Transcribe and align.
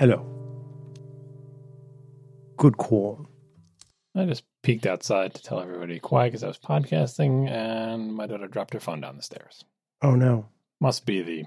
Hello. 0.00 0.24
Good 2.56 2.78
call. 2.78 3.28
I 4.16 4.24
just 4.24 4.44
peeked 4.62 4.86
outside 4.86 5.34
to 5.34 5.42
tell 5.42 5.60
everybody 5.60 5.98
quiet 5.98 6.28
because 6.28 6.42
I 6.42 6.48
was 6.48 6.58
podcasting, 6.58 7.50
and 7.50 8.14
my 8.14 8.26
daughter 8.26 8.48
dropped 8.48 8.72
her 8.72 8.80
phone 8.80 9.02
down 9.02 9.18
the 9.18 9.22
stairs. 9.22 9.62
Oh 10.00 10.14
no. 10.14 10.46
Must 10.80 11.04
be 11.04 11.20
the, 11.20 11.44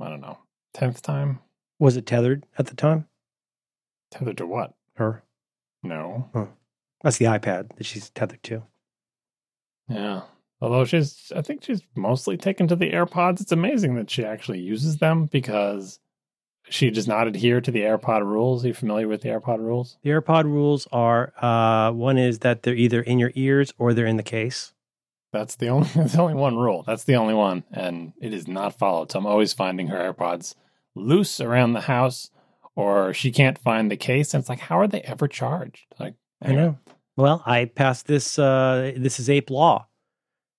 I 0.00 0.08
don't 0.08 0.22
know, 0.22 0.38
tenth 0.72 1.02
time. 1.02 1.40
Was 1.78 1.98
it 1.98 2.06
tethered 2.06 2.46
at 2.56 2.68
the 2.68 2.74
time? 2.74 3.08
Tethered 4.10 4.38
to 4.38 4.46
what? 4.46 4.72
Her. 4.96 5.22
No. 5.82 6.30
That's 7.02 7.18
the 7.18 7.26
iPad 7.26 7.76
that 7.76 7.84
she's 7.84 8.08
tethered 8.08 8.42
to. 8.44 8.62
Yeah. 9.90 10.22
Although 10.62 10.86
she's, 10.86 11.30
I 11.36 11.42
think 11.42 11.62
she's 11.62 11.82
mostly 11.94 12.38
taken 12.38 12.68
to 12.68 12.76
the 12.76 12.90
AirPods. 12.90 13.42
It's 13.42 13.52
amazing 13.52 13.96
that 13.96 14.08
she 14.08 14.24
actually 14.24 14.60
uses 14.60 14.96
them 14.96 15.26
because 15.26 15.98
she 16.68 16.90
does 16.90 17.08
not 17.08 17.26
adhere 17.26 17.60
to 17.60 17.70
the 17.70 17.80
AirPod 17.80 18.22
rules. 18.22 18.64
Are 18.64 18.68
you 18.68 18.74
familiar 18.74 19.08
with 19.08 19.22
the 19.22 19.28
AirPod 19.28 19.58
rules? 19.58 19.96
The 20.02 20.10
AirPod 20.10 20.44
rules 20.44 20.86
are 20.92 21.32
uh, 21.42 21.92
one 21.92 22.18
is 22.18 22.40
that 22.40 22.62
they're 22.62 22.74
either 22.74 23.02
in 23.02 23.18
your 23.18 23.32
ears 23.34 23.72
or 23.78 23.94
they're 23.94 24.06
in 24.06 24.16
the 24.16 24.22
case. 24.22 24.72
That's 25.32 25.56
the 25.56 25.68
only 25.68 25.88
that's 25.94 26.16
only 26.16 26.34
one 26.34 26.56
rule. 26.56 26.84
That's 26.86 27.04
the 27.04 27.16
only 27.16 27.34
one, 27.34 27.64
and 27.72 28.12
it 28.20 28.32
is 28.32 28.46
not 28.46 28.78
followed. 28.78 29.10
So 29.10 29.18
I'm 29.18 29.26
always 29.26 29.52
finding 29.52 29.88
her 29.88 30.12
AirPods 30.12 30.54
loose 30.94 31.40
around 31.40 31.72
the 31.72 31.82
house, 31.82 32.30
or 32.76 33.14
she 33.14 33.32
can't 33.32 33.58
find 33.58 33.90
the 33.90 33.96
case. 33.96 34.34
And 34.34 34.42
it's 34.42 34.48
like, 34.48 34.60
how 34.60 34.78
are 34.78 34.88
they 34.88 35.00
ever 35.02 35.26
charged? 35.28 35.86
Like, 35.98 36.14
I 36.40 36.52
know. 36.52 36.78
Well, 37.16 37.42
I 37.44 37.66
passed 37.66 38.06
this. 38.06 38.38
Uh, 38.38 38.92
this 38.96 39.18
is 39.18 39.28
ape 39.28 39.50
law, 39.50 39.88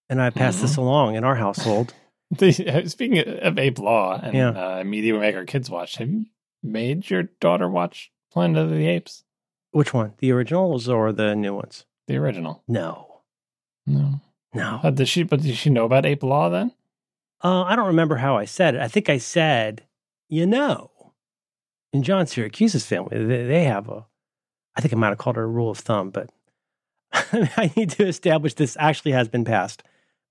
and 0.09 0.21
I 0.21 0.29
passed 0.29 0.61
this 0.61 0.75
along 0.75 1.15
in 1.15 1.23
our 1.23 1.35
household. 1.35 1.93
The- 2.37 2.83
Speaking 2.87 3.19
of 3.19 3.57
ape 3.59 3.79
law 3.79 4.19
and 4.21 4.33
Yeah. 4.33 4.49
uh, 4.49 4.83
media 4.83 5.13
we 5.13 5.19
make 5.19 5.35
our 5.35 5.45
kids 5.45 5.69
watch, 5.69 5.97
have 5.97 6.09
you 6.09 6.25
made 6.61 7.09
your 7.09 7.23
daughter 7.39 7.69
watch 7.69 8.11
Planet 8.31 8.57
of 8.57 8.69
the 8.71 8.87
Apes, 8.87 9.23
Which 9.71 9.93
one? 9.93 10.13
The 10.17 10.31
originals 10.31 10.87
or 10.89 11.11
the 11.11 11.35
new 11.35 11.53
ones? 11.55 11.85
the 12.07 12.17
original? 12.17 12.63
No, 12.67 13.21
No. 13.85 14.19
no. 14.53 14.79
Uh, 14.83 14.89
does 14.89 15.07
she? 15.09 15.23
But 15.23 15.41
did 15.41 15.55
she 15.55 15.69
know 15.69 15.85
about 15.85 16.05
ape 16.05 16.23
law 16.23 16.49
then? 16.49 16.73
Uh, 17.43 17.63
I 17.63 17.75
don't 17.75 17.87
remember 17.87 18.15
how 18.17 18.37
I 18.37 18.45
said 18.45 18.75
it. 18.75 18.81
I 18.81 18.87
think 18.87 19.09
I 19.09 19.17
said, 19.17 19.83
you 20.29 20.45
know, 20.45 20.91
in 21.93 22.03
John 22.03 22.25
Siracusa's 22.25 22.85
family, 22.85 23.23
they, 23.23 23.45
they 23.45 23.63
have 23.65 23.87
a, 23.89 24.05
I 24.75 24.81
think 24.81 24.93
I 24.93 24.97
might 24.97 25.09
have 25.09 25.17
called 25.17 25.37
it 25.37 25.41
a 25.41 25.45
rule 25.45 25.69
of 25.69 25.77
thumb, 25.77 26.09
but 26.09 26.29
I 27.13 27.71
need 27.75 27.91
to 27.91 28.07
establish 28.07 28.53
this 28.55 28.75
actually 28.79 29.11
has 29.11 29.27
been 29.27 29.45
passed 29.45 29.83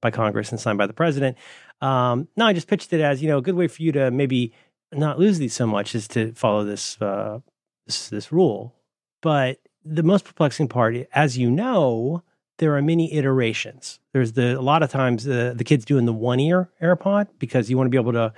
by 0.02 0.10
Congress 0.10 0.50
and 0.50 0.60
signed 0.60 0.76
by 0.76 0.86
the 0.86 0.92
president. 0.92 1.38
Um, 1.80 2.28
no, 2.36 2.44
I 2.44 2.52
just 2.52 2.68
pitched 2.68 2.92
it 2.92 3.00
as, 3.00 3.22
you 3.22 3.28
know, 3.28 3.38
a 3.38 3.42
good 3.42 3.54
way 3.54 3.68
for 3.68 3.82
you 3.82 3.92
to 3.92 4.10
maybe 4.10 4.52
not 4.92 5.18
lose 5.18 5.38
these 5.38 5.54
so 5.54 5.66
much 5.66 5.94
is 5.94 6.06
to 6.08 6.32
follow 6.34 6.64
this, 6.64 7.00
uh, 7.00 7.38
this, 7.86 8.10
this 8.10 8.30
rule. 8.30 8.74
But 9.22 9.60
the 9.84 10.02
most 10.02 10.26
perplexing 10.26 10.68
part, 10.68 10.94
as 11.14 11.38
you 11.38 11.50
know, 11.50 12.22
there 12.58 12.76
are 12.76 12.82
many 12.82 13.12
iterations. 13.14 13.98
There's 14.12 14.32
the 14.32 14.58
a 14.58 14.60
lot 14.60 14.82
of 14.82 14.90
times 14.90 15.24
the 15.24 15.52
the 15.56 15.64
kids 15.64 15.84
doing 15.84 16.04
the 16.04 16.12
one 16.12 16.38
ear 16.38 16.70
AirPod 16.80 17.28
because 17.38 17.70
you 17.70 17.76
want 17.76 17.86
to 17.86 17.90
be 17.90 17.96
able 17.96 18.12
to, 18.12 18.32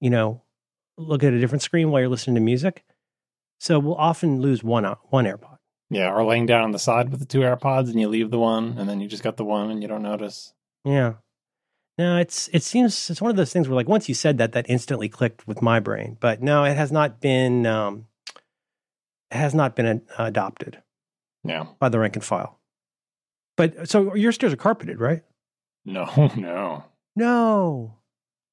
you 0.00 0.10
know, 0.10 0.42
look 0.96 1.22
at 1.22 1.32
a 1.32 1.38
different 1.38 1.62
screen 1.62 1.90
while 1.90 2.00
you're 2.00 2.08
listening 2.08 2.34
to 2.34 2.40
music. 2.40 2.84
So 3.58 3.78
we'll 3.78 3.94
often 3.94 4.40
lose 4.40 4.64
one 4.64 4.84
uh, 4.84 4.96
one 5.10 5.24
AirPod. 5.24 5.58
Yeah, 5.90 6.12
or 6.12 6.24
laying 6.24 6.46
down 6.46 6.62
on 6.62 6.70
the 6.70 6.78
side 6.78 7.10
with 7.10 7.20
the 7.20 7.26
two 7.26 7.40
AirPods, 7.40 7.90
and 7.90 8.00
you 8.00 8.08
leave 8.08 8.30
the 8.30 8.38
one, 8.38 8.76
and 8.78 8.88
then 8.88 9.00
you 9.00 9.08
just 9.08 9.24
got 9.24 9.36
the 9.36 9.44
one, 9.44 9.70
and 9.70 9.82
you 9.82 9.88
don't 9.88 10.02
notice. 10.02 10.54
Yeah. 10.84 11.14
No, 11.98 12.16
it's 12.16 12.48
it 12.52 12.62
seems 12.62 13.10
it's 13.10 13.20
one 13.20 13.30
of 13.30 13.36
those 13.36 13.52
things 13.52 13.68
where 13.68 13.76
like 13.76 13.88
once 13.88 14.08
you 14.08 14.14
said 14.14 14.38
that, 14.38 14.52
that 14.52 14.66
instantly 14.68 15.08
clicked 15.08 15.46
with 15.46 15.60
my 15.60 15.80
brain. 15.80 16.16
But 16.20 16.42
no, 16.42 16.64
it 16.64 16.76
has 16.76 16.90
not 16.90 17.20
been 17.20 17.66
um, 17.66 18.06
has 19.30 19.54
not 19.54 19.76
been 19.76 19.86
uh, 19.86 20.24
adopted 20.24 20.82
Yeah. 21.44 21.66
by 21.78 21.88
the 21.90 21.98
rank 21.98 22.16
and 22.16 22.24
file. 22.24 22.58
But 23.56 23.88
so 23.90 24.14
your 24.14 24.32
stairs 24.32 24.52
are 24.54 24.56
carpeted, 24.56 24.98
right? 25.00 25.22
No, 25.84 26.04
no. 26.36 26.84
No. 27.16 27.96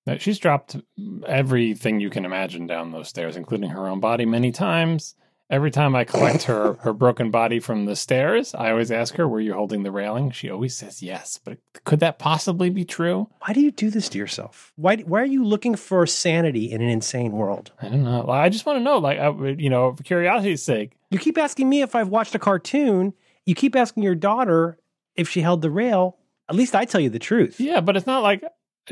No, 0.06 0.18
She's 0.18 0.40
dropped 0.40 0.78
everything 1.26 2.00
you 2.00 2.10
can 2.10 2.26
imagine 2.26 2.66
down 2.68 2.92
those 2.92 3.10
stairs, 3.10 3.36
including 3.36 3.70
her 3.72 3.88
own 3.88 4.00
body, 4.00 4.26
many 4.26 4.52
times. 4.52 5.16
Every 5.50 5.72
time 5.72 5.96
I 5.96 6.03
collect 6.03 6.44
her 6.44 6.74
her 6.81 6.91
broken 6.91 7.31
body 7.31 7.59
from 7.59 7.85
the 7.85 7.96
stairs, 7.96 8.53
I 8.53 8.69
always 8.72 8.91
ask 8.91 9.16
her, 9.16 9.28
"Were 9.28 9.40
you 9.40 9.53
holding 9.53 9.84
the 9.84 9.91
railing?" 9.91 10.31
She 10.31 10.50
always 10.50 10.75
says 10.75 11.02
yes. 11.02 11.40
But 11.41 11.59
could 11.85 12.02
that 12.02 12.19
possibly 12.19 12.69
be 12.69 12.84
true? 12.84 13.30
Why 13.40 13.53
do 13.53 13.62
you 13.62 13.72
do 13.72 13.90
this 13.90 14.09
to 14.09 14.18
yourself? 14.18 14.74
Why 14.75 14.97
why 14.97 15.22
are 15.22 15.25
you 15.25 15.46
looking 15.46 15.75
for 15.75 16.06
sanity 16.06 16.69
in 16.69 16.81
an 16.81 16.90
insane 16.90 17.31
world? 17.31 17.72
I 17.81 17.88
don't 17.88 18.03
know. 18.03 18.28
I 18.30 18.50
just 18.50 18.66
want 18.66 18.80
to 18.80 18.84
know, 18.84 18.97
like, 18.97 19.19
I, 19.19 19.30
you 19.57 19.69
know, 19.69 19.96
for 19.96 20.03
curiosity's 20.03 20.63
sake. 20.63 20.97
You 21.12 21.19
keep 21.19 21.38
asking 21.38 21.69
me 21.69 21.81
if 21.81 21.96
I've 21.96 22.09
watched 22.09 22.36
a 22.36 22.40
cartoon. 22.40 23.13
You 23.46 23.56
keep 23.56 23.75
asking 23.75 24.03
your 24.03 24.16
daughter 24.16 24.78
if 25.16 25.30
she 25.30 25.40
held 25.41 25.62
the 25.62 25.72
rail. 25.72 26.18
At 26.50 26.56
least 26.56 26.75
I 26.75 26.84
tell 26.84 27.00
you 27.00 27.09
the 27.09 27.19
truth. 27.19 27.59
Yeah, 27.59 27.80
but 27.80 27.96
it's 27.96 28.07
not 28.07 28.24
like 28.24 28.44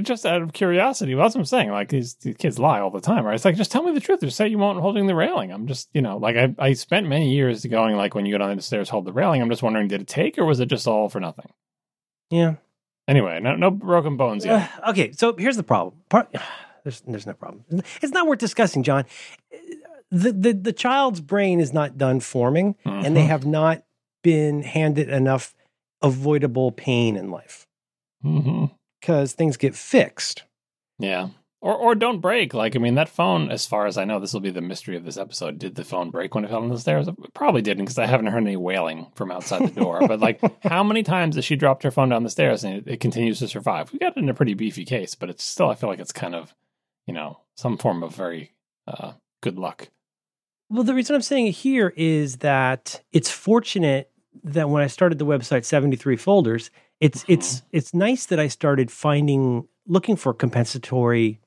just 0.01 0.25
out 0.25 0.41
of 0.41 0.53
curiosity. 0.53 1.15
Well, 1.15 1.25
that's 1.25 1.35
what 1.35 1.41
I'm 1.41 1.45
saying. 1.45 1.71
Like 1.71 1.89
these, 1.89 2.15
these 2.15 2.35
kids 2.37 2.59
lie 2.59 2.79
all 2.79 2.89
the 2.91 2.99
time, 3.01 3.25
right? 3.25 3.35
It's 3.35 3.45
like 3.45 3.55
just 3.55 3.71
tell 3.71 3.83
me 3.83 3.93
the 3.93 3.99
truth. 3.99 4.19
Just 4.21 4.37
say 4.37 4.47
you 4.47 4.57
won't 4.57 4.79
holding 4.79 5.07
the 5.07 5.15
railing. 5.15 5.51
I'm 5.51 5.67
just, 5.67 5.89
you 5.93 6.01
know, 6.01 6.17
like 6.17 6.35
I, 6.35 6.53
I 6.59 6.73
spent 6.73 7.07
many 7.07 7.33
years 7.33 7.65
going 7.65 7.95
like 7.95 8.13
when 8.15 8.25
you 8.25 8.33
go 8.33 8.39
down 8.39 8.55
the 8.55 8.61
stairs, 8.61 8.89
hold 8.89 9.05
the 9.05 9.13
railing. 9.13 9.41
I'm 9.41 9.49
just 9.49 9.63
wondering, 9.63 9.87
did 9.87 10.01
it 10.01 10.07
take 10.07 10.37
or 10.37 10.45
was 10.45 10.59
it 10.59 10.67
just 10.67 10.87
all 10.87 11.09
for 11.09 11.19
nothing? 11.19 11.51
Yeah. 12.29 12.55
Anyway, 13.07 13.39
no, 13.39 13.55
no 13.55 13.69
broken 13.71 14.17
bones 14.17 14.43
yet. 14.45 14.71
Uh, 14.83 14.89
okay, 14.89 15.11
so 15.11 15.35
here's 15.37 15.57
the 15.57 15.63
problem. 15.63 15.95
Part, 16.09 16.35
there's 16.83 17.01
there's 17.01 17.27
no 17.27 17.33
problem. 17.33 17.63
It's 18.01 18.11
not 18.11 18.27
worth 18.27 18.39
discussing, 18.39 18.83
John. 18.83 19.05
The 20.11 20.31
the 20.31 20.53
the 20.53 20.73
child's 20.73 21.21
brain 21.21 21.59
is 21.59 21.71
not 21.73 21.97
done 21.97 22.19
forming, 22.19 22.75
and 22.83 23.15
they 23.15 23.23
Mhm. 23.23 23.27
have 23.27 23.45
not 23.45 23.83
been 24.23 24.63
handed 24.63 25.09
enough 25.09 25.53
avoidable 26.01 26.71
pain 26.71 27.15
in 27.15 27.29
life 27.31 27.65
hmm 28.21 28.65
because 29.05 29.33
things 29.33 29.55
get 29.55 29.75
fixed. 29.75 30.43
Yeah. 30.97 31.29
Or 31.61 31.75
or 31.75 31.95
don't 31.95 32.21
break. 32.21 32.53
Like 32.53 32.75
I 32.75 32.79
mean, 32.79 32.95
that 32.95 33.09
phone, 33.09 33.51
as 33.51 33.65
far 33.65 33.85
as 33.85 33.97
I 33.97 34.05
know, 34.05 34.19
this 34.19 34.33
will 34.33 34.39
be 34.39 34.49
the 34.49 34.61
mystery 34.61 34.95
of 34.97 35.05
this 35.05 35.17
episode. 35.17 35.59
Did 35.59 35.75
the 35.75 35.83
phone 35.83 36.09
break 36.09 36.33
when 36.33 36.43
it 36.43 36.49
fell 36.49 36.61
down 36.61 36.69
the 36.69 36.79
stairs? 36.79 37.07
It 37.07 37.15
probably 37.33 37.61
didn't 37.61 37.85
because 37.85 37.99
I 37.99 38.07
haven't 38.07 38.27
heard 38.27 38.41
any 38.41 38.57
wailing 38.57 39.11
from 39.15 39.31
outside 39.31 39.61
the 39.67 39.79
door. 39.81 40.07
but 40.07 40.19
like, 40.19 40.41
how 40.63 40.83
many 40.83 41.03
times 41.03 41.35
has 41.35 41.45
she 41.45 41.55
dropped 41.55 41.83
her 41.83 41.91
phone 41.91 42.09
down 42.09 42.23
the 42.23 42.29
stairs 42.29 42.63
and 42.63 42.77
it, 42.77 42.87
it 42.87 42.99
continues 42.99 43.39
to 43.39 43.47
survive? 43.47 43.93
We 43.93 43.99
got 43.99 44.17
it 44.17 44.21
in 44.21 44.29
a 44.29 44.33
pretty 44.33 44.55
beefy 44.55 44.85
case, 44.85 45.13
but 45.13 45.29
it's 45.29 45.43
still. 45.43 45.69
I 45.69 45.75
feel 45.75 45.89
like 45.89 45.99
it's 45.99 46.11
kind 46.11 46.35
of, 46.35 46.53
you 47.05 47.13
know, 47.13 47.39
some 47.55 47.77
form 47.77 48.01
of 48.03 48.15
very 48.15 48.53
uh, 48.87 49.13
good 49.41 49.57
luck. 49.57 49.89
Well, 50.69 50.83
the 50.83 50.95
reason 50.95 51.15
I'm 51.15 51.21
saying 51.21 51.47
it 51.47 51.51
here 51.51 51.93
is 51.95 52.37
that 52.37 53.01
it's 53.11 53.29
fortunate 53.29 54.11
that 54.43 54.69
when 54.69 54.81
I 54.83 54.87
started 54.87 55.19
the 55.19 55.25
website 55.25 55.65
73 55.65 56.15
folders, 56.17 56.69
it's 56.99 57.23
Mhm. 57.23 57.33
it's 57.33 57.63
it's 57.71 57.93
nice 57.93 58.25
that 58.27 58.39
I 58.39 58.47
started 58.47 58.91
finding 58.91 59.67
looking 59.87 60.15
for 60.15 60.33
compensatory 60.33 61.39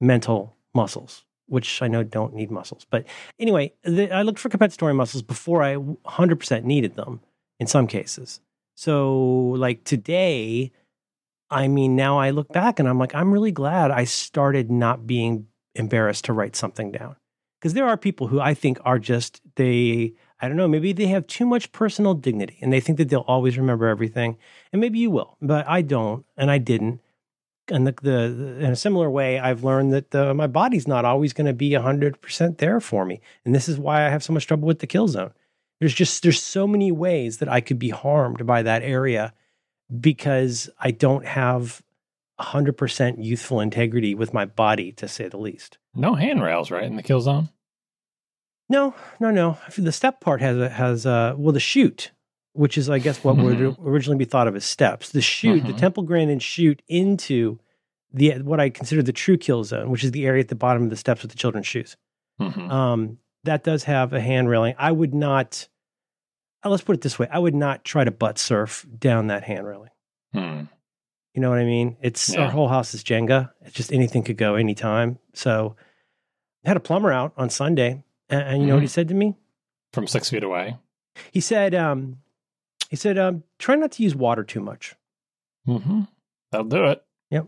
mental 0.00 0.56
muscles, 0.74 1.24
which 1.46 1.80
I 1.82 1.88
know 1.88 2.02
don't 2.02 2.34
need 2.34 2.50
muscles. 2.50 2.86
But 2.90 3.06
anyway, 3.38 3.72
the, 3.82 4.10
I 4.12 4.22
looked 4.22 4.38
for 4.38 4.48
compensatory 4.48 4.94
muscles 4.94 5.22
before 5.22 5.62
I 5.62 5.76
100% 5.76 6.64
needed 6.64 6.94
them 6.94 7.20
in 7.60 7.66
some 7.66 7.86
cases. 7.86 8.40
So 8.76 9.16
like 9.56 9.84
today, 9.84 10.72
I 11.50 11.68
mean, 11.68 11.96
now 11.96 12.18
I 12.18 12.30
look 12.30 12.48
back 12.52 12.78
and 12.78 12.88
I'm 12.88 12.98
like, 12.98 13.14
I'm 13.14 13.32
really 13.32 13.52
glad 13.52 13.90
I 13.90 14.04
started 14.04 14.70
not 14.70 15.06
being 15.06 15.46
embarrassed 15.74 16.24
to 16.26 16.32
write 16.32 16.56
something 16.56 16.90
down 16.92 17.16
because 17.60 17.74
there 17.74 17.86
are 17.86 17.96
people 17.96 18.26
who 18.28 18.40
I 18.40 18.54
think 18.54 18.78
are 18.84 18.98
just 18.98 19.40
they 19.56 20.14
I 20.40 20.48
don't 20.48 20.56
know 20.56 20.68
maybe 20.68 20.92
they 20.92 21.06
have 21.06 21.26
too 21.26 21.46
much 21.46 21.72
personal 21.72 22.14
dignity 22.14 22.58
and 22.60 22.72
they 22.72 22.80
think 22.80 22.98
that 22.98 23.08
they'll 23.08 23.20
always 23.20 23.56
remember 23.56 23.86
everything 23.86 24.36
and 24.72 24.80
maybe 24.80 24.98
you 24.98 25.10
will 25.10 25.36
but 25.40 25.66
I 25.68 25.82
don't 25.82 26.24
and 26.36 26.50
I 26.50 26.58
didn't. 26.58 27.00
And 27.68 27.84
the, 27.84 27.92
the, 28.00 28.10
the 28.10 28.64
in 28.64 28.70
a 28.70 28.76
similar 28.76 29.10
way 29.10 29.38
I've 29.38 29.64
learned 29.64 29.92
that 29.92 30.14
uh, 30.14 30.34
my 30.34 30.46
body's 30.46 30.86
not 30.86 31.04
always 31.04 31.32
going 31.32 31.48
to 31.48 31.52
be 31.52 31.70
100% 31.70 32.58
there 32.58 32.80
for 32.80 33.04
me 33.04 33.20
and 33.44 33.54
this 33.54 33.68
is 33.68 33.78
why 33.78 34.06
I 34.06 34.10
have 34.10 34.22
so 34.22 34.32
much 34.32 34.46
trouble 34.46 34.66
with 34.66 34.78
the 34.80 34.86
kill 34.86 35.08
zone. 35.08 35.32
There's 35.80 35.94
just 35.94 36.22
there's 36.22 36.42
so 36.42 36.66
many 36.66 36.92
ways 36.92 37.38
that 37.38 37.48
I 37.48 37.60
could 37.60 37.78
be 37.78 37.90
harmed 37.90 38.46
by 38.46 38.62
that 38.62 38.82
area 38.82 39.34
because 40.00 40.70
I 40.78 40.90
don't 40.90 41.26
have 41.26 41.82
100% 42.40 43.24
youthful 43.24 43.60
integrity 43.60 44.14
with 44.14 44.34
my 44.34 44.44
body 44.44 44.92
to 44.92 45.08
say 45.08 45.28
the 45.28 45.38
least. 45.38 45.78
No 45.94 46.14
handrails, 46.14 46.70
right, 46.70 46.84
in 46.84 46.96
the 46.96 47.02
kill 47.02 47.20
zone. 47.20 47.48
No, 48.68 48.94
no, 49.20 49.30
no. 49.30 49.58
The 49.76 49.92
step 49.92 50.20
part 50.20 50.40
has 50.40 50.56
a, 50.58 50.68
has 50.68 51.06
uh 51.06 51.34
well 51.36 51.52
the 51.52 51.60
chute, 51.60 52.10
which 52.52 52.76
is 52.76 52.90
I 52.90 52.98
guess 52.98 53.22
what 53.22 53.36
would 53.36 53.76
originally 53.84 54.18
be 54.18 54.24
thought 54.24 54.48
of 54.48 54.56
as 54.56 54.64
steps. 54.64 55.10
The 55.10 55.20
chute, 55.20 55.64
the 55.66 55.72
Mhm. 55.72 55.78
Temple 55.78 56.02
Grandin 56.02 56.38
chute 56.40 56.82
into 56.88 57.58
the 58.12 58.38
what 58.42 58.58
I 58.60 58.70
consider 58.70 59.02
the 59.02 59.12
true 59.12 59.36
kill 59.36 59.62
zone, 59.64 59.90
which 59.90 60.02
is 60.04 60.10
the 60.12 60.26
area 60.26 60.40
at 60.40 60.48
the 60.48 60.54
bottom 60.56 60.82
of 60.84 60.90
the 60.90 60.96
steps 60.96 61.22
with 61.22 61.30
the 61.30 61.36
children's 61.38 61.66
shoes. 61.66 61.96
Mhm. 62.40 62.70
Um, 62.70 63.18
that 63.44 63.62
does 63.62 63.84
have 63.84 64.12
a 64.12 64.20
hand 64.20 64.48
railing. 64.48 64.74
I 64.78 64.90
would 64.92 65.14
not. 65.14 65.68
uh, 66.64 66.68
let's 66.70 66.82
put 66.82 66.96
it 66.96 67.02
this 67.02 67.18
way: 67.18 67.28
I 67.30 67.38
would 67.38 67.54
not 67.54 67.84
try 67.84 68.02
to 68.02 68.10
butt 68.10 68.38
surf 68.38 68.84
down 68.98 69.28
that 69.28 69.44
hand 69.44 69.64
railing. 69.66 69.90
Hmm. 70.32 70.62
You 71.34 71.42
know 71.42 71.50
what 71.50 71.58
I 71.60 71.64
mean? 71.64 71.96
It's 72.00 72.30
Yeah. 72.34 72.44
our 72.46 72.50
whole 72.50 72.66
house 72.68 72.94
is 72.94 73.04
Jenga. 73.04 73.52
It's 73.60 73.74
just 73.76 73.92
anything 73.92 74.22
could 74.24 74.38
go 74.38 74.54
anytime. 74.56 75.18
So 75.34 75.76
I 76.64 76.68
had 76.68 76.76
a 76.76 76.80
plumber 76.80 77.12
out 77.12 77.32
on 77.36 77.50
Sunday 77.50 78.02
And, 78.28 78.42
and 78.42 78.62
you 78.62 78.68
know 78.68 78.74
what 78.74 78.82
he 78.82 78.88
said 78.88 79.08
to 79.08 79.14
me? 79.14 79.36
From 79.92 80.06
six 80.06 80.30
feet 80.30 80.42
away. 80.42 80.76
He 81.30 81.40
said, 81.40 81.74
um, 81.74 82.18
he 82.90 82.96
said, 82.96 83.18
um, 83.18 83.44
try 83.58 83.74
not 83.74 83.92
to 83.92 84.02
use 84.02 84.14
water 84.14 84.44
too 84.44 84.60
much. 84.60 84.94
Mm-hmm. 85.66 86.02
That'll 86.52 86.66
do 86.66 86.84
it. 86.86 87.04
Yep. 87.30 87.46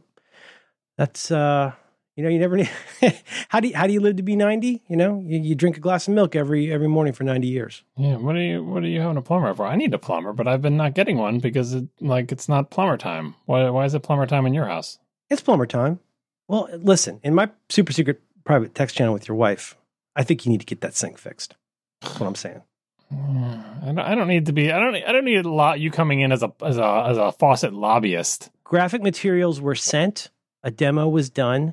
That's 0.97 1.31
uh, 1.31 1.73
you 2.19 2.25
know, 2.25 2.31
you 2.31 2.41
never 2.41 2.57
need. 2.57 2.71
how 3.49 3.61
do 3.61 3.69
you, 3.69 3.77
how 3.77 3.87
do 3.87 3.93
you 3.93 4.01
live 4.01 4.17
to 4.17 4.25
be 4.25 4.35
ninety? 4.35 4.83
You 4.89 4.97
know, 4.97 5.23
you, 5.25 5.39
you 5.39 5.55
drink 5.55 5.77
a 5.77 5.81
glass 5.81 6.09
of 6.09 6.15
milk 6.15 6.35
every 6.35 6.73
every 6.73 6.89
morning 6.89 7.13
for 7.13 7.23
ninety 7.23 7.47
years. 7.47 7.85
Yeah. 7.97 8.17
What 8.17 8.35
are 8.35 8.43
you 8.43 8.65
What 8.65 8.83
are 8.83 8.89
you 8.89 9.01
having 9.01 9.17
a 9.17 9.23
plumber 9.23 9.55
for? 9.55 9.67
I 9.67 9.77
need 9.77 9.95
a 9.95 9.99
plumber, 9.99 10.33
but 10.33 10.49
I've 10.49 10.61
been 10.61 10.77
not 10.77 10.95
getting 10.95 11.17
one 11.17 11.39
because 11.39 11.75
it 11.75 11.87
like 12.01 12.33
it's 12.33 12.49
not 12.49 12.71
plumber 12.71 12.97
time. 12.97 13.37
Why 13.47 13.71
Why 13.71 13.85
is 13.85 13.95
it 13.95 14.03
plumber 14.03 14.27
time 14.27 14.47
in 14.47 14.53
your 14.53 14.67
house? 14.67 14.99
It's 15.31 15.41
plumber 15.41 15.67
time. 15.67 16.01
Well, 16.49 16.69
listen, 16.73 17.21
in 17.23 17.37
my 17.37 17.51
super 17.69 17.93
secret 17.93 18.21
private 18.45 18.75
text 18.75 18.97
channel 18.97 19.15
with 19.15 19.29
your 19.29 19.37
wife, 19.37 19.77
I 20.19 20.25
think 20.25 20.45
you 20.45 20.53
need 20.53 20.61
to 20.61 20.67
get 20.67 20.81
that 20.83 20.95
sink 20.95 21.17
fixed. 21.17 21.55
That's 22.03 22.19
what 22.21 22.27
I'm 22.27 22.35
saying. 22.35 22.61
I 23.11 23.87
don't, 23.87 23.99
I 24.01 24.15
don't 24.15 24.29
need 24.29 24.47
to 24.47 24.53
be. 24.53 24.71
I 24.71 24.79
don't. 24.79 24.95
I 24.95 25.13
don't 25.13 25.25
need 25.25 25.45
a 25.45 25.51
lot. 25.51 25.81
You 25.81 25.91
coming 25.91 26.21
in 26.21 26.33
as 26.33 26.43
a 26.43 26.53
as 26.63 26.77
a 26.77 27.05
as 27.09 27.17
a 27.17 27.33
faucet 27.33 27.73
lobbyist. 27.73 28.51
Graphic 28.65 29.03
materials 29.03 29.61
were 29.61 29.75
sent. 29.75 30.31
A 30.63 30.71
demo 30.71 31.09
was 31.09 31.31
done. 31.31 31.73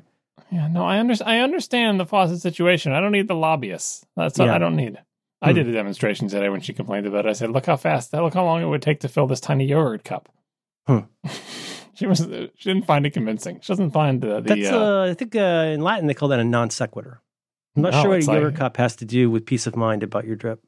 Yeah. 0.50 0.68
No. 0.68 0.84
I 0.84 0.98
understand. 0.98 1.30
I 1.30 1.40
understand 1.40 2.00
the 2.00 2.06
faucet 2.06 2.40
situation. 2.40 2.92
I 2.92 3.00
don't 3.00 3.12
need 3.12 3.28
the 3.28 3.34
lobbyists. 3.34 4.06
That's 4.16 4.38
Yeah. 4.38 4.54
I 4.54 4.58
don't 4.58 4.76
need. 4.76 4.98
I 5.42 5.50
Hmm. 5.50 5.56
did 5.56 5.68
a 5.68 5.72
demonstration 5.72 6.28
today 6.28 6.48
when 6.48 6.60
she 6.62 6.72
complained 6.72 7.06
about 7.06 7.26
it. 7.26 7.30
I 7.30 7.32
said, 7.34 7.50
"Look 7.50 7.66
how 7.66 7.76
fast. 7.76 8.14
Look 8.14 8.32
how 8.32 8.44
long 8.44 8.62
it 8.62 8.66
would 8.66 8.80
take 8.80 9.00
to 9.00 9.08
fill 9.08 9.26
this 9.26 9.40
tiny 9.40 9.66
yogurt 9.66 10.04
cup." 10.04 10.30
Hmm. 10.86 11.00
she 11.94 12.06
was. 12.06 12.20
She 12.54 12.70
didn't 12.70 12.86
find 12.86 13.04
it 13.04 13.10
convincing. 13.12 13.60
She 13.60 13.68
doesn't 13.72 13.90
find 13.90 14.22
the. 14.22 14.40
the 14.40 14.54
That's 14.54 14.70
uh, 14.70 14.78
uh, 15.02 15.10
I 15.10 15.14
think 15.14 15.36
uh, 15.36 15.72
in 15.74 15.82
Latin 15.82 16.06
they 16.06 16.14
call 16.14 16.28
that 16.28 16.40
a 16.40 16.44
non 16.44 16.70
sequitur. 16.70 17.20
I'm 17.76 17.82
not 17.82 17.92
No, 17.92 18.02
sure 18.02 18.10
what 18.10 18.22
a 18.22 18.26
like- 18.26 18.34
yogurt 18.42 18.56
cup 18.56 18.76
has 18.78 18.96
to 18.96 19.04
do 19.04 19.30
with 19.30 19.44
peace 19.46 19.66
of 19.66 19.76
mind 19.76 20.02
about 20.02 20.24
your 20.24 20.36
drip. 20.36 20.60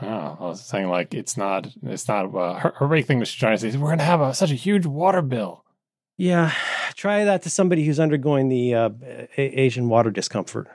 Oh, 0.00 0.36
I 0.40 0.42
was 0.44 0.64
saying 0.64 0.88
like 0.88 1.12
it's 1.14 1.36
not 1.36 1.68
it's 1.82 2.08
not 2.08 2.34
uh, 2.34 2.54
her, 2.58 2.72
her 2.76 2.88
big 2.88 3.06
thing 3.06 3.18
was 3.18 3.32
trying 3.32 3.54
to 3.54 3.60
say 3.60 3.68
is 3.68 3.76
we're 3.78 3.90
gonna 3.90 4.02
have 4.02 4.20
a, 4.20 4.32
such 4.34 4.50
a 4.50 4.54
huge 4.54 4.86
water 4.86 5.22
bill. 5.22 5.64
Yeah, 6.16 6.52
try 6.94 7.24
that 7.24 7.42
to 7.42 7.50
somebody 7.50 7.84
who's 7.84 8.00
undergoing 8.00 8.48
the 8.48 8.74
uh, 8.74 8.90
a- 9.36 9.60
Asian 9.60 9.88
water 9.88 10.10
discomfort. 10.10 10.68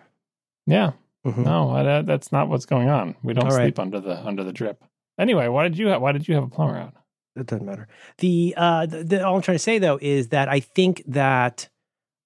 Yeah, 0.68 0.92
Mhm. 1.26 1.40
no, 1.46 1.72
I, 1.72 1.84
that, 1.84 2.06
that's 2.06 2.32
not 2.32 2.50
what's 2.50 2.66
going 2.68 2.90
on. 2.90 3.16
We 3.24 3.34
don't 3.34 3.46
All 3.46 3.52
right. 3.58 3.66
sleep 3.66 3.80
under 3.80 4.00
the 4.00 4.26
under 4.26 4.44
the 4.44 4.54
drip. 4.54 4.84
Anyway, 5.18 5.48
why 5.48 5.64
did 5.64 5.78
you 5.78 5.88
have, 5.88 6.02
why 6.02 6.12
did 6.12 6.28
you 6.28 6.36
have 6.36 6.44
a 6.44 6.48
plumber 6.48 6.78
out? 6.78 6.94
It 7.36 7.48
doesn't 7.48 7.66
matter. 7.66 7.88
The, 8.20 8.54
uh, 8.58 8.86
the, 8.86 9.04
the 9.04 9.26
all 9.26 9.36
I'm 9.36 9.42
trying 9.42 9.56
to 9.56 9.64
say 9.64 9.80
though 9.80 9.98
is 10.02 10.30
that 10.30 10.50
I 10.50 10.60
think 10.60 11.04
that 11.08 11.68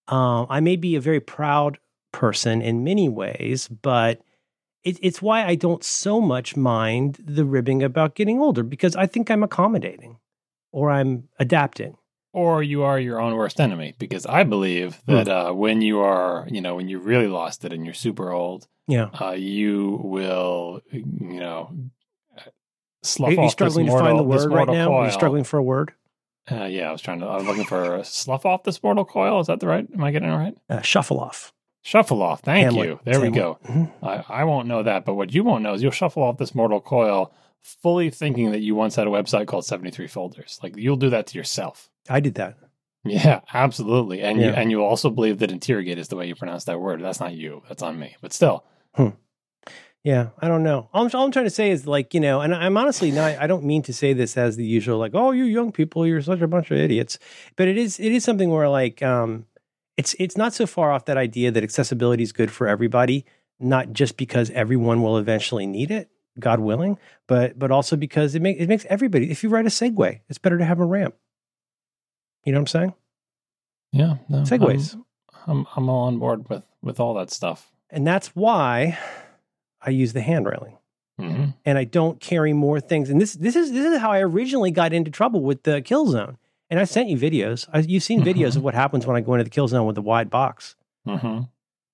um, 0.10 0.48
I 0.50 0.60
may 0.60 0.75
be 0.75 0.95
a 0.95 1.01
very 1.01 1.19
proud 1.22 1.78
person 2.13 2.62
in 2.62 2.83
many 2.86 3.10
ways, 3.10 3.68
but 3.68 4.21
it, 4.86 4.98
it's 5.01 5.21
why 5.21 5.45
I 5.45 5.56
don't 5.56 5.83
so 5.83 6.21
much 6.21 6.56
mind 6.56 7.18
the 7.25 7.44
ribbing 7.44 7.83
about 7.83 8.15
getting 8.15 8.39
older 8.39 8.63
because 8.63 8.95
I 8.95 9.06
think 9.07 9.30
I'm 9.30 9.44
accommodating 9.44 10.19
or 10.71 10.89
I'm 10.92 11.27
adapting. 11.39 11.98
Or 12.31 12.63
you 12.63 12.81
are 12.83 13.00
your 13.00 13.21
own 13.21 13.36
worst 13.36 13.60
enemy 13.60 13.94
because 14.00 14.25
I 14.25 14.44
believe 14.44 14.95
Hmm. 15.07 15.13
that 15.15 15.27
uh, 15.27 15.51
when 15.54 15.81
you 15.81 16.00
are 16.00 16.48
you 16.50 16.62
know 16.62 16.75
when 16.75 16.88
you 16.88 16.98
really 17.00 17.27
lost 17.27 17.63
it 17.65 17.71
and 17.74 17.86
you're 17.86 17.94
super 17.94 18.31
old, 18.31 18.68
Yeah. 18.88 19.09
uh, 19.21 19.31
you 19.38 20.00
will 20.04 20.81
you 20.92 21.39
know 21.39 21.75
slough 23.04 23.30
Are 23.30 23.33
you 23.33 23.39
off 23.42 23.51
struggling 23.51 23.86
this 23.86 23.94
to 23.95 24.00
find 24.00 24.18
the 24.18 24.24
word 24.24 24.50
right 24.50 24.66
mortal 24.68 24.74
now? 24.75 24.94
Are 24.95 25.06
you 25.06 25.12
struggling 25.12 25.44
for 25.44 25.57
a 25.59 25.63
word? 25.63 25.94
Uh, 26.51 26.66
yeah, 26.66 26.89
I 26.89 26.92
was 26.92 27.01
trying 27.01 27.19
to. 27.19 27.25
I 27.27 27.38
was 27.38 27.45
looking 27.45 27.66
for 27.66 28.01
slough 28.04 28.45
off 28.45 28.63
this 28.63 28.81
mortal 28.83 29.06
coil. 29.06 29.39
Is 29.39 29.48
that 29.48 29.59
the 29.62 29.68
right? 29.68 29.88
Am 29.94 30.04
I 30.04 30.12
getting 30.12 30.30
it 30.30 30.36
right? 30.36 30.56
Uh, 30.69 30.81
shuffle 30.81 31.19
off. 31.19 31.54
Shuffle 31.83 32.21
off. 32.21 32.41
Thank 32.41 32.63
Hamlet. 32.65 32.88
you. 32.88 33.00
There 33.03 33.19
we 33.19 33.27
Hamlet. 33.27 33.63
go. 33.63 33.89
I, 34.01 34.24
I 34.30 34.44
won't 34.45 34.68
know 34.68 34.83
that, 34.83 35.06
but 35.06 35.15
what 35.15 35.33
you 35.33 35.44
won't 35.44 35.63
know 35.63 35.74
is 35.74 35.83
you'll 35.83 35.91
shuffle 35.91 36.24
off 36.24 36.38
this 36.38 36.56
mortal 36.56 36.81
coil 36.81 37.33
fully 37.62 38.09
thinking 38.09 38.51
that 38.51 38.59
you 38.62 38.74
once 38.74 38.95
had 38.95 39.06
a 39.06 39.09
website 39.09 39.47
called 39.47 39.65
73 39.65 40.07
folders. 40.07 40.59
Like 40.63 40.75
you'll 40.77 40.95
do 40.95 41.09
that 41.12 41.27
to 41.27 41.38
yourself. 41.38 41.89
I 42.09 42.19
did 42.19 42.35
that. 42.35 42.57
Yeah, 43.06 43.41
absolutely. 43.53 44.21
And 44.21 44.39
you 44.39 44.47
and 44.47 44.71
you 44.71 44.81
also 44.81 45.09
believe 45.09 45.39
that 45.39 45.51
interrogate 45.51 45.97
is 45.97 46.07
the 46.07 46.15
way 46.15 46.25
you 46.25 46.35
pronounce 46.35 46.63
that 46.65 46.80
word. 46.80 47.01
That's 47.01 47.19
not 47.19 47.33
you. 47.33 47.62
That's 47.68 47.83
on 47.83 48.00
me. 48.00 48.15
But 48.21 48.31
still. 48.31 48.63
Yeah, 50.03 50.30
I 50.39 50.50
don't 50.50 50.63
know. 50.63 50.89
All 50.94 51.06
I'm, 51.06 51.12
all 51.13 51.25
I'm 51.25 51.31
trying 51.31 51.45
to 51.45 51.50
say 51.51 51.71
is 51.71 51.88
like, 51.88 52.13
you 52.13 52.19
know, 52.19 52.41
and 52.41 52.53
I'm 52.53 52.75
honestly 52.75 53.09
not, 53.09 53.38
I 53.38 53.47
don't 53.47 53.63
mean 53.63 53.83
to 53.83 53.94
say 53.94 54.12
this 54.12 54.35
as 54.35 54.57
the 54.57 54.65
usual, 54.65 54.97
like, 54.97 55.12
oh, 55.15 55.31
you 55.31 55.45
young 55.45 55.71
people, 55.71 56.06
you're 56.06 56.21
such 56.21 56.41
a 56.41 56.47
bunch 56.47 56.71
of 56.71 56.77
idiots. 56.77 57.19
But 57.56 57.69
it 57.69 57.77
is, 57.77 58.01
it 58.01 58.12
is 58.12 58.24
something 58.25 58.50
where 58.50 58.68
like, 58.68 59.01
um, 59.01 59.45
it's, 59.98 60.16
it's 60.19 60.38
not 60.38 60.54
so 60.54 60.66
far 60.66 60.92
off 60.92 61.06
that 61.06 61.18
idea 61.18 61.51
that 61.51 61.63
accessibility 61.63 62.24
is 62.24 62.31
good 62.31 62.51
for 62.51 62.68
everybody, 62.68 63.25
not 63.60 63.94
just 63.94 64.18
because 64.18 64.50
everyone 64.51 65.01
will 65.01 65.18
eventually 65.18 65.68
need 65.68 65.92
it, 65.92 66.10
God 66.40 66.60
willing, 66.60 66.98
but, 67.28 67.57
but 67.60 67.72
also 67.72 67.95
because 67.95 68.36
it 68.36 68.42
makes, 68.42 68.60
it 68.62 68.68
makes 68.68 68.86
everybody, 68.90 69.30
if 69.31 69.44
you 69.44 69.50
ride 69.50 69.66
a 69.66 69.69
Segway, 69.69 70.22
it's 70.30 70.40
better 70.40 70.57
to 70.57 70.66
have 70.66 70.80
a 70.80 70.86
ramp. 70.86 71.16
You 72.44 72.51
know 72.51 72.57
what 72.60 72.63
I'm 72.63 72.68
saying? 72.68 72.94
Yeah. 73.92 74.16
No, 74.28 74.40
Segways. 74.40 74.95
I'm, 74.95 75.06
I'm 75.45 75.68
I'm 75.75 75.90
all 75.90 76.07
on 76.07 76.19
board 76.19 76.50
with 76.50 76.63
with 76.81 77.00
all 77.00 77.13
that 77.13 77.30
stuff. 77.31 77.72
And 77.90 78.06
that's 78.06 78.30
why 78.30 78.98
I 79.81 79.92
use 79.92 80.13
the 80.13 80.22
hand 80.22 80.45
railing. 80.45 80.78
hmm 81.18 81.45
and 81.63 81.78
I 81.78 81.84
don't 81.86 82.19
carry 82.19 82.51
more 82.51 82.81
things. 82.81 83.10
And 83.10 83.22
this 83.22 83.34
this 83.34 83.56
is 83.56 83.72
this 83.72 83.86
is 83.86 84.00
how 84.00 84.12
I 84.12 84.19
originally 84.22 84.72
got 84.72 84.94
into 84.94 85.12
trouble 85.12 85.42
with 85.42 85.63
the 85.63 85.81
kill 85.81 86.07
zone. 86.07 86.38
And 86.73 86.79
I 86.79 86.85
sent 86.85 87.07
you 87.07 87.17
videos. 87.17 87.67
I, 87.71 87.79
you've 87.79 88.01
seen 88.01 88.21
videos 88.23 88.53
Mhm. 88.53 88.57
of 88.57 88.63
what 88.63 88.73
happens 88.73 89.05
when 89.05 89.15
I 89.15 89.21
go 89.21 89.35
into 89.35 89.43
the 89.43 89.51
kill 89.51 89.67
zone 89.67 89.85
with 89.85 89.93
the 89.93 90.01
wide 90.01 90.31
box 90.31 90.75
hmm 91.05 91.41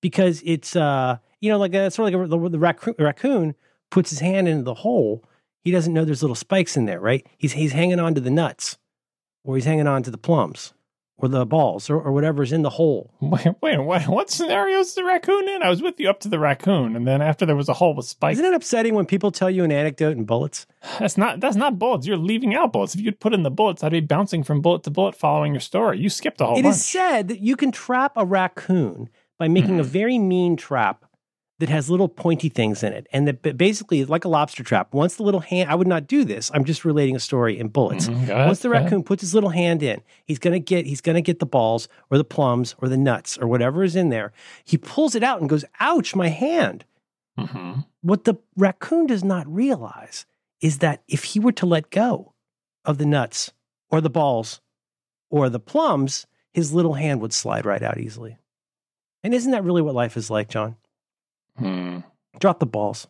because 0.01 0.41
it's 0.45 0.77
uh 0.77 1.17
you 1.41 1.49
know 1.51 1.57
like 1.57 1.75
uh, 1.75 1.89
sort 1.89 2.13
of 2.13 2.21
like 2.21 2.27
a, 2.27 2.29
the, 2.29 2.49
the 2.49 2.59
raccoon, 2.59 2.95
raccoon 2.97 3.55
puts 3.91 4.09
his 4.11 4.19
hand 4.21 4.47
into 4.47 4.63
the 4.63 4.73
hole. 4.75 5.25
He 5.65 5.71
doesn't 5.71 5.93
know 5.93 6.05
there's 6.05 6.23
little 6.23 6.35
spikes 6.47 6.77
in 6.77 6.85
there, 6.85 7.01
right? 7.01 7.27
He's 7.37 7.51
he's 7.53 7.73
hanging 7.73 7.99
on 7.99 8.15
to 8.15 8.21
the 8.21 8.29
nuts, 8.31 8.77
or 9.43 9.55
he's 9.55 9.65
hanging 9.65 9.87
on 9.87 10.01
to 10.03 10.11
the 10.11 10.17
plums, 10.17 10.73
or 11.21 11.27
the 11.27 11.45
balls, 11.45 11.89
or, 11.89 11.99
or 11.99 12.11
whatever's 12.13 12.51
in 12.53 12.61
the 12.61 12.69
hole. 12.69 13.11
Wait, 13.21 13.47
wait, 13.61 13.77
what, 13.77 14.07
what 14.07 14.29
scenario 14.29 14.79
is 14.79 14.95
the 14.95 15.03
raccoon 15.03 15.49
in? 15.49 15.61
I 15.61 15.69
was 15.69 15.81
with 15.81 15.99
you 15.99 16.09
up 16.09 16.19
to 16.21 16.29
the 16.29 16.39
raccoon, 16.39 16.95
and 16.95 17.05
then 17.05 17.21
after 17.21 17.45
there 17.45 17.55
was 17.57 17.67
a 17.67 17.73
hole 17.73 17.93
with 17.93 18.05
spikes. 18.05 18.39
Isn't 18.39 18.45
it 18.53 18.55
upsetting 18.55 18.95
when 18.95 19.05
people 19.05 19.29
tell 19.29 19.49
you 19.49 19.63
an 19.65 19.71
anecdote 19.71 20.15
in 20.17 20.23
bullets? 20.23 20.65
That's 20.97 21.17
not 21.17 21.39
that's 21.41 21.57
not 21.57 21.77
bullets. 21.77 22.07
You're 22.07 22.15
leaving 22.17 22.55
out 22.55 22.71
bullets. 22.71 22.95
If 22.95 23.01
you'd 23.01 23.19
put 23.19 23.33
in 23.33 23.43
the 23.43 23.51
bullets, 23.51 23.83
I'd 23.83 23.91
be 23.91 23.99
bouncing 23.99 24.43
from 24.43 24.61
bullet 24.61 24.83
to 24.83 24.89
bullet 24.91 25.13
following 25.15 25.53
your 25.53 25.59
story. 25.59 25.99
You 25.99 26.09
skipped 26.09 26.39
a 26.41 26.45
whole 26.45 26.57
It 26.57 26.63
bunch. 26.63 26.75
is 26.75 26.85
said 26.85 27.27
that 27.27 27.41
you 27.41 27.55
can 27.57 27.71
trap 27.73 28.13
a 28.15 28.25
raccoon 28.25 29.09
by 29.37 29.47
making 29.47 29.79
a 29.79 29.83
Mhm. 29.83 29.87
very 29.87 30.19
mean 30.19 30.55
trap 30.55 31.03
that 31.59 31.69
has 31.69 31.89
little 31.89 32.07
pointy 32.07 32.49
things 32.49 32.83
in 32.83 32.93
it. 32.93 33.05
And 33.11 33.27
that 33.27 33.41
ba- 33.41 33.53
basically, 33.53 34.03
like 34.05 34.25
a 34.25 34.29
lobster 34.29 34.63
trap, 34.63 34.93
once 34.93 35.15
the 35.17 35.23
little 35.23 35.41
hand, 35.41 35.69
I 35.69 35.75
would 35.75 35.87
not 35.87 36.07
do 36.07 36.23
this. 36.23 36.49
I'm 36.53 36.63
just 36.63 36.83
relating 36.85 37.15
a 37.15 37.19
story 37.19 37.59
in 37.59 37.67
bullets. 37.67 38.07
Mhm, 38.07 38.23
ahead, 38.29 38.47
Once 38.47 38.59
the 38.59 38.69
raccoon 38.69 39.03
puts 39.03 39.21
his 39.21 39.33
little 39.35 39.49
hand 39.49 39.83
in, 39.83 40.01
he's 40.25 40.39
gonna 40.39 40.59
get 40.59 40.85
he's 40.85 41.01
gonna 41.01 41.21
get 41.21 41.39
the 41.39 41.45
balls 41.45 41.87
or 42.09 42.17
the 42.17 42.23
plums 42.23 42.75
or 42.79 42.87
the 42.89 42.97
nuts 42.97 43.37
or 43.37 43.47
whatever 43.47 43.83
is 43.83 43.95
in 43.95 44.09
there. 44.09 44.31
He 44.63 44.77
pulls 44.77 45.15
it 45.15 45.23
out 45.23 45.39
and 45.41 45.49
goes, 45.49 45.65
"Ouch, 45.79 46.15
my 46.15 46.29
hand!" 46.29 46.85
Mhm. 47.37 47.85
What 48.01 48.23
the 48.23 48.35
raccoon 48.57 49.05
does 49.07 49.23
not 49.23 49.47
realize 49.47 50.25
is 50.61 50.79
that 50.79 51.03
if 51.07 51.23
he 51.25 51.39
were 51.39 51.51
to 51.53 51.65
let 51.65 51.89
go 51.89 52.33
of 52.85 52.97
the 52.97 53.05
nuts 53.05 53.51
or 53.89 54.01
the 54.01 54.09
balls 54.09 54.61
or 55.29 55.49
the 55.49 55.59
plums, 55.59 56.25
his 56.53 56.73
little 56.73 56.93
hand 56.95 57.21
would 57.21 57.33
slide 57.33 57.65
right 57.65 57.81
out 57.83 57.97
easily. 57.97 58.37
And 59.23 59.33
isn't 59.33 59.51
that 59.51 59.63
really 59.63 59.81
what 59.81 59.93
life 59.95 60.15
is 60.17 60.29
like, 60.29 60.47
John? 60.49 60.75
Hmm. 61.59 61.99
Drop 62.39 62.59
the 62.59 62.65
balls 62.65 63.07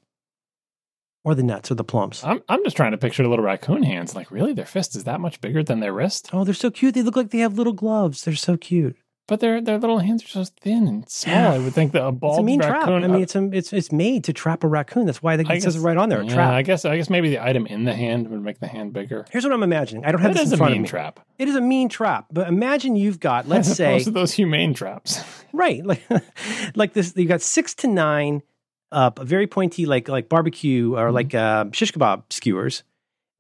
or 1.24 1.36
the 1.36 1.44
nuts 1.44 1.72
or 1.72 1.76
the 1.76 1.84
plums. 1.84 2.24
I'm 2.24 2.42
I'm 2.50 2.64
just 2.64 2.76
trying 2.76 2.92
to 2.92 2.98
picture 2.98 3.24
the 3.24 3.30
little 3.30 3.46
raccoon 3.46 3.84
hands. 3.84 4.16
Like, 4.16 4.32
really, 4.32 4.54
their 4.54 4.66
fist 4.66 4.96
is 4.96 5.04
that 5.04 5.20
much 5.20 5.42
bigger 5.42 5.64
than 5.64 5.80
their 5.80 5.94
wrist? 5.94 6.30
Oh, 6.34 6.44
they're 6.44 6.54
so 6.54 6.72
cute. 6.72 6.96
They 6.96 7.02
look 7.02 7.16
like 7.16 7.30
they 7.30 7.40
have 7.40 7.58
little 7.58 7.74
gloves. 7.74 8.24
They're 8.24 8.36
so 8.36 8.58
cute. 8.58 8.98
But 9.30 9.40
their 9.42 9.62
their 9.62 9.78
little 9.78 10.00
hands 10.00 10.24
are 10.26 10.28
so 10.28 10.44
thin 10.60 10.88
and 10.88 11.08
small. 11.10 11.36
Yeah. 11.36 11.54
I 11.54 11.58
would 11.60 11.74
think 11.74 11.92
that 11.94 12.04
a 12.04 12.12
bald 12.12 12.34
It's 12.34 12.40
a 12.40 12.44
mean 12.44 12.60
trap. 12.60 12.88
I 12.88 13.00
mean, 13.08 13.22
it's 13.22 13.36
a, 13.36 13.50
it's 13.54 13.72
it's 13.72 13.92
made 13.92 14.24
to 14.26 14.34
trap 14.34 14.64
a 14.64 14.68
raccoon. 14.68 15.06
That's 15.06 15.22
why 15.22 15.38
they, 15.38 15.44
it 15.56 15.62
says 15.62 15.76
it 15.76 15.80
right 15.82 15.96
on 15.96 16.10
there. 16.10 16.22
A 16.22 16.26
yeah, 16.26 16.34
trap. 16.34 16.52
I 16.54 16.62
guess 16.64 16.84
I 16.84 16.98
guess 16.98 17.10
maybe 17.10 17.30
the 17.30 17.42
item 17.42 17.68
in 17.68 17.84
the 17.86 17.94
hand 17.94 18.28
would 18.30 18.42
make 18.42 18.60
the 18.60 18.68
hand 18.68 18.92
bigger. 18.92 19.26
Here's 19.32 19.44
what 19.46 19.54
I'm 19.54 19.64
imagining. 19.64 20.04
I 20.04 20.12
don't 20.12 20.20
have 20.22 20.34
That 20.34 20.40
this 20.40 20.48
is 20.48 20.54
in 20.54 20.56
a 20.56 20.58
front 20.58 20.72
of 20.72 20.76
mean 20.78 20.82
me. 20.84 20.90
trap. 20.90 21.20
It 21.38 21.48
is 21.48 21.56
a 21.56 21.62
mean 21.62 21.88
trap. 21.90 22.26
But 22.32 22.48
imagine 22.48 22.96
you've 22.96 23.20
got, 23.20 23.48
let's 23.48 23.70
As 23.70 23.78
say, 23.78 24.04
those 24.04 24.34
humane 24.34 24.74
traps. 24.74 25.24
Right, 25.54 25.84
like 25.86 26.04
like 26.76 26.94
this. 26.94 27.14
You've 27.16 27.28
got 27.28 27.42
six 27.42 27.74
to 27.76 27.88
nine, 27.88 28.44
uh, 28.92 29.10
very 29.22 29.48
pointy, 29.48 29.86
like 29.88 30.08
like 30.08 30.30
barbecue 30.30 30.96
or 30.96 31.10
Mhm. 31.10 31.14
like 31.14 31.34
uh, 31.36 31.66
shish 31.72 31.92
kebab 31.92 32.24
skewers, 32.32 32.84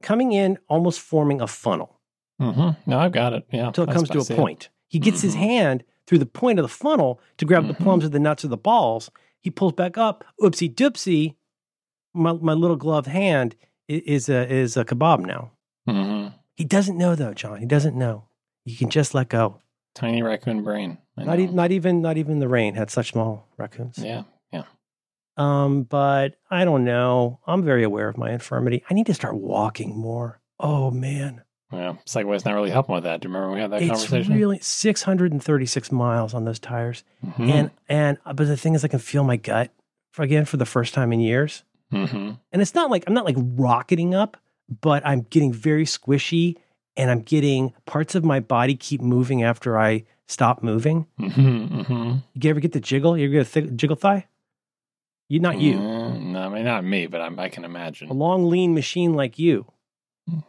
coming 0.01 0.31
in, 0.31 0.57
almost 0.67 0.99
forming 1.01 1.39
a 1.41 1.47
funnel 1.47 1.99
Mm-hmm. 2.41 2.89
No, 2.89 2.99
I've 2.99 3.11
got 3.11 3.33
it. 3.33 3.45
Yeah, 3.51 3.67
until 3.67 3.83
it 3.83 3.91
comes 3.91 4.09
to 4.09 4.19
a 4.19 4.23
point. 4.35 4.63
it. 4.63 4.69
He 4.89 4.99
gets 4.99 5.21
his 5.21 5.35
Mhm. 5.35 5.39
hand 5.39 5.83
through 6.05 6.17
the 6.19 6.25
point 6.25 6.59
of 6.59 6.63
the 6.63 6.67
funnel 6.69 7.21
to 7.37 7.45
grab 7.45 7.67
the 7.67 7.73
Mhm. 7.73 7.79
plums 7.83 8.03
or 8.03 8.09
the 8.09 8.19
nuts 8.19 8.43
or 8.43 8.49
the 8.49 8.57
balls. 8.57 9.09
He 9.39 9.49
pulls 9.49 9.73
back 9.73 9.97
up. 9.97 10.25
Oopsie 10.41 10.73
doopsie, 10.73 11.35
my 12.13 12.33
my 12.33 12.53
little 12.53 12.75
gloved 12.75 13.07
hand 13.07 13.55
is 13.87 14.27
a 14.29 14.51
is 14.51 14.75
a 14.75 14.83
kebab 14.83 15.19
now. 15.25 15.51
Mhm. 15.87 16.33
He 16.55 16.65
doesn't 16.65 16.97
know 16.97 17.15
though, 17.15 17.33
John. 17.33 17.59
He 17.59 17.65
doesn't 17.65 17.95
know. 17.95 18.25
You 18.65 18.75
can 18.75 18.89
just 18.89 19.13
let 19.13 19.29
go. 19.29 19.61
Tiny 19.95 20.21
raccoon 20.21 20.63
brain. 20.63 20.97
Not 21.17 21.39
even 21.39 21.55
not 21.55 21.71
even 21.71 22.01
not 22.01 22.17
even 22.17 22.39
the 22.39 22.47
rain 22.49 22.75
had 22.75 22.89
such 22.89 23.11
small 23.11 23.47
raccoons. 23.57 23.97
Yeah, 23.97 24.23
yeah. 24.51 24.63
Um, 25.37 25.83
but 25.83 26.35
I 26.49 26.65
don't 26.65 26.83
know. 26.83 27.39
I'm 27.47 27.63
very 27.63 27.83
aware 27.83 28.09
of 28.09 28.17
my 28.17 28.31
infirmity. 28.31 28.83
I 28.89 28.93
need 28.93 29.05
to 29.07 29.13
start 29.13 29.35
walking 29.35 29.95
more. 29.97 30.41
Oh 30.59 30.91
man, 30.91 31.43
Yeah, 31.71 31.95
Segway's 32.05 32.45
not 32.45 32.55
really 32.55 32.71
helping 32.71 32.95
with 32.95 33.03
that. 33.03 33.21
Do 33.21 33.27
you 33.27 33.33
remember 33.33 33.49
when 33.49 33.55
we 33.57 33.61
had 33.61 33.71
that 33.71 33.81
it's 33.83 33.91
conversation? 34.05 34.33
really 34.35 34.57
636 34.59 35.91
miles 35.91 36.33
on 36.33 36.45
those 36.45 36.59
tires, 36.59 37.03
Mhm. 37.25 37.49
and 37.51 37.71
and 37.87 38.17
uh, 38.25 38.33
but 38.33 38.47
the 38.47 38.57
thing 38.57 38.73
is, 38.75 38.83
I 38.83 38.87
can 38.87 38.99
feel 38.99 39.23
my 39.23 39.35
gut 39.37 39.71
for, 40.11 40.23
again 40.23 40.45
for 40.45 40.57
the 40.57 40.65
first 40.65 40.93
time 40.93 41.13
in 41.13 41.19
years. 41.19 41.63
Mhm. 41.93 42.39
And 42.51 42.61
it's 42.61 42.73
not 42.75 42.89
like 42.89 43.03
I'm 43.07 43.13
not 43.13 43.25
like 43.25 43.35
rocketing 43.37 44.15
up, 44.15 44.37
but 44.81 45.05
I'm 45.05 45.21
getting 45.29 45.53
very 45.53 45.85
squishy, 45.85 46.55
and 46.97 47.11
I'm 47.11 47.21
getting 47.21 47.73
parts 47.85 48.15
of 48.15 48.23
my 48.25 48.39
body 48.39 48.75
keep 48.75 49.01
moving 49.01 49.43
after 49.43 49.77
I 49.77 50.05
stop 50.27 50.63
moving. 50.63 51.05
Mhm. 51.19 51.85
Mhm. 51.85 52.23
You 52.33 52.49
ever 52.49 52.59
get 52.59 52.71
the 52.71 52.79
jiggle? 52.79 53.15
You 53.17 53.25
ever 53.25 53.43
get 53.43 53.55
a 53.65 53.71
jiggle 53.71 53.95
thigh? 53.95 54.25
You, 55.27 55.39
not 55.39 55.59
you. 55.59 55.75
Mm, 55.75 56.21
no, 56.31 56.39
I 56.41 56.49
mean 56.49 56.63
not 56.65 56.83
me, 56.83 57.05
but 57.05 57.21
I'm, 57.21 57.39
I 57.39 57.49
can 57.49 57.63
imagine 57.63 58.09
A 58.09 58.13
long, 58.13 58.49
lean 58.49 58.73
machine 58.73 59.13
like 59.13 59.37
you. 59.37 59.67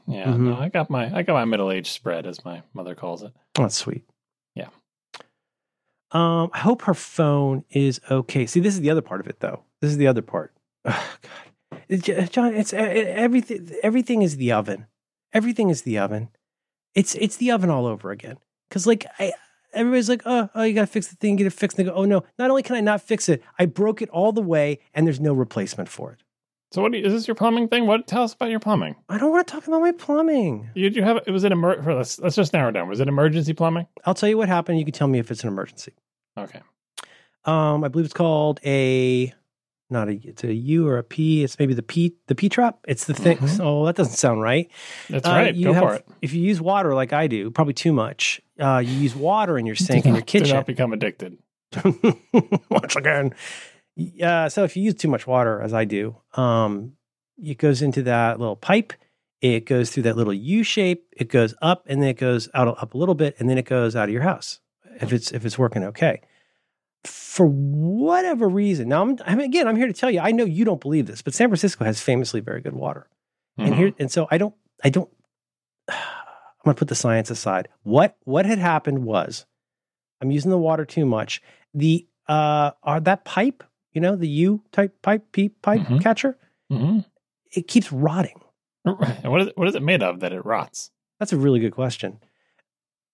Yeah, 0.06 0.26
Mhm. 0.26 0.38
no, 0.40 0.56
I 0.58 0.68
got 0.68 0.90
my 0.90 1.14
I 1.14 1.22
got 1.22 1.34
my 1.34 1.44
middle 1.44 1.70
age 1.70 1.90
spread, 1.90 2.26
as 2.26 2.44
my 2.44 2.62
mother 2.74 2.94
calls 2.94 3.22
it. 3.22 3.32
Oh, 3.58 3.62
that's 3.62 3.76
sweet. 3.76 4.04
Yeah. 4.54 4.68
Um, 6.12 6.50
I 6.52 6.58
hope 6.58 6.82
her 6.82 6.94
phone 6.94 7.64
is 7.70 8.00
okay. 8.10 8.46
See, 8.46 8.60
this 8.60 8.74
is 8.74 8.80
the 8.80 8.90
other 8.90 9.02
part 9.02 9.20
of 9.20 9.28
it, 9.28 9.40
though. 9.40 9.62
This 9.80 9.90
is 9.90 9.96
the 9.96 10.06
other 10.08 10.22
part. 10.22 10.52
Oh, 10.92 11.08
God, 11.72 11.82
It- 11.88 12.30
John, 12.32 12.54
it's 12.54 12.72
uh, 12.72 12.76
everything. 12.76 13.70
Everything 13.82 14.22
is 14.22 14.36
the 14.36 14.50
oven. 14.52 14.86
Everything 15.32 15.70
is 15.70 15.82
the 15.82 15.98
oven. 15.98 16.28
It's 16.94 17.14
it's 17.16 17.36
the 17.36 17.50
oven 17.52 17.70
all 17.70 17.86
over 17.86 18.10
again. 18.10 18.38
Because 18.68 18.86
like 18.88 19.06
I, 19.20 19.32
everybody's 19.72 20.08
like, 20.08 20.22
oh, 20.26 20.48
oh, 20.54 20.62
you 20.64 20.72
gotta 20.74 20.86
fix 20.88 21.06
the 21.08 21.16
thing, 21.16 21.36
get 21.36 21.46
it 21.46 21.52
fixed. 21.52 21.78
And 21.78 21.86
they 21.86 21.90
go, 21.90 21.96
oh 21.96 22.04
no, 22.04 22.24
not 22.38 22.50
only 22.50 22.62
can 22.64 22.74
I 22.76 22.80
not 22.80 23.02
fix 23.02 23.28
it, 23.28 23.42
I 23.58 23.66
broke 23.66 24.02
it 24.02 24.08
all 24.10 24.32
the 24.32 24.42
way, 24.42 24.80
and 24.94 25.06
there's 25.06 25.20
no 25.20 25.32
replacement 25.32 25.88
for 25.88 26.12
it. 26.12 26.22
So, 26.72 26.82
what 26.82 26.92
you, 26.94 27.04
is 27.04 27.12
this 27.12 27.26
your 27.26 27.34
plumbing 27.34 27.66
thing? 27.68 27.86
What 27.86 28.06
tell 28.06 28.22
us 28.22 28.32
about 28.34 28.50
your 28.50 28.60
plumbing? 28.60 28.94
I 29.08 29.18
don't 29.18 29.30
want 29.32 29.46
to 29.46 29.52
talk 29.52 29.66
about 29.66 29.80
my 29.80 29.90
plumbing. 29.92 30.70
You, 30.74 30.88
you 30.88 31.02
have 31.02 31.18
it 31.26 31.30
was 31.30 31.42
it 31.44 31.50
emer- 31.52 31.82
for, 31.82 31.94
let's 31.94 32.18
let's 32.20 32.36
just 32.36 32.52
narrow 32.52 32.68
it 32.68 32.72
down. 32.72 32.88
Was 32.88 33.00
it 33.00 33.08
emergency 33.08 33.52
plumbing? 33.54 33.86
I'll 34.04 34.14
tell 34.14 34.28
you 34.28 34.38
what 34.38 34.48
happened. 34.48 34.78
You 34.78 34.84
can 34.84 34.92
tell 34.94 35.08
me 35.08 35.18
if 35.18 35.30
it's 35.30 35.42
an 35.42 35.48
emergency. 35.48 35.92
Okay. 36.38 36.60
Um, 37.44 37.82
I 37.84 37.88
believe 37.88 38.04
it's 38.04 38.14
called 38.14 38.60
a 38.64 39.32
not 39.88 40.08
a 40.08 40.12
it's 40.22 40.44
a 40.44 40.52
U 40.54 40.86
or 40.86 40.98
a 40.98 41.02
P. 41.02 41.42
It's 41.42 41.58
maybe 41.58 41.74
the 41.74 41.82
P 41.82 42.14
the 42.28 42.36
P 42.36 42.48
trap. 42.48 42.78
It's 42.86 43.06
the 43.06 43.14
thing. 43.14 43.38
Mhm. 43.38 43.60
Oh, 43.64 43.84
that 43.86 43.96
doesn't 43.96 44.14
sound 44.16 44.40
right. 44.40 44.70
That's 45.08 45.26
Uh, 45.26 45.30
right. 45.32 45.60
Go 45.60 45.72
have- 45.72 45.82
for 45.82 45.94
it. 45.94 46.06
If 46.22 46.34
you 46.34 46.40
use 46.42 46.60
water 46.60 46.94
like 46.94 47.12
I 47.12 47.26
do, 47.26 47.50
probably 47.50 47.74
too 47.74 47.92
much. 47.92 48.40
Uh, 48.60 48.78
you 48.78 48.92
use 48.92 49.16
water 49.16 49.58
in 49.58 49.66
your 49.66 49.74
sink 49.86 50.06
in 50.06 50.14
your 50.14 50.22
kitchen. 50.22 50.46
Do 50.48 50.54
not 50.54 50.66
become 50.66 50.92
addicted. 50.92 51.38
Once 52.70 52.94
again. 52.94 53.34
Uh, 54.22 54.48
so 54.48 54.64
if 54.64 54.76
you 54.76 54.82
use 54.82 54.94
too 54.94 55.08
much 55.08 55.26
water, 55.26 55.60
as 55.60 55.72
I 55.74 55.84
do, 55.84 56.16
um, 56.34 56.92
it 57.36 57.58
goes 57.58 57.82
into 57.82 58.02
that 58.04 58.38
little 58.38 58.56
pipe. 58.56 58.92
It 59.40 59.64
goes 59.66 59.90
through 59.90 60.02
that 60.04 60.16
little 60.16 60.34
U 60.34 60.62
shape. 60.62 61.06
It 61.16 61.28
goes 61.28 61.54
up, 61.62 61.84
and 61.88 62.02
then 62.02 62.08
it 62.10 62.18
goes 62.18 62.48
out 62.54 62.68
up 62.68 62.94
a 62.94 62.98
little 62.98 63.14
bit, 63.14 63.36
and 63.38 63.48
then 63.48 63.58
it 63.58 63.64
goes 63.64 63.96
out 63.96 64.08
of 64.08 64.12
your 64.12 64.22
house. 64.22 64.60
If 65.00 65.12
it's 65.12 65.32
if 65.32 65.44
it's 65.46 65.58
working 65.58 65.84
okay. 65.84 66.20
For 67.04 67.46
whatever 67.46 68.46
reason, 68.48 68.88
now 68.90 69.00
I'm, 69.02 69.16
I 69.24 69.34
mean, 69.34 69.46
again, 69.46 69.66
I'm 69.66 69.76
here 69.76 69.86
to 69.86 69.92
tell 69.94 70.10
you. 70.10 70.20
I 70.20 70.32
know 70.32 70.44
you 70.44 70.66
don't 70.66 70.80
believe 70.80 71.06
this, 71.06 71.22
but 71.22 71.32
San 71.32 71.48
Francisco 71.48 71.84
has 71.84 72.00
famously 72.00 72.40
very 72.40 72.60
good 72.60 72.74
water, 72.74 73.08
and 73.56 73.72
Mhm. 73.74 73.76
here 73.78 73.92
and 73.98 74.12
so 74.12 74.28
I 74.30 74.36
don't. 74.38 74.54
I 74.84 74.90
don't. 74.90 75.08
I'm 75.88 76.64
going 76.64 76.74
to 76.74 76.78
put 76.78 76.88
the 76.88 76.94
science 76.94 77.30
aside. 77.30 77.68
What 77.84 78.16
what 78.24 78.44
had 78.44 78.58
happened 78.58 79.04
was, 79.04 79.46
I'm 80.20 80.30
using 80.30 80.50
the 80.50 80.58
water 80.58 80.84
too 80.84 81.06
much. 81.06 81.40
The 81.72 82.06
uh, 82.28 82.72
are 82.82 83.00
that 83.00 83.24
pipe, 83.24 83.64
you 83.92 84.00
know, 84.00 84.16
the 84.16 84.28
U 84.28 84.62
type 84.72 85.00
pipe, 85.02 85.32
P 85.32 85.48
pipe 85.50 85.82
Mhm. 85.82 86.00
catcher, 86.02 86.36
Mhm. 86.70 87.04
it 87.52 87.66
keeps 87.68 87.90
rotting. 87.92 88.40
And 88.84 88.96
what 89.32 89.40
is 89.42 89.46
it, 89.48 89.58
what 89.58 89.68
is 89.68 89.74
it 89.74 89.82
made 89.82 90.02
of 90.02 90.20
that 90.20 90.32
it 90.32 90.44
rots? 90.44 90.90
That's 91.18 91.32
a 91.32 91.36
really 91.36 91.60
good 91.60 91.72
question. 91.72 92.18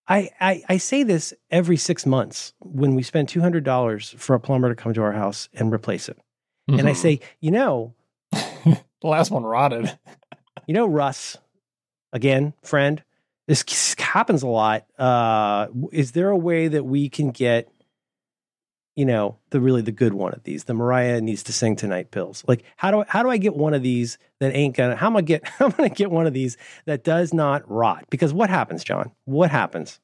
I, 0.08 0.30
I 0.40 0.62
I 0.68 0.76
say 0.76 1.02
this 1.02 1.34
every 1.50 1.76
six 1.76 2.06
months 2.06 2.52
when 2.60 2.94
we 2.94 3.02
spend 3.02 3.28
two 3.28 3.40
hundred 3.40 3.64
dollars 3.64 4.14
for 4.18 4.34
a 4.34 4.40
plumber 4.40 4.68
to 4.68 4.76
come 4.80 4.94
to 4.94 5.02
our 5.02 5.12
house 5.12 5.48
and 5.52 5.72
replace 5.72 6.08
it, 6.08 6.16
and 6.68 6.88
I 6.88 6.92
Mhm. 6.92 6.96
say, 6.96 7.20
you 7.40 7.50
know, 7.50 7.94
the 8.30 8.78
last 9.02 9.32
one 9.32 9.42
rotted. 9.42 9.98
you 10.68 10.74
know, 10.74 10.86
Russ, 10.86 11.38
again, 12.12 12.52
friend, 12.62 13.02
this 13.48 13.64
happens 13.98 14.44
a 14.44 14.48
lot. 14.48 14.86
Uh, 14.96 15.66
is 15.90 16.12
there 16.12 16.30
a 16.30 16.36
way 16.38 16.68
that 16.68 16.84
we 16.84 17.08
can 17.08 17.32
get, 17.32 17.68
you 18.96 19.04
know, 19.04 19.36
the 19.50 19.60
really 19.60 19.82
the 19.82 19.92
good 19.92 20.14
one 20.14 20.32
of 20.32 20.42
these, 20.44 20.64
the 20.64 20.74
Mariah 20.74 21.20
needs 21.20 21.42
to 21.44 21.52
sing 21.52 21.76
tonight 21.76 22.10
pills? 22.10 22.42
Like, 22.48 22.64
how 22.76 22.90
do 22.90 23.02
I, 23.02 23.04
how 23.06 23.22
do 23.22 23.30
I 23.30 23.36
get 23.36 23.54
one 23.54 23.74
of 23.74 23.82
these 23.82 24.18
that 24.40 24.54
ain't 24.56 24.74
gonna? 24.76 24.96
How 24.96 25.06
am 25.06 25.16
I 25.16 25.20
get? 25.20 25.46
How 25.58 25.66
am 25.66 25.72
I 25.72 25.76
gonna 25.76 25.88
get 25.90 26.10
one 26.10 26.26
of 26.26 26.32
these 26.32 26.56
that 26.86 27.04
does 27.04 27.32
not 27.32 27.70
rot? 27.70 28.06
Because 28.10 28.32
what 28.32 28.50
happens, 28.50 28.82
John? 28.82 29.12
What 29.26 29.50
happens? 29.50 30.00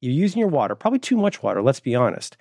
You're 0.00 0.12
using 0.14 0.40
your 0.40 0.48
water, 0.48 0.74
probably 0.74 0.98
too 0.98 1.16
much 1.16 1.42
water. 1.42 1.62
Let's 1.62 1.78
be 1.80 1.94
honest. 1.94 2.36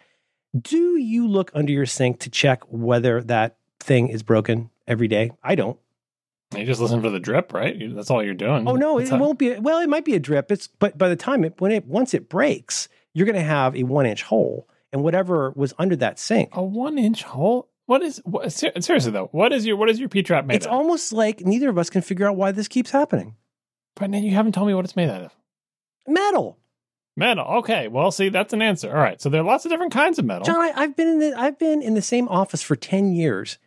Do 0.60 0.98
you 0.98 1.28
look 1.28 1.52
under 1.54 1.72
your 1.72 1.86
sink 1.86 2.20
to 2.22 2.30
check 2.30 2.62
whether 2.70 3.22
that 3.24 3.58
thing 3.80 4.10
is 4.10 4.24
broken 4.24 4.70
every 4.88 5.08
day? 5.08 5.32
I 5.44 5.56
don't. 5.56 5.78
You 6.58 6.66
just 6.66 6.82
listen 6.82 7.02
for 7.02 7.10
the 7.10 7.20
drip, 7.20 7.54
right? 7.54 7.76
That's 7.96 8.10
all 8.10 8.22
you're 8.24 8.34
doing. 8.34 8.68
Oh 8.68 8.76
no, 8.76 8.98
That's 8.98 9.10
it 9.12 9.14
how- 9.14 9.20
won't 9.22 9.40
be. 9.40 9.54
Well, 9.60 9.80
it 9.80 9.88
might 9.90 10.04
be 10.06 10.16
a 10.16 10.20
drip. 10.20 10.52
It's 10.52 10.68
but 10.68 10.98
by 10.98 11.08
the 11.08 11.16
time 11.16 11.46
it 11.46 11.60
when 11.60 11.72
it 11.72 11.86
once 11.86 12.14
it 12.14 12.28
breaks, 12.28 12.90
you're 13.14 13.26
going 13.26 13.36
to 13.38 13.42
have 13.42 13.76
a 13.76 13.84
one 13.84 14.06
inch 14.06 14.24
hole, 14.24 14.68
and 14.94 15.04
whatever 15.04 15.52
was 15.56 15.74
under 15.80 15.96
that 15.98 16.20
sink. 16.20 16.50
a 16.54 16.64
one 16.64 16.98
inch 16.98 17.24
hole. 17.24 17.70
What 17.86 18.02
is 18.04 18.22
what, 18.26 18.52
ser- 18.54 18.72
seriously 18.80 19.12
though? 19.12 19.28
What 19.32 19.52
is 19.54 19.66
your 19.66 19.76
what 19.78 19.90
is 19.90 20.00
your 20.00 20.10
P 20.10 20.24
trap 20.24 20.46
made 20.46 20.56
It's 20.56 20.66
of? 20.66 20.72
almost 20.72 21.12
like 21.12 21.42
neither 21.42 21.70
of 21.70 21.78
us 21.78 21.90
can 21.90 22.02
figure 22.02 22.28
out 22.30 22.36
why 22.38 22.52
this 22.52 22.68
keeps 22.68 22.92
happening. 22.92 23.36
but 23.96 24.12
then 24.12 24.24
you 24.24 24.32
haven't 24.32 24.54
told 24.54 24.68
me 24.68 24.74
what 24.74 24.86
it's 24.86 24.96
made 24.96 25.10
out 25.10 25.22
of. 25.24 25.36
Metal, 26.08 26.58
Metal. 27.18 27.46
Okay. 27.60 27.88
Well, 27.90 28.10
see, 28.12 28.30
that's 28.30 28.54
an 28.54 28.62
answer. 28.62 28.90
All 28.90 28.96
right. 29.04 29.22
So 29.22 29.28
there 29.30 29.42
are 29.42 29.44
lots 29.44 29.66
of 29.66 29.72
different 29.72 29.92
kinds 29.94 30.18
of 30.18 30.26
metal. 30.26 30.46
John. 30.46 30.56
I, 30.62 30.72
I've 30.76 30.96
been 30.96 31.08
in 31.10 31.20
the 31.20 31.34
I've 31.38 31.60
been 31.60 31.82
in 31.82 31.94
the 31.94 32.02
same 32.02 32.28
office 32.30 32.62
for 32.62 32.76
ten 32.78 33.12
years, 33.12 33.58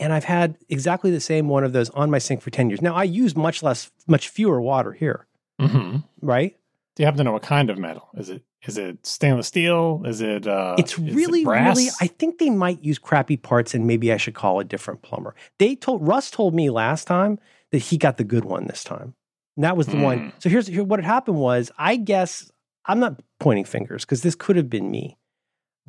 and 0.00 0.12
I've 0.12 0.24
had 0.24 0.58
exactly 0.68 1.10
the 1.12 1.20
same 1.20 1.48
one 1.48 1.62
of 1.62 1.72
those 1.72 1.90
on 1.90 2.10
my 2.10 2.18
sink 2.18 2.42
for 2.42 2.50
ten 2.50 2.68
years. 2.68 2.82
Now 2.82 2.94
I 2.96 3.04
use 3.04 3.36
much 3.36 3.62
less, 3.62 3.92
much 4.08 4.28
fewer 4.28 4.60
water 4.60 4.92
here, 4.92 5.26
hmm 5.60 5.98
right? 6.20 6.56
Do 6.98 7.02
you 7.02 7.06
happen 7.06 7.18
to 7.18 7.24
know 7.24 7.32
what 7.32 7.42
kind 7.42 7.70
of 7.70 7.78
metal? 7.78 8.08
Is 8.16 8.28
it 8.28 8.42
is 8.66 8.76
it 8.76 9.06
stainless 9.06 9.46
steel? 9.46 10.02
Is 10.04 10.20
it? 10.20 10.48
Uh, 10.48 10.74
it's 10.78 10.98
is 10.98 10.98
it 10.98 11.14
really, 11.14 11.44
brass? 11.44 11.76
really. 11.76 11.90
I 12.00 12.08
think 12.08 12.38
they 12.38 12.50
might 12.50 12.82
use 12.82 12.98
crappy 12.98 13.36
parts, 13.36 13.72
and 13.72 13.86
maybe 13.86 14.12
I 14.12 14.16
should 14.16 14.34
call 14.34 14.58
a 14.58 14.64
different 14.64 15.02
plumber. 15.02 15.36
They 15.60 15.76
told 15.76 16.04
Russ 16.04 16.28
told 16.28 16.56
me 16.56 16.70
last 16.70 17.06
time 17.06 17.38
that 17.70 17.78
he 17.78 17.98
got 17.98 18.16
the 18.16 18.24
good 18.24 18.44
one 18.44 18.66
this 18.66 18.82
time. 18.82 19.14
And 19.56 19.62
that 19.62 19.76
was 19.76 19.86
the 19.86 19.96
one. 19.96 20.18
Hmm. 20.18 20.28
So 20.40 20.48
here's 20.48 20.66
here, 20.66 20.82
what 20.82 20.98
had 20.98 21.06
happened 21.06 21.36
was 21.38 21.70
I 21.78 21.94
guess 21.94 22.50
I'm 22.86 22.98
not 22.98 23.20
pointing 23.38 23.64
fingers 23.64 24.04
because 24.04 24.22
this 24.22 24.34
could 24.34 24.56
have 24.56 24.68
been 24.68 24.90
me, 24.90 25.18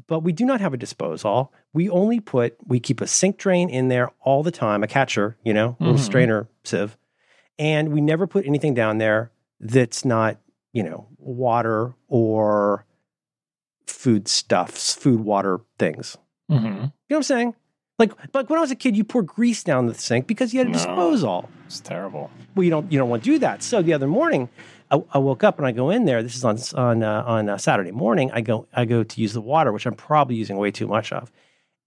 but 0.05 0.19
we 0.19 0.31
do 0.31 0.45
not 0.45 0.61
have 0.61 0.75
a 0.75 0.77
disposal. 0.77 1.51
We 1.73 1.89
only 1.89 2.19
put 2.19 2.55
we 2.67 2.79
keep 2.79 3.01
a 3.01 3.07
sink 3.07 3.39
drain 3.39 3.67
in 3.71 3.87
there 3.87 4.11
all 4.21 4.43
the 4.43 4.51
time, 4.51 4.83
a 4.83 4.87
catcher, 4.87 5.37
you 5.43 5.55
know, 5.55 5.75
little 5.79 5.95
Mhm. 5.95 6.05
strainer 6.05 6.47
sieve, 6.63 6.95
and 7.57 7.91
we 7.91 7.99
never 7.99 8.27
put 8.27 8.45
anything 8.45 8.75
down 8.75 8.99
there 8.99 9.31
that's 9.59 10.05
not 10.05 10.37
you 10.73 10.83
know 10.83 11.07
water 11.17 11.93
or 12.07 12.85
food 13.87 14.27
stuffs, 14.27 14.93
food 14.93 15.21
water 15.21 15.59
things. 15.77 16.17
Mhm. 16.49 16.63
You 16.63 16.69
know 16.69 16.91
what 17.07 17.15
I'm 17.17 17.23
saying? 17.23 17.55
Like, 17.97 18.13
like 18.33 18.49
when 18.49 18.57
I 18.57 18.61
was 18.61 18.71
a 18.71 18.75
kid, 18.75 18.95
you 18.95 19.03
pour 19.03 19.21
grease 19.23 19.63
down 19.63 19.87
the 19.87 19.93
sink 19.93 20.25
because 20.25 20.53
you 20.53 20.59
had 20.59 20.67
a 20.67 20.71
No. 20.71 20.77
disposal. 20.77 21.49
It's 21.65 21.81
terrible. 21.81 22.31
Well, 22.55 22.63
you 22.63 22.69
don't 22.69 22.91
you 22.91 22.97
don't 22.97 23.09
want 23.09 23.23
to 23.23 23.29
do 23.31 23.39
that. 23.39 23.61
So 23.61 23.81
the 23.81 23.93
other 23.93 24.07
morning, 24.07 24.49
I, 24.89 25.03
I 25.13 25.17
woke 25.17 25.43
up 25.43 25.57
and 25.57 25.67
I 25.67 25.71
go 25.71 25.89
in 25.89 26.05
there. 26.05 26.23
This 26.23 26.35
is 26.35 26.45
on 26.45 26.57
on 26.75 27.03
uh, 27.03 27.23
on 27.27 27.49
uh, 27.49 27.57
Saturday 27.57 27.91
morning. 27.91 28.31
I 28.31 28.41
go 28.41 28.67
I 28.73 28.85
go 28.85 29.03
to 29.03 29.21
use 29.21 29.33
the 29.33 29.41
water, 29.41 29.71
which 29.71 29.85
I'm 29.85 29.95
probably 29.95 30.35
using 30.35 30.57
way 30.57 30.71
too 30.71 30.87
much 30.87 31.11
of. 31.11 31.31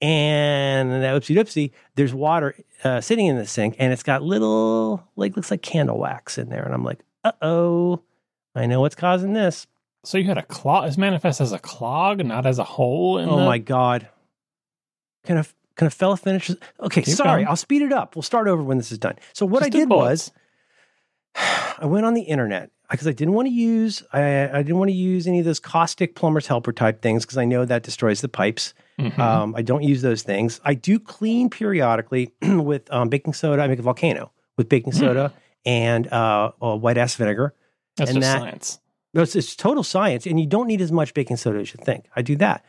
And 0.00 0.90
oopsie 0.90 1.36
doopsie, 1.36 1.70
there's 1.94 2.12
water 2.12 2.56
uh, 2.84 3.00
sitting 3.00 3.26
in 3.26 3.36
the 3.36 3.46
sink, 3.46 3.76
and 3.78 3.92
it's 3.92 4.02
got 4.02 4.22
little 4.22 5.02
like 5.16 5.36
looks 5.36 5.50
like 5.50 5.62
candle 5.62 5.98
wax 5.98 6.38
in 6.38 6.48
there. 6.48 6.62
And 6.64 6.74
I'm 6.74 6.84
like, 6.84 7.00
uh 7.24 7.32
oh, 7.40 8.02
I 8.54 8.66
know 8.66 8.80
what's 8.80 8.94
causing 8.94 9.32
this. 9.32 9.66
So 10.04 10.18
you 10.18 10.24
had 10.24 10.38
a 10.38 10.42
clog. 10.42 10.88
It's 10.88 10.98
manifest 10.98 11.40
as 11.40 11.52
a 11.52 11.58
clog, 11.58 12.24
not 12.24 12.44
as 12.44 12.58
a 12.58 12.64
hole. 12.64 13.18
In 13.18 13.28
Oh 13.28 13.36
the- 13.36 13.44
my 13.44 13.58
god! 13.58 14.08
Can 15.24 15.38
a 15.38 15.46
can 15.76 15.86
a 15.86 15.90
fella 15.90 16.16
finish? 16.16 16.48
this? 16.48 16.56
Okay, 16.80 17.02
Keep 17.02 17.14
sorry. 17.14 17.42
going. 17.42 17.48
I'll 17.48 17.56
speed 17.56 17.82
it 17.82 17.92
up. 17.92 18.14
We'll 18.16 18.22
start 18.22 18.48
over 18.48 18.62
when 18.62 18.76
this 18.78 18.92
is 18.92 18.98
done. 18.98 19.16
So 19.32 19.46
what 19.46 19.60
Just 19.60 19.74
I 19.74 19.78
did 19.78 19.88
bullets. 19.88 20.30
was, 21.36 21.76
I 21.78 21.86
went 21.86 22.04
on 22.04 22.14
the 22.14 22.22
internet 22.22 22.70
because 22.90 23.06
I 23.06 23.12
didn't 23.12 23.32
want 23.34 23.46
to 23.46 23.54
use 23.54 24.02
I, 24.12 24.48
I 24.50 24.62
didn't 24.62 24.76
want 24.78 24.90
to 24.90 24.94
use 24.96 25.26
any 25.26 25.38
of 25.38 25.44
those 25.44 25.60
caustic 25.60 26.14
plumber's 26.14 26.46
helper 26.46 26.72
type 26.72 27.00
things 27.00 27.24
because 27.24 27.38
I 27.38 27.44
know 27.44 27.64
that 27.64 27.82
destroys 27.84 28.20
the 28.20 28.28
pipes. 28.28 28.74
Mhm. 28.98 29.18
Um, 29.18 29.54
I 29.56 29.62
don't 29.62 29.82
use 29.82 30.02
those 30.02 30.22
things. 30.22 30.60
I 30.64 30.74
do 30.74 30.98
clean 30.98 31.48
periodically 31.48 32.32
with 32.42 32.92
um, 32.92 33.08
baking 33.08 33.32
soda. 33.34 33.62
I 33.62 33.66
make 33.68 33.78
a 33.78 33.82
volcano 33.82 34.30
with 34.58 34.68
baking 34.68 34.92
Hmm. 34.92 34.98
soda 34.98 35.32
and 35.64 36.06
uh, 36.12 36.50
uh, 36.60 36.76
white 36.76 36.98
ass 36.98 37.14
vinegar. 37.14 37.54
That's 37.96 38.10
and 38.10 38.20
just 38.20 38.32
that- 38.32 38.40
science. 38.40 38.78
No, 39.14 39.20
it's, 39.20 39.36
it's 39.36 39.54
total 39.54 39.82
science, 39.82 40.24
and 40.24 40.40
you 40.40 40.46
don't 40.46 40.66
need 40.66 40.80
as 40.80 40.90
much 40.90 41.12
baking 41.12 41.36
soda 41.36 41.58
as 41.58 41.74
you 41.74 41.78
think. 41.84 42.06
I 42.16 42.22
do 42.22 42.34
that. 42.36 42.64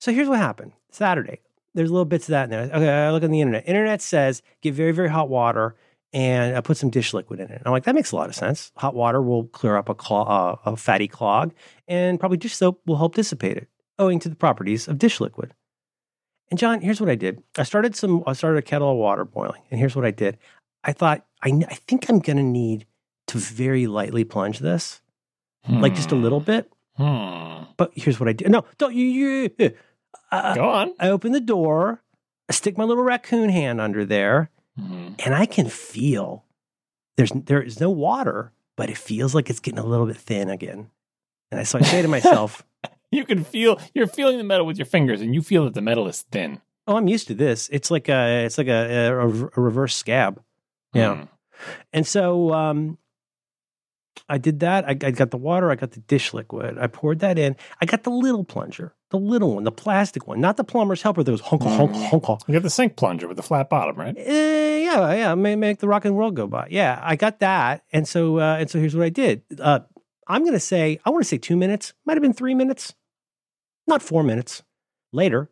So 0.00 0.12
here's 0.12 0.28
what 0.28 0.38
happened 0.38 0.72
Saturday. 0.90 1.40
there's 1.74 1.88
little 1.88 2.04
bits 2.04 2.24
of 2.24 2.32
that 2.32 2.44
in 2.44 2.50
there. 2.50 2.62
Okay, 2.62 2.88
I 2.88 3.12
look 3.12 3.22
on 3.22 3.30
the 3.30 3.40
internet. 3.40 3.68
Internet 3.68 4.02
says 4.02 4.42
get 4.60 4.74
very, 4.74 4.90
very 4.90 5.08
hot 5.08 5.28
water 5.28 5.76
and 6.14 6.56
I 6.56 6.60
put 6.60 6.76
some 6.76 6.90
dish 6.90 7.12
liquid 7.12 7.40
in 7.40 7.50
it. 7.50 7.60
I'm 7.66 7.72
like, 7.72 7.84
that 7.84 7.94
makes 7.96 8.12
a 8.12 8.16
lot 8.16 8.28
of 8.28 8.36
sense. 8.36 8.70
Hot 8.76 8.94
water 8.94 9.20
will 9.20 9.46
clear 9.48 9.76
up 9.76 9.88
a, 9.88 9.94
clog, 9.94 10.28
uh, 10.30 10.70
a 10.70 10.76
fatty 10.76 11.08
clog, 11.08 11.52
and 11.88 12.20
probably 12.20 12.38
dish 12.38 12.54
soap 12.54 12.80
will 12.86 12.96
help 12.96 13.16
dissipate 13.16 13.56
it, 13.56 13.68
owing 13.98 14.20
to 14.20 14.28
the 14.28 14.36
properties 14.36 14.86
of 14.86 14.98
dish 14.98 15.20
liquid. 15.20 15.52
And 16.50 16.58
John, 16.58 16.80
here's 16.80 17.00
what 17.00 17.10
I 17.10 17.16
did. 17.16 17.42
I 17.58 17.64
started 17.64 17.96
some. 17.96 18.22
I 18.26 18.32
started 18.34 18.58
a 18.58 18.62
kettle 18.62 18.92
of 18.92 18.96
water 18.96 19.24
boiling, 19.24 19.62
and 19.70 19.80
here's 19.80 19.96
what 19.96 20.04
I 20.04 20.12
did. 20.12 20.38
I 20.84 20.92
thought, 20.92 21.26
I, 21.42 21.48
I 21.68 21.74
think 21.74 22.08
I'm 22.08 22.20
going 22.20 22.36
to 22.36 22.42
need 22.42 22.86
to 23.28 23.38
very 23.38 23.86
lightly 23.86 24.24
plunge 24.24 24.58
this, 24.58 25.00
like 25.68 25.94
just 25.94 26.12
a 26.12 26.16
little 26.16 26.40
bit. 26.40 26.70
Hmm. 26.96 27.64
But 27.76 27.92
here's 27.94 28.20
what 28.20 28.28
I 28.28 28.32
do. 28.32 28.44
No, 28.48 28.64
don't 28.78 28.94
you. 28.94 29.04
you 29.58 29.72
uh, 30.30 30.54
Go 30.54 30.68
on. 30.68 30.94
I 31.00 31.08
open 31.08 31.32
the 31.32 31.40
door. 31.40 32.02
I 32.48 32.52
stick 32.52 32.76
my 32.78 32.84
little 32.84 33.02
raccoon 33.02 33.48
hand 33.48 33.80
under 33.80 34.04
there, 34.04 34.50
Mhm. 34.78 35.20
and 35.24 35.34
I 35.34 35.46
can 35.46 35.68
feel 35.68 36.44
there's 37.16 37.30
there 37.32 37.62
is 37.62 37.80
no 37.80 37.90
water, 37.90 38.52
but 38.76 38.90
it 38.90 38.98
feels 38.98 39.34
like 39.34 39.48
it's 39.50 39.60
getting 39.60 39.78
a 39.80 39.86
little 39.86 40.06
bit 40.06 40.16
thin 40.16 40.50
again. 40.50 40.90
And 41.50 41.60
I 41.60 41.62
so 41.64 41.78
I 41.78 41.82
say 41.82 42.02
to 42.02 42.08
myself, 42.08 42.64
You 43.10 43.24
can 43.24 43.44
feel 43.44 43.80
you're 43.94 44.08
feeling 44.08 44.38
the 44.38 44.44
metal 44.44 44.66
with 44.66 44.76
your 44.76 44.86
fingers, 44.86 45.20
and 45.20 45.34
you 45.34 45.40
feel 45.42 45.64
that 45.64 45.74
the 45.74 45.80
metal 45.80 46.06
is 46.08 46.22
thin. 46.22 46.60
"Oh, 46.88 46.96
I'm 46.96 47.06
used 47.08 47.28
to 47.28 47.34
this. 47.34 47.68
It's 47.72 47.88
like 47.90 48.08
a 48.08 48.44
it's 48.44 48.58
like 48.58 48.66
a, 48.66 49.12
a, 49.12 49.20
a 49.20 49.60
reverse 49.60 49.94
scab." 49.94 50.42
Yeah. 50.92 51.14
Hmm. 51.16 51.24
And 51.92 52.06
so 52.06 52.52
um, 52.52 52.98
I 54.28 54.38
did 54.38 54.60
that. 54.60 54.86
I, 54.86 54.90
I 54.90 55.10
got 55.10 55.30
the 55.30 55.36
water. 55.36 55.70
I 55.70 55.74
got 55.74 55.90
the 55.92 56.00
dish 56.00 56.32
liquid. 56.32 56.78
I 56.78 56.86
poured 56.86 57.18
that 57.20 57.38
in. 57.38 57.56
I 57.80 57.84
got 57.86 58.04
the 58.04 58.10
little 58.10 58.42
plunger, 58.44 58.94
the 59.10 59.18
little 59.18 59.54
one, 59.56 59.64
the 59.64 59.70
plastic 59.72 60.26
one, 60.26 60.40
not 60.40 60.56
the 60.56 60.64
plumber's 60.64 61.02
helper 61.02 61.22
that 61.22 61.30
goes 61.30 61.40
honk 61.42 61.62
honk 61.62 61.92
Mm. 61.92 62.08
honk 62.08 62.24
honk. 62.24 62.40
You 62.48 62.54
got 62.54 62.62
the 62.62 62.70
sink 62.70 62.96
plunger 62.96 63.28
with 63.28 63.36
the 63.36 63.42
flat 63.42 63.68
bottom, 63.68 63.96
right? 63.96 64.14
Eh, 64.16 64.78
yeah, 64.84 65.12
yeah, 65.12 65.34
may 65.34 65.56
make 65.56 65.78
the 65.78 65.88
rock 65.88 66.04
and 66.06 66.16
roll 66.16 66.30
go 66.30 66.46
by. 66.46 66.68
Yeah, 66.70 66.98
I 67.02 67.16
got 67.16 67.40
that, 67.40 67.84
and 67.92 68.08
so 68.08 68.38
uh, 68.38 68.56
and 68.58 68.70
so 68.70 68.78
here's 68.78 68.96
what 68.96 69.04
I 69.04 69.10
did. 69.10 69.42
Uh, 69.60 69.80
I'm 70.26 70.42
gonna 70.44 70.58
say 70.58 70.98
I 71.04 71.10
want 71.10 71.22
to 71.22 71.28
say 71.28 71.36
two 71.36 71.56
minutes. 71.56 71.92
Might 72.06 72.14
have 72.14 72.22
been 72.22 72.32
three 72.32 72.54
minutes, 72.54 72.94
not 73.86 74.00
four 74.02 74.22
minutes. 74.22 74.62
Later, 75.12 75.50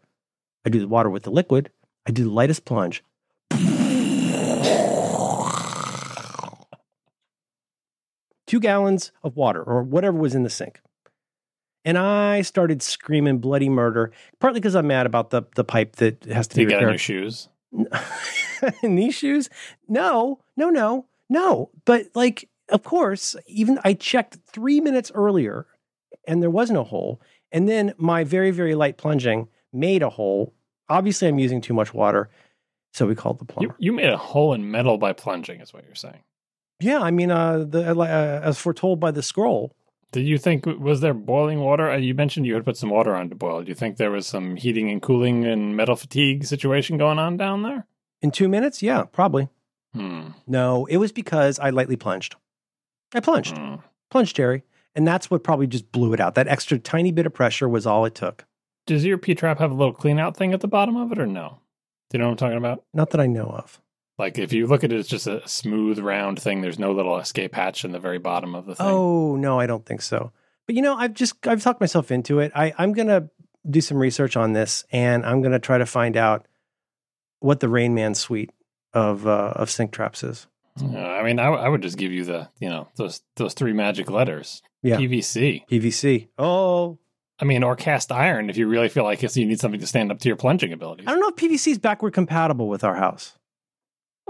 I 0.65 0.71
do 0.71 0.81
the 0.81 0.89
water 0.89 1.11
with 1.11 1.25
the 1.25 1.31
liquid. 1.31 1.71
I 2.07 2.11
do 2.11 2.25
the 2.25 2.31
lightest 2.31 2.65
plunge. 2.65 3.05
Two 8.53 8.61
gallons 8.61 9.13
of 9.25 9.35
water 9.35 9.63
or 9.63 9.83
whatever 9.83 10.19
was 10.19 10.35
in 10.35 10.43
the 10.43 10.51
sink. 10.51 10.83
And 11.87 11.97
I 11.97 12.43
started 12.43 12.83
screaming 12.83 13.39
bloody 13.39 13.71
murder, 13.71 14.13
partly 14.41 14.61
because 14.61 14.77
I'm 14.77 14.89
mad 14.89 15.07
about 15.07 15.31
the, 15.31 15.45
the 15.57 15.65
pipe 15.65 15.97
that 15.97 16.27
has 16.27 16.49
to 16.49 16.61
you 16.61 16.67
be 16.67 16.75
repaired 16.75 16.91
new 16.93 16.99
shoes? 16.99 17.49
in 18.83 18.97
these 18.97 19.15
shoes? 19.15 19.49
No, 19.89 20.39
no, 20.55 20.69
no, 20.69 21.07
no. 21.31 21.71
But 21.87 22.09
like, 22.15 22.47
of 22.69 22.83
course, 22.83 23.37
even 23.47 23.79
I 23.85 23.95
checked 23.95 24.37
three 24.53 24.83
minutes 24.83 25.11
earlier 25.15 25.67
and 26.29 26.43
there 26.43 26.51
wasn't 26.51 26.79
a 26.79 26.85
hole. 26.85 27.23
And 27.53 27.67
then 27.67 27.95
my 27.97 28.23
very, 28.23 28.51
very 28.51 28.75
light 28.75 28.99
plunging 28.99 29.49
made 29.73 30.03
a 30.03 30.11
hole. 30.11 30.53
Obviously, 30.91 31.27
I'm 31.27 31.39
using 31.39 31.63
too 31.63 31.73
much 31.73 31.95
water. 31.95 32.29
So 32.93 33.07
we 33.07 33.15
called 33.15 33.39
the 33.39 33.45
You, 33.45 33.55
plumber. 33.55 33.77
you 33.79 33.93
made 33.95 34.11
a 34.11 34.19
hole 34.19 34.53
in 34.53 34.71
metal 34.71 34.99
by 34.99 35.15
plunging, 35.15 35.63
is 35.63 35.73
what 35.73 35.87
you're 35.87 35.95
saying. 35.95 36.21
Yeah, 36.83 37.01
I 37.01 37.11
mean, 37.11 37.31
uh, 37.31 37.65
the, 37.69 37.91
uh, 37.99 38.41
as 38.43 38.59
foretold 38.59 39.01
by 39.01 39.11
the 39.11 39.23
scroll, 39.23 39.73
Did 40.13 40.27
you 40.27 40.37
think 40.39 40.67
was 40.67 41.01
there 41.01 41.15
boiling 41.15 41.61
water? 41.61 41.91
Uh, 41.91 41.97
You 41.97 42.15
mentioned 42.15 42.47
you 42.47 42.55
had 42.55 42.65
put 42.65 42.77
some 42.77 42.91
water 42.91 43.15
on 43.15 43.29
to 43.31 43.35
boil. 43.35 43.63
Do 43.63 43.69
you 43.69 43.75
think 43.75 43.97
there 43.97 44.11
was 44.11 44.27
some 44.27 44.57
heating 44.57 44.91
and 44.91 45.01
cooling 45.01 45.45
and 45.47 45.75
metal 45.77 45.97
fatigue 45.97 46.45
situation 46.45 46.99
going 46.99 47.19
on 47.19 47.37
down 47.37 47.63
there? 47.63 47.87
in 48.21 48.31
two 48.31 48.49
minutes, 48.49 48.83
yeah, 48.83 49.03
probably. 49.03 49.49
Hmm. 49.95 50.29
No, 50.47 50.87
it 50.87 50.99
was 50.99 51.11
because 51.11 51.59
I 51.59 51.71
lightly 51.71 51.97
plunged. 51.97 52.37
I 53.15 53.19
plunged, 53.21 53.59
Hmm. 53.59 53.77
plunged, 54.11 54.37
Jerry. 54.37 54.63
And 54.95 55.07
that's 55.09 55.29
what 55.31 55.43
probably 55.43 55.67
just 55.67 55.91
blew 55.91 56.13
it 56.13 56.21
out. 56.21 56.35
That 56.37 56.47
extra 56.49 56.79
tiny 56.79 57.11
bit 57.13 57.27
of 57.27 57.35
pressure 57.35 57.69
was 57.69 57.85
all 57.87 58.05
it 58.05 58.15
took. 58.15 58.45
Does 58.87 59.05
your 59.05 59.19
P 59.19 59.35
trap 59.35 59.59
have 59.59 59.71
a 59.71 59.75
little 59.75 59.93
clean 59.95 60.19
out 60.21 60.37
thing 60.37 60.53
at 60.53 60.61
the 60.61 60.69
bottom 60.69 60.97
of 60.97 61.11
it, 61.13 61.19
or 61.19 61.27
no? 61.27 61.59
Do 62.11 62.19
you 62.19 62.21
know 62.21 62.27
what 62.27 62.33
I'm 62.33 62.37
talking 62.37 62.59
about? 62.59 62.85
Not 62.95 63.11
that 63.11 63.21
I 63.21 63.27
know 63.27 63.47
of. 63.47 63.81
Like 64.23 64.39
if 64.39 64.53
you 64.53 64.69
look 64.69 64.85
at 64.85 64.93
it, 64.93 65.01
it's 65.01 65.09
just 65.09 65.27
a 65.27 65.43
smooth 65.49 65.99
round 65.99 66.41
thing. 66.41 66.61
There's 66.61 66.79
no 66.79 66.93
little 66.93 67.19
escape 67.19 67.57
hatch 67.57 67.85
in 67.85 67.91
the 67.91 67.99
very 67.99 68.19
bottom 68.19 68.55
of 68.55 68.67
the 68.67 68.77
thing. 68.77 68.87
Oh 68.87 69.35
no, 69.35 69.59
I 69.59 69.67
don't 69.67 69.85
think 69.85 70.01
so. 70.01 70.31
But 70.67 70.77
you 70.77 70.83
know, 70.83 70.95
I've 70.95 71.13
just 71.13 71.45
I've 71.45 71.61
talked 71.61 71.81
myself 71.81 72.13
into 72.13 72.39
it. 72.39 72.53
I, 72.55 72.73
I'm 72.79 72.93
gonna 72.93 73.31
do 73.69 73.81
some 73.81 73.97
research 73.97 74.37
on 74.37 74.53
this, 74.53 74.85
and 74.93 75.27
I'm 75.27 75.43
gonna 75.43 75.59
try 75.59 75.77
to 75.79 75.87
find 75.87 76.17
out 76.17 76.47
what 77.41 77.59
the 77.59 77.69
Rain 77.69 77.95
Man 77.95 78.15
suite 78.15 78.53
of 78.95 79.27
uh, 79.27 79.55
of 79.57 79.69
sink 79.71 79.91
traps 79.91 80.23
is. 80.23 80.47
Uh, 80.81 80.97
I 80.97 81.25
mean, 81.25 81.41
I, 81.41 81.47
w- 81.47 81.61
I 81.61 81.69
would 81.69 81.83
just 81.83 81.99
give 81.99 82.13
you 82.13 82.25
the 82.25 82.49
you 82.61 82.69
know 82.69 82.87
those 82.95 83.23
those 83.35 83.55
three 83.55 83.73
magic 83.73 84.09
letters. 84.09 84.63
Yeah. 84.85 84.99
PVC. 84.99 85.67
PVC. 85.69 86.29
Oh, 86.39 87.01
I 87.41 87.45
mean, 87.45 87.65
or 87.65 87.75
cast 87.75 88.13
iron 88.13 88.51
if 88.51 88.57
you 88.57 88.69
really 88.69 88.89
feel 88.89 89.03
like 89.03 89.25
it's, 89.25 89.37
you 89.37 89.47
need 89.47 89.59
something 89.59 89.81
to 89.81 89.87
stand 89.89 90.13
up 90.13 90.21
to 90.21 90.29
your 90.29 90.37
plunging 90.37 90.73
abilities. 90.73 91.09
I 91.09 91.11
don't 91.11 91.19
know 91.19 91.29
if 91.29 91.35
PVC 91.35 91.73
is 91.73 91.79
backward 91.79 92.13
compatible 92.13 92.69
with 92.69 92.85
our 92.85 92.95
house. 92.95 93.37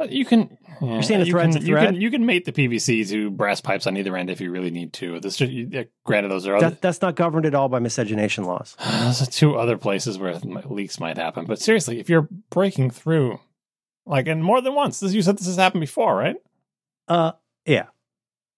Uh, 0.01 0.05
You 0.05 0.25
can. 0.25 0.57
yeah, 0.81 1.01
saying 1.03 1.21
a 1.21 1.25
you 1.25 1.33
thread's 1.33 1.57
can, 1.57 1.65
a 1.65 1.69
You 1.69 1.77
can, 1.77 2.01
you 2.01 2.11
can 2.11 2.25
mate 2.27 2.45
the 2.47 2.53
PVC 2.53 3.07
to 3.11 3.31
brass 3.31 3.61
pipes 3.61 3.87
on 3.87 3.97
either 3.97 4.17
end 4.17 4.31
if 4.31 4.41
you 4.41 4.51
really 4.51 4.71
need 4.71 4.93
to. 4.95 5.21
This 5.21 5.37
just, 5.37 5.53
you- 5.53 5.69
yeah, 5.71 5.83
granted, 6.05 6.31
those 6.31 6.47
are 6.47 6.57
other, 6.57 6.77
that's 6.81 7.03
not 7.03 7.15
governed 7.15 7.45
at 7.47 7.55
all 7.55 7.69
by 7.69 7.79
miscegenation 7.79 8.45
laws. 8.45 8.75
those 9.03 9.21
are 9.23 9.27
two 9.31 9.57
other 9.57 9.77
places 9.77 10.19
where 10.19 10.35
leaks 10.39 10.99
might 10.99 11.19
happen. 11.19 11.45
But 11.45 11.59
seriously, 11.61 12.01
if 12.01 12.09
you're 12.09 12.29
breaking 12.51 12.91
through, 12.91 13.39
like, 14.07 14.27
and 14.29 14.43
more 14.43 14.61
than 14.63 14.75
once, 14.75 15.01
this, 15.01 15.13
you 15.13 15.21
said 15.23 15.37
this 15.39 15.47
has 15.47 15.57
happened 15.57 15.83
before, 15.83 16.17
right? 16.17 16.37
Uh, 17.07 17.33
yeah. 17.67 17.85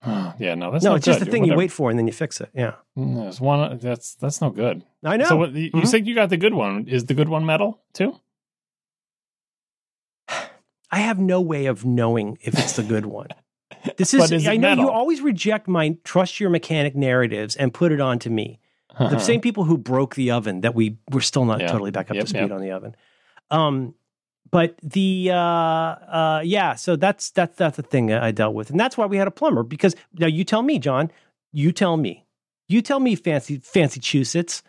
yeah, 0.38 0.54
no, 0.54 0.70
that's 0.70 0.84
no, 0.84 0.90
not 0.90 0.96
it's 0.98 1.06
just 1.06 1.18
good. 1.18 1.26
the 1.26 1.30
thing 1.32 1.44
you 1.46 1.54
wait 1.54 1.72
for 1.72 1.90
and 1.90 1.98
then 1.98 2.06
you 2.06 2.12
fix 2.12 2.40
it. 2.40 2.50
Yeah, 2.54 2.74
Mm, 2.96 3.16
There's 3.16 3.40
one 3.40 3.78
that's 3.78 4.14
that's 4.16 4.40
no 4.40 4.50
good. 4.50 4.84
I 5.02 5.16
know. 5.16 5.24
So 5.24 5.36
what, 5.36 5.52
you, 5.52 5.64
you 5.64 5.70
Mhm. 5.72 5.90
think 5.90 6.06
you 6.06 6.14
got 6.14 6.28
the 6.30 6.36
good 6.36 6.54
one? 6.54 6.86
Is 6.88 7.06
the 7.06 7.14
good 7.14 7.28
one 7.28 7.44
metal 7.44 7.80
too? 7.92 8.14
I 10.94 10.98
have 10.98 11.18
no 11.18 11.40
way 11.40 11.66
of 11.66 11.85
knowing 11.85 12.38
if 12.40 12.57
it's 12.59 12.74
the 12.74 12.85
good 12.85 13.07
one. 13.07 13.28
This 13.98 14.14
is, 14.14 14.33
is 14.33 14.46
I 14.48 14.57
know 14.57 14.72
you 14.72 14.88
always 14.88 15.20
reject 15.20 15.68
my 15.68 15.98
trust 16.04 16.40
your 16.40 16.48
mechanic 16.48 16.94
narratives 16.96 17.54
and 17.54 17.74
put 17.74 17.92
it 17.92 18.00
on 18.00 18.18
to 18.20 18.30
me. 18.30 18.59
The 18.98 19.18
same 19.18 19.40
people 19.42 19.64
who 19.64 19.76
broke 19.76 20.14
the 20.14 20.30
oven 20.30 20.62
that 20.62 20.74
we 20.74 20.96
we're 21.11 21.20
still 21.20 21.44
not 21.44 21.57
Uh-huh. 21.57 21.64
Yeah. 21.64 21.72
totally 21.72 21.90
back 21.90 22.11
up 22.11 22.14
Yep, 22.14 22.24
to 22.24 22.28
speed 22.30 22.40
yep. 22.40 22.52
on 22.52 22.61
the 22.62 22.70
oven. 22.70 22.94
Um, 23.50 23.94
but 24.50 24.76
the 24.83 25.30
uh, 25.33 25.37
uh, 25.37 26.42
yeah, 26.44 26.76
so 26.76 26.96
that's 26.96 27.30
that's 27.33 27.57
that's 27.57 27.76
the 27.76 27.83
thing 27.83 28.12
I 28.12 28.30
dealt 28.30 28.54
with, 28.54 28.70
and 28.70 28.78
that's 28.80 28.96
why 28.96 29.04
we 29.07 29.16
had 29.16 29.26
a 29.26 29.33
plumber. 29.33 29.64
Because 29.64 29.96
now 30.14 30.28
you 30.28 30.44
tell 30.44 30.62
me, 30.62 30.78
John, 30.78 31.11
you 31.52 31.72
tell 31.72 31.96
me, 31.96 32.24
you 32.68 32.80
tell 32.80 33.00
me, 33.00 33.16
fancy 33.16 33.59
fancy 33.59 34.00
Chusets, 34.00 34.62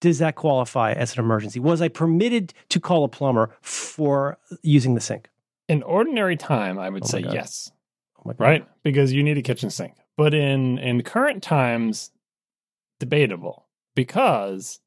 does 0.00 0.18
that 0.20 0.36
qualify 0.36 0.92
as 0.92 1.12
an 1.14 1.20
emergency? 1.24 1.60
Was 1.60 1.82
I 1.82 1.88
permitted 1.88 2.54
to 2.70 2.80
call 2.80 3.04
a 3.04 3.08
plumber 3.08 3.50
for 3.60 4.38
using 4.62 4.94
the 4.94 5.00
sink? 5.00 5.28
In 5.70 5.82
ordinary 5.82 6.36
time, 6.36 6.78
I 6.78 6.88
would 6.90 7.04
Oh 7.04 7.06
say 7.06 7.22
God. 7.22 7.32
yes, 7.34 7.70
Oh 8.18 8.22
my 8.26 8.32
God. 8.32 8.40
right? 8.44 8.68
Because 8.82 9.12
you 9.12 9.22
need 9.22 9.38
a 9.38 9.42
kitchen 9.42 9.70
sink. 9.70 9.94
But 10.16 10.34
in 10.34 10.78
in 10.78 11.02
current 11.02 11.42
times, 11.42 12.10
debatable 12.98 13.66
because 13.94 14.80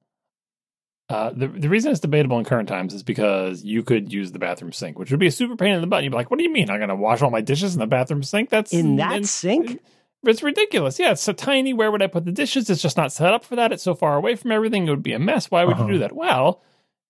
uh, 1.10 1.32
the 1.32 1.48
the 1.48 1.70
reason 1.70 1.92
it's 1.92 2.00
debatable 2.00 2.40
in 2.40 2.46
current 2.46 2.68
times 2.70 2.94
is 2.94 3.04
because 3.04 3.64
you 3.64 3.84
could 3.84 4.12
use 4.14 4.32
the 4.32 4.40
bathroom 4.40 4.72
sink, 4.72 4.98
which 4.98 5.12
would 5.12 5.20
be 5.20 5.28
a 5.28 5.32
super 5.32 5.56
pain 5.56 5.74
in 5.74 5.82
the 5.82 5.88
butt. 5.88 6.04
You'd 6.04 6.12
be 6.12 6.16
like, 6.18 6.32
"What 6.32 6.38
do 6.38 6.44
you 6.44 6.52
mean? 6.52 6.70
I'm 6.70 6.78
going 6.80 6.90
to 6.90 6.96
wash 6.96 7.22
all 7.22 7.30
my 7.32 7.42
dishes 7.42 7.74
in 7.74 7.80
the 7.80 7.88
bathroom 7.88 8.24
sink? 8.24 8.50
That's 8.50 8.74
In 8.74 8.96
that 8.98 9.14
and- 9.16 9.28
sink? 9.28 9.80
It's 10.26 10.42
ridiculous. 10.42 11.00
Yeah, 11.00 11.12
it's 11.12 11.22
so 11.22 11.34
tiny. 11.34 11.74
Where 11.74 11.92
would 11.92 12.02
I 12.02 12.08
put 12.08 12.24
the 12.24 12.32
dishes? 12.32 12.70
It's 12.70 12.82
just 12.82 12.96
not 12.96 13.12
set 13.12 13.34
up 13.34 13.44
for 13.44 13.58
that. 13.58 13.74
It's 13.74 13.84
so 13.84 13.94
far 13.94 14.16
away 14.16 14.36
from 14.36 14.54
everything. 14.54 14.88
It 14.88 14.90
would 14.90 15.04
be 15.04 15.12
a 15.12 15.20
mess. 15.20 15.52
Why 15.52 15.66
would 15.66 15.76
Uh-huh. 15.76 15.86
you 15.88 15.94
do 15.94 16.00
that? 16.00 16.16
Well, 16.16 16.62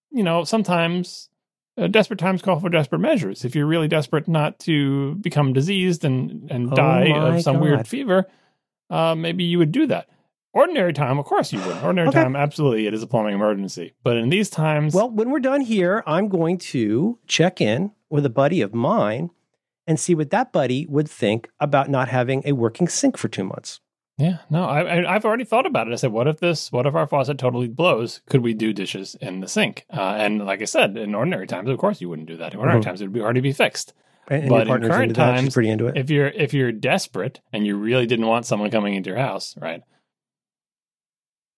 you 0.09 0.23
know, 0.23 0.43
sometimes 0.45 1.29
uh, 1.77 1.87
desperate 1.87 2.19
times 2.19 2.41
call 2.41 2.59
for 2.59 2.69
desperate 2.69 2.99
measures. 2.99 3.43
If 3.45 3.55
you're 3.55 3.65
really 3.65 3.87
desperate 3.87 4.27
not 4.27 4.59
to 4.59 5.15
become 5.15 5.53
diseased 5.53 6.05
and 6.05 6.49
and 6.51 6.71
Oh 6.71 6.75
die 6.75 7.07
of 7.17 7.41
some 7.41 7.55
God. 7.55 7.61
weird 7.61 7.87
fever, 7.87 8.27
uh, 8.89 9.15
maybe 9.15 9.43
you 9.43 9.57
would 9.57 9.71
do 9.71 9.87
that. 9.87 10.07
Ordinary 10.53 10.93
time, 10.93 11.17
of 11.17 11.25
course 11.25 11.51
you 11.51 11.59
would. 11.59 11.77
Ordinary 11.83 12.09
Okay. 12.09 12.21
time, 12.21 12.35
absolutely, 12.35 12.85
it 12.85 12.93
is 12.93 13.01
a 13.01 13.07
plumbing 13.07 13.33
emergency. 13.33 13.93
But 14.03 14.17
in 14.17 14.29
these 14.29 14.51
times, 14.51 14.93
Well, 14.93 15.09
when 15.09 15.31
we're 15.31 15.39
done 15.39 15.61
here, 15.61 16.03
I'm 16.05 16.27
going 16.27 16.59
to 16.59 17.17
check 17.25 17.59
in 17.59 17.91
with 18.11 18.23
a 18.23 18.29
buddy 18.29 18.61
of 18.61 18.71
mine 18.73 19.31
and 19.87 19.99
see 19.99 20.13
what 20.13 20.29
that 20.29 20.53
buddy 20.53 20.85
would 20.87 21.09
think 21.09 21.49
about 21.59 21.89
not 21.89 22.07
having 22.09 22.43
a 22.45 22.51
working 22.51 22.87
sink 22.87 23.17
for 23.17 23.27
two 23.27 23.43
months. 23.43 23.79
Yeah, 24.17 24.37
no, 24.49 24.63
I, 24.65 24.81
I, 25.01 25.15
I've 25.15 25.25
already 25.25 25.43
thought 25.43 25.65
about 25.65 25.87
it. 25.87 25.93
I 25.93 25.95
said, 25.95 26.11
what 26.11 26.27
if 26.27 26.39
this, 26.39 26.71
what 26.71 26.85
if 26.85 26.93
our 26.93 27.07
faucet 27.07 27.39
totally 27.39 27.67
blows? 27.67 28.21
Could 28.29 28.41
we 28.41 28.53
do 28.53 28.71
dishes 28.71 29.15
in 29.19 29.39
the 29.39 29.47
sink? 29.47 29.85
Uh, 29.91 30.01
and 30.17 30.45
like 30.45 30.61
I 30.61 30.65
said, 30.65 30.95
in 30.97 31.15
ordinary 31.15 31.47
times, 31.47 31.67
of 31.67 31.79
course, 31.79 31.99
you 31.99 32.09
wouldn't 32.09 32.27
do 32.27 32.37
that. 32.37 32.53
In 32.53 32.59
ordinary 32.59 32.81
Mhm. 32.81 32.85
times, 32.85 33.01
it 33.01 33.05
would 33.05 33.13
be 33.13 33.21
already 33.21 33.41
be 33.41 33.53
fixed. 33.53 33.93
And, 34.27 34.47
But 34.49 34.67
in 34.67 34.81
current. 34.83 35.15
Times, 35.15 35.53
pretty 35.53 35.69
into 35.69 35.87
it. 35.87 35.97
If 35.97 36.09
you're 36.09 36.27
if 36.27 36.53
you're 36.53 36.71
desperate 36.71 37.41
and 37.51 37.65
you 37.65 37.75
really 37.75 38.05
didn't 38.05 38.27
want 38.27 38.45
someone 38.45 38.71
coming 38.71 38.93
into 38.93 39.09
your 39.09 39.19
house, 39.19 39.55
right? 39.59 39.81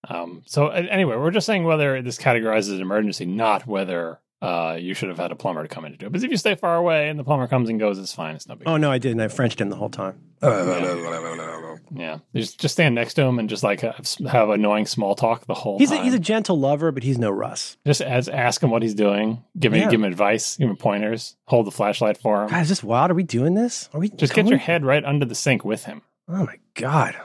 Um. 0.10 0.42
So 0.46 0.70
anyway, 0.70 1.16
we're 1.16 1.32
just 1.32 1.46
saying 1.46 1.64
whether 1.64 2.02
this 2.02 2.18
categorizes 2.18 2.76
an 2.76 2.82
emergency, 2.82 3.26
not 3.26 3.68
whether 3.68 4.20
uh, 4.46 4.76
you 4.80 4.94
should 4.94 5.10
have 5.10 5.18
had 5.18 5.32
a 5.32 5.36
plumber 5.36 5.64
to 5.64 5.68
come 5.68 5.86
in 5.86 5.92
to 5.94 5.98
do 5.98 6.06
it. 6.06 6.12
But 6.12 6.24
if 6.24 6.30
you 6.30 6.38
stay 6.38 6.56
far 6.56 6.76
away 6.76 7.10
and 7.10 7.18
the 7.20 7.24
plumber 7.24 7.48
comes 7.48 7.70
and 7.70 7.80
goes, 7.80 7.98
it's 8.00 8.14
fine. 8.14 8.36
It's 8.36 8.48
no 8.48 8.56
big. 8.56 8.68
Oh 8.68 8.78
no, 8.78 8.92
I 8.92 8.98
didn't. 8.98 9.20
I 9.22 9.28
Frenched 9.28 9.60
him 9.62 9.70
the 9.70 9.76
whole 9.76 9.90
time. 9.90 10.22
Yeah, 11.94 12.20
just 12.36 12.60
just 12.60 12.74
stand 12.74 12.96
next 12.96 13.14
to 13.16 13.24
him 13.24 13.40
and 13.40 13.50
just 13.50 13.64
like 13.64 13.82
have, 13.82 14.08
have 14.28 14.50
annoying 14.50 14.86
small 14.86 15.16
talk 15.16 15.46
the 15.46 15.54
whole 15.54 15.78
He's 15.80 15.92
a, 15.92 15.98
he's 15.98 16.14
a 16.14 16.20
gentle 16.20 16.60
lover, 16.60 16.92
but 16.92 17.04
he's 17.04 17.18
no 17.18 17.30
Russ. 17.32 17.78
just 17.86 18.02
as 18.02 18.28
ask 18.28 18.62
him 18.62 18.70
what 18.70 18.82
he's 18.82 18.94
doing, 18.96 19.44
give 19.58 19.74
him 19.74 19.82
Yeah. 19.82 19.90
give 19.90 20.00
him 20.00 20.04
advice, 20.06 20.58
give 20.58 20.70
him 20.70 20.78
pointers, 20.78 21.36
hold 21.48 21.68
the 21.68 21.72
flashlight 21.72 22.18
for 22.18 22.44
him. 22.44 22.50
God, 22.50 22.62
is 22.64 22.70
this 22.70 22.84
wild? 22.84 23.12
Are 23.12 23.16
we 23.16 23.24
doing 23.24 23.54
this? 23.54 23.90
Are 23.94 24.00
we 24.00 24.10
Just 24.10 24.34
get 24.34 24.48
your 24.48 24.58
head 24.58 24.84
right 24.86 25.04
under 25.04 25.26
the 25.26 25.36
sink 25.36 25.64
with 25.64 25.86
him. 25.86 26.02
Oh 26.28 26.46
my 26.46 26.58
god, 26.74 27.16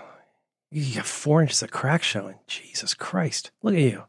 you 0.70 0.94
got 0.96 1.06
four 1.06 1.40
inches 1.42 1.62
of 1.62 1.70
crack 1.70 2.02
showing. 2.02 2.36
Jesus 2.46 2.94
Christ! 2.94 3.50
Look 3.62 3.74
at 3.74 3.80
you, 3.80 4.04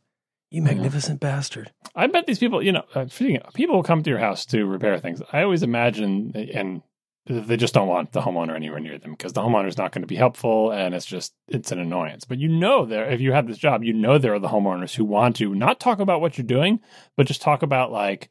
you 0.51 0.61
magnificent 0.61 1.19
bastard. 1.19 1.71
I 1.95 2.07
bet 2.07 2.27
these 2.27 2.39
people, 2.39 2.61
you 2.61 2.71
know, 2.73 2.83
uh, 2.93 3.05
people 3.53 3.75
will 3.75 3.83
come 3.83 4.03
to 4.03 4.09
your 4.09 4.19
house 4.19 4.45
to 4.47 4.65
repair 4.65 4.99
things. 4.99 5.21
I 5.33 5.41
always 5.43 5.63
imagine, 5.63 6.33
and 6.53 6.81
they 7.25 7.55
just 7.57 7.73
don't 7.73 7.87
want 7.87 8.11
the 8.11 8.21
homeowner 8.21 8.55
anywhere 8.55 8.79
near 8.79 8.97
them 8.97 9.11
because 9.11 9.33
the 9.33 9.41
homeowner's 9.41 9.77
not 9.77 9.91
going 9.91 10.01
to 10.01 10.07
be 10.07 10.15
helpful, 10.15 10.71
and 10.71 10.93
it's 10.93 11.05
just 11.05 11.33
it's 11.47 11.71
an 11.71 11.79
annoyance. 11.79 12.25
But 12.25 12.39
you 12.39 12.49
know, 12.49 12.85
there 12.85 13.09
if 13.09 13.21
you 13.21 13.31
have 13.31 13.47
this 13.47 13.57
job, 13.57 13.83
you 13.83 13.93
know 13.93 14.17
there 14.17 14.33
are 14.33 14.39
the 14.39 14.49
homeowners 14.49 14.93
who 14.95 15.05
want 15.05 15.37
to 15.37 15.55
not 15.55 15.79
talk 15.79 15.99
about 15.99 16.19
what 16.21 16.37
you're 16.37 16.45
doing, 16.45 16.79
but 17.15 17.27
just 17.27 17.41
talk 17.41 17.63
about 17.63 17.91
like 17.91 18.29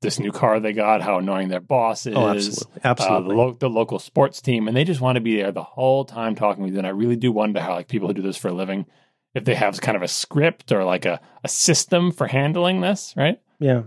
this 0.00 0.20
new 0.20 0.30
car 0.30 0.60
they 0.60 0.72
got, 0.72 1.02
how 1.02 1.18
annoying 1.18 1.48
their 1.48 1.58
boss 1.60 2.06
is, 2.06 2.14
Oh, 2.16 2.28
absolutely, 2.28 2.80
uh, 2.84 2.88
absolutely. 2.88 3.28
the, 3.34 3.34
lo- 3.42 3.56
the 3.58 3.68
local 3.68 3.98
sports 3.98 4.40
team, 4.40 4.68
and 4.68 4.76
they 4.76 4.84
just 4.84 5.00
want 5.00 5.16
to 5.16 5.20
be 5.20 5.36
there 5.36 5.50
the 5.50 5.64
whole 5.64 6.04
time 6.04 6.36
talking 6.36 6.62
with 6.62 6.72
you. 6.72 6.78
And 6.78 6.86
I 6.86 6.90
really 6.90 7.16
do 7.16 7.32
wonder 7.32 7.60
how 7.60 7.72
like 7.74 7.88
people 7.88 8.06
who 8.06 8.14
do 8.14 8.22
this 8.22 8.36
for 8.36 8.46
a 8.48 8.52
living, 8.54 8.86
if 9.34 9.44
they 9.44 9.54
have 9.54 9.80
kind 9.80 9.96
of 9.96 10.02
a 10.02 10.08
script 10.08 10.72
or 10.72 10.84
like 10.84 11.04
a, 11.04 11.20
a 11.44 11.48
system 11.48 12.10
for 12.12 12.26
handling 12.26 12.80
this, 12.80 13.14
right? 13.16 13.40
Yeah. 13.58 13.82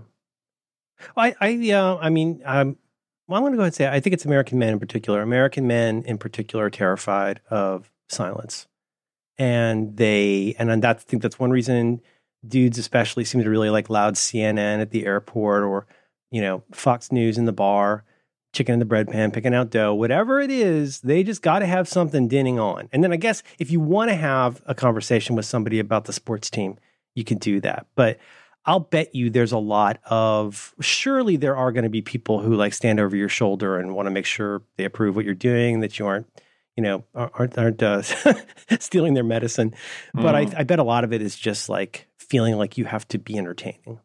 I, 1.17 1.35
I, 1.41 1.71
uh, 1.71 1.97
I 1.97 2.09
mean, 2.09 2.41
um, 2.45 2.77
well, 3.27 3.37
I'm 3.37 3.43
going 3.43 3.53
to 3.53 3.57
go 3.57 3.61
ahead 3.63 3.67
and 3.67 3.75
say 3.75 3.87
I 3.87 3.99
think 3.99 4.13
it's 4.13 4.25
American 4.25 4.59
men 4.59 4.73
in 4.73 4.79
particular. 4.79 5.21
American 5.21 5.67
men 5.67 6.03
in 6.05 6.17
particular 6.17 6.65
are 6.65 6.69
terrified 6.69 7.41
of 7.49 7.91
silence, 8.09 8.67
and 9.37 9.97
they, 9.97 10.55
and 10.59 10.83
that, 10.83 10.97
I 10.97 10.99
think 10.99 11.23
that's 11.23 11.39
one 11.39 11.51
reason 11.51 12.01
dudes 12.47 12.77
especially 12.77 13.23
seem 13.23 13.43
to 13.43 13.49
really 13.49 13.69
like 13.69 13.89
loud 13.89 14.15
CNN 14.15 14.81
at 14.81 14.91
the 14.91 15.05
airport 15.05 15.63
or, 15.63 15.85
you 16.31 16.41
know, 16.41 16.63
Fox 16.71 17.11
News 17.11 17.37
in 17.37 17.45
the 17.45 17.53
bar, 17.53 18.03
chicken 18.53 18.73
in 18.73 18.79
the 18.79 18.85
bread 18.85 19.07
pan, 19.07 19.31
picking 19.31 19.53
out 19.53 19.69
dough, 19.69 19.93
whatever 19.93 20.39
it 20.39 20.51
is. 20.51 21.01
They 21.01 21.23
just 21.23 21.41
got 21.41 21.59
to 21.59 21.65
have 21.65 21.87
something 21.87 22.27
dinning 22.27 22.59
on. 22.59 22.89
And 22.91 23.03
then 23.03 23.13
I 23.13 23.17
guess 23.17 23.43
if 23.59 23.71
you 23.71 23.79
want 23.79 24.09
to 24.09 24.15
have 24.15 24.61
a 24.65 24.75
conversation 24.75 25.35
with 25.35 25.45
somebody 25.45 25.79
about 25.79 26.05
the 26.05 26.13
sports 26.13 26.49
team, 26.49 26.77
you 27.15 27.23
can 27.23 27.37
do 27.37 27.59
that, 27.61 27.87
but. 27.95 28.19
I'll 28.63 28.79
bet 28.79 29.15
you 29.15 29.31
there's 29.31 29.53
a 29.53 29.57
lot 29.57 29.99
of 30.05 30.75
surely 30.79 31.35
there 31.35 31.55
are 31.55 31.71
going 31.71 31.83
to 31.83 31.89
be 31.89 32.03
people 32.03 32.41
who 32.41 32.53
like 32.53 32.75
stand 32.75 32.99
over 32.99 33.15
your 33.15 33.27
shoulder 33.27 33.79
and 33.79 33.95
want 33.95 34.05
to 34.05 34.11
make 34.11 34.27
sure 34.27 34.61
they 34.77 34.85
approve 34.85 35.15
what 35.15 35.25
you're 35.25 35.33
doing, 35.33 35.79
that 35.79 35.97
you 35.97 36.05
aren't, 36.05 36.27
you 36.77 36.83
know, 36.83 37.03
aren't 37.15 37.57
aren't 37.57 37.81
uh, 37.81 38.03
stealing 38.79 39.15
their 39.15 39.23
medicine. 39.23 39.73
But 40.13 40.35
I, 40.35 40.41
I 40.57 40.63
bet 40.63 40.77
a 40.77 40.83
lot 40.83 41.03
of 41.03 41.11
it 41.11 41.23
is 41.23 41.35
just 41.35 41.69
like 41.69 42.07
feeling 42.19 42.55
like 42.55 42.77
you 42.77 42.85
have 42.85 43.07
to 43.07 43.17
be 43.17 43.35
entertaining. 43.35 43.99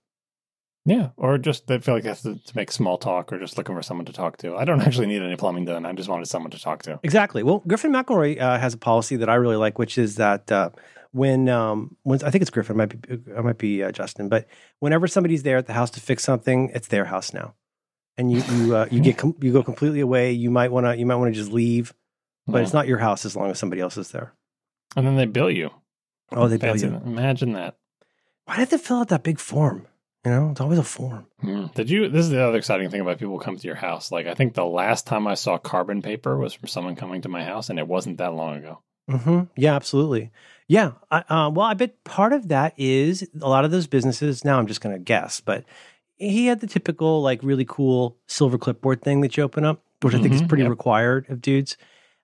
Yeah, 0.88 1.08
or 1.16 1.36
just 1.36 1.66
they 1.66 1.80
feel 1.80 1.94
like 1.94 2.04
they 2.04 2.10
have 2.10 2.20
to, 2.22 2.36
to 2.36 2.56
make 2.56 2.70
small 2.70 2.96
talk, 2.96 3.32
or 3.32 3.40
just 3.40 3.58
looking 3.58 3.74
for 3.74 3.82
someone 3.82 4.06
to 4.06 4.12
talk 4.12 4.36
to. 4.38 4.54
I 4.56 4.64
don't 4.64 4.80
actually 4.86 5.08
need 5.08 5.20
any 5.20 5.34
plumbing 5.34 5.64
done. 5.64 5.84
I 5.84 5.92
just 5.92 6.08
wanted 6.08 6.26
someone 6.26 6.52
to 6.52 6.60
talk 6.60 6.82
to. 6.84 7.00
Exactly. 7.02 7.42
Well, 7.42 7.62
Griffin 7.66 7.92
McElroy 7.92 8.40
uh, 8.40 8.56
has 8.58 8.72
a 8.74 8.78
policy 8.78 9.16
that 9.16 9.28
I 9.28 9.34
really 9.34 9.56
like, 9.56 9.80
which 9.80 9.98
is 9.98 10.14
that 10.14 10.50
uh, 10.52 10.70
when 11.10 11.48
um, 11.48 11.96
when 12.04 12.22
I 12.22 12.30
think 12.30 12.42
it's 12.42 12.52
Griffin, 12.52 12.76
it 12.76 12.78
might 12.78 13.02
be 13.02 13.32
I 13.36 13.40
might 13.40 13.58
be 13.58 13.82
uh, 13.82 13.90
Justin, 13.90 14.28
but 14.28 14.46
whenever 14.78 15.08
somebody's 15.08 15.42
there 15.42 15.56
at 15.56 15.66
the 15.66 15.72
house 15.72 15.90
to 15.90 16.00
fix 16.00 16.22
something, 16.22 16.70
it's 16.72 16.86
their 16.86 17.06
house 17.06 17.34
now, 17.34 17.54
and 18.16 18.30
you 18.30 18.44
you 18.52 18.76
uh, 18.76 18.86
you 18.88 19.00
get 19.08 19.18
com- 19.18 19.36
you 19.40 19.52
go 19.52 19.64
completely 19.64 20.00
away. 20.00 20.30
You 20.30 20.52
might 20.52 20.70
want 20.70 20.86
to 20.86 20.96
you 20.96 21.04
might 21.04 21.16
want 21.16 21.34
to 21.34 21.40
just 21.40 21.50
leave, 21.52 21.94
but 22.46 22.62
it's 22.62 22.72
not 22.72 22.86
your 22.86 22.98
house 22.98 23.26
as 23.26 23.34
long 23.34 23.50
as 23.50 23.58
somebody 23.58 23.82
else 23.82 23.96
is 23.96 24.12
there. 24.12 24.34
And 24.94 25.04
then 25.04 25.16
they 25.16 25.26
bill 25.26 25.50
you. 25.50 25.70
Oh, 26.30 26.46
they 26.46 26.58
bill 26.58 26.70
Fancy 26.70 26.86
you. 26.86 26.92
that. 26.92 27.02
Imagine 27.02 27.54
that. 27.54 27.76
Why 28.44 28.58
did 28.58 28.70
they 28.70 28.78
fill 28.78 28.98
out 28.98 29.08
that 29.08 29.24
big 29.24 29.40
form? 29.40 29.88
You 30.26 30.32
know, 30.32 30.50
it's 30.50 30.60
always 30.60 30.80
a 30.80 30.82
form. 30.82 31.24
Hmm. 31.40 31.66
Did 31.76 31.88
you? 31.88 32.08
This 32.08 32.24
is 32.24 32.30
the 32.30 32.42
other 32.42 32.58
exciting 32.58 32.90
thing 32.90 33.00
about 33.00 33.20
people 33.20 33.38
come 33.38 33.56
to 33.56 33.66
your 33.66 33.76
house. 33.76 34.10
Like 34.10 34.26
I 34.26 34.34
think 34.34 34.54
the 34.54 34.64
last 34.64 35.06
time 35.06 35.28
I 35.28 35.34
saw 35.34 35.56
carbon 35.56 36.02
paper 36.02 36.36
was 36.36 36.52
from 36.52 36.68
someone 36.68 36.96
coming 36.96 37.22
to 37.22 37.28
my 37.28 37.44
house, 37.44 37.70
and 37.70 37.78
it 37.78 37.86
wasn't 37.86 38.18
that 38.18 38.34
long 38.34 38.56
ago. 38.56 38.80
hmm 39.08 39.42
Yeah, 39.56 39.76
absolutely. 39.76 40.32
Yeah. 40.66 40.94
I, 41.12 41.18
uh, 41.28 41.50
well, 41.50 41.66
I 41.66 41.74
bet 41.74 42.02
part 42.02 42.32
of 42.32 42.48
that 42.48 42.74
is 42.76 43.24
a 43.40 43.48
lot 43.48 43.64
of 43.64 43.70
those 43.70 43.86
businesses. 43.86 44.44
Now 44.44 44.58
I'm 44.58 44.66
just 44.66 44.80
going 44.80 44.96
to 44.96 45.00
guess, 45.00 45.38
but 45.40 45.64
he 46.16 46.46
had 46.46 46.58
the 46.58 46.66
typical, 46.66 47.22
like, 47.22 47.40
really 47.44 47.64
cool 47.64 48.16
silver 48.26 48.58
clipboard 48.58 49.02
thing 49.02 49.20
that 49.20 49.36
you 49.36 49.44
open 49.44 49.64
up, 49.64 49.84
which 50.02 50.12
I 50.12 50.18
think 50.18 50.34
is 50.34 50.42
Mhm, 50.42 50.48
pretty 50.48 50.64
yep. 50.64 50.70
required 50.70 51.30
of 51.30 51.40
dudes 51.40 51.76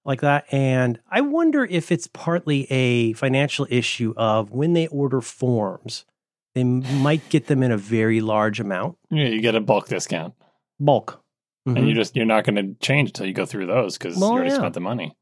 like 0.05 0.23
that. 0.23 0.47
And 0.53 0.99
I 1.09 1.21
wonder 1.21 1.65
if 1.65 1.93
it's 1.93 2.09
partly 2.09 2.65
a 2.69 3.13
financial 3.13 3.65
issue 3.71 4.13
of 4.17 4.51
when 4.51 4.73
they 4.73 4.89
order 4.89 5.21
forms, 5.21 6.05
they 6.55 6.65
might 6.65 7.29
get 7.31 7.47
them 7.47 7.63
in 7.63 7.71
a 7.73 7.77
very 7.79 8.21
large 8.21 8.61
amount, 8.61 8.97
Yeah, 9.11 9.27
you 9.29 9.41
get 9.41 9.55
a 9.55 9.61
bulk 9.61 9.89
discount, 9.89 10.35
bulk. 10.79 11.23
and 11.67 11.77
Mhm. 11.79 11.89
you 11.89 11.95
just 11.95 12.15
you're 12.17 12.25
not 12.27 12.45
going 12.45 12.57
to 12.57 12.75
change 12.85 13.11
until 13.11 13.27
you 13.27 13.33
go 13.33 13.47
through 13.47 13.67
those 13.67 13.97
because 13.97 14.17
Well, 14.19 14.31
you 14.31 14.35
already 14.35 14.51
yeah. 14.51 14.57
spent 14.57 14.75
the 14.75 14.81
money, 14.81 15.17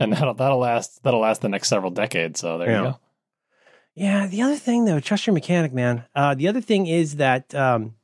and 0.00 0.12
that'll 0.12 0.34
that'll 0.34 0.58
last 0.58 1.02
that'll 1.02 1.20
last 1.20 1.42
the 1.42 1.48
next 1.48 1.68
several 1.68 1.90
decades. 1.90 2.40
So 2.40 2.58
there 2.58 2.70
Yeah. 2.70 2.78
you 2.78 2.84
go. 2.90 2.98
Yeah. 3.94 4.26
The 4.26 4.42
other 4.42 4.56
thing, 4.56 4.84
though, 4.86 4.98
trust 5.00 5.26
your 5.26 5.34
mechanic, 5.34 5.72
man. 5.72 6.04
Uh, 6.14 6.34
the 6.34 6.48
other 6.48 6.60
thing 6.60 6.86
is 6.86 7.16
that 7.16 7.54
um, 7.54 7.94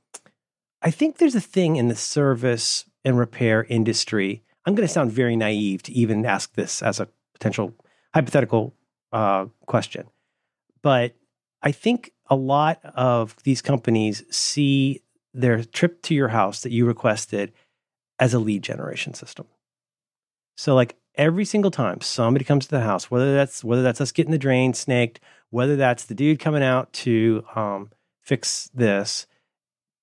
I 0.83 0.91
think 0.91 1.19
there's 1.19 1.35
a 1.35 1.41
thing 1.41 1.77
in 1.77 1.89
the 1.89 1.97
service 1.97 2.85
and 3.05 3.19
repair 3.19 3.65
industry. 3.65 4.43
I'm 4.67 4.75
going 4.75 4.87
to 4.87 4.93
sound 4.93 5.11
very 5.11 5.35
naive 5.37 5.83
to 5.85 5.93
even 5.93 6.25
ask 6.27 6.55
this 6.55 6.83
as 6.83 7.01
a 7.01 7.09
potential 7.35 7.75
hypothetical 8.15 8.75
uh, 9.13 9.47
question, 9.67 10.07
but 10.83 11.15
I 11.63 11.73
think 11.73 12.13
a 12.29 12.37
lot 12.37 12.81
of 12.85 13.37
these 13.43 13.61
companies 13.63 14.25
see 14.31 15.03
their 15.35 15.63
trip 15.63 16.03
to 16.03 16.15
your 16.15 16.29
house 16.29 16.63
that 16.63 16.73
you 16.73 16.87
requested 16.87 17.53
as 18.19 18.35
a 18.35 18.39
lead 18.39 18.63
generation 18.63 19.15
system. 19.15 19.47
So 20.57 20.75
like 20.75 20.97
every 21.15 21.45
single 21.45 21.71
time 21.71 22.01
somebody 22.01 22.45
comes 22.45 22.67
to 22.67 22.71
the 22.71 22.81
house, 22.81 23.11
whether 23.11 23.35
that's 23.35 23.65
whether 23.65 23.83
that's 23.83 24.01
us 24.01 24.13
getting 24.13 24.33
the 24.33 24.39
drain 24.39 24.75
snaked, 24.75 25.21
whether 25.51 25.77
that's 25.77 26.05
the 26.05 26.15
dude 26.15 26.39
coming 26.39 26.63
out 26.63 26.93
to 26.93 27.45
um, 27.55 27.91
fix 28.23 28.71
this, 28.75 29.27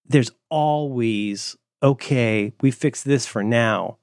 there's 0.05 0.31
always 0.49 1.55
okay. 1.83 2.53
We 2.61 2.71
fix 2.71 3.03
this 3.03 3.25
for 3.25 3.43
now, 3.43 3.97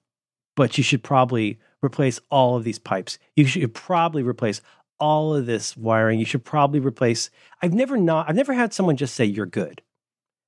but 0.57 0.79
you 0.79 0.85
should 0.85 1.03
probably 1.03 1.59
replace 1.83 2.21
all 2.31 2.57
of 2.57 2.65
these 2.65 2.79
pipes. 2.79 3.19
You 3.37 3.47
should 3.47 3.75
probably 3.75 4.23
replace 4.23 4.61
all 5.05 5.37
of 5.37 5.45
this 5.45 5.77
wiring. 5.77 6.19
You 6.19 6.25
should 6.25 6.45
probably 6.45 6.81
replace. 6.81 7.29
I've 7.61 7.75
never 7.75 7.99
not. 7.99 8.27
I've 8.27 8.37
never 8.37 8.55
had 8.55 8.73
someone 8.73 8.97
just 8.97 9.15
say 9.15 9.27
you're 9.27 9.45
good. 9.45 9.83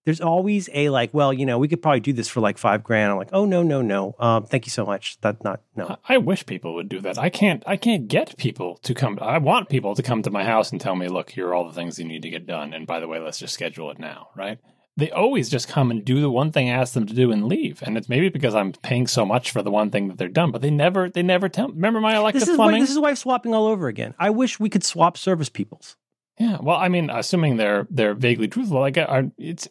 There's 0.07 0.21
always 0.21 0.71
a 0.73 0.89
like, 0.89 1.13
well, 1.13 1.31
you 1.33 1.45
know, 1.45 1.59
we 1.59 1.69
could 1.69 1.83
probably 1.83 2.01
do 2.01 2.15
this 2.15 2.29
for 2.29 2.41
like 2.41 2.57
five 2.57 2.83
grand. 2.83 3.11
I'm 3.11 3.19
like, 3.19 3.29
oh 3.33 3.45
no, 3.45 3.63
no, 3.63 3.83
no. 3.83 4.15
Um, 4.19 4.47
thank 4.47 4.65
you 4.65 4.71
so 4.71 4.87
much. 4.87 5.21
That 5.21 5.45
not 5.45 5.61
no. 5.75 5.99
I 6.09 6.15
I 6.15 6.19
wish 6.19 6.47
people 6.47 6.75
would 6.75 6.89
do 6.89 7.01
that. 7.01 7.19
I 7.19 7.29
can't. 7.29 7.63
I 7.67 7.77
can't 7.77 8.09
get 8.09 8.37
people 8.39 8.79
to 8.85 8.95
come. 8.95 9.19
I 9.21 9.37
want 9.37 9.69
people 9.69 9.95
to 9.95 10.03
come 10.03 10.23
to 10.23 10.31
my 10.31 10.45
house 10.45 10.73
and 10.73 10.81
tell 10.81 10.97
me, 10.97 11.09
"Look, 11.09 11.31
here 11.31 11.49
are 11.49 11.55
all 11.55 11.69
the 11.69 11.75
things 11.75 11.99
you 11.99 12.07
need 12.07 12.23
to 12.23 12.31
get 12.31 12.47
done." 12.47 12.73
And 12.73 12.87
by 12.87 13.01
the 13.01 13.09
way, 13.09 13.19
let's 13.19 13.39
just 13.39 13.53
schedule 13.53 13.91
it 13.91 13.99
now, 13.99 14.29
right? 14.35 14.59
They 14.99 15.11
always 15.11 15.51
just 15.51 15.69
come 15.69 15.91
and 15.91 16.05
do 16.05 16.21
the 16.21 16.31
one 16.31 16.53
thing 16.53 16.71
I 16.71 16.75
ask 16.75 16.95
them 16.95 17.07
to 17.07 17.15
do 17.15 17.31
and 17.31 17.45
leave. 17.45 17.83
And 17.83 17.99
it's 17.99 18.09
maybe 18.09 18.31
because 18.31 18.55
I'm 18.55 18.73
paying 18.73 19.07
so 19.07 19.27
much 19.27 19.51
for 19.51 19.63
the 19.63 19.71
one 19.71 19.91
thing 19.91 20.09
that 20.09 20.17
they're 20.17 20.29
done, 20.29 20.51
but 20.51 20.63
they 20.63 20.71
never. 20.71 21.11
They 21.11 21.23
never 21.23 21.49
tell. 21.51 21.69
Remember 21.69 22.01
my 22.01 22.17
electric 22.17 22.45
plumbing? 22.45 22.45
This 22.45 22.49
is 22.49 22.59
why, 22.59 22.65
plumbing? 22.65 22.81
this 22.81 22.91
is 22.91 22.99
wife 22.99 23.19
swapping 23.19 23.55
all 23.55 23.67
over 23.67 23.89
again. 23.89 24.15
I 24.19 24.31
wish 24.31 24.59
we 24.59 24.71
could 24.71 24.85
swap 24.85 25.19
service 25.19 25.51
peoples. 25.51 25.97
Yeah, 26.39 26.59
well, 26.61 26.77
I 26.77 26.89
mean, 26.89 27.11
assuming 27.11 27.57
they're 27.57 27.87
they're 27.91 28.15
vaguely 28.15 28.49
truthful, 28.49 28.81
like 28.81 28.99
I, 28.99 29.31
it's 29.39 29.69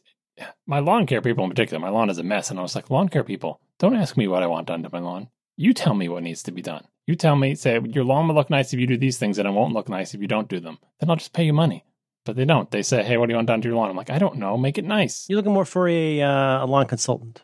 my 0.65 0.79
lawn 0.79 1.05
care 1.05 1.21
people 1.21 1.43
in 1.43 1.49
particular. 1.49 1.79
My 1.79 1.89
lawn 1.89 2.09
is 2.09 2.17
a 2.17 2.23
mess, 2.23 2.49
and 2.49 2.59
I 2.59 2.63
was 2.63 2.75
like, 2.75 2.89
lawn 2.89 3.09
care 3.09 3.23
people, 3.23 3.61
don't 3.79 3.95
ask 3.95 4.17
me 4.17 4.27
what 4.27 4.43
I 4.43 4.47
want 4.47 4.67
done 4.67 4.83
to 4.83 4.89
my 4.91 4.99
lawn. 4.99 5.29
You 5.57 5.73
tell 5.73 5.93
me 5.93 6.09
what 6.09 6.23
needs 6.23 6.43
to 6.43 6.51
be 6.51 6.61
done. 6.61 6.85
You 7.07 7.15
tell 7.15 7.35
me, 7.35 7.55
say 7.55 7.79
your 7.83 8.03
lawn 8.03 8.27
will 8.27 8.35
look 8.35 8.49
nice 8.49 8.73
if 8.73 8.79
you 8.79 8.87
do 8.87 8.97
these 8.97 9.17
things, 9.17 9.37
and 9.37 9.47
it 9.47 9.51
won't 9.51 9.73
look 9.73 9.89
nice 9.89 10.13
if 10.13 10.21
you 10.21 10.27
don't 10.27 10.49
do 10.49 10.59
them. 10.59 10.79
Then 10.99 11.09
I'll 11.09 11.15
just 11.15 11.33
pay 11.33 11.45
you 11.45 11.53
money. 11.53 11.85
But 12.25 12.35
they 12.35 12.45
don't. 12.45 12.69
They 12.71 12.81
say, 12.81 13.03
hey, 13.03 13.17
what 13.17 13.27
do 13.27 13.33
you 13.33 13.35
want 13.37 13.47
done 13.47 13.61
to 13.61 13.67
your 13.67 13.77
lawn? 13.77 13.89
I'm 13.89 13.95
like, 13.95 14.09
I 14.09 14.17
don't 14.17 14.37
know. 14.37 14.57
Make 14.57 14.77
it 14.77 14.85
nice. 14.85 15.25
You're 15.29 15.37
looking 15.37 15.53
more 15.53 15.65
for 15.65 15.87
a, 15.87 16.21
uh, 16.21 16.63
a 16.63 16.65
lawn 16.65 16.87
consultant. 16.87 17.43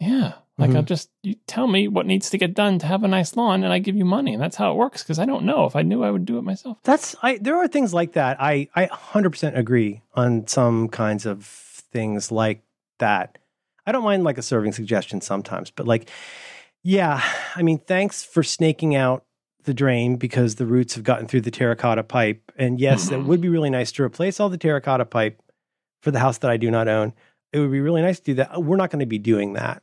Yeah. 0.00 0.34
Like 0.56 0.70
Mhm. 0.70 0.76
I'll 0.76 0.82
just 0.84 1.10
you 1.24 1.34
tell 1.48 1.66
me 1.66 1.88
what 1.88 2.06
needs 2.06 2.30
to 2.30 2.38
get 2.38 2.54
done 2.54 2.78
to 2.78 2.86
have 2.86 3.02
a 3.02 3.08
nice 3.08 3.34
lawn, 3.36 3.64
and 3.64 3.72
I 3.72 3.80
give 3.80 3.96
you 3.96 4.04
money, 4.04 4.32
and 4.34 4.40
that's 4.40 4.54
how 4.54 4.70
it 4.70 4.76
works. 4.76 5.02
Because 5.02 5.18
I 5.18 5.24
don't 5.24 5.44
know. 5.44 5.64
If 5.66 5.74
I 5.74 5.82
knew, 5.82 6.04
I 6.04 6.12
would 6.12 6.24
do 6.24 6.38
it 6.38 6.42
myself. 6.42 6.78
That's 6.84 7.16
I. 7.24 7.38
There 7.38 7.56
are 7.56 7.66
things 7.66 7.92
like 7.92 8.12
that. 8.12 8.36
I 8.40 8.68
I 8.76 8.86
100% 8.86 9.58
agree 9.58 10.02
on 10.14 10.46
some 10.46 10.88
kinds 10.88 11.26
of 11.26 11.44
things 11.44 12.30
like 12.30 12.62
that. 13.00 13.38
I 13.84 13.90
don't 13.90 14.04
mind 14.04 14.22
like 14.22 14.38
a 14.38 14.42
serving 14.42 14.72
suggestion 14.74 15.20
sometimes, 15.20 15.72
but 15.72 15.88
like, 15.88 16.08
yeah. 16.84 17.20
I 17.56 17.62
mean, 17.62 17.78
thanks 17.78 18.22
for 18.22 18.44
snaking 18.44 18.94
out 18.94 19.24
the 19.64 19.74
drain 19.74 20.16
because 20.16 20.54
the 20.54 20.66
roots 20.66 20.94
have 20.94 21.04
gotten 21.04 21.26
through 21.26 21.40
the 21.42 21.50
terracotta 21.50 22.02
pipe. 22.04 22.52
And 22.56 22.78
yes, 22.80 23.10
it 23.10 23.18
Mhm. 23.18 23.26
would 23.26 23.40
be 23.40 23.48
really 23.48 23.70
nice 23.70 23.92
to 23.92 24.02
replace 24.04 24.38
all 24.40 24.48
the 24.48 24.58
terracotta 24.58 25.04
pipe 25.04 25.40
for 26.02 26.10
the 26.10 26.20
house 26.20 26.38
that 26.38 26.50
I 26.50 26.56
do 26.56 26.70
not 26.70 26.88
own. 26.88 27.12
it 27.52 27.60
would 27.60 27.70
be 27.70 27.78
really 27.80 28.02
nice 28.02 28.18
to 28.18 28.24
do 28.24 28.34
that. 28.34 28.64
We're 28.64 28.76
not 28.76 28.90
going 28.90 28.98
to 28.98 29.06
be 29.06 29.18
doing 29.18 29.52
that 29.52 29.80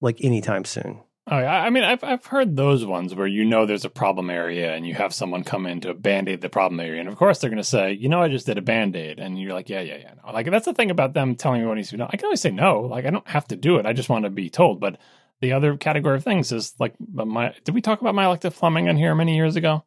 like 0.00 0.22
anytime 0.24 0.64
soon. 0.64 1.00
Oh. 1.26 1.34
I 1.36 1.68
mean, 1.68 1.82
I've 1.82 2.04
I've 2.04 2.24
heard 2.26 2.56
those 2.56 2.86
ones 2.86 3.16
where 3.16 3.26
you 3.26 3.44
know 3.44 3.66
there's 3.66 3.84
a 3.84 3.90
problem 3.90 4.30
area 4.30 4.72
and 4.74 4.86
you 4.86 4.94
have 4.94 5.12
someone 5.12 5.42
come 5.42 5.66
in 5.66 5.80
to 5.80 5.92
band 5.92 6.28
aid 6.28 6.40
the 6.40 6.48
problem 6.48 6.78
area, 6.78 7.00
and 7.00 7.08
of 7.08 7.16
course 7.16 7.38
they're 7.40 7.50
going 7.50 7.56
to 7.58 7.64
say, 7.64 7.92
you 7.92 8.08
know, 8.08 8.22
I 8.22 8.28
just 8.28 8.46
did 8.46 8.58
a 8.58 8.62
band 8.62 8.94
aid, 8.94 9.18
and 9.18 9.38
you're 9.40 9.52
like, 9.52 9.68
yeah, 9.68 9.80
yeah, 9.80 9.96
yeah. 9.96 10.12
No. 10.24 10.32
Like 10.32 10.48
that's 10.50 10.66
the 10.66 10.72
thing 10.72 10.90
about 10.92 11.14
them 11.14 11.34
telling 11.34 11.60
me 11.62 11.66
what 11.66 11.74
needs 11.74 11.88
to 11.88 11.94
be 11.94 11.98
done. 11.98 12.10
I 12.12 12.16
can 12.16 12.26
always 12.26 12.40
say 12.40 12.52
no. 12.52 12.80
Like 12.82 13.04
I 13.06 13.10
don't 13.10 13.26
have 13.28 13.48
to 13.48 13.56
do 13.56 13.76
it. 13.78 13.86
I 13.86 13.92
just 13.92 14.08
want 14.08 14.24
to 14.24 14.30
be 14.30 14.48
told. 14.50 14.78
But 14.78 14.98
the 15.40 15.52
other 15.52 15.76
category 15.76 16.16
of 16.16 16.24
things 16.24 16.52
is 16.52 16.74
like 16.78 16.94
my. 17.12 17.54
Did 17.64 17.74
we 17.74 17.80
talk 17.80 18.00
about 18.00 18.14
my 18.14 18.24
elective 18.24 18.54
plumbing 18.54 18.88
on 18.88 18.96
here 18.96 19.14
many 19.14 19.36
years 19.36 19.56
ago? 19.56 19.84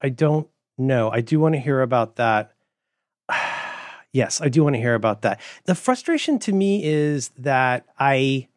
I 0.00 0.08
don't 0.08 0.48
know. 0.78 1.10
I 1.10 1.20
do 1.20 1.38
want 1.40 1.54
to 1.54 1.60
hear 1.60 1.80
about 1.80 2.16
that. 2.16 2.52
yes, 4.12 4.40
I 4.40 4.48
do 4.48 4.64
want 4.64 4.74
to 4.76 4.80
hear 4.80 4.94
about 4.94 5.22
that. 5.22 5.40
The 5.64 5.74
frustration 5.74 6.38
to 6.40 6.52
me 6.52 6.84
is 6.84 7.30
that 7.38 7.86
I. 7.98 8.48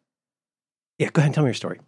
Yeah, 0.98 1.10
go 1.10 1.20
ahead 1.20 1.28
and 1.28 1.34
tell 1.34 1.44
me 1.44 1.48
your 1.48 1.54
story. 1.54 1.80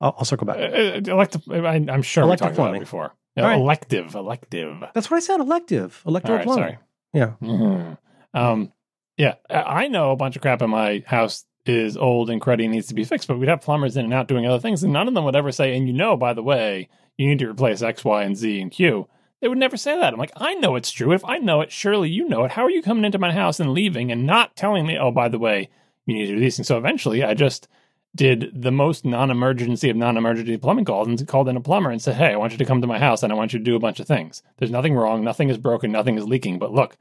I'll, 0.00 0.14
I'll 0.18 0.24
circle 0.24 0.46
back. 0.46 0.56
Uh, 0.56 1.00
elective. 1.10 1.42
I, 1.50 1.76
am 1.76 2.02
sure 2.02 2.24
Elective 2.24 2.46
we 2.46 2.48
talked 2.48 2.56
plumbing. 2.56 2.70
about 2.74 2.76
it 2.76 2.80
before. 2.80 3.12
Yeah, 3.36 3.46
right. 3.46 3.58
Elective, 3.58 4.14
elective. 4.14 4.82
That's 4.94 5.10
what 5.10 5.16
I 5.16 5.20
said. 5.20 5.40
Elective, 5.40 6.02
electoral 6.06 6.38
right, 6.38 6.44
plumbing. 6.44 6.64
sorry. 6.64 6.78
Yeah. 7.14 7.32
Mhm. 7.40 7.98
Um, 8.34 8.72
yeah, 9.16 9.34
I 9.48 9.88
know 9.88 10.10
a 10.10 10.16
bunch 10.16 10.36
of 10.36 10.42
crap 10.42 10.62
in 10.62 10.70
my 10.70 11.02
house 11.06 11.44
is 11.64 11.96
old 11.96 12.30
and 12.30 12.40
cruddy 12.40 12.64
and 12.64 12.72
needs 12.72 12.88
to 12.88 12.94
be 12.94 13.04
fixed, 13.04 13.28
but 13.28 13.38
we'd 13.38 13.48
have 13.48 13.60
plumbers 13.60 13.96
in 13.96 14.04
and 14.04 14.14
out 14.14 14.28
doing 14.28 14.46
other 14.46 14.58
things, 14.58 14.82
and 14.82 14.92
none 14.92 15.08
of 15.08 15.14
them 15.14 15.24
would 15.24 15.36
ever 15.36 15.52
say, 15.52 15.76
and 15.76 15.86
you 15.86 15.92
know, 15.92 16.16
by 16.16 16.32
the 16.32 16.42
way, 16.42 16.88
you 17.16 17.28
need 17.28 17.38
to 17.38 17.50
replace 17.50 17.82
X, 17.82 18.04
Y, 18.04 18.22
and 18.22 18.36
Z 18.36 18.60
and 18.60 18.70
Q. 18.70 19.08
They 19.40 19.48
would 19.48 19.58
never 19.58 19.76
say 19.76 19.98
that. 19.98 20.12
I'm 20.12 20.18
like, 20.18 20.32
I 20.36 20.54
know 20.54 20.76
it's 20.76 20.90
true. 20.90 21.12
If 21.12 21.24
I 21.24 21.38
know 21.38 21.60
it, 21.62 21.72
surely 21.72 22.08
you 22.08 22.28
know 22.28 22.44
it. 22.44 22.52
How 22.52 22.64
are 22.64 22.70
you 22.70 22.80
coming 22.80 23.04
into 23.04 23.18
my 23.18 23.32
house 23.32 23.58
and 23.58 23.72
leaving 23.72 24.12
and 24.12 24.24
not 24.24 24.54
telling 24.54 24.86
me, 24.86 24.96
oh, 24.96 25.10
by 25.10 25.28
the 25.28 25.38
way, 25.38 25.68
you 26.06 26.14
need 26.14 26.26
to 26.26 26.34
do 26.34 26.40
these 26.40 26.56
things? 26.56 26.68
So 26.68 26.78
eventually 26.78 27.24
I 27.24 27.34
just 27.34 27.66
did 28.14 28.52
the 28.54 28.70
most 28.70 29.04
non-emergency 29.04 29.90
of 29.90 29.96
non-emergency 29.96 30.58
plumbing 30.58 30.84
calls 30.84 31.08
and 31.08 31.26
called 31.26 31.48
in 31.48 31.56
a 31.56 31.60
plumber 31.60 31.90
and 31.90 32.00
said, 32.00 32.14
"Hey, 32.14 32.32
I 32.32 32.36
want 32.36 32.52
you 32.52 32.58
to 32.58 32.64
come 32.64 32.80
to 32.82 32.86
my 32.86 32.98
house 32.98 33.22
and 33.22 33.32
I 33.32 33.36
want 33.36 33.52
you 33.52 33.58
to 33.58 33.64
do 33.64 33.74
a 33.74 33.80
bunch 33.80 34.00
of 34.00 34.06
things. 34.06 34.42
There's 34.58 34.70
nothing 34.70 34.94
wrong, 34.94 35.24
nothing 35.24 35.48
is 35.48 35.58
broken, 35.58 35.90
nothing 35.90 36.18
is 36.18 36.24
leaking, 36.24 36.58
but 36.58 36.72
look, 36.72 36.96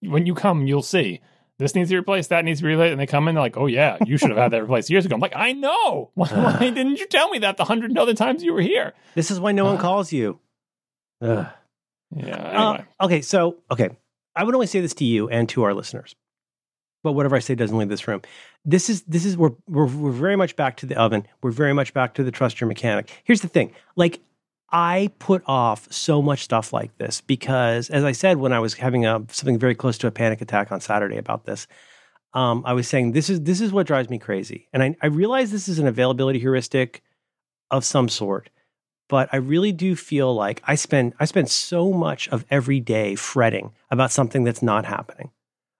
when 0.00 0.26
you 0.26 0.34
come, 0.34 0.66
you'll 0.66 0.82
see 0.82 1.20
this 1.58 1.74
needs 1.74 1.88
to 1.88 1.94
be 1.94 1.98
replaced, 1.98 2.30
that 2.30 2.44
needs 2.44 2.60
to 2.60 2.64
be 2.64 2.70
replaced." 2.70 2.92
And 2.92 3.00
they 3.00 3.06
come 3.06 3.28
in, 3.28 3.34
they're 3.34 3.42
like, 3.42 3.56
"Oh 3.56 3.66
yeah, 3.66 3.98
you 4.04 4.16
should 4.16 4.30
have 4.30 4.38
had 4.38 4.52
that 4.52 4.62
replaced 4.62 4.90
years 4.90 5.06
ago." 5.06 5.14
I'm 5.14 5.20
like, 5.20 5.36
"I 5.36 5.52
know. 5.52 6.10
Why, 6.14 6.28
why 6.28 6.58
didn't 6.74 6.98
you 6.98 7.06
tell 7.06 7.28
me 7.30 7.38
that 7.40 7.56
the 7.56 7.64
hundred 7.64 7.96
other 7.96 8.14
times 8.14 8.42
you 8.42 8.52
were 8.52 8.60
here?" 8.60 8.92
This 9.14 9.30
is 9.30 9.40
why 9.40 9.52
no 9.52 9.64
one 9.64 9.78
calls 9.78 10.12
you. 10.12 10.38
Ugh. 11.20 11.46
Yeah. 12.14 12.36
Uh, 12.36 12.82
okay, 13.04 13.20
so 13.22 13.56
okay, 13.70 13.90
I 14.36 14.44
would 14.44 14.54
only 14.54 14.66
say 14.66 14.80
this 14.80 14.94
to 14.94 15.04
you 15.04 15.28
and 15.28 15.48
to 15.50 15.64
our 15.64 15.74
listeners, 15.74 16.14
but 17.02 17.12
whatever 17.12 17.34
I 17.36 17.40
say 17.40 17.54
doesn't 17.54 17.76
leave 17.76 17.88
this 17.88 18.06
room. 18.06 18.22
This 18.64 18.88
is 18.88 19.02
this 19.02 19.24
is 19.24 19.36
we're 19.36 19.52
we're, 19.68 19.86
we're 19.86 20.10
very 20.12 20.36
much 20.36 20.56
back 20.56 20.76
to 20.78 20.86
the 20.86 20.96
oven. 20.96 21.26
We're 21.42 21.50
very 21.50 21.72
much 21.72 21.92
back 21.92 22.14
to 22.14 22.24
the 22.24 22.30
trust 22.30 22.60
your 22.60 22.68
mechanic. 22.68 23.10
Here's 23.24 23.40
the 23.40 23.48
thing, 23.48 23.74
like. 23.96 24.20
I 24.70 25.10
put 25.18 25.42
off 25.46 25.92
so 25.92 26.20
much 26.20 26.42
stuff 26.42 26.72
like 26.72 26.96
this 26.98 27.20
because, 27.20 27.90
as 27.90 28.02
I 28.02 28.12
said, 28.12 28.38
when 28.38 28.52
I 28.52 28.58
was 28.58 28.74
having 28.74 29.06
a, 29.06 29.22
something 29.28 29.58
very 29.58 29.74
close 29.74 29.98
to 29.98 30.06
a 30.06 30.10
panic 30.10 30.40
attack 30.40 30.72
on 30.72 30.80
Saturday 30.80 31.16
about 31.16 31.44
this, 31.44 31.66
um, 32.32 32.62
I 32.66 32.72
was 32.72 32.88
saying 32.88 33.12
this 33.12 33.30
is 33.30 33.42
this 33.42 33.60
is 33.60 33.72
what 33.72 33.86
drives 33.86 34.10
me 34.10 34.18
crazy, 34.18 34.68
and 34.72 34.82
I, 34.82 34.96
I 35.00 35.06
realize 35.06 35.52
this 35.52 35.68
is 35.68 35.78
an 35.78 35.86
availability 35.86 36.40
heuristic 36.40 37.02
of 37.70 37.84
some 37.84 38.08
sort 38.08 38.50
but 39.08 39.28
I 39.32 39.36
really 39.36 39.72
do 39.72 39.96
feel 39.96 40.34
like 40.34 40.62
I 40.64 40.74
spend 40.74 41.14
I 41.20 41.24
spend 41.26 41.50
so 41.50 41.92
much 41.92 42.28
of 42.28 42.44
every 42.50 42.80
day 42.80 43.14
fretting 43.14 43.72
about 43.90 44.10
something 44.10 44.44
that's 44.44 44.62
not 44.62 44.84
happening. 44.84 45.30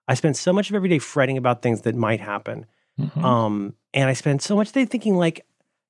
I 0.07 0.13
spend 0.13 0.37
so 0.37 0.53
much 0.53 0.69
of 0.69 0.75
every 0.75 0.89
day 0.89 0.99
fretting 0.99 1.37
about 1.37 1.61
things 1.61 1.81
that 1.81 1.95
might 1.95 2.19
happen. 2.19 2.65
mhm. 2.99 3.23
Um, 3.23 3.75
and 3.93 4.09
I 4.09 4.13
spend 4.13 4.41
so 4.41 4.55
much 4.55 4.71
day 4.71 4.85
thinking 4.85 5.15
like, 5.15 5.45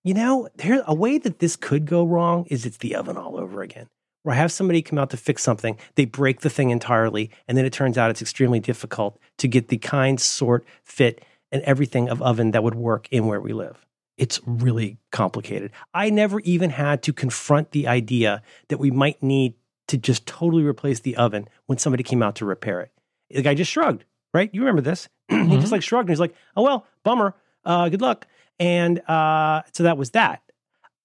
you 0.05 0.13
know, 0.13 0.47
there 0.55 0.81
a 0.87 0.93
way 0.93 1.17
that 1.17 1.39
this 1.39 1.55
could 1.57 1.85
go 1.85 2.05
wrong 2.05 2.45
is 2.49 2.65
it's 2.65 2.77
the 2.77 2.95
oven 2.95 3.17
all 3.17 3.37
over 3.37 3.61
again. 3.61 3.87
Where 4.23 4.33
I 4.35 4.37
have 4.37 4.51
somebody 4.51 4.81
come 4.81 4.97
out 4.99 5.09
to 5.09 5.17
fix 5.17 5.43
something, 5.43 5.77
they 5.95 6.05
break 6.05 6.39
the 6.41 6.49
thing 6.49 6.69
entirely, 6.69 7.31
and 7.47 7.57
then 7.57 7.65
it 7.65 7.73
turns 7.73 7.97
out 7.97 8.09
it's 8.11 8.21
extremely 8.21 8.59
difficult 8.59 9.19
to 9.39 9.47
get 9.47 9.67
the 9.69 9.77
kind, 9.77 10.21
sort, 10.21 10.63
fit, 10.83 11.23
and 11.51 11.61
everything 11.63 12.07
of 12.09 12.21
oven 12.21 12.51
that 12.51 12.63
would 12.63 12.75
work 12.75 13.07
in 13.11 13.25
where 13.25 13.41
we 13.41 13.51
live. 13.51 13.85
It's 14.17 14.39
really 14.45 14.97
complicated. 15.11 15.71
I 15.93 16.09
never 16.11 16.39
even 16.41 16.69
had 16.69 17.03
to 17.03 17.11
confront 17.13 17.71
the 17.71 17.87
idea 17.87 18.41
that 18.69 18.77
we 18.79 18.89
might 18.91 19.21
need 19.21 19.55
to 19.87 19.97
just 19.97 20.25
totally 20.25 20.63
replace 20.63 20.99
the 21.01 21.15
oven 21.17 21.47
when 21.65 21.77
somebody 21.77 22.03
came 22.03 22.23
out 22.23 22.35
to 22.35 22.45
repair 22.45 22.79
it. 22.81 22.91
The 23.29 23.41
guy 23.41 23.53
just 23.55 23.71
shrugged, 23.71 24.05
right? 24.33 24.49
You 24.53 24.61
remember 24.61 24.81
this. 24.81 25.07
he 25.27 25.35
Mhm. 25.35 25.59
just 25.59 25.71
like 25.71 25.83
shrugged 25.83 26.09
and 26.09 26.13
he's 26.13 26.19
like, 26.19 26.35
oh, 26.55 26.63
well, 26.63 26.87
bummer. 27.03 27.35
Uh, 27.63 27.89
good 27.89 28.01
luck. 28.01 28.27
And 28.59 28.99
uh, 29.09 29.63
so 29.73 29.83
that 29.83 29.97
was 29.97 30.11
that. 30.11 30.41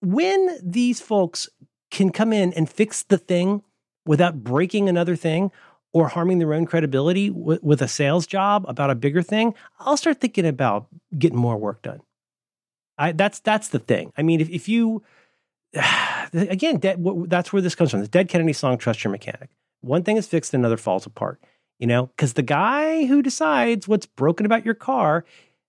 When 0.00 0.58
these 0.62 1.00
folks 1.00 1.48
can 1.90 2.10
come 2.10 2.32
in 2.32 2.52
and 2.52 2.70
fix 2.70 3.02
the 3.02 3.18
thing 3.18 3.62
without 4.06 4.42
breaking 4.42 4.88
another 4.88 5.16
thing 5.16 5.50
or 5.92 6.08
harming 6.08 6.38
their 6.38 6.54
own 6.54 6.66
credibility 6.66 7.30
w- 7.30 7.58
with 7.62 7.82
a 7.82 7.88
sales 7.88 8.26
job 8.26 8.64
about 8.68 8.90
a 8.90 8.94
bigger 8.94 9.22
thing, 9.22 9.54
I'll 9.80 9.96
start 9.96 10.20
thinking 10.20 10.46
about 10.46 10.86
getting 11.18 11.38
more 11.38 11.56
work 11.56 11.82
done. 11.82 12.00
I, 12.96 13.12
that's 13.12 13.40
that's 13.40 13.68
the 13.68 13.78
thing. 13.78 14.12
I 14.16 14.22
mean, 14.22 14.40
if, 14.40 14.50
if 14.50 14.68
you 14.68 15.02
again, 16.32 16.80
that's 17.28 17.52
where 17.52 17.62
this 17.62 17.74
comes 17.74 17.90
from. 17.90 18.00
The 18.00 18.08
Dead 18.08 18.28
Kennedy 18.28 18.52
song, 18.52 18.78
"Trust 18.78 19.02
Your 19.02 19.10
Mechanic." 19.10 19.48
One 19.80 20.02
thing 20.02 20.16
is 20.16 20.26
fixed, 20.26 20.52
another 20.54 20.76
falls 20.76 21.06
apart. 21.06 21.40
You 21.78 21.86
know, 21.86 22.06
because 22.08 22.34
the 22.34 22.42
guy 22.42 23.06
who 23.06 23.22
decides 23.22 23.88
what's 23.88 24.04
broken 24.04 24.44
about 24.44 24.66
your 24.66 24.74
car, 24.74 25.24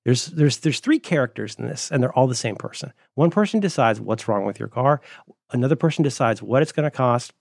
there's 0.05 0.27
there's 0.27 0.57
there's 0.57 0.79
three 0.79 0.99
characters 0.99 1.55
in 1.55 1.67
this, 1.67 1.91
and 1.91 2.01
they're 2.01 2.13
all 2.13 2.27
the 2.27 2.35
same 2.35 2.55
person. 2.55 2.93
One 3.15 3.29
person 3.29 3.59
decides 3.59 4.01
what's 4.01 4.27
wrong 4.27 4.45
with 4.45 4.59
your 4.59 4.69
car. 4.69 5.01
Another 5.51 5.75
person 5.75 6.03
decides 6.03 6.41
what 6.41 6.61
it's 6.61 6.71
going 6.71 6.85
to 6.85 6.91
cost, 6.91 7.33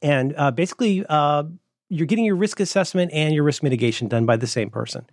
and 0.00 0.34
uh, 0.36 0.50
basically, 0.50 1.04
uh, 1.08 1.44
you're 1.88 2.06
getting 2.06 2.24
your 2.24 2.36
risk 2.36 2.60
assessment 2.60 3.12
and 3.12 3.34
your 3.34 3.44
risk 3.44 3.62
mitigation 3.62 4.08
done 4.08 4.26
by 4.26 4.36
the 4.36 4.46
same 4.46 4.70
person. 4.70 5.06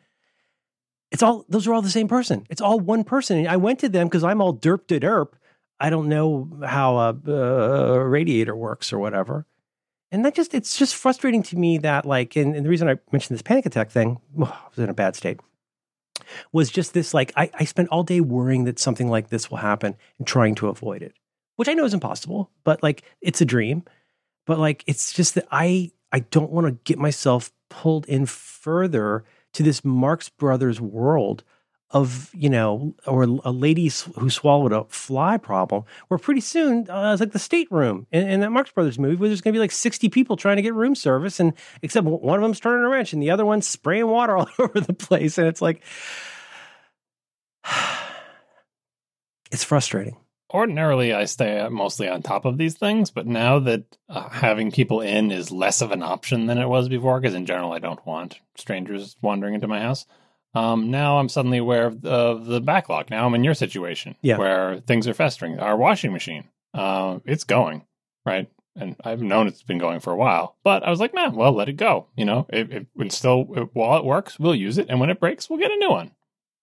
It's 1.11 1.21
all 1.21 1.45
those 1.49 1.67
are 1.67 1.73
all 1.73 1.81
the 1.81 1.89
same 1.89 2.07
person. 2.07 2.45
It's 2.49 2.61
all 2.61 2.79
one 2.79 3.03
person. 3.03 3.37
And 3.37 3.47
I 3.47 3.57
went 3.57 3.79
to 3.79 3.89
them 3.89 4.07
because 4.07 4.23
I'm 4.23 4.41
all 4.41 4.55
derp 4.55 4.87
to 4.87 4.99
derp. 4.99 5.33
I 5.79 5.89
don't 5.89 6.07
know 6.07 6.49
how 6.65 6.97
a, 6.97 7.31
a 7.31 8.07
radiator 8.07 8.55
works 8.55 8.93
or 8.93 8.99
whatever. 8.99 9.45
And 10.11 10.23
that 10.25 10.35
just 10.35 10.53
it's 10.53 10.77
just 10.77 10.95
frustrating 10.95 11.43
to 11.43 11.57
me 11.57 11.77
that 11.79 12.05
like 12.05 12.35
and, 12.35 12.55
and 12.55 12.65
the 12.65 12.69
reason 12.69 12.89
I 12.89 12.97
mentioned 13.11 13.35
this 13.35 13.41
panic 13.41 13.65
attack 13.65 13.91
thing, 13.91 14.19
I 14.41 14.53
was 14.69 14.77
in 14.77 14.89
a 14.89 14.93
bad 14.93 15.15
state, 15.15 15.39
was 16.51 16.69
just 16.69 16.93
this 16.93 17.13
like 17.13 17.31
I, 17.35 17.49
I 17.53 17.65
spent 17.65 17.89
all 17.89 18.03
day 18.03 18.21
worrying 18.21 18.65
that 18.65 18.79
something 18.79 19.09
like 19.09 19.29
this 19.29 19.49
will 19.49 19.57
happen 19.57 19.95
and 20.17 20.27
trying 20.27 20.55
to 20.55 20.67
avoid 20.67 21.01
it. 21.01 21.13
Which 21.55 21.69
I 21.69 21.73
know 21.73 21.85
is 21.85 21.93
impossible, 21.93 22.49
but 22.63 22.81
like 22.81 23.03
it's 23.21 23.41
a 23.41 23.45
dream. 23.45 23.83
But 24.45 24.59
like 24.59 24.83
it's 24.87 25.13
just 25.13 25.35
that 25.35 25.47
I 25.51 25.91
I 26.11 26.19
don't 26.19 26.51
want 26.51 26.67
to 26.67 26.79
get 26.83 26.99
myself 26.99 27.51
pulled 27.69 28.05
in 28.07 28.25
further 28.25 29.23
to 29.53 29.63
this 29.63 29.83
Marx 29.83 30.29
Brothers 30.29 30.81
world 30.81 31.43
of 31.93 32.29
you 32.33 32.49
know, 32.49 32.93
or 33.05 33.23
a 33.23 33.51
lady 33.51 33.91
who 34.17 34.29
swallowed 34.29 34.71
a 34.71 34.85
fly 34.85 35.37
problem. 35.37 35.83
Where 36.07 36.17
pretty 36.17 36.41
soon 36.41 36.89
uh, 36.89 37.11
it's 37.13 37.19
like 37.19 37.31
the 37.31 37.39
stateroom 37.39 38.07
in, 38.11 38.27
in 38.27 38.39
that 38.41 38.51
Marx 38.51 38.71
Brothers 38.71 38.97
movie, 38.97 39.15
where 39.15 39.29
there's 39.29 39.41
going 39.41 39.53
to 39.53 39.57
be 39.57 39.61
like 39.61 39.71
sixty 39.71 40.09
people 40.09 40.37
trying 40.37 40.55
to 40.55 40.61
get 40.61 40.73
room 40.73 40.95
service, 40.95 41.39
and 41.39 41.53
except 41.81 42.05
one 42.07 42.39
of 42.39 42.41
them's 42.41 42.59
turning 42.59 42.85
a 42.85 42.89
wrench 42.89 43.13
and 43.13 43.21
the 43.21 43.31
other 43.31 43.45
one's 43.45 43.67
spraying 43.67 44.07
water 44.07 44.37
all 44.39 44.49
over 44.59 44.79
the 44.79 44.93
place, 44.93 45.37
and 45.37 45.47
it's 45.47 45.61
like, 45.61 45.81
it's 49.51 49.63
frustrating. 49.63 50.17
ordinarily 50.53 51.13
I 51.13 51.25
stay 51.25 51.67
mostly 51.69 52.07
on 52.07 52.21
top 52.21 52.45
of 52.45 52.57
these 52.57 52.75
things, 52.77 53.11
but 53.11 53.27
now 53.27 53.59
that 53.59 53.83
uh, 54.09 54.29
having 54.29 54.71
people 54.71 55.01
in 55.01 55.31
is 55.31 55.51
less 55.51 55.81
of 55.81 55.91
an 55.91 56.03
option 56.03 56.45
than 56.45 56.57
it 56.57 56.67
was 56.67 56.89
before, 56.89 57.19
because 57.19 57.35
in 57.35 57.45
general 57.45 57.73
I 57.73 57.79
don't 57.79 58.05
want 58.05 58.39
strangers 58.55 59.15
wandering 59.21 59.55
into 59.55 59.67
my 59.67 59.81
house. 59.81 60.05
Um, 60.53 60.91
now 60.91 61.17
I'm 61.19 61.29
suddenly 61.29 61.57
aware 61.57 61.85
of 61.87 62.01
the, 62.01 62.09
of 62.11 62.45
the 62.45 62.59
backlog. 62.61 63.09
Now 63.09 63.25
I'm 63.25 63.35
in 63.35 63.43
your 63.43 63.53
situation, 63.53 64.15
Yeah. 64.21 64.37
where 64.37 64.79
things 64.81 65.07
are 65.07 65.13
festering. 65.13 65.59
Our 65.59 65.77
washing 65.77 66.11
machine, 66.11 66.49
uh, 66.73 67.19
it's 67.25 67.45
going 67.45 67.85
right, 68.25 68.49
and 68.75 68.95
I've 69.03 69.21
known 69.21 69.47
it's 69.47 69.63
been 69.63 69.77
going 69.77 69.99
for 70.01 70.11
a 70.11 70.17
while. 70.17 70.57
But 70.63 70.83
I 70.83 70.89
was 70.89 70.99
like, 70.99 71.13
man, 71.13 71.35
well, 71.35 71.53
let 71.53 71.69
it 71.69 71.77
go. 71.77 72.07
You 72.17 72.25
know, 72.25 72.47
it, 72.49 72.71
it, 72.71 72.87
it's 72.97 73.17
still 73.17 73.47
it, 73.55 73.69
while 73.73 73.97
it 73.97 74.03
works, 74.05 74.39
we'll 74.39 74.55
use 74.55 74.77
it, 74.77 74.87
and 74.89 74.99
when 74.99 75.09
it 75.09 75.19
breaks, 75.21 75.49
we'll 75.49 75.59
get 75.59 75.71
a 75.71 75.77
new 75.77 75.89
one. 75.89 76.11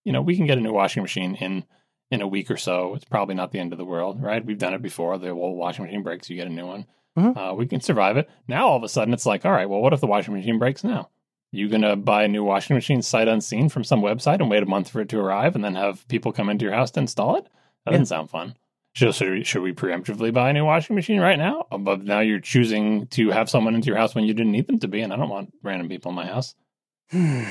You 0.05 0.13
know, 0.13 0.21
we 0.21 0.35
can 0.37 0.45
get 0.45 0.57
a 0.57 0.61
new 0.61 0.73
washing 0.73 1.01
machine 1.03 1.35
in 1.35 1.65
in 2.11 2.21
a 2.21 2.27
week 2.27 2.49
or 2.49 2.57
so. 2.57 2.95
It's 2.95 3.05
probably 3.05 3.35
not 3.35 3.51
the 3.51 3.59
end 3.59 3.71
of 3.71 3.77
the 3.77 3.85
world, 3.85 4.21
right? 4.21 4.43
We've 4.43 4.57
done 4.57 4.73
it 4.73 4.81
before. 4.81 5.17
The 5.19 5.29
old 5.29 5.57
washing 5.57 5.85
machine 5.85 6.01
breaks, 6.03 6.27
you 6.29 6.35
get 6.35 6.47
a 6.47 6.51
new 6.51 6.65
one. 6.65 6.85
Mhm. 7.17 7.37
Uh, 7.37 7.53
we 7.53 7.67
can 7.67 7.81
survive 7.81 8.17
it. 8.17 8.27
Now 8.47 8.67
all 8.69 8.77
of 8.77 8.83
a 8.83 8.89
sudden, 8.89 9.13
it's 9.13 9.25
like, 9.27 9.45
all 9.45 9.51
right, 9.51 9.69
well, 9.69 9.81
what 9.81 9.93
if 9.93 9.99
the 9.99 10.07
washing 10.07 10.33
machine 10.33 10.57
breaks 10.57 10.83
now? 10.83 11.09
You 11.51 11.69
gonna 11.69 11.95
buy 11.95 12.23
a 12.23 12.27
new 12.27 12.43
washing 12.43 12.75
machine 12.75 13.01
sight 13.01 13.27
unseen 13.27 13.69
from 13.69 13.83
some 13.83 14.01
website 14.01 14.39
and 14.39 14.49
wait 14.49 14.63
a 14.63 14.67
month 14.67 14.89
for 14.89 15.01
it 15.01 15.09
to 15.09 15.19
arrive, 15.19 15.55
and 15.55 15.63
then 15.63 15.75
have 15.75 16.07
people 16.07 16.31
come 16.31 16.49
into 16.49 16.65
your 16.65 16.73
house 16.73 16.91
to 16.91 16.99
install 16.99 17.37
it? 17.37 17.47
That 17.85 17.91
doesn't 17.91 18.07
sound 18.07 18.29
fun. 18.29 18.55
Should, 18.93 19.15
should, 19.15 19.31
we, 19.31 19.43
should 19.43 19.61
we 19.61 19.73
preemptively 19.73 20.33
buy 20.33 20.49
a 20.49 20.53
new 20.53 20.65
washing 20.65 20.95
machine 20.95 21.19
right 21.19 21.37
now? 21.37 21.67
But 21.71 22.03
now 22.03 22.19
you're 22.19 22.39
choosing 22.39 23.07
to 23.07 23.29
have 23.29 23.49
someone 23.49 23.75
into 23.75 23.87
your 23.87 23.97
house 23.97 24.15
when 24.15 24.25
you 24.25 24.33
didn't 24.33 24.51
need 24.51 24.67
them 24.67 24.79
to 24.79 24.87
be, 24.87 25.01
and 25.01 25.13
I 25.13 25.15
don't 25.15 25.29
want 25.29 25.53
random 25.63 25.89
people 25.89 26.09
in 26.09 26.15
my 26.15 26.25
house. 26.25 26.55
Can 27.11 27.47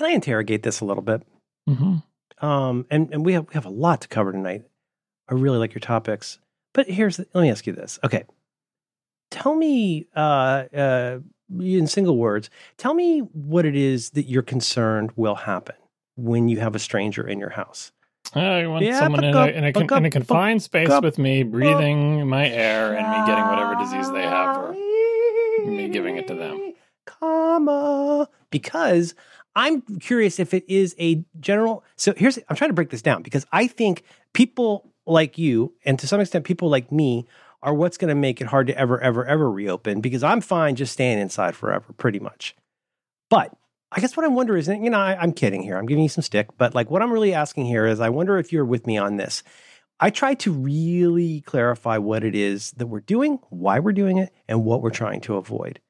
I 0.00 0.10
interrogate 0.10 0.62
this 0.62 0.80
a 0.80 0.84
little 0.84 1.02
bit? 1.02 1.22
Mm-hmm. 1.68 2.46
Um, 2.46 2.86
and 2.90 3.12
and 3.12 3.26
we 3.26 3.32
have 3.32 3.46
we 3.48 3.54
have 3.54 3.66
a 3.66 3.70
lot 3.70 4.02
to 4.02 4.08
cover 4.08 4.32
tonight. 4.32 4.64
I 5.28 5.34
really 5.34 5.58
like 5.58 5.74
your 5.74 5.80
topics, 5.80 6.38
but 6.72 6.88
here's 6.88 7.16
the, 7.16 7.26
let 7.34 7.42
me 7.42 7.50
ask 7.50 7.66
you 7.66 7.72
this. 7.72 7.98
Okay, 8.04 8.24
tell 9.30 9.54
me 9.54 10.06
uh, 10.14 10.64
uh, 10.74 11.18
in 11.60 11.86
single 11.86 12.16
words. 12.16 12.50
Tell 12.76 12.94
me 12.94 13.20
what 13.20 13.64
it 13.64 13.76
is 13.76 14.10
that 14.10 14.24
you're 14.24 14.42
concerned 14.42 15.12
will 15.16 15.34
happen 15.34 15.76
when 16.16 16.48
you 16.48 16.60
have 16.60 16.74
a 16.74 16.78
stranger 16.78 17.26
in 17.26 17.38
your 17.38 17.50
house. 17.50 17.92
I 18.34 18.66
want 18.66 18.84
Yeah, 18.84 18.98
someone 18.98 19.24
in 19.24 19.34
a, 19.34 19.46
in, 19.46 19.64
a, 19.64 19.72
con- 19.72 19.98
in 19.98 20.04
a 20.04 20.10
confined 20.10 20.62
space 20.62 20.90
up, 20.90 21.02
with 21.02 21.18
me, 21.18 21.42
breathing 21.42 22.28
my 22.28 22.48
air 22.48 22.94
and 22.94 23.10
me 23.10 23.26
getting 23.26 23.46
whatever 23.46 23.74
disease 23.76 24.10
they 24.10 24.22
have, 24.22 24.56
or 24.56 24.72
me 24.72 25.88
giving 25.88 26.16
it 26.16 26.26
to 26.28 26.34
them. 26.34 26.74
Comma. 27.06 28.28
Because 28.50 29.14
I'm 29.56 29.80
curious 29.98 30.38
if 30.38 30.52
it 30.52 30.64
is 30.68 30.94
a 31.00 31.24
general. 31.40 31.84
So 31.96 32.12
here's, 32.16 32.38
I'm 32.48 32.56
trying 32.56 32.70
to 32.70 32.74
break 32.74 32.90
this 32.90 33.02
down 33.02 33.22
because 33.22 33.46
I 33.50 33.66
think 33.66 34.04
people 34.34 34.92
like 35.06 35.38
you, 35.38 35.72
and 35.86 35.98
to 35.98 36.06
some 36.06 36.20
extent 36.20 36.44
people 36.44 36.68
like 36.68 36.92
me, 36.92 37.26
are 37.62 37.74
what's 37.74 37.98
going 37.98 38.08
to 38.08 38.14
make 38.14 38.40
it 38.40 38.46
hard 38.46 38.68
to 38.68 38.78
ever, 38.78 39.00
ever, 39.00 39.24
ever 39.24 39.50
reopen 39.50 40.00
because 40.00 40.22
I'm 40.22 40.40
fine 40.40 40.76
just 40.76 40.92
staying 40.92 41.18
inside 41.18 41.56
forever, 41.56 41.92
pretty 41.96 42.20
much. 42.20 42.54
But 43.30 43.52
I 43.90 44.00
guess 44.00 44.16
what 44.16 44.24
I 44.24 44.28
wonder 44.28 44.56
is, 44.56 44.68
you 44.68 44.90
know, 44.90 44.98
I, 44.98 45.16
I'm 45.20 45.32
kidding 45.32 45.62
here. 45.62 45.76
I'm 45.76 45.86
giving 45.86 46.02
you 46.02 46.08
some 46.08 46.22
stick, 46.22 46.48
but 46.56 46.74
like 46.74 46.90
what 46.90 47.02
I'm 47.02 47.12
really 47.12 47.34
asking 47.34 47.66
here 47.66 47.86
is, 47.86 48.00
I 48.00 48.10
wonder 48.10 48.38
if 48.38 48.52
you're 48.52 48.64
with 48.64 48.86
me 48.86 48.98
on 48.98 49.16
this. 49.16 49.42
I 50.00 50.10
try 50.10 50.34
to 50.34 50.52
really 50.52 51.40
clarify 51.40 51.98
what 51.98 52.22
it 52.22 52.34
is 52.34 52.70
that 52.72 52.86
we're 52.86 53.00
doing, 53.00 53.40
why 53.50 53.80
we're 53.80 53.92
doing 53.92 54.18
it, 54.18 54.32
and 54.46 54.64
what 54.64 54.82
we're 54.82 54.90
trying 54.90 55.20
to 55.22 55.36
avoid. 55.36 55.80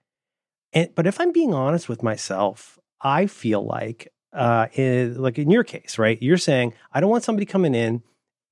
And 0.72 0.94
but 0.94 1.06
if 1.06 1.20
I'm 1.20 1.32
being 1.32 1.52
honest 1.52 1.88
with 1.88 2.02
myself, 2.02 2.78
I 3.02 3.26
feel 3.26 3.64
like, 3.66 4.08
uh, 4.32 4.68
in, 4.72 5.20
like 5.20 5.38
in 5.38 5.50
your 5.50 5.64
case, 5.64 5.98
right? 5.98 6.20
You're 6.22 6.38
saying 6.38 6.72
I 6.92 7.00
don't 7.00 7.10
want 7.10 7.24
somebody 7.24 7.46
coming 7.46 7.74
in 7.74 8.02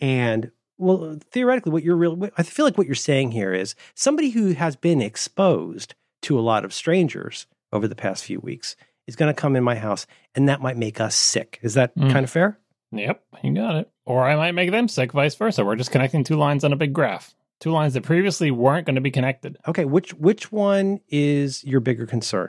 and 0.01 0.51
well, 0.79 1.19
theoretically, 1.31 1.73
what 1.73 1.83
you're 1.83 1.97
real, 1.97 2.29
I 2.37 2.43
feel 2.43 2.65
like 2.65 2.77
what 2.79 2.87
you're 2.87 2.95
saying 2.95 3.33
here 3.33 3.53
is 3.55 3.75
somebody 3.95 4.31
who 4.31 4.53
has 4.53 4.77
been 4.77 5.01
exposed 5.01 5.95
to 6.23 6.39
a 6.39 6.41
lot 6.41 6.65
of 6.65 6.73
strangers 6.75 7.47
over 7.73 7.87
the 7.89 7.95
past 7.95 8.25
few 8.25 8.41
weeks 8.41 8.77
is 9.07 9.17
going 9.17 9.33
to 9.33 9.41
come 9.41 9.55
in 9.57 9.63
my 9.65 9.77
house, 9.77 10.07
and 10.35 10.49
that 10.49 10.61
might 10.61 10.77
make 10.77 11.01
us 11.01 11.15
sick. 11.15 11.59
Is 11.63 11.75
that 11.75 11.95
Mm. 11.97 12.11
kind 12.13 12.25
of 12.25 12.31
fair? 12.31 12.59
Yep, 12.93 13.23
you 13.43 13.55
got 13.55 13.77
it. 13.77 13.91
Or 14.05 14.25
I 14.25 14.37
might 14.37 14.53
make 14.53 14.71
them 14.71 14.89
sick, 14.89 15.13
vice 15.13 15.35
versa. 15.35 15.65
We're 15.65 15.77
just 15.77 15.91
connecting 15.91 16.25
two 16.25 16.37
lines 16.37 16.65
on 16.65 16.73
a 16.73 16.77
big 16.77 16.93
graph. 16.93 17.35
Two 17.61 17.71
lines 17.71 17.95
that 17.95 18.03
previously 18.03 18.51
weren't 18.51 18.87
going 18.87 18.95
to 18.97 19.01
be 19.01 19.11
connected. 19.11 19.57
Okay, 19.67 19.85
which 19.85 20.13
which 20.15 20.53
one 20.53 21.01
is 21.09 21.65
your 21.65 21.81
bigger 21.81 22.07
concern? 22.07 22.49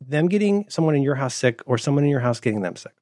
Them 0.00 0.28
getting 0.28 0.66
someone 0.68 0.94
in 0.94 1.02
your 1.02 1.14
house 1.16 1.34
sick, 1.34 1.60
or 1.66 1.78
someone 1.78 2.04
in 2.04 2.10
your 2.10 2.20
house 2.20 2.38
getting 2.40 2.60
them 2.62 2.76
sick? 2.76 2.92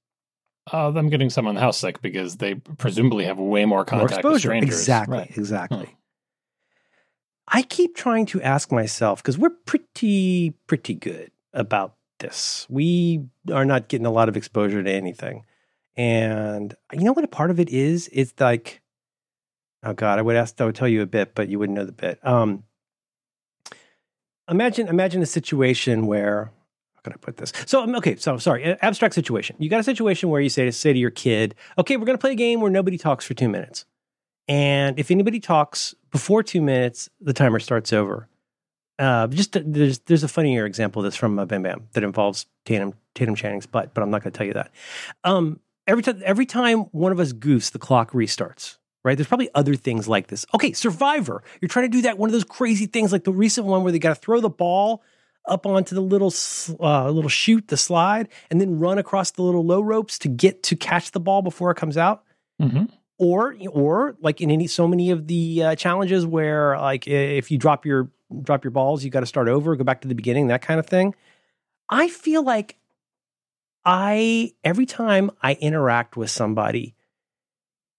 Uh, 0.72 0.90
them 0.90 1.08
getting 1.08 1.30
someone 1.30 1.52
in 1.52 1.54
the 1.56 1.60
house 1.62 1.78
sick 1.78 2.00
because 2.00 2.36
they 2.36 2.54
presumably 2.54 3.24
have 3.24 3.38
way 3.38 3.64
more 3.64 3.78
More 3.78 3.84
contact 3.84 4.10
with 4.10 4.18
exposure. 4.18 4.38
strangers. 4.38 4.78
Exactly. 4.78 5.18
Right. 5.18 5.30
Exactly. 5.36 5.86
Hmm. 5.86 5.92
I 7.52 7.62
keep 7.62 7.96
trying 7.96 8.26
to 8.26 8.40
ask 8.42 8.70
myself 8.70 9.20
because 9.22 9.36
we're 9.36 9.50
pretty 9.50 10.50
pretty 10.68 10.94
good 10.94 11.32
about 11.52 11.96
this. 12.20 12.66
We 12.70 13.24
are 13.52 13.64
not 13.64 13.88
getting 13.88 14.06
a 14.06 14.10
lot 14.12 14.28
of 14.28 14.36
exposure 14.36 14.82
to 14.82 14.90
anything, 14.90 15.44
and 15.96 16.74
you 16.92 17.00
know 17.00 17.12
what? 17.12 17.24
A 17.24 17.28
part 17.28 17.50
of 17.50 17.58
it 17.58 17.68
is 17.68 18.08
it's 18.12 18.34
like, 18.38 18.80
oh 19.82 19.94
god, 19.94 20.20
I 20.20 20.22
would 20.22 20.36
ask, 20.36 20.60
I 20.60 20.64
would 20.64 20.76
tell 20.76 20.86
you 20.86 21.02
a 21.02 21.06
bit, 21.06 21.34
but 21.34 21.48
you 21.48 21.58
wouldn't 21.58 21.76
know 21.76 21.84
the 21.84 21.90
bit. 21.90 22.24
Um, 22.24 22.62
imagine 24.48 24.86
imagine 24.86 25.20
a 25.22 25.26
situation 25.26 26.06
where 26.06 26.52
how 27.00 27.10
can 27.10 27.12
I 27.14 27.16
put 27.16 27.38
this? 27.38 27.52
So 27.66 27.82
um, 27.82 27.94
okay, 27.96 28.16
so 28.16 28.36
sorry, 28.36 28.64
abstract 28.82 29.14
situation. 29.14 29.56
You 29.58 29.70
got 29.70 29.80
a 29.80 29.84
situation 29.84 30.28
where 30.28 30.40
you 30.40 30.50
say 30.50 30.66
to 30.66 30.72
say 30.72 30.92
to 30.92 30.98
your 30.98 31.10
kid, 31.10 31.54
okay, 31.78 31.96
we're 31.96 32.04
going 32.04 32.18
to 32.18 32.20
play 32.20 32.32
a 32.32 32.36
game 32.36 32.60
where 32.60 32.70
nobody 32.70 32.98
talks 32.98 33.24
for 33.24 33.34
two 33.34 33.48
minutes, 33.48 33.86
and 34.48 34.98
if 34.98 35.10
anybody 35.10 35.40
talks 35.40 35.94
before 36.10 36.42
two 36.42 36.60
minutes, 36.60 37.08
the 37.20 37.32
timer 37.32 37.58
starts 37.58 37.92
over. 37.92 38.28
Uh, 38.98 39.26
just 39.28 39.56
there's 39.64 40.00
there's 40.00 40.22
a 40.22 40.28
funnier 40.28 40.66
example 40.66 41.00
of 41.00 41.04
this 41.04 41.16
from 41.16 41.38
uh, 41.38 41.46
Bam 41.46 41.62
Bam 41.62 41.88
that 41.94 42.04
involves 42.04 42.46
Tatum 42.66 42.92
Tatum 43.14 43.34
Channing's 43.34 43.66
butt, 43.66 43.94
but 43.94 44.02
I'm 44.02 44.10
not 44.10 44.22
going 44.22 44.32
to 44.32 44.36
tell 44.36 44.46
you 44.46 44.52
that. 44.54 44.70
Um, 45.24 45.60
every 45.86 46.02
time 46.02 46.20
every 46.24 46.46
time 46.46 46.80
one 46.92 47.12
of 47.12 47.18
us 47.18 47.32
goofs, 47.32 47.72
the 47.72 47.78
clock 47.78 48.12
restarts. 48.12 48.76
Right? 49.02 49.16
There's 49.16 49.28
probably 49.28 49.48
other 49.54 49.76
things 49.76 50.08
like 50.08 50.26
this. 50.26 50.44
Okay, 50.52 50.74
Survivor. 50.74 51.42
You're 51.62 51.70
trying 51.70 51.86
to 51.86 51.96
do 51.96 52.02
that 52.02 52.18
one 52.18 52.28
of 52.28 52.32
those 52.32 52.44
crazy 52.44 52.84
things 52.84 53.12
like 53.12 53.24
the 53.24 53.32
recent 53.32 53.66
one 53.66 53.82
where 53.82 53.92
they 53.92 53.98
got 53.98 54.10
to 54.10 54.14
throw 54.14 54.42
the 54.42 54.50
ball 54.50 55.02
up 55.46 55.66
onto 55.66 55.94
the 55.94 56.00
little 56.00 56.32
uh, 56.80 57.10
little 57.10 57.30
chute, 57.30 57.68
the 57.68 57.76
slide, 57.76 58.28
and 58.50 58.60
then 58.60 58.78
run 58.78 58.98
across 58.98 59.30
the 59.32 59.42
little 59.42 59.64
low 59.64 59.80
ropes 59.80 60.18
to 60.20 60.28
get 60.28 60.62
to 60.64 60.76
catch 60.76 61.10
the 61.12 61.20
ball 61.20 61.42
before 61.42 61.70
it 61.70 61.76
comes 61.76 61.96
out. 61.96 62.24
Hmm 62.60 62.84
or 63.20 63.54
or 63.70 64.16
like 64.22 64.40
in 64.40 64.50
any 64.50 64.66
so 64.66 64.88
many 64.88 65.10
of 65.10 65.26
the 65.26 65.62
uh, 65.62 65.74
challenges 65.76 66.26
where 66.26 66.76
like 66.78 67.06
if 67.06 67.50
you 67.50 67.58
drop 67.58 67.84
your 67.84 68.10
drop 68.42 68.64
your 68.64 68.70
balls 68.70 69.04
you 69.04 69.10
got 69.10 69.20
to 69.20 69.26
start 69.26 69.46
over 69.46 69.76
go 69.76 69.84
back 69.84 70.00
to 70.00 70.08
the 70.08 70.14
beginning 70.14 70.48
that 70.48 70.62
kind 70.62 70.80
of 70.80 70.86
thing. 70.86 71.14
I 71.88 72.08
feel 72.08 72.42
like 72.42 72.76
i 73.84 74.52
every 74.62 74.84
time 74.86 75.30
i 75.42 75.54
interact 75.54 76.16
with 76.16 76.30
somebody 76.30 76.94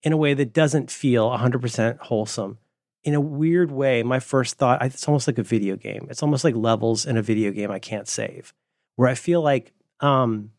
in 0.04 0.14
a 0.14 0.18
way 0.18 0.34
that 0.34 0.54
doesn't 0.54 0.92
feel 0.92 1.30
100% 1.30 1.98
wholesome 2.00 2.58
in 3.04 3.14
a 3.14 3.22
weird 3.22 3.72
way 3.72 4.04
my 4.04 4.20
first 4.20 4.58
thought, 4.58 4.84
it's 4.84 5.08
almost 5.08 5.28
like 5.28 5.38
a 5.38 5.44
video 5.44 5.76
game. 5.76 6.08
It's 6.10 6.22
almost 6.22 6.44
like 6.44 6.56
levels 6.56 7.06
in 7.06 7.18
a 7.18 7.22
video 7.22 7.52
game 7.52 7.72
i 7.72 7.80
can't 7.80 8.08
save 8.08 8.54
where 8.96 9.10
i 9.10 9.16
feel 9.16 9.42
like 9.42 9.74
um 10.00 10.52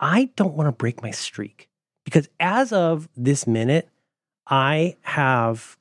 i 0.00 0.30
don't 0.36 0.54
want 0.54 0.68
to 0.68 0.72
break 0.72 1.02
my 1.02 1.10
streak 1.10 1.68
because 2.04 2.28
as 2.38 2.72
of 2.72 3.08
this 3.16 3.46
minute 3.46 3.88
i 4.46 4.96
have 5.02 5.76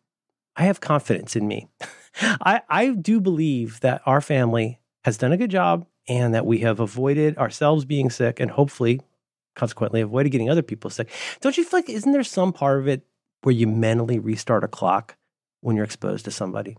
i 0.55 0.63
have 0.63 0.79
confidence 0.79 1.35
in 1.35 1.47
me. 1.47 1.67
I 2.21 2.61
i 2.69 2.89
do 2.89 3.19
believe 3.19 3.79
that 3.81 4.01
our 4.05 4.21
family 4.21 4.79
has 5.03 5.17
done 5.17 5.31
a 5.31 5.37
good 5.37 5.51
job 5.51 5.85
and 6.07 6.33
that 6.33 6.45
we 6.45 6.59
have 6.59 6.79
avoided 6.79 7.37
ourselves 7.37 7.85
being 7.85 8.09
sick 8.09 8.39
and 8.39 8.51
hopefully 8.51 9.01
consequently 9.55 10.01
avoided 10.01 10.29
getting 10.29 10.49
other 10.49 10.61
people 10.61 10.89
sick. 10.89 11.09
Don't 11.41 11.57
you 11.57 11.63
feel 11.63 11.79
like 11.79 11.89
isn't 11.89 12.11
there 12.11 12.23
some 12.23 12.53
part 12.53 12.79
of 12.79 12.87
it 12.87 13.01
where 13.41 13.53
you 13.53 13.67
mentally 13.67 14.19
restart 14.19 14.63
a 14.63 14.67
clock 14.67 15.17
when 15.61 15.75
you're 15.75 15.85
exposed 15.85 16.25
to 16.25 16.31
somebody 16.31 16.77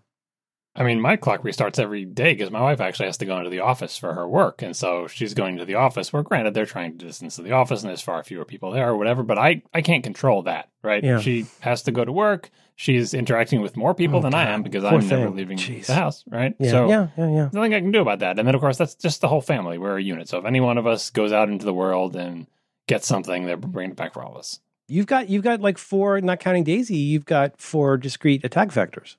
I 0.77 0.85
mean, 0.85 1.01
my 1.01 1.17
clock 1.17 1.43
restarts 1.43 1.81
every 1.81 2.05
day 2.05 2.35
because 2.35 2.53
my 2.53 2.61
wife 2.61 2.81
actually 2.81 3.07
has 3.07 3.17
to 3.17 3.27
go 3.27 3.37
into 3.38 3.51
the 3.51 3.61
office 3.61 3.99
for 3.99 4.14
her 4.14 4.29
work. 4.29 4.62
And 4.62 4.77
so 4.77 5.09
she's 5.09 5.35
going 5.35 5.57
to 5.57 5.64
the 5.64 5.75
office 5.75 6.12
where, 6.12 6.23
granted, 6.23 6.55
they're 6.55 6.67
trying 6.67 6.97
to 6.99 7.05
distance 7.07 7.35
to 7.35 7.43
the 7.43 7.51
office 7.51 7.83
and 7.83 7.88
there's 7.88 8.03
far 8.03 8.23
fewer 8.23 8.45
people 8.45 8.71
there 8.71 8.88
or 8.91 8.97
whatever, 8.97 9.25
but 9.25 9.38
I, 9.38 9.62
I 9.75 9.83
can't 9.83 10.05
control 10.05 10.43
that, 10.43 10.69
right? 10.85 11.03
Yeah. 11.03 11.19
She 11.19 11.47
has 11.61 11.83
to 11.85 11.91
go 11.91 12.05
to 12.05 12.12
work. 12.12 12.51
She's 12.77 13.12
interacting 13.12 13.61
with 13.61 13.77
more 13.77 13.93
people 13.93 14.19
Oh, 14.21 14.23
than 14.23 14.35
I 14.35 14.51
am 14.51 14.62
because 14.62 14.85
Poor 14.85 15.01
I'm 15.01 15.09
never 15.09 15.31
leaving 15.31 15.59
Jeez. 15.59 15.87
the 15.87 15.95
house, 15.95 16.23
right? 16.31 16.55
yeah 16.61 16.71
So 16.71 16.88
yeah 16.88 17.09
yeah 17.17 17.29
yeah 17.29 17.49
nothing 17.53 17.75
I 17.75 17.81
can 17.81 17.91
do 17.91 18.03
about 18.03 18.21
that. 18.21 18.38
And 18.38 18.47
then, 18.47 18.55
of 18.55 18.61
course, 18.61 18.77
that's 18.77 18.95
just 18.95 19.21
the 19.21 19.29
whole 19.29 19.41
family. 19.41 19.79
We're 19.79 19.99
a 19.99 20.03
unit. 20.03 20.29
So 20.29 20.38
if 20.38 20.45
any 20.45 20.61
one 20.61 20.79
of 20.79 20.87
us 20.87 21.11
goes 21.11 21.33
out 21.33 21.49
into 21.49 21.64
the 21.64 21.75
world 21.75 22.14
and 22.14 22.47
gets 22.87 23.09
something, 23.09 23.47
they're 23.47 23.57
bringing 23.57 23.93
it 23.93 23.97
back 23.97 24.14
for 24.14 24.23
all 24.23 24.33
of 24.33 24.38
us. 24.38 24.61
You've 24.88 25.07
got 25.07 25.29
you've 25.29 25.44
got 25.44 25.61
like 25.61 25.79
four 25.79 26.20
not 26.20 26.40
counting 26.40 26.64
daisy 26.64 26.96
you've 26.96 27.27
got 27.27 27.61
four 27.61 27.96
discrete 27.96 28.44
attack 28.44 28.68
vectors 28.68 29.16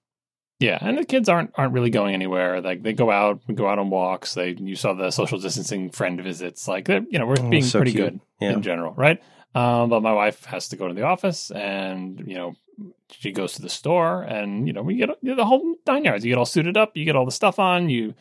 Yeah, 0.60 0.78
and 0.82 0.98
the 0.98 1.06
kids 1.06 1.30
aren't 1.30 1.52
aren't 1.56 1.74
really 1.74 1.90
going 1.90 2.14
anywhere. 2.14 2.60
Like 2.62 2.84
they 2.84 2.92
go 2.94 3.10
out, 3.12 3.40
we 3.48 3.56
go 3.56 3.68
out 3.68 3.80
on 3.80 3.90
walks. 3.90 4.34
They 4.34 4.50
you 4.60 4.76
saw 4.76 4.94
the 4.94 5.10
social 5.12 5.40
distancing 5.40 5.90
friend 5.90 6.20
visits. 6.22 6.68
Like 6.68 6.86
they're 6.86 7.06
you 7.10 7.18
know 7.20 7.26
we're 7.26 7.40
Oh, 7.40 7.50
being 7.50 7.64
so 7.64 7.80
pretty 7.80 7.94
cute. 7.94 8.04
good 8.12 8.20
Yeah. 8.42 8.52
in 8.54 8.62
general, 8.62 8.94
right? 8.98 9.22
Um, 9.56 9.90
but 9.90 10.02
my 10.02 10.12
wife 10.14 10.44
has 10.46 10.68
to 10.70 10.76
go 10.76 10.88
to 10.90 10.94
the 10.94 11.04
office, 11.04 11.50
and 11.52 12.20
you 12.28 12.36
know 12.36 12.56
she 13.10 13.32
goes 13.32 13.54
to 13.54 13.62
the 13.62 13.70
store, 13.70 14.24
and 14.24 14.68
you 14.68 14.74
know 14.74 14.82
we 14.82 14.96
get 14.96 15.10
the 15.24 15.46
whole 15.46 15.76
nine 15.88 16.04
yards. 16.04 16.26
You 16.26 16.32
get 16.32 16.38
all 16.38 16.46
suited 16.46 16.76
up, 16.76 16.98
you 16.98 17.06
get 17.06 17.16
all 17.16 17.26
the 17.26 17.32
stuff 17.32 17.58
on, 17.58 17.90
you 17.90 18.14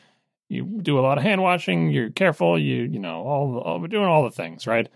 you 0.48 0.62
do 0.64 0.98
a 0.98 1.02
lot 1.02 1.18
of 1.18 1.24
hand 1.24 1.42
washing, 1.42 1.90
you're 1.90 2.10
careful, 2.10 2.56
you 2.58 2.76
you 2.94 3.00
know 3.00 3.22
all, 3.26 3.52
the- 3.52 3.58
all 3.66 3.80
we're 3.80 3.88
doing 3.88 4.06
all 4.06 4.22
the 4.22 4.30
things, 4.42 4.66
right? 4.66 4.88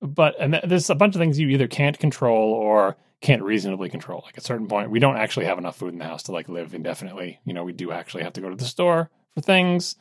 But 0.00 0.34
and 0.38 0.54
th- 0.54 0.64
there's 0.66 0.90
a 0.90 0.94
bunch 0.94 1.14
of 1.14 1.20
things 1.20 1.38
you 1.38 1.48
either 1.48 1.68
can't 1.68 1.98
control 1.98 2.52
or 2.52 2.96
can't 3.20 3.42
reasonably 3.42 3.90
control. 3.90 4.22
Like 4.24 4.38
at 4.38 4.44
a 4.44 4.46
certain 4.46 4.66
point, 4.66 4.90
we 4.90 4.98
don't 4.98 5.16
actually 5.16 5.46
have 5.46 5.58
enough 5.58 5.76
food 5.76 5.92
in 5.92 5.98
the 5.98 6.06
house 6.06 6.22
to 6.24 6.32
like 6.32 6.48
live 6.48 6.74
indefinitely. 6.74 7.40
You 7.44 7.52
know, 7.52 7.64
we 7.64 7.72
do 7.72 7.92
actually 7.92 8.22
have 8.22 8.32
to 8.34 8.40
go 8.40 8.48
to 8.48 8.56
the 8.56 8.64
store 8.64 9.10
for 9.34 9.40
things, 9.42 9.96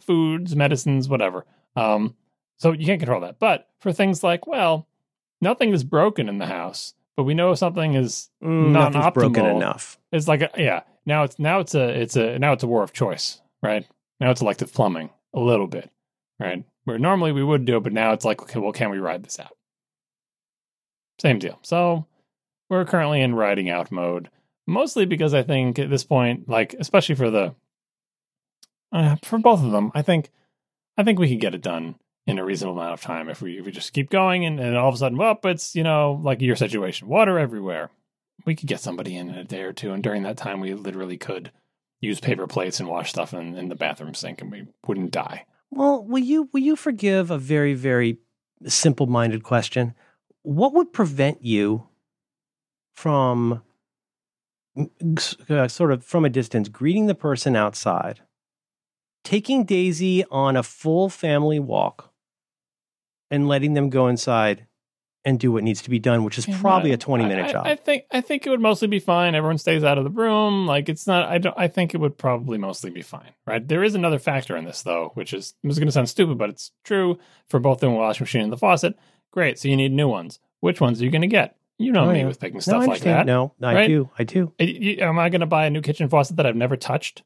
foods, 0.00 0.54
medicines, 0.54 1.08
whatever. 1.08 1.46
Um, 1.76 2.16
so 2.58 2.72
you 2.72 2.84
can't 2.84 3.00
control 3.00 3.22
that. 3.22 3.38
But 3.38 3.68
for 3.80 3.92
things 3.92 4.22
like, 4.22 4.46
well, 4.46 4.86
nothing 5.40 5.72
is 5.72 5.84
broken 5.84 6.28
in 6.28 6.38
the 6.38 6.46
house, 6.46 6.94
but 7.16 7.24
we 7.24 7.34
know 7.34 7.54
something 7.54 7.94
is 7.94 8.28
Mm, 8.42 8.72
nothing's 8.72 9.10
broken 9.14 9.46
enough 9.46 9.98
it's 10.12 10.28
like 10.28 10.42
a, 10.42 10.50
yeah. 10.56 10.82
Now 11.06 11.24
it's 11.24 11.38
now 11.38 11.60
it's 11.60 11.74
a 11.74 11.88
it's 11.88 12.16
a 12.16 12.38
now 12.38 12.52
it's 12.52 12.62
a 12.62 12.66
war 12.66 12.82
of 12.82 12.92
choice, 12.92 13.40
right? 13.62 13.86
Now 14.20 14.30
it's 14.30 14.40
elective 14.40 14.72
plumbing 14.72 15.10
a 15.34 15.40
little 15.40 15.66
bit, 15.66 15.90
right? 16.38 16.64
Where 16.90 16.98
normally 16.98 17.30
we 17.30 17.44
would 17.44 17.66
do 17.66 17.76
it, 17.76 17.84
but 17.84 17.92
now 17.92 18.12
it's 18.12 18.24
like, 18.24 18.42
okay, 18.42 18.58
well, 18.58 18.72
can 18.72 18.90
we 18.90 18.98
ride 18.98 19.22
this 19.22 19.38
out? 19.38 19.56
Same 21.20 21.38
deal. 21.38 21.60
So 21.62 22.06
we're 22.68 22.84
currently 22.84 23.20
in 23.20 23.36
riding 23.36 23.70
out 23.70 23.92
mode, 23.92 24.28
mostly 24.66 25.06
because 25.06 25.32
I 25.32 25.44
think 25.44 25.78
at 25.78 25.88
this 25.88 26.02
point, 26.02 26.48
like 26.48 26.74
especially 26.80 27.14
for 27.14 27.30
the 27.30 27.54
uh, 28.90 29.16
for 29.22 29.38
both 29.38 29.62
of 29.62 29.70
them, 29.70 29.92
I 29.94 30.02
think 30.02 30.30
I 30.98 31.04
think 31.04 31.20
we 31.20 31.28
could 31.28 31.40
get 31.40 31.54
it 31.54 31.62
done 31.62 31.94
in 32.26 32.40
a 32.40 32.44
reasonable 32.44 32.80
amount 32.80 32.94
of 32.94 33.00
time 33.00 33.28
if 33.28 33.40
we 33.40 33.60
if 33.60 33.66
we 33.66 33.70
just 33.70 33.92
keep 33.92 34.10
going 34.10 34.44
and, 34.44 34.58
and 34.58 34.76
all 34.76 34.88
of 34.88 34.96
a 34.96 34.98
sudden, 34.98 35.16
well, 35.16 35.38
it's 35.44 35.76
you 35.76 35.84
know 35.84 36.20
like 36.24 36.40
your 36.40 36.56
situation, 36.56 37.06
water 37.06 37.38
everywhere. 37.38 37.90
We 38.46 38.56
could 38.56 38.68
get 38.68 38.80
somebody 38.80 39.14
in 39.14 39.28
in 39.28 39.36
a 39.36 39.44
day 39.44 39.62
or 39.62 39.72
two, 39.72 39.92
and 39.92 40.02
during 40.02 40.24
that 40.24 40.38
time, 40.38 40.58
we 40.58 40.74
literally 40.74 41.18
could 41.18 41.52
use 42.00 42.18
paper 42.18 42.48
plates 42.48 42.80
and 42.80 42.88
wash 42.88 43.10
stuff 43.10 43.32
in, 43.32 43.56
in 43.56 43.68
the 43.68 43.76
bathroom 43.76 44.14
sink, 44.14 44.42
and 44.42 44.50
we 44.50 44.66
wouldn't 44.88 45.12
die. 45.12 45.44
Well, 45.70 46.04
will 46.04 46.18
you 46.22 46.48
will 46.52 46.60
you 46.60 46.76
forgive 46.76 47.30
a 47.30 47.38
very 47.38 47.74
very 47.74 48.18
simple 48.66 49.06
minded 49.06 49.42
question? 49.42 49.94
What 50.42 50.74
would 50.74 50.92
prevent 50.92 51.44
you 51.44 51.88
from 52.94 53.62
uh, 55.48 55.68
sort 55.68 55.92
of 55.92 56.04
from 56.04 56.24
a 56.24 56.30
distance 56.30 56.68
greeting 56.68 57.06
the 57.06 57.14
person 57.14 57.56
outside, 57.56 58.20
taking 59.24 59.64
Daisy 59.64 60.24
on 60.30 60.56
a 60.56 60.62
full 60.62 61.08
family 61.08 61.58
walk, 61.58 62.12
and 63.30 63.48
letting 63.48 63.74
them 63.74 63.90
go 63.90 64.08
inside 64.08 64.66
and 65.24 65.38
do 65.38 65.52
what 65.52 65.62
needs 65.62 65.82
to 65.82 65.90
be 65.90 65.98
done, 65.98 66.24
which 66.24 66.38
is 66.38 66.48
Yeah, 66.48 66.58
probably 66.60 66.92
a 66.92 66.96
twenty 66.96 67.24
minute 67.26 67.46
I, 67.46 67.52
job. 67.52 67.66
I 67.66 67.74
think 67.76 68.04
I 68.10 68.20
think 68.20 68.46
it 68.46 68.50
would 68.50 68.60
mostly 68.60 68.88
be 68.88 69.00
fine. 69.00 69.34
Everyone 69.34 69.58
stays 69.58 69.84
out 69.84 69.98
of 69.98 70.04
the 70.04 70.10
room. 70.10 70.66
Like 70.66 70.88
it's 70.88 71.06
not. 71.06 71.28
I 71.28 71.38
don't. 71.38 71.54
I 71.58 71.68
think 71.68 71.94
it 71.94 71.98
would 71.98 72.16
probably 72.16 72.56
mostly 72.58 72.90
be 72.90 73.02
fine. 73.02 73.32
Right. 73.46 73.66
There 73.66 73.84
is 73.84 73.94
another 73.94 74.18
factor 74.18 74.56
in 74.56 74.64
this 74.64 74.82
though, 74.82 75.10
which 75.14 75.32
is 75.34 75.54
this 75.62 75.72
is 75.72 75.78
going 75.78 75.88
to 75.88 75.92
sound 75.92 76.08
stupid, 76.08 76.38
but 76.38 76.48
it's 76.50 76.72
true 76.84 77.18
for 77.48 77.60
both 77.60 77.80
the 77.80 77.90
washing 77.90 78.24
machine 78.24 78.42
and 78.42 78.52
the 78.52 78.56
faucet. 78.56 78.98
Great. 79.30 79.58
So 79.58 79.68
you 79.68 79.76
need 79.76 79.92
new 79.92 80.08
ones. 80.08 80.38
Which 80.60 80.80
ones 80.80 81.00
are 81.00 81.04
you 81.04 81.10
going 81.10 81.22
to 81.22 81.28
get? 81.28 81.56
You 81.78 81.92
know 81.92 82.04
Oh, 82.08 82.12
me 82.12 82.20
yeah. 82.20 82.26
with 82.26 82.38
picking 82.40 82.56
no, 82.56 82.60
stuff 82.60 82.82
I 82.82 82.86
like 82.86 83.00
that. 83.02 83.24
No, 83.26 83.54
I 83.62 83.74
right? 83.74 83.86
do. 83.88 84.10
I 84.18 84.24
do. 84.24 84.52
Uh, 84.60 84.64
you- 84.64 84.98
Am 85.00 85.18
I 85.18 85.30
going 85.30 85.40
to 85.40 85.46
buy 85.46 85.64
a 85.66 85.70
new 85.70 85.80
kitchen 85.80 86.08
faucet 86.10 86.36
that 86.36 86.44
I've 86.46 86.56
never 86.56 86.76
touched? 86.76 87.22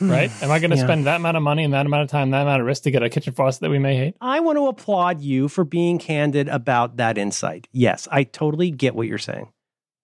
Right? 0.00 0.30
Am 0.42 0.50
I 0.50 0.58
going 0.58 0.70
to 0.70 0.76
Yeah. 0.76 0.84
spend 0.84 1.06
that 1.06 1.16
amount 1.16 1.36
of 1.36 1.42
money 1.42 1.62
and 1.62 1.74
that 1.74 1.84
amount 1.84 2.02
of 2.04 2.08
time, 2.08 2.30
that 2.30 2.42
amount 2.42 2.60
of 2.60 2.66
risk 2.66 2.84
to 2.84 2.90
get 2.90 3.02
a 3.02 3.10
kitchen 3.10 3.34
faucet 3.34 3.60
that 3.60 3.70
we 3.70 3.78
may 3.78 3.96
hate? 3.96 4.14
I 4.20 4.40
want 4.40 4.56
to 4.58 4.66
applaud 4.68 5.20
you 5.20 5.48
for 5.48 5.64
being 5.64 5.98
candid 5.98 6.48
about 6.48 6.96
that 6.96 7.18
insight. 7.18 7.68
Yes, 7.72 8.08
I 8.10 8.24
totally 8.24 8.70
get 8.70 8.94
what 8.94 9.06
you're 9.06 9.18
saying. 9.18 9.48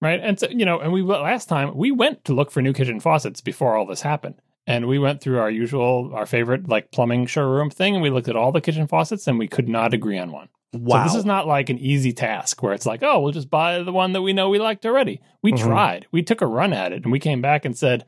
right? 0.02 0.20
And 0.22 0.38
so, 0.38 0.46
you 0.50 0.66
know, 0.66 0.78
and 0.78 0.92
we 0.92 1.00
last 1.00 1.48
time 1.48 1.74
we 1.74 1.90
went 1.90 2.24
to 2.26 2.34
look 2.34 2.50
for 2.50 2.60
new 2.60 2.74
kitchen 2.74 3.00
faucets 3.00 3.40
before 3.40 3.74
all 3.76 3.86
this 3.86 4.02
happened, 4.02 4.34
and 4.66 4.86
we 4.86 4.98
went 4.98 5.22
through 5.22 5.38
our 5.38 5.50
usual, 5.50 6.10
our 6.14 6.26
favorite 6.26 6.68
like 6.68 6.90
plumbing 6.92 7.24
showroom 7.24 7.70
thing, 7.70 7.94
and 7.94 8.02
we 8.02 8.10
looked 8.10 8.28
at 8.28 8.36
all 8.36 8.52
the 8.52 8.60
kitchen 8.60 8.86
faucets, 8.86 9.26
and 9.26 9.38
we 9.38 9.48
could 9.48 9.68
not 9.70 9.94
agree 9.94 10.18
on 10.18 10.30
one. 10.32 10.48
Wow. 10.74 10.98
So 10.98 11.04
this 11.04 11.14
is 11.14 11.24
not 11.24 11.46
like 11.46 11.70
an 11.70 11.78
easy 11.78 12.12
task 12.12 12.62
where 12.62 12.74
it's 12.74 12.84
like, 12.84 13.02
oh, 13.02 13.20
we'll 13.20 13.32
just 13.32 13.48
buy 13.48 13.78
the 13.82 13.92
one 13.92 14.12
that 14.12 14.20
we 14.20 14.34
know 14.34 14.50
we 14.50 14.58
liked 14.58 14.84
already. 14.84 15.22
We 15.42 15.52
Mhm. 15.52 15.60
tried, 15.60 16.06
we 16.12 16.22
took 16.22 16.42
a 16.42 16.46
run 16.46 16.74
at 16.74 16.92
it, 16.92 17.02
and 17.04 17.10
we 17.10 17.18
came 17.18 17.40
back 17.40 17.64
and 17.64 17.74
said. 17.76 18.04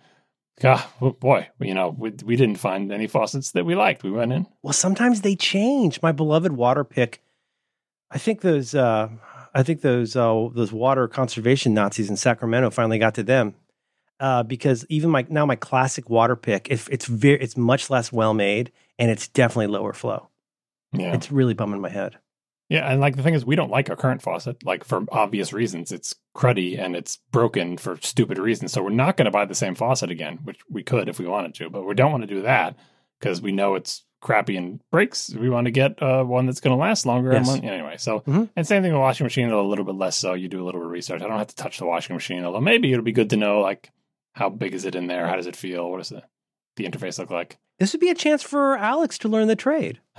God, 0.60 0.84
oh 1.00 1.12
boy, 1.12 1.48
you 1.60 1.74
know, 1.74 1.94
we, 1.96 2.10
we 2.24 2.36
didn't 2.36 2.56
find 2.56 2.90
any 2.92 3.06
faucets 3.06 3.52
that 3.52 3.64
we 3.64 3.74
liked. 3.74 4.02
We 4.02 4.10
went 4.10 4.32
in. 4.32 4.46
well, 4.62 4.72
sometimes 4.72 5.20
they 5.20 5.36
change. 5.36 6.02
My 6.02 6.12
beloved 6.12 6.52
Waterpik. 6.52 7.18
I 8.10 8.18
think 8.18 8.40
those. 8.40 8.74
Uh, 8.74 9.08
I 9.54 9.62
think 9.62 9.80
those 9.80 10.16
uh, 10.16 10.48
those 10.52 10.72
water 10.72 11.08
conservation 11.08 11.74
Nazis 11.74 12.10
in 12.10 12.16
Sacramento 12.16 12.70
finally 12.70 12.98
got 12.98 13.14
to 13.14 13.22
them. 13.22 13.54
Uh, 14.20 14.42
because 14.42 14.84
even 14.88 15.10
my 15.10 15.24
now 15.28 15.46
my 15.46 15.56
classic 15.56 16.06
Waterpik, 16.06 16.68
if 16.70 16.88
it's 16.90 17.06
very, 17.06 17.40
it's 17.40 17.56
much 17.56 17.88
less 17.88 18.12
well 18.12 18.34
made 18.34 18.72
and 18.98 19.10
it's 19.10 19.28
definitely 19.28 19.68
lower 19.68 19.92
flow. 19.92 20.28
Yeah. 20.92 21.14
It's 21.14 21.30
really 21.30 21.54
bumming 21.54 21.80
my 21.80 21.88
head. 21.88 22.18
Yeah, 22.68 22.90
and 22.90 23.00
like 23.00 23.16
the 23.16 23.22
thing 23.22 23.34
is, 23.34 23.46
we 23.46 23.56
don't 23.56 23.70
like 23.70 23.88
our 23.88 23.96
current 23.96 24.20
faucet, 24.20 24.62
like 24.64 24.84
for 24.84 25.04
obvious 25.10 25.52
reasons. 25.54 25.90
It's 25.90 26.14
cruddy 26.36 26.78
and 26.78 26.94
it's 26.94 27.16
broken 27.32 27.78
for 27.78 27.96
stupid 28.02 28.38
reasons. 28.38 28.72
So 28.72 28.82
we're 28.82 28.90
not 28.90 29.16
going 29.16 29.24
to 29.24 29.30
buy 29.30 29.46
the 29.46 29.54
same 29.54 29.74
faucet 29.74 30.10
again, 30.10 30.40
which 30.44 30.60
we 30.70 30.82
could 30.82 31.08
if 31.08 31.18
we 31.18 31.26
wanted 31.26 31.54
to, 31.54 31.70
but 31.70 31.84
we 31.86 31.94
don't 31.94 32.12
want 32.12 32.22
to 32.24 32.34
do 32.34 32.42
that 32.42 32.76
because 33.18 33.40
we 33.40 33.52
know 33.52 33.74
it's 33.74 34.04
crappy 34.20 34.56
and 34.58 34.80
breaks. 34.90 35.32
We 35.34 35.48
want 35.48 35.64
to 35.64 35.70
get 35.70 36.02
uh, 36.02 36.24
one 36.24 36.44
that's 36.44 36.60
going 36.60 36.76
to 36.76 36.80
last 36.80 37.06
longer. 37.06 37.32
Yes. 37.32 37.48
Anyway, 37.48 37.94
so 37.98 38.20
Mhm. 38.20 38.50
and 38.54 38.66
same 38.66 38.82
thing 38.82 38.92
with 38.92 39.00
washing 39.00 39.24
machine, 39.24 39.48
a 39.48 39.62
little 39.62 39.84
bit 39.86 39.94
less 39.94 40.16
so. 40.16 40.34
You 40.34 40.48
do 40.48 40.62
a 40.62 40.64
little 40.66 40.80
bit 40.80 40.86
of 40.86 40.92
research. 40.92 41.22
I 41.22 41.26
don't 41.26 41.38
have 41.38 41.46
to 41.48 41.56
touch 41.56 41.78
the 41.78 41.86
washing 41.86 42.14
machine, 42.16 42.44
although 42.44 42.60
maybe 42.60 42.92
it'll 42.92 43.04
be 43.04 43.12
good 43.12 43.30
to 43.30 43.36
know 43.36 43.60
like 43.60 43.90
how 44.32 44.50
big 44.50 44.74
is 44.74 44.84
it 44.84 44.94
in 44.94 45.06
there? 45.06 45.26
How 45.26 45.36
does 45.36 45.46
it 45.46 45.56
feel? 45.56 45.90
What 45.90 45.98
does 45.98 46.10
the 46.10 46.22
the 46.76 46.84
interface 46.84 47.18
look 47.18 47.30
like? 47.30 47.56
This 47.78 47.92
would 47.92 48.00
be 48.00 48.10
a 48.10 48.14
chance 48.14 48.42
for 48.42 48.76
Alex 48.76 49.16
to 49.18 49.28
learn 49.28 49.48
the 49.48 49.56
trade. 49.56 50.00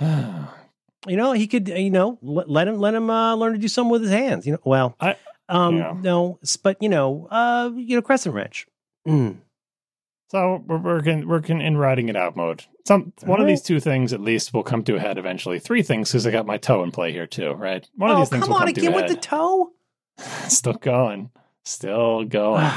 You 1.06 1.16
know, 1.16 1.32
he 1.32 1.46
could, 1.46 1.68
you 1.68 1.90
know, 1.90 2.18
let, 2.20 2.48
let 2.50 2.68
him 2.68 2.78
let 2.78 2.94
him 2.94 3.08
uh, 3.08 3.34
learn 3.34 3.52
to 3.54 3.58
do 3.58 3.68
something 3.68 3.90
with 3.90 4.02
his 4.02 4.10
hands. 4.10 4.46
You 4.46 4.52
know, 4.52 4.58
well, 4.64 4.96
I- 5.00 5.16
um, 5.48 5.76
yeah. 5.78 5.96
no, 6.00 6.38
but 6.62 6.76
you 6.80 6.88
know, 6.88 7.26
uh, 7.30 7.70
you 7.74 7.96
know, 7.96 8.02
crescent 8.02 8.34
wrench. 8.34 8.66
Mm. 9.08 9.38
So 10.28 10.62
we're 10.64 10.78
working 10.78 11.26
working 11.26 11.60
in 11.60 11.76
riding 11.76 12.08
it 12.08 12.14
out 12.16 12.36
mode. 12.36 12.64
Some 12.86 13.12
one 13.24 13.40
of 13.40 13.46
these 13.48 13.62
two 13.62 13.80
things 13.80 14.12
at 14.12 14.20
least 14.20 14.54
will 14.54 14.62
come 14.62 14.84
to 14.84 14.94
a 14.96 15.00
head 15.00 15.18
eventually. 15.18 15.58
Three 15.58 15.82
things 15.82 16.10
because 16.10 16.26
I 16.26 16.30
got 16.30 16.46
my 16.46 16.56
toe 16.56 16.84
in 16.84 16.92
play 16.92 17.10
here 17.12 17.26
too, 17.26 17.52
right? 17.52 17.88
One 17.96 18.10
of 18.10 18.16
oh, 18.16 18.20
these 18.20 18.28
things 18.28 18.42
come 18.44 18.50
will 18.50 18.56
on 18.58 18.66
come 18.66 18.74
to 18.74 18.80
again 18.80 18.92
with 18.94 19.08
the 19.08 19.16
toe. 19.16 19.72
Still 20.48 20.74
going, 20.74 21.30
still 21.64 22.24
going. 22.24 22.70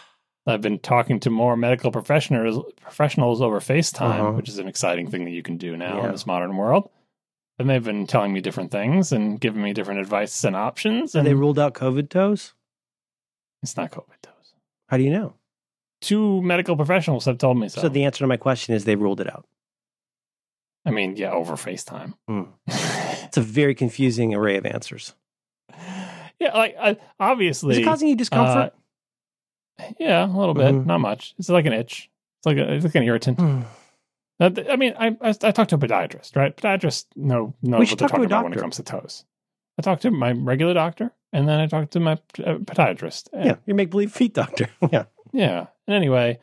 I've 0.46 0.60
been 0.62 0.78
talking 0.80 1.20
to 1.20 1.30
more 1.30 1.56
medical 1.56 1.92
professionals 1.92 2.72
professionals 2.80 3.40
over 3.40 3.60
FaceTime, 3.60 4.00
Uh-huh. 4.20 4.32
which 4.32 4.48
is 4.48 4.58
an 4.58 4.66
exciting 4.68 5.08
thing 5.10 5.24
that 5.24 5.30
you 5.30 5.42
can 5.42 5.56
do 5.58 5.76
now 5.76 5.98
Yeah. 5.98 6.06
in 6.06 6.12
this 6.12 6.26
modern 6.26 6.56
world. 6.56 6.90
And 7.58 7.68
they've 7.68 7.82
been 7.84 8.06
telling 8.06 8.32
me 8.32 8.40
different 8.40 8.70
things 8.70 9.10
and 9.12 9.40
giving 9.40 9.62
me 9.62 9.72
different 9.72 10.00
advice 10.00 10.44
and 10.44 10.54
options. 10.54 11.12
Have 11.14 11.20
And 11.20 11.26
they 11.26 11.34
ruled 11.34 11.58
out 11.58 11.74
COVID 11.74 12.08
toes? 12.08 12.54
it's 13.62 13.76
not 13.76 13.90
COVID 13.90 14.20
toes. 14.22 14.54
How 14.88 14.96
do 14.96 15.02
you 15.02 15.10
know? 15.10 15.34
Two 16.00 16.40
medical 16.42 16.76
professionals 16.76 17.24
have 17.24 17.38
told 17.38 17.58
me 17.58 17.68
so. 17.68 17.80
So 17.82 17.88
the 17.88 18.04
answer 18.04 18.20
to 18.20 18.28
my 18.28 18.36
question 18.36 18.74
is 18.74 18.84
they 18.84 18.94
ruled 18.94 19.20
it 19.20 19.28
out. 19.28 19.44
I 20.86 20.92
mean, 20.92 21.16
yeah, 21.16 21.32
over 21.32 21.54
FaceTime. 21.54 22.14
Hmm. 22.28 22.42
It's 23.28 23.36
a 23.36 23.42
very 23.42 23.74
confusing 23.74 24.32
array 24.34 24.56
of 24.56 24.64
answers. 24.64 25.14
yeah, 26.40 26.56
like 26.56 26.76
I, 26.80 26.96
obviously, 27.20 27.72
Is 27.72 27.78
it 27.78 27.84
causing 27.84 28.08
you 28.08 28.16
discomfort? 28.16 28.72
uh, 29.78 29.84
yeah, 29.98 30.24
a 30.24 30.32
little 30.32 30.54
bit, 30.54 30.72
Mhm. 30.74 30.86
not 30.86 31.00
much. 31.00 31.34
It's 31.38 31.50
like 31.50 31.66
an 31.66 31.74
itch. 31.74 32.08
It's 32.38 32.46
like 32.46 32.56
a, 32.56 32.72
it's 32.72 32.84
like 32.86 32.94
an 32.94 33.02
irritant. 33.02 33.38
Hmm. 33.38 33.62
Uh, 34.40 34.50
I 34.70 34.76
mean, 34.76 34.94
I, 34.98 35.16
I 35.20 35.30
I 35.30 35.50
talked 35.50 35.70
to 35.70 35.76
a 35.76 35.78
podiatrist, 35.78 36.36
right? 36.36 36.56
Podiatrists 36.56 37.06
know 37.16 37.54
know 37.62 37.78
what 37.78 37.88
they're 37.88 37.96
talk 37.96 38.10
talking 38.10 38.24
about 38.24 38.44
when 38.44 38.52
it 38.52 38.60
comes 38.60 38.76
to 38.76 38.82
toes. 38.82 39.24
I 39.78 39.82
talked 39.82 40.02
to 40.02 40.10
my 40.10 40.32
regular 40.32 40.74
doctor, 40.74 41.12
and 41.32 41.48
then 41.48 41.60
I 41.60 41.66
talked 41.66 41.92
to 41.92 42.00
my 42.00 42.12
uh, 42.12 42.58
podiatrist. 42.58 43.28
Yeah, 43.32 43.56
your 43.66 43.76
make 43.76 43.90
believe 43.90 44.12
feet 44.12 44.34
doctor. 44.34 44.68
yeah, 44.92 45.04
yeah. 45.32 45.66
And 45.86 45.96
anyway, 45.96 46.38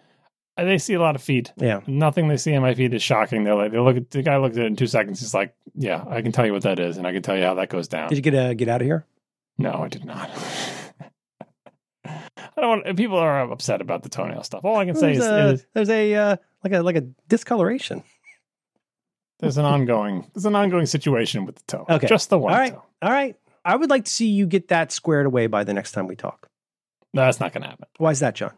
uh, 0.57 0.63
they 0.65 0.77
see 0.77 0.93
a 0.93 0.99
lot 0.99 1.15
of 1.15 1.21
feet. 1.21 1.53
yeah. 1.57 1.81
Nothing 1.87 2.27
they 2.27 2.37
see 2.37 2.53
in 2.53 2.61
my 2.61 2.73
feet 2.73 2.93
is 2.93 3.03
shocking. 3.03 3.43
They're 3.43 3.55
like, 3.55 3.71
they 3.71 3.79
look 3.79 3.97
at 3.97 4.09
the 4.11 4.21
guy 4.23 4.37
looked 4.37 4.57
at 4.57 4.63
it 4.63 4.67
in 4.67 4.75
two 4.75 4.87
seconds. 4.87 5.19
He's 5.19 5.33
like, 5.33 5.55
yeah, 5.73 6.03
I 6.07 6.21
can 6.21 6.31
tell 6.31 6.45
you 6.45 6.53
what 6.53 6.63
that 6.63 6.79
is, 6.79 6.97
and 6.97 7.05
I 7.05 7.13
can 7.13 7.21
tell 7.21 7.37
you 7.37 7.43
how 7.43 7.55
that 7.55 7.69
goes 7.69 7.87
down. 7.87 8.09
Did 8.09 8.17
you 8.17 8.21
get 8.21 8.35
uh, 8.35 8.53
get 8.53 8.67
out 8.69 8.81
of 8.81 8.87
here? 8.87 9.05
No, 9.57 9.71
I 9.71 9.87
did 9.87 10.05
not. 10.05 10.29
I 12.05 12.61
don't 12.61 12.83
want. 12.83 12.97
People 12.97 13.17
are 13.17 13.51
upset 13.51 13.81
about 13.81 14.03
the 14.03 14.09
toenail 14.09 14.43
stuff. 14.43 14.63
All 14.63 14.77
I 14.77 14.85
can 14.85 14.95
say 14.95 15.17
There's 15.17 15.17
is, 15.17 15.25
a, 15.25 15.47
is 15.47 15.65
there's 15.73 15.89
a 15.89 16.15
uh, 16.15 16.35
like 16.65 16.73
a 16.73 16.81
like 16.83 16.97
a 16.97 17.07
discoloration. 17.29 18.03
there's 19.39 19.57
an 19.57 19.65
ongoing 19.65 20.29
there's 20.33 20.45
an 20.45 20.55
ongoing 20.55 20.85
situation 20.85 21.45
with 21.45 21.55
the 21.55 21.63
toe. 21.67 21.85
Okay. 21.89 22.07
just 22.07 22.29
the 22.29 22.37
one 22.37 22.51
All 22.53 22.59
right. 22.59 22.73
toe. 22.73 22.83
All 23.01 23.11
right. 23.11 23.35
I 23.63 23.75
would 23.75 23.89
like 23.89 24.05
to 24.05 24.11
see 24.11 24.27
you 24.27 24.45
get 24.45 24.67
that 24.67 24.91
squared 24.91 25.25
away 25.25 25.47
by 25.47 25.63
the 25.63 25.73
next 25.73 25.93
time 25.93 26.07
we 26.07 26.15
talk. 26.15 26.47
No, 27.13 27.21
that's 27.21 27.39
not 27.39 27.53
going 27.53 27.63
to 27.63 27.69
happen. 27.69 27.87
Why 27.97 28.11
is 28.11 28.19
that, 28.19 28.35
John? 28.35 28.51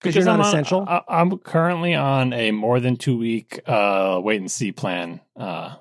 Because 0.00 0.16
you're 0.16 0.24
not 0.24 0.34
I'm 0.34 0.40
on- 0.40 0.46
essential. 0.48 0.84
I, 0.86 1.00
I'm 1.08 1.38
currently 1.38 1.94
on 1.94 2.32
a 2.32 2.50
more 2.50 2.80
than 2.80 2.96
two 2.96 3.16
week 3.16 3.60
uh, 3.66 4.20
wait 4.22 4.40
and 4.40 4.50
see 4.50 4.72
plan, 4.72 5.20
uh, 5.38 5.76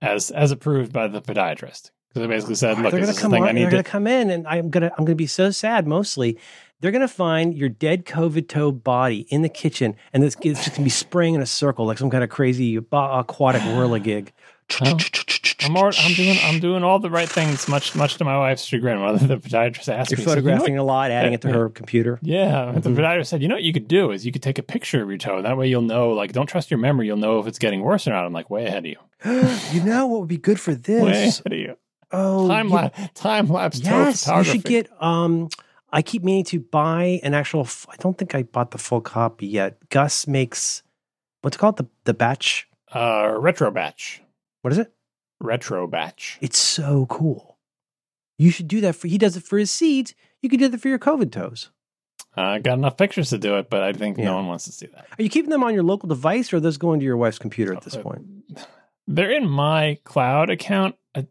as 0.00 0.30
as 0.30 0.52
approved 0.52 0.92
by 0.92 1.08
the 1.08 1.20
podiatrist. 1.20 1.90
Because 2.08 2.22
I 2.22 2.26
basically 2.28 2.54
said, 2.54 2.78
look, 2.78 2.92
they're 2.92 3.00
is 3.00 3.14
the 3.14 3.20
come 3.20 3.30
thing 3.32 3.42
on, 3.42 3.48
I 3.48 3.52
they're 3.52 3.64
need 3.64 3.70
gonna 3.70 3.82
to. 3.82 3.88
come 3.90 4.06
in 4.06 4.30
and 4.30 4.46
I'm 4.46 4.70
gonna 4.70 4.90
I'm 4.96 5.04
gonna 5.04 5.16
be 5.16 5.26
so 5.26 5.50
sad 5.50 5.86
mostly. 5.86 6.38
They're 6.80 6.92
gonna 6.92 7.08
find 7.08 7.54
your 7.56 7.68
dead 7.68 8.04
COVID 8.04 8.48
toe 8.48 8.70
body 8.70 9.26
in 9.30 9.42
the 9.42 9.48
kitchen 9.48 9.96
and 10.12 10.22
this 10.22 10.36
it's 10.42 10.64
just 10.64 10.76
gonna 10.76 10.84
be 10.84 10.90
spraying 10.90 11.34
in 11.34 11.40
a 11.40 11.46
circle 11.46 11.86
like 11.86 11.98
some 11.98 12.10
kind 12.10 12.22
of 12.24 12.30
crazy 12.30 12.76
aquatic 12.76 13.62
whirligig. 13.62 14.28
Oh. 14.82 14.98
I'm, 15.64 15.76
already, 15.76 15.96
I'm 16.00 16.12
doing 16.14 16.38
I'm 16.42 16.58
doing 16.60 16.82
all 16.82 16.98
the 16.98 17.08
right 17.08 17.28
things, 17.28 17.68
much 17.68 17.94
much 17.94 18.16
to 18.16 18.24
my 18.24 18.36
wife's 18.36 18.64
chagrin. 18.64 18.98
Of 18.98 19.26
the 19.28 19.36
podiatrist 19.36 19.88
asked 19.88 20.10
You're 20.10 20.18
me, 20.18 20.24
said, 20.24 20.30
"You 20.38 20.42
know 20.42 20.50
photographing 20.56 20.78
a 20.78 20.82
lot, 20.82 21.12
adding 21.12 21.34
it 21.34 21.40
to 21.42 21.48
Yeah. 21.48 21.54
her 21.54 21.68
computer. 21.68 22.18
Yeah, 22.20 22.72
the 22.72 22.90
Mhm. 22.90 22.96
podiatrist 22.96 23.26
said, 23.28 23.42
you 23.42 23.48
know 23.48 23.54
what 23.54 23.62
you 23.62 23.72
could 23.72 23.86
do 23.86 24.10
is 24.10 24.26
you 24.26 24.32
could 24.32 24.42
take 24.42 24.58
a 24.58 24.62
picture 24.64 25.00
of 25.02 25.08
your 25.08 25.18
toe. 25.18 25.40
That 25.40 25.56
way 25.56 25.68
you'll 25.68 25.82
know, 25.82 26.10
like, 26.10 26.32
don't 26.32 26.46
trust 26.48 26.68
your 26.70 26.78
memory. 26.78 27.06
You'll 27.06 27.16
know 27.16 27.38
if 27.38 27.46
it's 27.46 27.60
getting 27.60 27.82
worse 27.82 28.08
or 28.08 28.10
not. 28.10 28.24
I'm 28.26 28.32
like, 28.32 28.50
way 28.50 28.66
ahead 28.66 28.84
of 28.84 28.86
you. 28.86 28.96
you 29.72 29.84
know 29.84 30.08
what 30.08 30.20
would 30.20 30.28
be 30.28 30.36
good 30.36 30.58
for 30.58 30.74
this? 30.74 31.00
Way 31.02 31.12
ahead 31.28 31.52
of 31.52 31.58
you. 31.58 31.76
Oh, 32.10 32.48
Time 32.48 32.68
lapse, 32.68 32.98
time 33.14 33.46
lapse 33.48 33.78
toe 33.80 33.88
Yes, 33.90 34.26
you 34.26 34.42
should 34.44 34.64
get. 34.64 34.90
Um, 35.00 35.48
I 35.92 36.02
keep 36.02 36.22
meaning 36.24 36.44
to 36.44 36.60
buy 36.60 37.20
an 37.22 37.32
actual. 37.34 37.60
f- 37.62 37.86
I 37.88 37.96
don't 37.96 38.18
think 38.18 38.34
I 38.34 38.42
bought 38.42 38.70
the 38.72 38.78
full 38.78 39.00
copy 39.00 39.46
yet. 39.46 39.88
Gus 39.88 40.26
makes 40.26 40.82
what's 41.42 41.56
it 41.56 41.60
called 41.60 41.76
the 41.76 41.86
the 42.04 42.14
batch. 42.14 42.68
uh, 42.92 43.28
Retrobatch. 43.38 44.20
What 44.62 44.72
is 44.72 44.78
it? 44.78 44.92
Retrobatch. 45.42 46.38
It's 46.40 46.58
so 46.58 47.06
cool. 47.06 47.56
You 48.38 48.50
should 48.50 48.68
do 48.68 48.80
that 48.82 48.96
for. 48.96 49.08
He 49.08 49.18
does 49.18 49.36
it 49.36 49.42
for 49.44 49.58
his 49.58 49.70
seeds. 49.70 50.14
You 50.42 50.48
can 50.48 50.58
do 50.58 50.68
that 50.68 50.80
for 50.80 50.88
your 50.88 50.98
COVID 50.98 51.30
toes. 51.32 51.70
I 52.38 52.58
got 52.58 52.74
enough 52.78 52.98
pictures 52.98 53.30
to 53.30 53.38
do 53.38 53.56
it, 53.56 53.70
but 53.70 53.82
I 53.82 53.92
think 53.94 54.18
Yeah. 54.18 54.26
no 54.26 54.36
one 54.36 54.46
wants 54.46 54.64
to 54.64 54.72
see 54.72 54.86
that. 54.86 55.06
Are 55.18 55.22
you 55.22 55.30
keeping 55.30 55.50
them 55.50 55.62
on 55.64 55.72
your 55.72 55.82
local 55.82 56.08
device, 56.08 56.52
or 56.52 56.56
are 56.56 56.60
those 56.60 56.76
going 56.76 57.00
to 57.00 57.04
your 57.06 57.16
wife's 57.16 57.38
computer 57.38 57.72
at 57.74 57.82
this 57.82 57.96
Uh, 57.96 58.02
point? 58.02 58.26
They're 59.06 59.30
in 59.30 59.48
my 59.48 59.98
cloud 60.04 60.50
account. 60.50 60.96
Uh, 61.14 61.22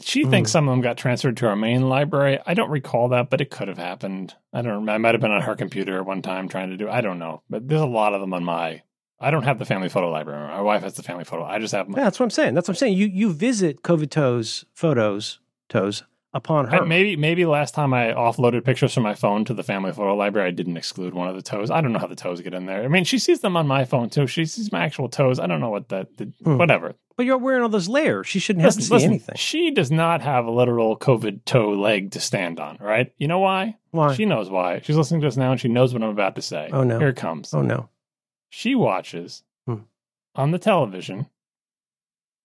she 0.00 0.22
Hmm. 0.22 0.30
thinks 0.30 0.50
some 0.50 0.68
of 0.68 0.72
them 0.72 0.80
got 0.80 0.96
transferred 0.96 1.36
to 1.38 1.46
our 1.48 1.56
main 1.56 1.88
library. 1.88 2.38
I 2.46 2.54
don't 2.54 2.70
recall 2.70 3.08
that, 3.10 3.28
but 3.28 3.40
it 3.40 3.50
could 3.50 3.68
have 3.68 3.76
happened. 3.78 4.34
I 4.52 4.62
don't. 4.62 4.72
remember. 4.72 4.92
I 4.92 4.98
might 4.98 5.14
have 5.14 5.20
been 5.20 5.32
on 5.32 5.42
her 5.42 5.54
computer 5.56 6.02
one 6.02 6.22
time 6.22 6.48
trying 6.48 6.70
to 6.70 6.76
do. 6.76 6.88
I 6.88 7.00
don't 7.02 7.18
know, 7.18 7.42
but 7.50 7.68
there's 7.68 7.80
a 7.82 7.86
lot 7.86 8.14
of 8.14 8.20
them 8.20 8.32
on 8.32 8.44
my. 8.44 8.82
I 9.20 9.30
don't 9.32 9.42
have 9.42 9.58
the 9.58 9.64
family 9.64 9.88
photo 9.88 10.10
library. 10.10 10.46
My 10.48 10.62
wife 10.62 10.82
has 10.82 10.94
the 10.94 11.02
family 11.02 11.24
photo. 11.24 11.44
I 11.44 11.58
just 11.58 11.74
have 11.74 11.88
my. 11.88 11.98
Yeah, 11.98 12.04
that's 12.04 12.20
what 12.20 12.24
I'm 12.24 12.30
saying. 12.30 12.54
That's 12.54 12.68
what 12.68 12.74
I'm 12.76 12.78
saying. 12.78 12.96
You 12.96 13.06
you 13.06 13.32
visit 13.32 13.82
COVID 13.82 14.10
toes 14.10 14.64
photos 14.72 15.40
toes 15.68 16.04
upon 16.34 16.68
her. 16.68 16.84
Maybe 16.84 17.16
maybe 17.16 17.44
last 17.46 17.74
time 17.74 17.92
I 17.94 18.12
offloaded 18.12 18.64
pictures 18.64 18.92
from 18.94 19.02
my 19.02 19.14
phone 19.14 19.44
to 19.46 19.54
the 19.54 19.62
family 19.62 19.92
photo 19.92 20.14
library, 20.14 20.48
I 20.48 20.50
didn't 20.52 20.76
exclude 20.76 21.14
one 21.14 21.28
of 21.28 21.34
the 21.36 21.42
toes. 21.42 21.70
I 21.70 21.80
don't 21.80 21.92
know 21.92 21.98
how 21.98 22.06
the 22.06 22.14
toes 22.16 22.40
get 22.40 22.54
in 22.54 22.66
there. 22.66 22.84
I 22.84 22.88
mean, 22.88 23.04
she 23.04 23.18
sees 23.18 23.40
them 23.40 23.56
on 23.56 23.66
my 23.66 23.84
phone 23.84 24.10
too. 24.10 24.26
She 24.26 24.44
sees 24.44 24.70
my 24.72 24.84
actual 24.84 25.08
toes. 25.08 25.38
I 25.38 25.46
don't 25.46 25.60
know 25.60 25.70
what 25.70 25.88
that. 25.88 26.16
The, 26.16 26.32
Hmm. 26.44 26.58
Whatever. 26.58 26.94
but 27.16 27.26
you're 27.26 27.38
wearing 27.38 27.62
all 27.62 27.68
those 27.68 27.88
layers. 27.88 28.26
She 28.26 28.38
shouldn't 28.38 28.62
have 28.62 28.76
Listen, 28.76 28.80
to 28.82 28.86
see 28.86 28.94
listen, 28.94 29.10
anything. 29.10 29.34
She 29.36 29.70
does 29.70 29.90
not 29.90 30.20
have 30.22 30.44
a 30.46 30.50
literal 30.50 30.96
COVID 30.98 31.44
toe 31.44 31.70
leg 31.72 32.12
to 32.12 32.20
stand 32.20 32.60
on. 32.60 32.76
Right? 32.80 33.12
You 33.18 33.26
know 33.28 33.40
why? 33.40 33.76
Why? 33.90 34.14
She 34.14 34.24
knows 34.26 34.50
why. 34.50 34.80
She's 34.84 34.96
listening 34.96 35.22
to 35.22 35.26
us 35.26 35.36
now, 35.36 35.50
and 35.52 35.60
she 35.60 35.68
knows 35.68 35.92
what 35.94 36.02
I'm 36.02 36.10
about 36.10 36.36
to 36.36 36.42
say. 36.42 36.68
Oh, 36.72 36.84
no. 36.84 36.98
Here 36.98 37.08
it 37.08 37.16
comes. 37.16 37.52
oh 37.54 37.62
no. 37.62 37.88
She 38.50 38.74
watches 38.74 39.42
Hmm. 39.66 39.80
on 40.34 40.50
the 40.52 40.58
television 40.58 41.26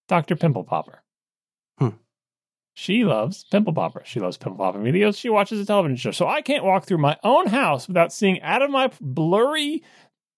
Dr. 0.08 0.36
Pimple 0.36 0.64
Popper. 0.64 1.03
She 2.74 3.04
loves 3.04 3.46
Pimple 3.52 3.74
Popper. 3.74 4.02
She 4.06 4.20
loves 4.20 4.38
Pimple 4.38 4.58
Popper 4.58 4.80
videos. 4.80 5.18
She 5.18 5.30
watches 5.30 5.60
a 5.60 5.66
television 5.66 5.98
show. 5.98 6.12
So 6.12 6.28
I 6.28 6.42
can't 6.42 6.64
walk 6.64 6.86
through 6.86 6.98
my 6.98 7.18
own 7.24 7.48
house 7.48 7.88
without 7.88 8.12
seeing 8.12 8.42
out 8.42 8.62
of 8.62 8.72
my 8.72 8.92
blurry 9.00 9.84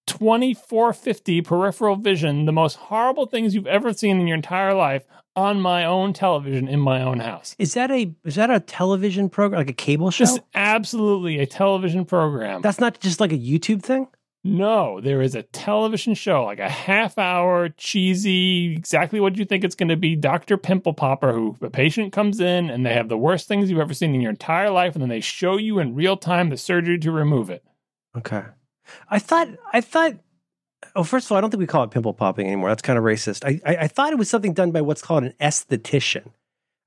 2450 0.07 1.41
peripheral 1.41 1.95
vision 1.95 2.45
the 2.45 2.51
most 2.51 2.75
horrible 2.75 3.25
things 3.25 3.55
you've 3.55 3.67
ever 3.67 3.93
seen 3.93 4.19
in 4.19 4.27
your 4.27 4.35
entire 4.35 4.73
life 4.73 5.05
on 5.35 5.59
my 5.59 5.83
own 5.83 6.13
television 6.13 6.67
in 6.67 6.79
my 6.79 7.01
own 7.01 7.19
house. 7.19 7.55
Is 7.59 7.73
that 7.73 7.91
a 7.91 8.13
is 8.23 8.35
that 8.35 8.49
a 8.49 8.59
television 8.59 9.29
program 9.29 9.59
like 9.59 9.69
a 9.69 9.73
cable 9.73 10.11
show? 10.11 10.25
Just 10.25 10.39
absolutely 10.53 11.39
a 11.39 11.45
television 11.45 12.05
program. 12.05 12.61
That's 12.61 12.79
not 12.79 12.99
just 12.99 13.19
like 13.19 13.31
a 13.31 13.37
YouTube 13.37 13.81
thing. 13.81 14.07
No, 14.47 15.01
there 15.01 15.23
is 15.23 15.33
a 15.33 15.41
television 15.41 16.13
show, 16.13 16.45
like 16.45 16.59
a 16.59 16.69
half 16.69 17.17
hour, 17.17 17.69
cheesy, 17.69 18.75
exactly 18.75 19.19
what 19.19 19.37
you 19.37 19.43
think 19.43 19.63
it's 19.63 19.73
going 19.73 19.89
to 19.89 19.95
be. 19.95 20.15
Dr. 20.15 20.55
Pimple 20.55 20.93
Popper, 20.93 21.33
who 21.33 21.57
a 21.61 21.71
patient 21.71 22.13
comes 22.13 22.39
in 22.39 22.69
and 22.69 22.85
they 22.85 22.93
have 22.93 23.09
the 23.09 23.17
worst 23.17 23.47
things 23.47 23.71
you've 23.71 23.79
ever 23.79 23.95
seen 23.95 24.13
in 24.13 24.21
your 24.21 24.29
entire 24.29 24.69
life, 24.69 24.93
and 24.93 25.01
then 25.01 25.09
they 25.09 25.19
show 25.19 25.57
you 25.57 25.79
in 25.79 25.95
real 25.95 26.15
time 26.15 26.49
the 26.49 26.57
surgery 26.57 26.99
to 26.99 27.11
remove 27.11 27.49
it. 27.49 27.65
Okay. 28.15 28.43
I 29.09 29.17
thought 29.17 29.47
I 29.73 29.81
thought 29.81 30.13
oh 30.95 31.03
first 31.03 31.25
of 31.25 31.31
all, 31.31 31.39
I 31.39 31.41
don't 31.41 31.49
think 31.49 31.61
we 31.61 31.65
call 31.65 31.83
it 31.83 31.89
pimple 31.89 32.13
popping 32.13 32.45
anymore. 32.45 32.69
That's 32.69 32.83
kind 32.83 32.99
of 32.99 33.03
racist. 33.03 33.43
I, 33.43 33.59
I 33.65 33.77
I 33.85 33.87
thought 33.87 34.13
it 34.13 34.19
was 34.19 34.29
something 34.29 34.53
done 34.53 34.69
by 34.69 34.81
what's 34.81 35.01
called 35.01 35.23
an 35.23 35.33
esthetician. 35.41 36.27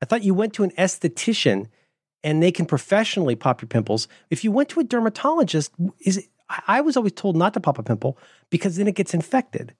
I 0.00 0.06
thought 0.06 0.22
you 0.22 0.32
went 0.32 0.52
to 0.54 0.62
an 0.62 0.70
esthetician 0.78 1.66
and 2.22 2.40
they 2.40 2.52
can 2.52 2.66
professionally 2.66 3.34
pop 3.34 3.62
your 3.62 3.68
pimples. 3.68 4.06
If 4.30 4.44
you 4.44 4.52
went 4.52 4.68
to 4.68 4.80
a 4.80 4.84
dermatologist, 4.84 5.72
is 5.98 6.18
it, 6.18 6.26
I 6.48 6.62
I 6.66 6.80
was 6.80 6.96
always 6.96 7.12
told 7.12 7.36
not 7.36 7.54
to 7.54 7.60
pop 7.60 7.78
a 7.78 7.82
pimple 7.82 8.18
because 8.50 8.76
then 8.76 8.88
it 8.88 8.94
gets 8.94 9.14
infected. 9.14 9.74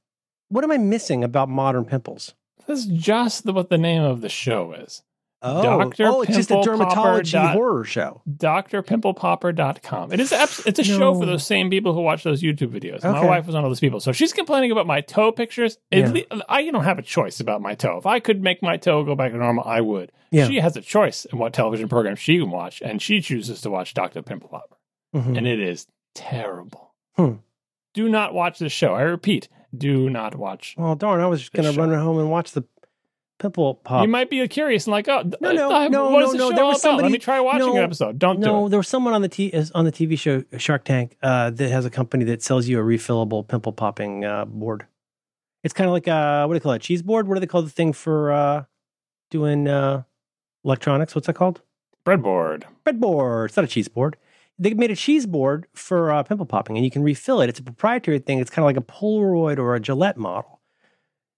What 0.48 0.64
am 0.64 0.70
I 0.70 0.78
missing 0.78 1.22
about 1.24 1.48
modern 1.48 1.84
pimples? 1.84 2.34
That's 2.66 2.84
just 2.86 3.44
the, 3.44 3.52
what 3.52 3.70
the 3.70 3.78
name 3.78 4.02
of 4.02 4.20
the 4.20 4.28
show 4.28 4.72
is. 4.72 5.02
Oh, 5.40 5.62
Dr. 5.62 6.06
oh 6.08 6.22
it's 6.22 6.34
just 6.34 6.50
a 6.50 6.54
dermatology 6.54 7.32
dot- 7.32 7.54
horror 7.54 7.84
show. 7.84 8.22
drpimplepopper.com. 8.28 10.12
It 10.12 10.20
is 10.20 10.32
abs- 10.32 10.66
it's 10.66 10.78
a 10.78 10.84
show 10.84 11.14
for 11.14 11.26
those 11.26 11.46
same 11.46 11.70
people 11.70 11.94
who 11.94 12.00
watch 12.00 12.24
those 12.24 12.42
YouTube 12.42 12.68
videos. 12.72 13.04
My 13.04 13.24
wife 13.24 13.46
was 13.46 13.54
one 13.54 13.64
of 13.64 13.70
those 13.70 13.80
people. 13.80 14.00
So 14.00 14.12
she's 14.12 14.32
complaining 14.32 14.70
about 14.72 14.86
my 14.86 15.00
toe 15.00 15.32
pictures. 15.32 15.78
Yeah. 15.90 16.12
I 16.48 16.68
don't 16.70 16.84
have 16.84 16.98
a 16.98 17.02
choice 17.02 17.40
about 17.40 17.62
my 17.62 17.74
toe. 17.74 17.98
If 17.98 18.06
I 18.06 18.20
could 18.20 18.42
make 18.42 18.62
my 18.62 18.76
toe 18.76 19.04
go 19.04 19.14
back 19.14 19.32
to 19.32 19.38
normal, 19.38 19.64
I 19.64 19.80
would. 19.80 20.12
Yeah. 20.30 20.48
She 20.48 20.56
has 20.56 20.76
a 20.76 20.80
choice 20.80 21.24
in 21.24 21.38
what 21.38 21.52
television 21.52 21.88
program 21.88 22.16
she 22.16 22.38
can 22.38 22.50
watch, 22.50 22.82
and 22.82 23.00
she 23.00 23.20
chooses 23.20 23.60
to 23.62 23.70
watch 23.70 23.94
Dr. 23.94 24.22
Pimple 24.22 24.48
Popper. 24.48 24.76
Mhm. 25.14 25.38
And 25.38 25.46
it 25.46 25.60
is 25.60 25.86
terrible. 26.18 26.92
Hmm. 27.16 27.34
Do 27.94 28.08
not 28.08 28.34
watch 28.34 28.58
this 28.58 28.72
show. 28.72 28.94
I 28.94 29.02
repeat, 29.02 29.48
do 29.76 30.08
not 30.10 30.34
watch. 30.36 30.74
Well, 30.78 30.94
darn, 30.94 31.20
I 31.20 31.26
was 31.26 31.40
just 31.40 31.52
going 31.52 31.72
to 31.72 31.78
run 31.78 31.92
home 31.92 32.18
and 32.18 32.30
watch 32.30 32.52
the 32.52 32.64
pimple 33.38 33.76
pop. 33.76 34.02
You 34.02 34.08
might 34.08 34.30
be 34.30 34.46
curious 34.48 34.86
and 34.86 34.92
like, 34.92 35.08
oh, 35.08 35.22
No, 35.40 35.52
no, 35.52 35.72
uh, 35.72 35.88
no, 35.88 36.10
what 36.10 36.22
is 36.24 36.26
no, 36.28 36.32
this 36.32 36.38
no, 36.40 36.50
show 36.50 36.56
there 36.56 36.64
was 36.64 36.80
about? 36.84 36.90
Let 36.90 36.96
somebody- 36.96 37.12
me 37.12 37.18
try 37.18 37.40
watching 37.40 37.60
no, 37.66 37.76
an 37.76 37.84
episode. 37.84 38.18
Don't 38.18 38.40
do 38.40 38.46
no, 38.46 38.66
it. 38.66 38.70
there 38.70 38.78
was 38.78 38.88
someone 38.88 39.14
on 39.14 39.22
the 39.22 39.28
t- 39.28 39.52
on 39.74 39.84
the 39.84 39.92
TV 39.92 40.18
show 40.18 40.44
Shark 40.58 40.84
Tank 40.84 41.16
uh, 41.22 41.50
that 41.50 41.70
has 41.70 41.84
a 41.86 41.90
company 41.90 42.24
that 42.26 42.42
sells 42.42 42.68
you 42.68 42.78
a 42.78 42.82
refillable 42.82 43.46
pimple 43.46 43.72
popping 43.72 44.24
uh, 44.24 44.44
board. 44.44 44.86
It's 45.64 45.74
kind 45.74 45.88
of 45.88 45.92
like 45.92 46.06
uh, 46.08 46.46
what 46.46 46.54
do 46.54 46.58
they 46.60 46.62
call 46.62 46.72
it? 46.72 46.82
Cheese 46.82 47.02
board? 47.02 47.26
What 47.26 47.34
do 47.34 47.40
they 47.40 47.46
call 47.46 47.62
the 47.62 47.70
thing 47.70 47.92
for 47.92 48.32
uh, 48.32 48.64
doing 49.30 49.66
uh, 49.66 50.02
electronics? 50.64 51.14
What's 51.14 51.26
that 51.26 51.34
called? 51.34 51.62
Breadboard. 52.06 52.64
Breadboard. 52.86 53.46
It's 53.46 53.56
not 53.56 53.64
a 53.64 53.68
cheese 53.68 53.88
board. 53.88 54.16
They 54.58 54.74
made 54.74 54.90
a 54.90 54.96
cheese 54.96 55.24
board 55.26 55.66
for 55.72 56.10
uh, 56.10 56.22
pimple 56.24 56.46
popping, 56.46 56.76
and 56.76 56.84
you 56.84 56.90
can 56.90 57.02
refill 57.02 57.40
it. 57.40 57.48
It's 57.48 57.60
a 57.60 57.62
proprietary 57.62 58.18
thing. 58.18 58.38
It's 58.40 58.50
kind 58.50 58.64
of 58.64 58.66
like 58.66 58.76
a 58.76 58.80
Polaroid 58.92 59.58
or 59.58 59.74
a 59.74 59.80
Gillette 59.80 60.16
model. 60.16 60.60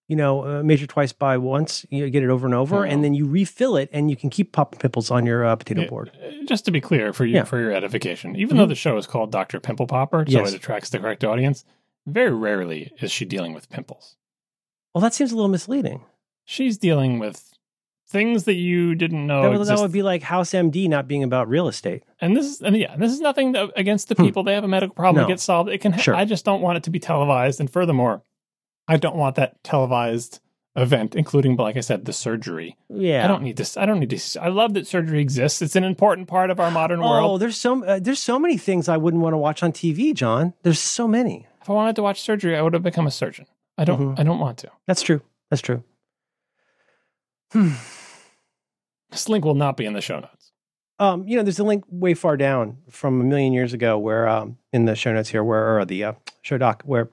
You 0.08 0.16
know, 0.16 0.44
uh, 0.44 0.62
measure 0.64 0.86
twice 0.88 1.12
buy 1.12 1.36
once. 1.36 1.86
You 1.90 2.08
get 2.10 2.22
it 2.24 2.30
over 2.30 2.46
and 2.46 2.54
over, 2.54 2.78
Oh. 2.78 2.82
and 2.82 3.04
then 3.04 3.14
you 3.14 3.26
refill 3.26 3.76
it, 3.76 3.88
and 3.92 4.10
you 4.10 4.16
can 4.16 4.28
keep 4.30 4.50
popping 4.52 4.80
pimples 4.80 5.10
on 5.10 5.24
your 5.26 5.44
uh, 5.44 5.54
potato 5.54 5.86
board. 5.86 6.10
uh, 6.20 6.44
Just 6.46 6.64
to 6.64 6.70
be 6.72 6.80
clear 6.80 7.12
for 7.12 7.24
you, 7.24 7.34
Yeah. 7.36 7.44
for 7.44 7.60
your 7.60 7.72
edification, 7.72 8.34
even 8.34 8.56
Mhm. 8.56 8.60
though 8.60 8.66
the 8.66 8.74
show 8.74 8.96
is 8.96 9.06
called 9.06 9.30
Doctor 9.30 9.60
Pimple 9.60 9.86
Popper, 9.86 10.24
so 10.26 10.32
Yes. 10.40 10.52
it 10.52 10.56
attracts 10.56 10.90
the 10.90 10.98
correct 10.98 11.22
audience. 11.22 11.64
Very 12.06 12.34
rarely 12.34 12.90
is 13.00 13.12
she 13.12 13.24
dealing 13.24 13.52
with 13.54 13.68
pimples. 13.70 14.16
Well, 14.94 15.02
that 15.02 15.14
seems 15.14 15.30
a 15.30 15.36
little 15.36 15.50
misleading. 15.50 16.00
She's 16.44 16.76
dealing 16.76 17.20
with 17.20 17.49
things 18.10 18.44
that 18.44 18.54
you 18.54 18.94
didn't 18.96 19.26
know. 19.26 19.42
that, 19.42 19.58
would, 19.58 19.66
that 19.68 19.78
would 19.78 19.92
be 19.92 20.02
like 20.02 20.22
House 20.22 20.50
MD 20.50 20.88
not 20.88 21.06
being 21.08 21.22
about 21.22 21.48
real 21.48 21.68
estate. 21.68 22.02
and 22.20 22.36
this 22.36 22.44
is, 22.46 22.60
and 22.60 22.76
yeah, 22.76 22.96
this 22.96 23.12
is 23.12 23.20
nothing 23.20 23.54
against 23.76 24.08
the 24.08 24.14
Hmm. 24.16 24.24
people. 24.24 24.42
They 24.42 24.54
have 24.54 24.64
a 24.64 24.68
medical 24.68 24.94
problem. 24.94 25.22
No. 25.22 25.26
It 25.26 25.32
gets 25.32 25.42
solved. 25.44 25.70
It 25.70 25.78
can. 25.78 25.96
Sure. 25.96 26.14
I 26.14 26.24
just 26.24 26.44
don't 26.44 26.60
want 26.60 26.76
it 26.76 26.82
to 26.84 26.90
be 26.90 26.98
televised. 26.98 27.60
And 27.60 27.70
furthermore, 27.70 28.22
I 28.88 28.96
don't 28.96 29.16
want 29.16 29.36
that 29.36 29.62
televised 29.62 30.40
event, 30.76 31.14
including, 31.14 31.56
like 31.56 31.76
I 31.76 31.80
said, 31.80 32.04
the 32.04 32.12
surgery. 32.12 32.76
Yeah, 32.88 33.24
I 33.24 33.28
don't 33.28 33.42
need 33.42 33.56
this. 33.56 33.76
I 33.76 33.86
don't 33.86 34.00
need 34.00 34.10
this. 34.10 34.36
I 34.36 34.48
love 34.48 34.74
that 34.74 34.86
surgery 34.86 35.20
exists. 35.20 35.62
It's 35.62 35.76
an 35.76 35.84
important 35.84 36.26
part 36.28 36.50
of 36.50 36.58
our 36.60 36.70
modern 36.70 37.00
Oh, 37.00 37.08
world. 37.08 37.30
Oh, 37.32 37.38
there's 37.38 37.56
so 37.56 37.84
uh, 37.84 37.98
there's 38.00 38.20
so 38.20 38.38
many 38.38 38.56
things 38.56 38.88
I 38.88 38.96
wouldn't 38.96 39.22
want 39.22 39.34
to 39.34 39.38
watch 39.38 39.62
on 39.62 39.72
TV, 39.72 40.14
John. 40.14 40.54
There's 40.62 40.78
so 40.80 41.06
many. 41.06 41.46
If 41.62 41.70
I 41.70 41.72
wanted 41.74 41.94
to 41.96 42.02
watch 42.02 42.20
surgery, 42.22 42.56
I 42.56 42.62
would 42.62 42.72
have 42.74 42.82
become 42.82 43.06
a 43.06 43.10
surgeon. 43.10 43.46
I 43.78 43.84
don't. 43.84 44.00
Mhm. 44.16 44.20
I 44.20 44.22
don't 44.24 44.38
want 44.40 44.58
to. 44.58 44.70
That's 44.88 45.02
true. 45.02 45.20
That's 45.50 45.62
true. 45.62 45.84
Hmm. 47.52 47.72
This 49.10 49.28
link 49.28 49.44
will 49.44 49.54
not 49.54 49.76
be 49.76 49.86
in 49.86 49.92
the 49.92 50.00
show 50.00 50.20
notes. 50.20 50.52
Um, 50.98 51.26
you 51.26 51.36
know, 51.36 51.42
there's 51.42 51.58
a 51.58 51.64
link 51.64 51.84
way 51.88 52.14
far 52.14 52.36
down 52.36 52.76
from 52.90 53.20
a 53.20 53.24
million 53.24 53.52
years 53.52 53.72
ago 53.72 53.98
where 53.98 54.28
um, 54.28 54.58
in 54.72 54.84
the 54.84 54.94
show 54.94 55.12
notes 55.12 55.30
here, 55.30 55.42
where 55.42 55.78
or 55.78 55.84
the 55.84 56.04
uh, 56.04 56.12
show 56.42 56.58
doc, 56.58 56.82
where 56.84 57.08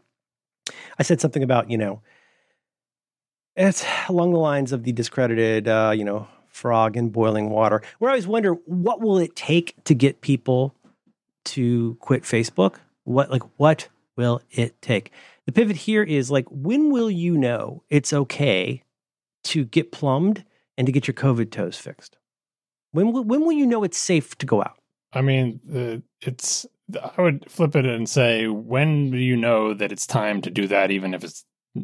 I 0.99 1.03
said 1.03 1.21
something 1.21 1.41
about 1.41 1.71
you 1.71 1.77
know, 1.77 2.01
it's 3.55 3.85
along 4.09 4.31
the 4.31 4.39
lines 4.39 4.73
of 4.73 4.83
the 4.83 4.91
discredited, 4.91 5.67
uh, 5.67 5.93
you 5.95 6.03
know, 6.03 6.27
frog 6.47 6.97
in 6.97 7.09
boiling 7.09 7.49
water. 7.49 7.81
Where 7.99 8.09
I 8.09 8.13
always 8.13 8.27
wonder, 8.27 8.53
what 8.65 8.99
will 8.99 9.17
it 9.17 9.35
take 9.35 9.81
to 9.85 9.95
get 9.95 10.21
people 10.21 10.75
to 11.45 11.95
quit 12.01 12.23
Facebook? 12.23 12.75
What 13.05 13.31
like 13.31 13.43
what 13.55 13.87
will 14.17 14.41
it 14.51 14.81
take? 14.81 15.11
The 15.45 15.53
pivot 15.53 15.77
here 15.77 16.03
is 16.03 16.29
like, 16.29 16.45
when 16.49 16.91
will 16.91 17.09
you 17.09 17.37
know 17.37 17.83
it's 17.89 18.11
okay 18.11 18.83
to 19.45 19.63
get 19.63 19.93
plumbed 19.93 20.43
and 20.77 20.85
to 20.85 20.91
get 20.91 21.07
your 21.07 21.15
COVID 21.15 21.51
toes 21.51 21.77
fixed? 21.77 22.17
When 22.91 23.11
will, 23.11 23.23
when 23.23 23.41
will 23.41 23.51
you 23.51 23.65
know 23.65 23.83
it's 23.83 23.97
safe 23.97 24.37
to 24.37 24.45
go 24.45 24.61
out? 24.61 24.77
I 25.13 25.21
mean, 25.21 26.03
it's. 26.21 26.65
I 27.17 27.21
would 27.21 27.49
flip 27.51 27.75
it 27.75 27.85
and 27.85 28.07
say, 28.07 28.47
when 28.47 29.11
do 29.11 29.17
you 29.17 29.35
know 29.35 29.73
that 29.73 29.91
it's 29.91 30.07
time 30.07 30.41
to 30.43 30.49
do 30.49 30.67
that? 30.67 30.89
Even 30.89 31.13
if 31.13 31.23
it's, 31.23 31.43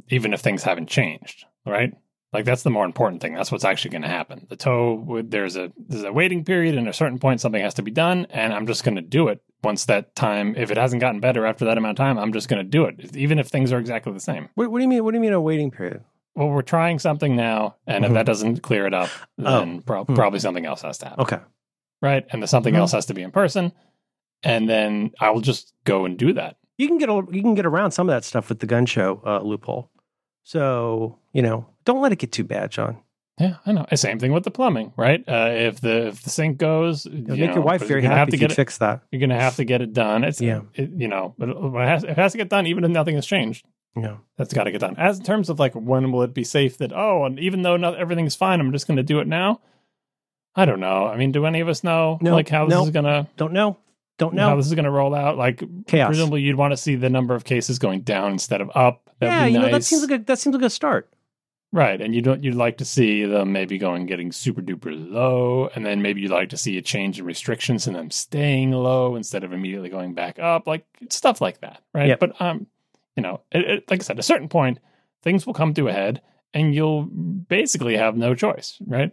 even 0.10 0.34
if 0.34 0.40
things 0.40 0.64
haven't 0.64 0.88
changed, 0.88 1.46
right? 1.66 1.94
Like 2.32 2.46
that's 2.46 2.64
the 2.64 2.70
more 2.70 2.86
important 2.86 3.22
thing. 3.22 3.36
That's 3.36 3.52
what's 3.52 3.66
actually 3.66 3.92
going 3.92 4.02
to 4.04 4.08
happen. 4.08 4.48
The 4.50 4.56
toe, 4.56 4.96
would- 4.96 5.30
there's 5.30 5.56
a 5.56 5.72
there's 5.78 6.04
a 6.04 6.12
waiting 6.12 6.44
period, 6.46 6.76
and 6.76 6.88
at 6.88 6.92
a 6.92 6.98
certain 6.98 7.20
point, 7.20 7.42
something 7.42 7.62
has 7.62 7.76
to 7.76 7.82
be 7.84 7.92
done, 7.92 8.26
and 8.30 8.54
I'm 8.54 8.66
just 8.66 8.84
going 8.84 8.96
to 8.96 9.02
do 9.02 9.28
it 9.28 9.42
once 9.64 9.86
that 9.86 10.16
time. 10.16 10.56
If 10.56 10.72
it 10.72 10.78
hasn't 10.78 11.02
gotten 11.02 11.20
better 11.20 11.46
after 11.46 11.66
that 11.66 11.78
amount 11.78 12.00
of 12.00 12.04
time, 12.04 12.18
I'm 12.18 12.34
just 12.34 12.48
going 12.48 12.64
to 12.66 12.70
do 12.70 12.86
it, 12.86 13.16
even 13.16 13.40
if 13.40 13.48
things 13.50 13.72
are 13.72 13.80
exactly 13.80 14.14
the 14.14 14.20
same. 14.20 14.50
What, 14.56 14.72
what 14.72 14.80
do 14.80 14.84
you 14.84 14.90
mean? 14.90 15.04
What 15.04 15.12
do 15.12 15.18
you 15.18 15.22
mean 15.22 15.34
a 15.34 15.42
waiting 15.42 15.70
period? 15.70 16.04
Well, 16.36 16.50
we're 16.50 16.62
trying 16.64 16.98
something 17.00 17.36
now, 17.36 17.76
and 17.86 18.04
Mhm. 18.04 18.08
if 18.08 18.14
that 18.16 18.26
doesn't 18.26 18.64
clear 18.64 18.88
it 18.88 18.94
up, 18.94 19.10
then 19.38 19.82
prob- 19.82 20.08
Hmm. 20.08 20.16
probably 20.16 20.40
something 20.40 20.66
else 20.66 20.82
has 20.82 20.98
to 21.00 21.06
happen. 21.10 21.22
Okay. 21.22 21.40
right? 22.02 22.26
And 22.32 22.44
the 22.44 22.48
something 22.48 22.74
Mhm. 22.74 22.80
else 22.80 22.92
has 22.92 23.06
to 23.06 23.14
be 23.14 23.22
in 23.22 23.32
person, 23.32 23.72
and 24.44 24.68
then 24.70 25.12
I 25.22 25.30
will 25.30 25.40
just 25.40 25.74
go 25.86 26.04
and 26.04 26.18
do 26.18 26.34
that. 26.34 26.58
You 26.78 26.90
can 26.90 26.98
get 26.98 27.08
a- 27.08 27.26
you 27.32 27.42
can 27.42 27.54
get 27.54 27.66
around 27.66 27.92
some 27.92 28.10
of 28.10 28.14
that 28.14 28.26
stuff 28.26 28.50
with 28.50 28.60
the 28.60 28.66
gun 28.66 28.86
show 28.86 29.22
uh, 29.26 29.40
loophole. 29.40 29.90
So 30.44 31.18
you 31.32 31.42
know, 31.42 31.66
don't 31.86 32.02
let 32.02 32.12
it 32.12 32.20
get 32.20 32.32
too 32.34 32.44
bad, 32.44 32.72
John. 32.72 32.98
Yeah, 33.40 33.56
I 33.66 33.72
know. 33.72 33.86
Same 33.96 34.20
thing 34.20 34.32
with 34.34 34.44
the 34.44 34.52
plumbing, 34.52 34.92
right? 34.98 35.24
Uh, 35.28 35.50
if 35.52 35.80
the 35.82 36.08
if 36.08 36.22
the 36.24 36.30
sink 36.30 36.58
goes, 36.58 37.06
you 37.06 37.24
make 37.24 37.40
know, 37.40 37.54
your 37.56 37.62
wife 37.64 37.88
very 37.88 38.02
gonna 38.02 38.16
have 38.16 38.28
to 38.30 38.38
get 38.38 38.52
it. 38.52 38.56
fix 38.56 38.78
that. 38.80 39.02
You're 39.12 39.22
gonna 39.22 39.40
have 39.40 39.56
to 39.56 39.64
get 39.64 39.82
it 39.82 39.94
done. 39.94 40.24
It's 40.26 40.42
Yeah. 40.42 40.62
it, 40.76 40.92
you 40.98 41.08
know, 41.08 41.34
but 41.38 41.50
it 41.50 41.88
has, 41.88 42.04
it 42.04 42.18
has 42.18 42.34
to 42.34 42.38
get 42.38 42.50
done, 42.50 42.68
even 42.68 42.84
if 42.84 42.92
nothing 42.92 43.16
has 43.16 43.26
changed. 43.26 43.66
Yeah. 43.96 44.18
That's 44.38 44.54
got 44.54 44.64
to 44.64 44.72
get 44.72 44.82
done. 44.82 44.96
As 44.98 45.20
in 45.20 45.26
terms 45.26 45.50
of 45.50 45.60
like 45.60 45.74
when 45.74 46.12
will 46.12 46.24
it 46.24 46.34
be 46.34 46.44
safe 46.44 46.78
that 46.78 46.92
oh, 46.94 47.26
and 47.26 47.40
even 47.40 47.62
though 47.62 47.78
not 47.78 47.96
everything's 47.96 48.36
fine, 48.36 48.60
I'm 48.60 48.72
just 48.72 48.88
going 48.88 48.98
to 48.98 49.04
do 49.04 49.20
it 49.20 49.28
now. 49.28 49.62
I 50.56 50.66
don't 50.66 50.80
know. 50.80 51.08
I 51.08 51.18
mean, 51.18 51.32
do 51.32 51.46
any 51.46 51.62
of 51.62 51.68
us 51.68 51.84
know 51.84 52.20
No, 52.22 52.34
like 52.34 52.50
how 52.50 52.68
this 52.68 52.80
is 52.80 52.92
gonna 52.92 53.28
Don't 53.38 53.54
know. 53.54 53.78
Don't 54.20 54.36
know 54.36 54.50
how 54.50 54.56
this 54.56 54.68
is 54.68 54.76
gonna 54.76 54.92
roll 54.92 55.16
out? 55.16 55.38
Like 55.38 55.64
Chaos. 55.88 56.08
presumably 56.08 56.42
you'd 56.42 56.58
want 56.58 56.72
to 56.72 56.78
see 56.78 56.96
the 56.96 57.10
number 57.10 57.34
of 57.34 57.44
cases 57.44 57.80
going 57.80 58.02
down 58.02 58.32
instead 58.32 58.62
of 58.62 58.70
up. 58.76 59.10
That'd 59.20 59.34
yeah, 59.34 59.46
be 59.46 59.52
you 59.54 59.60
know 59.60 59.72
that 59.72 59.84
seems 59.84 60.04
like 60.04 60.22
a 60.22 60.24
that 60.26 60.40
seems 60.40 60.56
like 60.56 60.66
a 60.66 60.70
start. 60.70 61.10
Right, 61.72 62.00
and 62.00 62.14
you 62.14 62.22
don't 62.22 62.44
you'd 62.44 62.54
like 62.54 62.78
to 62.78 62.86
see 62.86 63.26
them 63.26 63.52
maybe 63.52 63.80
going 63.80 64.06
getting 64.06 64.32
super 64.32 64.62
duper 64.62 64.92
low, 64.94 65.72
and 65.74 65.84
then 65.84 66.04
maybe 66.04 66.22
you'd 66.22 66.30
like 66.30 66.50
to 66.50 66.58
see 66.58 66.78
a 66.78 66.84
change 66.84 67.18
in 67.18 67.26
restrictions 67.26 67.88
and 67.88 67.96
them 67.96 68.12
staying 68.12 68.72
low 68.72 69.16
instead 69.16 69.44
of 69.44 69.54
immediately 69.54 69.90
going 69.90 70.14
back 70.14 70.38
up, 70.38 70.68
like 70.68 70.86
stuff 71.10 71.42
like 71.42 71.62
that, 71.62 71.82
right? 71.92 72.10
Yep. 72.10 72.20
But 72.20 72.40
um, 72.40 72.68
you 73.16 73.24
know, 73.24 73.42
it, 73.52 73.70
it, 73.70 73.84
like 73.90 74.02
I 74.02 74.04
said, 74.04 74.16
at 74.18 74.20
a 74.20 74.24
certain 74.24 74.50
point, 74.50 74.80
things 75.22 75.46
will 75.46 75.54
come 75.54 75.74
to 75.76 75.88
a 75.88 75.94
head, 75.94 76.22
and 76.54 76.74
you'll 76.76 77.04
basically 77.04 77.98
have 77.98 78.16
no 78.18 78.36
choice, 78.36 78.78
right? 78.86 79.12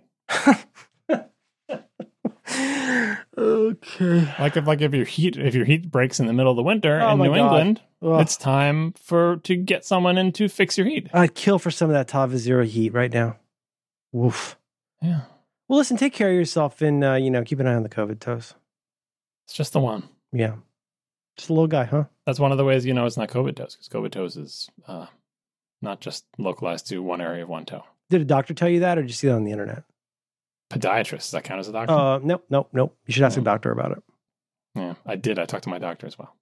okay. 3.38 4.34
Like 4.38 4.56
if 4.56 4.66
like 4.66 4.80
if 4.80 4.94
your 4.94 5.04
heat 5.04 5.36
if 5.36 5.54
your 5.54 5.64
heat 5.64 5.90
breaks 5.90 6.20
in 6.20 6.26
the 6.26 6.32
middle 6.32 6.50
of 6.52 6.56
the 6.56 6.62
winter 6.62 7.00
Oh 7.00 7.12
in 7.12 7.18
New 7.18 7.28
God. 7.28 7.36
England, 7.38 7.80
Ugh. 8.02 8.20
it's 8.20 8.36
time 8.36 8.92
for 8.92 9.36
to 9.38 9.56
get 9.56 9.84
someone 9.84 10.18
in 10.18 10.32
to 10.32 10.48
fix 10.48 10.76
your 10.78 10.86
heat. 10.86 11.08
I'd 11.12 11.34
kill 11.34 11.58
for 11.58 11.70
some 11.70 11.90
of 11.90 11.94
that 11.94 12.08
Tava 12.08 12.38
Zero 12.38 12.64
heat 12.64 12.92
right 12.92 13.12
now. 13.12 13.36
Woof. 14.12 14.56
Yeah, 15.02 15.22
Well, 15.68 15.78
listen, 15.78 15.96
take 15.96 16.12
care 16.12 16.28
of 16.28 16.34
yourself 16.34 16.82
and 16.82 17.02
uh, 17.04 17.14
you 17.14 17.30
know 17.30 17.42
keep 17.44 17.60
an 17.60 17.66
eye 17.66 17.74
on 17.74 17.82
the 17.82 17.88
COVID 17.88 18.20
toes. 18.20 18.54
it's 19.46 19.54
just 19.54 19.72
the 19.72 19.80
one. 19.80 20.08
Yeah, 20.32 20.56
just 21.40 21.50
a 21.50 21.52
little 21.52 21.66
guy, 21.66 21.84
huh? 21.84 22.04
That's 22.26 22.38
one 22.38 22.52
of 22.52 22.58
the 22.58 22.64
ways 22.64 22.84
you 22.86 22.94
know 22.94 23.06
it's 23.06 23.16
not 23.16 23.28
COVID 23.28 23.56
toes 23.56 23.74
because 23.76 23.88
COVID 23.88 24.12
toes 24.12 24.36
is 24.36 24.68
uh, 24.86 25.06
not 25.82 26.00
just 26.00 26.24
localized 26.38 26.86
to 26.88 27.02
one 27.02 27.20
area 27.20 27.42
of 27.42 27.48
one 27.48 27.64
toe. 27.64 27.82
Did 28.10 28.20
a 28.22 28.24
doctor 28.24 28.54
tell 28.54 28.68
you 28.68 28.80
that, 28.80 28.98
or 28.98 29.02
did 29.02 29.10
you 29.10 29.14
see 29.14 29.26
that 29.28 29.34
on 29.34 29.44
the 29.44 29.52
internet? 29.52 29.84
Podiatrist, 30.72 31.10
does 31.18 31.30
that 31.32 31.44
count 31.44 31.60
as 31.60 31.68
a 31.68 31.72
doctor? 31.72 31.92
Uh, 31.92 32.18
nope, 32.22 32.44
nope, 32.48 32.68
nope. 32.72 32.96
You 33.06 33.12
should 33.12 33.24
ask 33.24 33.36
a 33.36 33.40
Hmm. 33.40 33.44
doctor 33.44 33.72
about 33.72 33.92
it. 33.92 34.02
yeah, 34.76 34.94
I 35.04 35.16
did. 35.16 35.38
I 35.38 35.44
talked 35.46 35.64
to 35.64 35.70
my 35.70 35.78
doctor 35.78 36.06
as 36.06 36.16
well. 36.18 36.34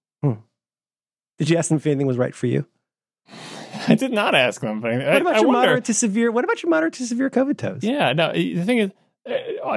Did 1.37 1.49
you 1.49 1.55
ask 1.57 1.69
them 1.69 1.77
if 1.77 1.87
anything 1.87 2.05
was 2.05 2.17
right 2.17 2.35
for 2.35 2.47
you? 2.47 2.65
I 3.87 3.95
did 3.95 4.11
not 4.11 4.35
ask 4.35 4.59
them. 4.61 4.81
But 4.81 4.91
What 4.93 5.21
about 5.21 5.35
I 5.35 5.39
your 5.39 5.47
wonder, 5.47 5.59
moderate 5.67 5.85
to 5.85 5.93
severe? 5.93 6.31
What 6.31 6.43
about 6.43 6.61
your 6.61 6.69
moderate 6.69 6.93
to 6.95 7.05
severe 7.07 7.29
COVID 7.29 7.57
toes? 7.57 7.79
Yeah, 7.83 8.11
no. 8.13 8.33
The 8.33 8.61
thing 8.65 8.79
is, 8.79 8.91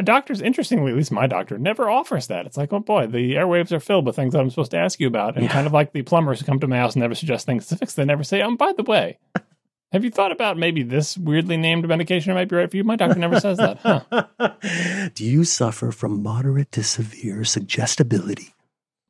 doctors, 0.05 0.40
interestingly, 0.40 0.90
at 0.93 0.97
least 0.97 1.12
my 1.12 1.26
doctor, 1.26 1.59
never 1.59 1.88
offers 1.90 2.26
that. 2.28 2.47
It's 2.47 2.57
like, 2.57 2.72
oh 2.72 2.80
boy, 2.80 3.07
the 3.07 3.34
airwaves 3.34 3.72
are 3.72 3.80
filled 3.80 4.07
with 4.07 4.16
things 4.16 4.32
that 4.32 4.40
I'm 4.40 4.51
supposed 4.51 4.70
to 4.72 4.78
ask 4.78 5.01
you 5.01 5.07
about, 5.07 5.34
and 5.36 5.45
Yeah. 5.45 5.53
kind 5.53 5.66
of 5.66 5.72
like 5.72 5.93
the 5.93 6.03
plumbers 6.03 6.40
who 6.40 6.47
come 6.47 6.61
to 6.61 6.66
my 6.68 6.78
house 6.78 6.95
and 6.95 7.01
never 7.03 7.14
suggest 7.14 7.47
things 7.47 7.66
to 7.68 7.76
fix. 7.76 7.95
They 7.95 8.05
never 8.05 8.24
say, 8.24 8.40
um, 8.43 8.57
by 8.57 8.72
the 8.72 8.82
way. 8.82 9.18
Have 9.93 10.05
you 10.05 10.11
thought 10.11 10.32
about 10.32 10.57
maybe 10.57 10.82
this 10.82 11.18
weirdly 11.18 11.59
named 11.59 11.86
medication 11.86 12.32
might 12.32 12.49
be 12.49 12.57
right 12.57 12.70
for 12.70 12.78
you? 12.78 12.84
My 12.84 12.97
doctor 12.97 13.18
never 13.18 13.38
says 13.38 13.59
that. 13.59 13.76
Huh. 13.78 15.09
Do 15.14 15.22
you 15.24 15.45
suffer 15.45 15.93
from 15.93 16.22
moderate 16.22 16.72
to 16.72 16.82
severe 16.82 17.45
suggestibility? 17.45 18.55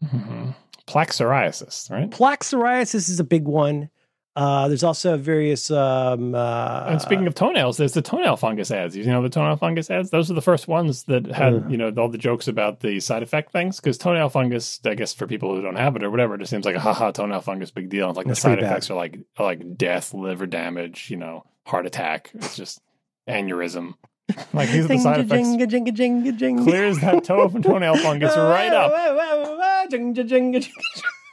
hmm 0.04 0.50
Plaque 0.86 1.10
psoriasis, 1.12 1.88
right? 1.88 2.10
Plaque 2.10 2.40
psoriasis 2.42 3.08
is 3.08 3.20
a 3.20 3.24
big 3.24 3.44
one. 3.44 3.90
Uh, 4.34 4.66
there's 4.68 4.82
also 4.82 5.16
various. 5.18 5.70
Um, 5.70 6.34
uh, 6.34 6.86
And 6.88 7.02
speaking 7.02 7.26
of 7.26 7.34
toenails, 7.34 7.76
there's 7.76 7.92
the 7.92 8.00
toenail 8.00 8.36
fungus 8.36 8.70
ads. 8.70 8.96
You 8.96 9.04
know 9.04 9.22
the 9.22 9.28
toenail 9.28 9.56
fungus 9.56 9.90
ads? 9.90 10.08
Those 10.10 10.30
are 10.30 10.34
the 10.34 10.40
first 10.40 10.68
ones 10.68 11.02
that 11.04 11.26
had, 11.26 11.52
Ugh. 11.54 11.70
you 11.70 11.76
know, 11.76 11.92
all 11.98 12.08
the 12.08 12.16
jokes 12.16 12.48
about 12.48 12.80
the 12.80 12.98
side 13.00 13.22
effect 13.22 13.52
things. 13.52 13.76
Because 13.78 13.98
toenail 13.98 14.30
fungus, 14.30 14.80
I 14.86 14.94
guess 14.94 15.12
for 15.12 15.26
people 15.26 15.54
who 15.54 15.60
don't 15.60 15.76
have 15.76 15.96
it 15.96 16.02
or 16.02 16.10
whatever, 16.10 16.34
it 16.34 16.38
just 16.38 16.50
seems 16.50 16.64
like 16.64 16.76
a 16.76 16.80
haha 16.80 17.10
toenail 17.10 17.42
fungus 17.42 17.70
big 17.70 17.90
deal. 17.90 18.08
It's 18.08 18.16
like 18.16 18.26
That's 18.26 18.38
the 18.38 18.42
side 18.42 18.48
pretty 18.54 18.62
bad. 18.62 18.70
effects 18.72 18.90
are 18.90 18.94
like 18.96 19.18
are 19.36 19.44
like 19.44 19.76
death, 19.76 20.14
liver 20.14 20.46
damage, 20.46 21.10
you 21.10 21.18
know, 21.18 21.44
heart 21.66 21.84
attack. 21.84 22.30
It's 22.32 22.56
just 22.56 22.80
aneurysm. 23.28 23.94
like 24.54 24.70
these 24.70 24.86
are 24.86 24.88
the 24.88 24.98
side 24.98 25.20
effects. 25.20 25.46
Jinga, 25.46 25.66
jinga, 25.68 25.88
jinga, 25.94 26.38
jinga. 26.38 26.64
Clears 26.64 26.98
that 27.00 27.22
toe 27.24 27.50
from 27.50 27.62
toenail 27.68 27.96
fungus 27.98 28.34
right 28.34 28.72
up. 28.72 28.92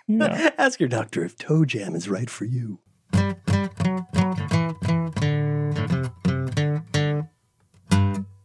You 0.08 0.18
know. 0.18 0.52
Ask 0.58 0.80
your 0.80 0.89
doctor 0.89 1.24
if 1.24 1.38
toe 1.38 1.64
jam 1.66 1.95
is 1.95 2.10
right 2.10 2.30
for 2.30 2.43
you. 2.43 2.80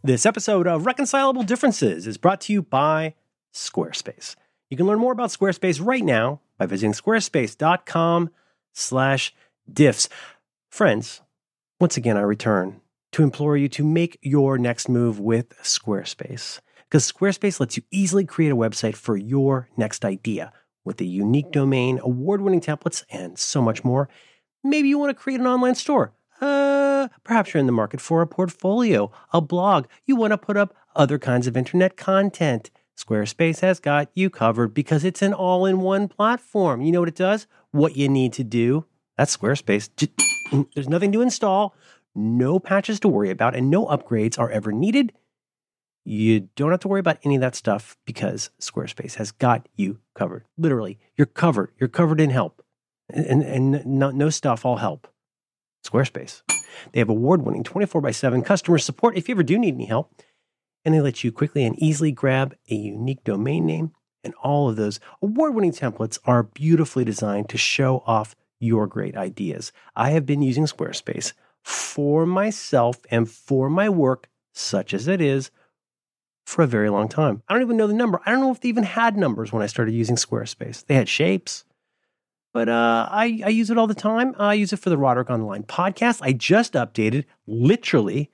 This 0.06 0.26
episode 0.26 0.66
of 0.66 0.84
Reconcilable 0.84 1.44
Differences 1.44 2.06
is 2.06 2.18
brought 2.18 2.42
to 2.42 2.52
you 2.52 2.60
by 2.60 3.14
Squarespace. 3.54 4.36
You 4.68 4.76
can 4.76 4.86
learn 4.86 4.98
more 4.98 5.12
about 5.12 5.30
Squarespace 5.30 5.82
right 5.82 6.04
now 6.04 6.42
by 6.58 6.66
visiting 6.66 6.92
squarespace.com 6.92 8.28
slash 8.74 9.34
diffs. 9.72 10.10
Friends, 10.68 11.22
once 11.80 11.96
again, 11.96 12.18
I 12.18 12.20
return 12.20 12.82
to 13.12 13.22
implore 13.22 13.56
you 13.56 13.66
to 13.70 13.82
make 13.82 14.18
your 14.20 14.58
next 14.58 14.90
move 14.90 15.20
with 15.20 15.56
Squarespace 15.62 16.60
because 16.90 17.10
Squarespace 17.10 17.58
lets 17.58 17.78
you 17.78 17.82
easily 17.90 18.26
create 18.26 18.52
a 18.52 18.56
website 18.56 18.96
for 18.96 19.16
your 19.16 19.70
next 19.78 20.04
idea 20.04 20.52
with 20.84 21.00
a 21.00 21.06
unique 21.06 21.50
domain, 21.50 21.98
award 22.02 22.42
winning 22.42 22.60
templates, 22.60 23.04
and 23.08 23.38
so 23.38 23.62
much 23.62 23.82
more. 23.84 24.10
Maybe 24.62 24.90
you 24.90 24.98
want 24.98 25.16
to 25.16 25.22
create 25.22 25.40
an 25.40 25.46
online 25.46 25.76
store. 25.76 26.12
Uh, 26.40 27.08
perhaps 27.22 27.52
you're 27.52 27.60
in 27.60 27.66
the 27.66 27.72
market 27.72 28.00
for 28.00 28.22
a 28.22 28.26
portfolio, 28.26 29.10
a 29.32 29.40
blog. 29.40 29.86
You 30.04 30.16
want 30.16 30.32
to 30.32 30.38
put 30.38 30.56
up 30.56 30.74
other 30.96 31.18
kinds 31.18 31.46
of 31.46 31.56
internet 31.56 31.96
content. 31.96 32.70
Squarespace 32.96 33.60
has 33.60 33.80
got 33.80 34.08
you 34.14 34.30
covered 34.30 34.72
because 34.72 35.04
it's 35.04 35.22
an 35.22 35.32
all 35.32 35.66
in 35.66 35.80
one 35.80 36.08
platform. 36.08 36.80
You 36.80 36.92
know 36.92 37.00
what 37.00 37.08
it 37.08 37.16
does? 37.16 37.46
What 37.72 37.96
you 37.96 38.08
need 38.08 38.32
to 38.34 38.44
do. 38.44 38.86
That's 39.16 39.36
Squarespace. 39.36 39.88
There's 40.74 40.88
nothing 40.88 41.12
to 41.12 41.20
install, 41.20 41.74
no 42.14 42.58
patches 42.60 43.00
to 43.00 43.08
worry 43.08 43.30
about, 43.30 43.56
and 43.56 43.70
no 43.70 43.86
upgrades 43.86 44.38
are 44.38 44.50
ever 44.50 44.70
needed. 44.72 45.12
You 46.04 46.48
don't 46.54 46.70
have 46.70 46.80
to 46.80 46.88
worry 46.88 47.00
about 47.00 47.18
any 47.24 47.36
of 47.36 47.40
that 47.40 47.54
stuff 47.54 47.96
because 48.04 48.50
Squarespace 48.60 49.14
has 49.14 49.32
got 49.32 49.68
you 49.74 49.98
covered. 50.14 50.44
Literally, 50.56 50.98
you're 51.16 51.26
covered. 51.26 51.72
You're 51.78 51.88
covered 51.88 52.20
in 52.20 52.30
help. 52.30 52.62
And, 53.08 53.42
and 53.42 53.84
no, 53.86 54.10
no 54.10 54.30
stuff, 54.30 54.64
all 54.64 54.76
help. 54.76 55.08
Squarespace. 55.84 56.42
They 56.92 56.98
have 56.98 57.08
award 57.08 57.42
winning 57.42 57.62
24 57.64 58.00
by 58.00 58.10
7 58.10 58.42
customer 58.42 58.78
support 58.78 59.16
if 59.16 59.28
you 59.28 59.34
ever 59.34 59.42
do 59.42 59.58
need 59.58 59.74
any 59.74 59.86
help. 59.86 60.12
And 60.84 60.94
they 60.94 61.00
let 61.00 61.24
you 61.24 61.32
quickly 61.32 61.64
and 61.64 61.78
easily 61.78 62.12
grab 62.12 62.54
a 62.70 62.74
unique 62.74 63.24
domain 63.24 63.66
name. 63.66 63.92
And 64.22 64.34
all 64.42 64.68
of 64.68 64.76
those 64.76 65.00
award 65.22 65.54
winning 65.54 65.72
templates 65.72 66.18
are 66.24 66.42
beautifully 66.42 67.04
designed 67.04 67.48
to 67.50 67.58
show 67.58 68.02
off 68.06 68.34
your 68.58 68.86
great 68.86 69.16
ideas. 69.16 69.72
I 69.94 70.10
have 70.10 70.26
been 70.26 70.42
using 70.42 70.64
Squarespace 70.64 71.32
for 71.62 72.26
myself 72.26 72.98
and 73.10 73.30
for 73.30 73.68
my 73.68 73.88
work, 73.88 74.28
such 74.52 74.94
as 74.94 75.08
it 75.08 75.20
is, 75.20 75.50
for 76.46 76.62
a 76.62 76.66
very 76.66 76.90
long 76.90 77.08
time. 77.08 77.42
I 77.48 77.54
don't 77.54 77.62
even 77.62 77.76
know 77.76 77.86
the 77.86 77.94
number. 77.94 78.20
I 78.24 78.30
don't 78.30 78.40
know 78.40 78.50
if 78.50 78.60
they 78.60 78.68
even 78.68 78.84
had 78.84 79.16
numbers 79.16 79.52
when 79.52 79.62
I 79.62 79.66
started 79.66 79.92
using 79.92 80.16
Squarespace. 80.16 80.84
They 80.84 80.94
had 80.94 81.08
shapes, 81.08 81.64
but 82.54 82.68
uh, 82.68 83.08
I, 83.10 83.42
I 83.44 83.48
use 83.48 83.68
it 83.68 83.76
all 83.76 83.88
the 83.88 83.94
time. 83.94 84.34
I 84.38 84.54
use 84.54 84.72
it 84.72 84.78
for 84.78 84.88
the 84.88 84.96
Roderick 84.96 85.28
Online 85.28 85.64
podcast. 85.64 86.20
I 86.22 86.32
just 86.32 86.72
updated 86.74 87.24
literally 87.46 88.30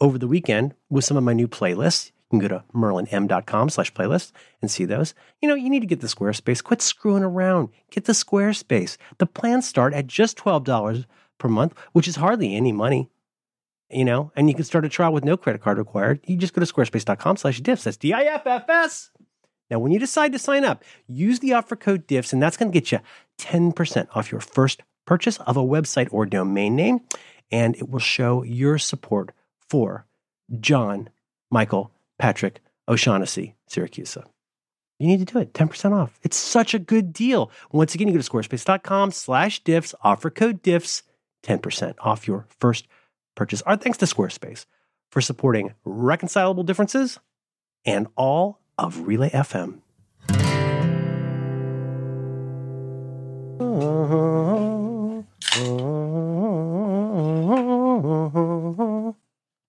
over 0.00 0.18
the 0.18 0.26
weekend 0.26 0.74
with 0.90 1.04
some 1.04 1.16
of 1.16 1.22
my 1.22 1.32
new 1.32 1.46
playlists. 1.46 2.10
You 2.30 2.40
can 2.40 2.48
go 2.48 2.48
to 2.48 2.64
merlinm.com 2.74 3.70
slash 3.70 3.92
playlist 3.94 4.32
and 4.60 4.70
see 4.70 4.84
those. 4.84 5.14
You 5.40 5.48
know, 5.48 5.54
you 5.54 5.70
need 5.70 5.80
to 5.80 5.86
get 5.86 6.00
the 6.00 6.08
Squarespace. 6.08 6.62
Quit 6.62 6.82
screwing 6.82 7.22
around. 7.22 7.68
Get 7.90 8.06
the 8.06 8.12
Squarespace. 8.12 8.96
The 9.18 9.26
plans 9.26 9.68
start 9.68 9.94
at 9.94 10.08
just 10.08 10.36
$12 10.36 11.06
per 11.38 11.48
month, 11.48 11.74
which 11.92 12.08
is 12.08 12.16
hardly 12.16 12.54
any 12.54 12.72
money 12.72 13.08
you 13.92 14.04
know, 14.04 14.30
and 14.36 14.48
you 14.48 14.54
can 14.54 14.64
start 14.64 14.84
a 14.84 14.88
trial 14.88 15.12
with 15.12 15.24
no 15.24 15.36
credit 15.36 15.60
card 15.60 15.76
required. 15.76 16.20
You 16.24 16.36
just 16.36 16.54
go 16.54 16.64
to 16.64 16.72
squarespace.com 16.72 17.36
slash 17.36 17.60
diffs. 17.60 17.82
That's 17.82 17.96
D-I-F-F-S. 17.96 19.10
Now, 19.70 19.78
when 19.78 19.92
you 19.92 19.98
decide 19.98 20.32
to 20.32 20.38
sign 20.38 20.64
up, 20.64 20.84
use 21.06 21.38
the 21.38 21.52
offer 21.52 21.76
code 21.76 22.06
diffs, 22.06 22.32
and 22.32 22.42
that's 22.42 22.56
going 22.56 22.72
to 22.72 22.78
get 22.78 22.90
you 22.90 22.98
10% 23.38 24.08
off 24.14 24.32
your 24.32 24.40
first 24.40 24.82
purchase 25.06 25.38
of 25.38 25.56
a 25.56 25.62
website 25.62 26.08
or 26.10 26.26
domain 26.26 26.76
name, 26.76 27.00
and 27.50 27.76
it 27.76 27.88
will 27.88 28.00
show 28.00 28.42
your 28.42 28.78
support 28.78 29.32
for 29.68 30.06
John, 30.58 31.08
Michael, 31.50 31.92
Patrick, 32.18 32.60
O'Shaughnessy, 32.88 33.54
Siracusa. 33.68 34.24
You 34.98 35.06
need 35.06 35.26
to 35.26 35.32
do 35.32 35.38
it. 35.38 35.54
10% 35.54 35.92
off. 35.92 36.18
It's 36.22 36.36
such 36.36 36.74
a 36.74 36.78
good 36.78 37.12
deal. 37.12 37.50
Once 37.72 37.94
again, 37.94 38.08
you 38.08 38.14
go 38.14 38.20
to 38.20 38.30
squarespace.com 38.30 39.12
slash 39.12 39.62
diffs, 39.62 39.94
offer 40.02 40.28
code 40.28 40.62
diffs, 40.62 41.02
10% 41.42 41.94
off 42.00 42.28
your 42.28 42.46
first 42.58 42.86
purchase. 43.34 43.62
Our 43.62 43.76
thanks 43.76 43.96
to 43.98 44.04
Squarespace 44.04 44.66
for 45.10 45.22
supporting 45.22 45.72
reconcilable 45.84 46.64
differences 46.64 47.18
and 47.86 48.08
all 48.14 48.59
of 48.80 49.06
Relay 49.06 49.30
FM. 49.30 49.80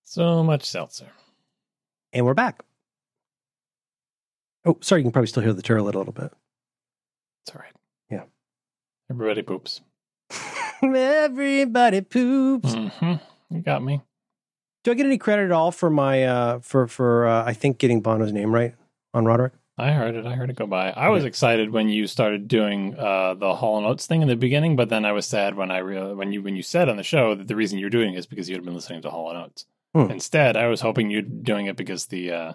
So 0.03 0.43
much 0.43 0.64
seltzer. 0.66 1.07
And 2.14 2.26
we're 2.26 2.34
back. 2.34 2.62
Oh, 4.66 4.78
sorry, 4.82 5.01
you 5.01 5.05
can 5.05 5.12
probably 5.12 5.28
still 5.28 5.43
hear 5.43 5.53
the 5.53 5.62
turlet 5.62 5.95
a 5.95 5.97
little 5.97 6.14
bit. 6.14 6.32
It's 7.43 7.55
all 7.55 7.62
right. 7.62 7.74
Yeah. 8.09 8.24
Everybody 9.09 9.41
poops. 9.41 9.82
Everybody 10.84 12.01
poops. 12.01 12.74
hmm 12.74 13.14
You 13.49 13.62
got 13.62 13.84
me. 13.84 14.01
Do 14.84 14.91
I 14.91 14.95
get 14.95 15.05
any 15.05 15.18
credit 15.18 15.45
at 15.45 15.51
all 15.51 15.72
for 15.72 15.89
my 15.89 16.24
uh 16.24 16.59
for 16.59 16.88
for 16.88 17.28
uh, 17.28 17.43
I 17.45 17.53
think 17.53 17.78
getting 17.78 18.01
Bono's 18.01 18.34
name 18.34 18.53
right 18.53 18.76
on 19.14 19.26
Roderick? 19.26 19.53
I 19.78 19.91
heard 19.91 20.16
it. 20.16 20.26
I 20.26 20.36
heard 20.36 20.49
it 20.49 20.55
go 20.57 20.68
by. 20.68 20.91
I 20.91 21.09
was 21.09 21.24
excited 21.26 21.72
when 21.72 21.89
you 21.89 22.05
started 22.05 22.47
doing 22.47 22.95
uh, 22.99 23.34
the 23.34 23.55
Hall 23.55 23.78
and 23.78 23.88
Oates 23.88 24.05
thing 24.05 24.22
in 24.22 24.28
the 24.28 24.36
beginning, 24.36 24.76
but 24.76 24.89
then 24.89 25.05
I 25.05 25.12
was 25.12 25.26
sad 25.26 25.55
when 25.55 25.72
I 25.72 25.80
real 25.80 26.14
when 26.14 26.32
you 26.32 26.41
when 26.43 26.55
you 26.55 26.62
said 26.62 26.88
on 26.89 26.97
the 26.97 27.03
show 27.03 27.34
that 27.36 27.47
the 27.47 27.55
reason 27.55 27.80
you're 27.80 27.89
doing 27.89 28.14
it 28.14 28.18
is 28.18 28.28
because 28.28 28.47
you 28.49 28.55
had 28.55 28.66
been 28.66 28.76
listening 28.76 29.01
to 29.01 29.09
Hall 29.09 29.30
and 29.30 29.39
Oates. 29.39 29.66
Hmm. 29.95 30.12
Instead, 30.12 30.55
I 30.55 30.68
was 30.68 30.82
hoping 30.82 31.09
you're 31.09 31.22
doing 31.22 31.66
it 31.66 31.78
because 31.78 32.07
the 32.07 32.32
uh, 32.32 32.53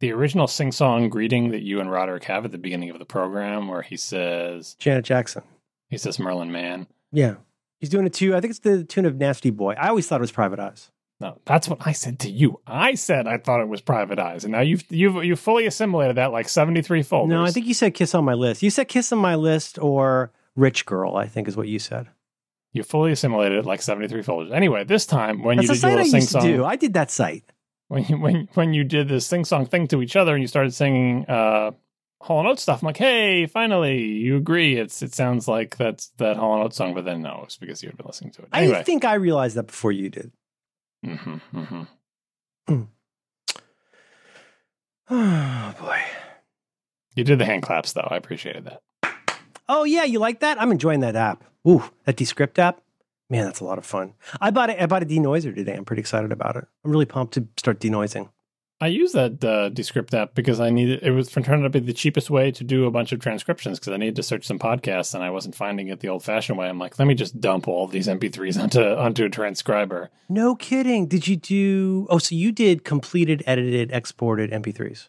the 0.00 0.12
original 0.12 0.46
sing 0.46 0.72
song 0.72 1.08
greeting 1.08 1.50
that 1.50 1.62
you 1.62 1.80
and 1.80 1.90
Roderick 1.90 2.24
have 2.24 2.44
at 2.44 2.52
the 2.52 2.58
beginning 2.58 2.90
of 2.90 2.98
the 2.98 3.04
program, 3.04 3.68
where 3.68 3.82
he 3.82 3.96
says 3.96 4.74
Janet 4.78 5.04
Jackson. 5.04 5.42
he 5.88 5.98
says 5.98 6.18
Merlin 6.18 6.50
Mann. 6.50 6.86
Yeah. 7.12 7.36
He's 7.78 7.90
doing 7.90 8.06
it 8.06 8.14
too. 8.14 8.34
I 8.34 8.40
think 8.40 8.50
it's 8.50 8.60
the 8.60 8.82
tune 8.84 9.04
of 9.04 9.16
Nasty 9.16 9.50
Boy. 9.50 9.74
I 9.78 9.88
always 9.88 10.08
thought 10.08 10.20
it 10.20 10.22
was 10.22 10.32
Private 10.32 10.58
Eyes. 10.58 10.90
No, 11.18 11.38
that's 11.46 11.66
what 11.68 11.78
I 11.86 11.92
said 11.92 12.18
to 12.20 12.30
you. 12.30 12.60
I 12.66 12.94
said 12.94 13.26
I 13.26 13.38
thought 13.38 13.60
it 13.62 13.68
was 13.68 13.80
Private 13.80 14.18
Eyes, 14.18 14.44
and 14.44 14.52
now 14.52 14.60
you've 14.60 14.84
you've 14.90 15.24
you 15.24 15.34
fully 15.36 15.64
assimilated 15.66 16.16
that 16.16 16.30
like 16.32 16.48
seventy 16.48 16.82
three 16.82 17.02
folders. 17.02 17.30
No, 17.30 17.44
I 17.44 17.50
think 17.50 17.66
you 17.66 17.74
said 17.74 17.94
Kiss 17.94 18.14
on 18.14 18.24
My 18.24 18.34
List. 18.34 18.62
You 18.62 18.68
said 18.70 18.88
Kiss 18.88 19.10
on 19.12 19.18
My 19.18 19.34
List 19.34 19.78
or 19.78 20.30
Rich 20.56 20.84
Girl, 20.84 21.16
I 21.16 21.26
think 21.26 21.48
is 21.48 21.56
what 21.56 21.68
you 21.68 21.78
said. 21.78 22.08
you 22.72 22.82
fully 22.82 23.12
assimilated 23.12 23.58
it 23.60 23.64
like 23.64 23.80
seventy 23.80 24.08
three 24.08 24.22
folders. 24.22 24.52
Anyway, 24.52 24.84
this 24.84 25.06
time 25.06 25.42
when 25.42 25.56
That's 25.56 25.68
you 25.68 25.74
did 25.74 25.82
your 25.82 25.90
site 25.90 25.92
I 25.92 26.02
little 26.02 26.10
sing 26.10 26.28
song, 26.28 26.42
do. 26.42 26.64
I 26.66 26.76
did 26.76 26.92
that 26.94 27.10
site. 27.10 27.50
when 27.88 28.04
you 28.04 28.18
when 28.18 28.48
when 28.52 28.74
you 28.74 28.84
did 28.84 29.08
this 29.08 29.26
sing 29.26 29.46
song 29.46 29.64
thing 29.64 29.86
to 29.88 30.02
each 30.02 30.16
other 30.16 30.34
and 30.34 30.42
you 30.42 30.48
started 30.48 30.74
singing 30.74 31.24
uh 31.28 31.70
Hall 32.20 32.40
and 32.40 32.48
Oates 32.48 32.62
stuff, 32.62 32.82
I'm 32.82 32.86
like, 32.86 32.96
hey, 32.96 33.46
finally, 33.46 34.02
you 34.04 34.36
agree. 34.36 34.76
It's 34.78 35.00
it 35.02 35.14
sounds 35.14 35.46
like 35.48 35.76
that's 35.78 36.08
that 36.18 36.36
Hall 36.36 36.54
and 36.56 36.64
Oates 36.64 36.76
song, 36.76 36.92
but 36.92 37.04
then 37.06 37.22
no, 37.22 37.42
it's 37.44 37.56
because 37.56 37.82
you 37.82 37.88
had 37.88 37.96
been 37.96 38.06
listening 38.06 38.32
to 38.32 38.42
it. 38.42 38.48
I 38.52 38.82
think 38.82 39.04
I 39.06 39.14
realized 39.14 39.56
that 39.56 39.68
before 39.68 39.92
you 39.92 40.10
did. 40.10 40.32
Hmm 41.14 41.36
hmm 41.54 41.82
Oh 45.08 45.74
boy. 45.80 46.00
You 47.14 47.24
did 47.24 47.38
the 47.38 47.44
hand 47.44 47.62
claps 47.62 47.92
though. 47.92 48.08
I 48.10 48.16
appreciated 48.16 48.64
that. 48.66 48.82
Oh 49.68 49.84
yeah, 49.84 50.04
you 50.04 50.18
like 50.18 50.40
that? 50.40 50.60
I'm 50.60 50.70
enjoying 50.70 51.00
that 51.00 51.16
app. 51.16 51.44
Ooh, 51.66 51.84
that 52.04 52.16
Descript 52.16 52.58
app. 52.58 52.80
Man, 53.28 53.44
that's 53.44 53.60
a 53.60 53.64
lot 53.64 53.78
of 53.78 53.84
fun. 53.86 54.14
I 54.40 54.50
bought 54.50 54.70
it. 54.70 54.80
I 54.80 54.86
bought 54.86 55.02
a 55.02 55.06
denoiser 55.06 55.54
today. 55.54 55.74
I'm 55.74 55.84
pretty 55.84 56.00
excited 56.00 56.30
about 56.30 56.56
it. 56.56 56.64
I'm 56.84 56.90
really 56.92 57.06
pumped 57.06 57.34
to 57.34 57.46
start 57.56 57.80
denoising. 57.80 58.30
I 58.78 58.88
use 58.88 59.12
that 59.12 59.42
uh, 59.42 59.70
Descript 59.70 60.12
app 60.12 60.34
because 60.34 60.60
I 60.60 60.68
needed 60.68 61.02
it 61.02 61.10
was 61.12 61.28
turned 61.30 61.48
out 61.48 61.62
to 61.62 61.70
be 61.70 61.80
the 61.80 61.94
cheapest 61.94 62.28
way 62.28 62.50
to 62.52 62.62
do 62.62 62.84
a 62.84 62.90
bunch 62.90 63.10
of 63.12 63.20
transcriptions 63.20 63.78
because 63.78 63.94
I 63.94 63.96
needed 63.96 64.16
to 64.16 64.22
search 64.22 64.44
some 64.46 64.58
podcasts 64.58 65.14
and 65.14 65.24
I 65.24 65.30
wasn't 65.30 65.54
finding 65.54 65.88
it 65.88 66.00
the 66.00 66.08
old 66.08 66.22
fashioned 66.22 66.58
way. 66.58 66.68
I'm 66.68 66.78
like, 66.78 66.98
let 66.98 67.08
me 67.08 67.14
just 67.14 67.40
dump 67.40 67.68
all 67.68 67.86
these 67.86 68.06
MP3s 68.06 68.60
onto 68.62 68.82
onto 68.82 69.24
a 69.24 69.30
transcriber. 69.30 70.10
No 70.28 70.54
kidding. 70.54 71.06
Did 71.06 71.26
you 71.26 71.36
do? 71.36 72.06
Oh, 72.10 72.18
so 72.18 72.34
you 72.34 72.52
did 72.52 72.84
completed, 72.84 73.42
edited, 73.46 73.92
exported 73.92 74.50
MP3s. 74.50 75.08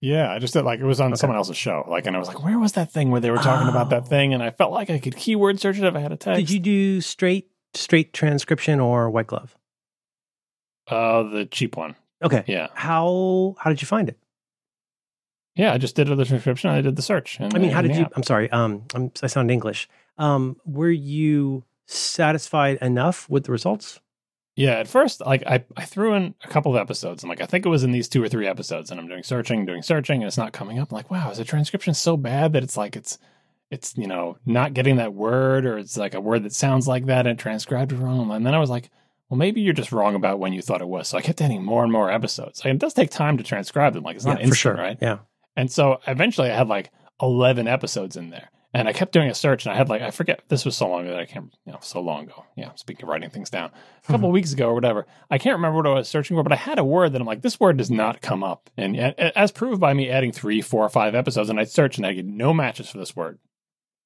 Yeah, 0.00 0.30
I 0.30 0.38
just 0.38 0.52
did 0.54 0.62
like 0.64 0.78
it 0.78 0.84
was 0.84 1.00
on 1.00 1.12
Okay. 1.12 1.16
someone 1.18 1.36
else's 1.38 1.56
show. 1.56 1.84
Like, 1.88 2.06
and 2.06 2.14
I 2.14 2.18
was 2.20 2.28
like, 2.28 2.44
where 2.44 2.58
was 2.60 2.72
that 2.72 2.92
thing 2.92 3.10
where 3.10 3.20
they 3.22 3.30
were 3.32 3.38
talking 3.38 3.68
about 3.68 3.86
Oh. 3.86 3.90
that 3.90 4.06
thing? 4.06 4.34
And 4.34 4.42
I 4.42 4.50
felt 4.50 4.70
like 4.70 4.90
I 4.90 4.98
could 5.00 5.16
keyword 5.16 5.58
search 5.58 5.78
it 5.78 5.84
if 5.84 5.96
I 5.96 6.00
had 6.00 6.12
a 6.12 6.16
text. 6.16 6.38
Did 6.38 6.50
you 6.50 6.60
do 6.60 7.00
straight 7.00 7.48
straight 7.74 8.12
transcription 8.12 8.78
or 8.78 9.10
white 9.10 9.26
glove? 9.26 9.56
Uh, 10.86 11.24
the 11.24 11.44
cheap 11.46 11.76
one. 11.76 11.96
Okay. 12.24 12.42
Yeah, 12.46 12.68
How 12.74 13.54
how 13.58 13.70
did 13.70 13.82
you 13.82 13.86
find 13.86 14.08
it? 14.08 14.18
yeah. 15.54 15.72
I 15.72 15.78
just 15.78 15.94
did 15.94 16.08
the 16.08 16.24
transcription. 16.24 16.70
I 16.70 16.80
did 16.80 16.96
the 16.96 17.02
search. 17.02 17.40
I 17.40 17.48
mean, 17.58 17.70
how 17.70 17.82
did 17.82 17.94
you? 17.94 18.04
app. 18.04 18.12
I'm 18.16 18.22
sorry. 18.24 18.50
Um, 18.50 18.82
I'm, 18.94 19.12
I 19.22 19.28
sound 19.28 19.50
English. 19.50 19.88
Um, 20.18 20.56
were 20.64 20.90
you 20.90 21.64
satisfied 21.86 22.78
enough 22.80 23.28
with 23.28 23.44
the 23.44 23.52
results? 23.52 24.00
Yeah, 24.56 24.74
at 24.78 24.86
first, 24.88 25.20
like 25.20 25.44
I, 25.46 25.64
I 25.76 25.84
threw 25.84 26.14
in 26.14 26.34
a 26.44 26.48
couple 26.48 26.74
of 26.74 26.80
episodes. 26.80 27.22
I'm 27.24 27.28
like, 27.28 27.40
I 27.40 27.46
think 27.46 27.66
it 27.66 27.68
was 27.68 27.82
in 27.82 27.90
these 27.90 28.08
two 28.08 28.22
or 28.22 28.28
three 28.28 28.46
episodes, 28.46 28.90
and 28.90 29.00
I'm 29.00 29.08
doing 29.08 29.24
searching, 29.24 29.66
doing 29.66 29.82
searching, 29.82 30.22
and 30.22 30.28
it's 30.28 30.38
not 30.38 30.52
coming 30.52 30.78
up. 30.78 30.92
I'm 30.92 30.96
like, 30.96 31.10
wow, 31.10 31.30
is 31.30 31.38
the 31.38 31.44
transcription 31.44 31.92
so 31.92 32.16
bad 32.16 32.52
that 32.52 32.62
it's 32.62 32.76
like 32.76 32.94
it's 32.94 33.18
it's 33.72 33.96
you 33.96 34.06
know 34.06 34.38
not 34.46 34.72
getting 34.72 34.96
that 34.96 35.12
word, 35.12 35.66
or 35.66 35.78
it's 35.78 35.96
like 35.96 36.14
a 36.14 36.20
word 36.20 36.44
that 36.44 36.52
sounds 36.52 36.86
like 36.86 37.06
that 37.06 37.26
and 37.26 37.36
transcribed 37.36 37.92
wrong. 37.92 38.30
And 38.30 38.46
then 38.46 38.54
I 38.54 38.60
was 38.60 38.70
like, 38.70 38.90
well, 39.28 39.38
maybe 39.38 39.60
you're 39.60 39.72
just 39.72 39.92
wrong 39.92 40.14
about 40.14 40.38
when 40.38 40.52
you 40.52 40.62
thought 40.62 40.82
it 40.82 40.88
was. 40.88 41.08
So 41.08 41.18
I 41.18 41.22
kept 41.22 41.40
adding 41.40 41.64
more 41.64 41.82
and 41.82 41.92
more 41.92 42.10
episodes. 42.10 42.64
Like, 42.64 42.74
it 42.74 42.78
does 42.78 42.94
take 42.94 43.10
time 43.10 43.38
to 43.38 43.44
transcribe 43.44 43.94
them. 43.94 44.04
Like 44.04 44.16
it's 44.16 44.24
not 44.24 44.38
yeah, 44.38 44.46
instant, 44.46 44.50
for 44.50 44.56
sure. 44.56 44.74
right? 44.74 44.98
Yeah. 45.00 45.18
And 45.56 45.70
so 45.70 46.00
eventually 46.06 46.50
I 46.50 46.56
had 46.56 46.68
like 46.68 46.90
11 47.22 47.66
episodes 47.66 48.16
in 48.16 48.30
there. 48.30 48.50
And 48.76 48.88
I 48.88 48.92
kept 48.92 49.12
doing 49.12 49.30
a 49.30 49.34
search 49.34 49.64
and 49.64 49.72
I 49.72 49.76
had 49.76 49.88
like, 49.88 50.02
I 50.02 50.10
forget, 50.10 50.42
this 50.48 50.64
was 50.64 50.76
so 50.76 50.88
long 50.88 51.02
ago 51.02 51.10
that 51.10 51.20
I 51.20 51.26
can't, 51.26 51.54
you 51.64 51.72
know, 51.72 51.78
so 51.80 52.00
long 52.00 52.24
ago. 52.24 52.44
Yeah, 52.56 52.72
speaking 52.74 53.04
of 53.04 53.08
writing 53.08 53.30
things 53.30 53.48
down, 53.48 53.70
a 54.02 54.06
couple 54.10 54.28
of 54.28 54.32
weeks 54.32 54.52
ago 54.52 54.68
or 54.68 54.74
whatever. 54.74 55.06
I 55.30 55.38
can't 55.38 55.54
remember 55.54 55.76
what 55.76 55.86
I 55.86 55.94
was 55.94 56.08
searching 56.08 56.36
for, 56.36 56.42
but 56.42 56.52
I 56.52 56.56
had 56.56 56.80
a 56.80 56.84
word 56.84 57.12
that 57.12 57.20
I'm 57.20 57.26
like, 57.26 57.42
this 57.42 57.60
word 57.60 57.76
does 57.76 57.90
not 57.90 58.20
come 58.20 58.42
up. 58.42 58.68
And, 58.76 58.96
and 58.96 59.14
as 59.16 59.52
proved 59.52 59.80
by 59.80 59.94
me 59.94 60.10
adding 60.10 60.32
three, 60.32 60.60
four, 60.60 60.88
five 60.88 61.14
episodes, 61.14 61.50
and 61.50 61.60
I'd 61.60 61.70
search 61.70 61.98
and 61.98 62.06
I 62.06 62.14
get 62.14 62.26
no 62.26 62.52
matches 62.52 62.90
for 62.90 62.98
this 62.98 63.14
word. 63.14 63.38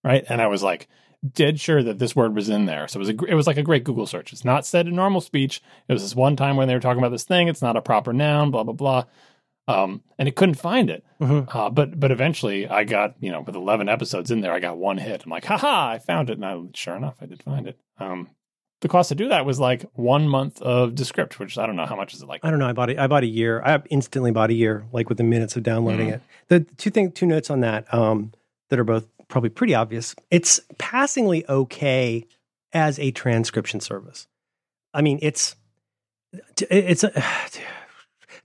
Right. 0.04 0.24
And 0.28 0.42
I 0.42 0.48
was 0.48 0.62
like, 0.62 0.86
dead 1.32 1.58
sure 1.60 1.82
that 1.82 1.98
this 1.98 2.14
word 2.14 2.34
was 2.34 2.48
in 2.48 2.66
there. 2.66 2.86
So 2.88 2.98
it 2.98 3.00
was 3.00 3.08
a, 3.10 3.24
it 3.32 3.34
was 3.34 3.46
like 3.46 3.56
a 3.56 3.62
great 3.62 3.84
Google 3.84 4.06
search. 4.06 4.32
It's 4.32 4.44
not 4.44 4.64
said 4.66 4.86
in 4.86 4.94
normal 4.94 5.20
speech. 5.20 5.60
It 5.88 5.92
was 5.92 6.02
this 6.02 6.14
one 6.14 6.36
time 6.36 6.56
when 6.56 6.68
they 6.68 6.74
were 6.74 6.80
talking 6.80 7.00
about 7.00 7.10
this 7.10 7.24
thing. 7.24 7.48
It's 7.48 7.62
not 7.62 7.76
a 7.76 7.82
proper 7.82 8.12
noun, 8.12 8.50
blah, 8.50 8.62
blah, 8.62 8.74
blah. 8.74 9.04
Um, 9.66 10.02
and 10.18 10.26
it 10.28 10.34
couldn't 10.36 10.54
find 10.54 10.88
it. 10.88 11.04
Mhm. 11.20 11.54
Uh, 11.54 11.68
but 11.70 11.98
but 12.00 12.10
eventually 12.10 12.66
I 12.68 12.84
got 12.84 13.16
you 13.20 13.30
know 13.30 13.42
with 13.42 13.54
eleven 13.54 13.88
episodes 13.88 14.30
in 14.30 14.40
there 14.40 14.52
I 14.52 14.60
got 14.60 14.78
one 14.78 14.96
hit. 14.96 15.24
I'm 15.24 15.30
like, 15.30 15.44
haha, 15.44 15.90
I 15.90 15.98
found 15.98 16.30
it, 16.30 16.38
and 16.38 16.46
I, 16.46 16.58
sure 16.72 16.96
enough 16.96 17.16
I 17.20 17.26
did 17.26 17.42
find 17.42 17.66
it. 17.66 17.78
Um, 17.98 18.30
the 18.80 18.88
cost 18.88 19.08
to 19.10 19.14
do 19.16 19.28
that 19.28 19.44
was 19.44 19.58
like 19.60 19.84
one 19.94 20.26
month 20.28 20.62
of 20.62 20.94
Descript, 20.94 21.38
which 21.38 21.58
I 21.58 21.66
don't 21.66 21.76
know 21.76 21.84
how 21.84 21.96
much 21.96 22.14
is 22.14 22.22
it 22.22 22.28
like. 22.28 22.44
I 22.44 22.50
don't 22.50 22.60
know. 22.60 22.68
I 22.68 22.72
bought 22.72 22.88
it. 22.90 22.98
I 22.98 23.08
bought 23.08 23.24
a 23.24 23.26
year. 23.26 23.60
I 23.62 23.82
instantly 23.90 24.30
bought 24.30 24.48
a 24.50 24.54
year, 24.54 24.86
like 24.92 25.08
within 25.10 25.28
minutes 25.28 25.56
of 25.56 25.64
downloading 25.64 26.08
Mhm. 26.10 26.14
it. 26.14 26.22
The 26.46 26.60
two 26.60 26.88
thing, 26.90 27.10
two 27.12 27.26
notes 27.26 27.50
on 27.50 27.60
that 27.60 27.92
um, 27.92 28.32
that 28.70 28.78
are 28.78 28.84
both 28.84 29.06
probably 29.28 29.50
pretty 29.50 29.74
obvious. 29.74 30.14
It's 30.30 30.60
passingly 30.78 31.48
okay 31.48 32.26
as 32.72 32.98
a 32.98 33.10
transcription 33.12 33.80
service. 33.80 34.26
I 34.92 35.02
mean, 35.02 35.18
it's 35.22 35.56
it's 36.60 37.04
a, 37.04 37.10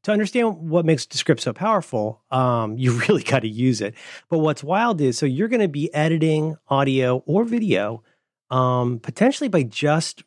to 0.03 0.11
understand 0.11 0.69
what 0.69 0.85
makes 0.85 1.05
Descript 1.05 1.41
so 1.41 1.53
powerful. 1.53 2.21
Um, 2.31 2.77
you 2.77 2.93
really 3.07 3.23
got 3.23 3.39
to 3.39 3.49
use 3.49 3.81
it. 3.81 3.95
But 4.29 4.39
what's 4.39 4.63
wild 4.63 5.01
is 5.01 5.17
so 5.17 5.25
you're 5.25 5.47
going 5.47 5.61
to 5.61 5.67
be 5.67 5.93
editing 5.93 6.55
audio 6.67 7.23
or 7.25 7.43
video, 7.43 8.03
um, 8.49 8.99
potentially 8.99 9.47
by 9.47 9.63
just 9.63 10.23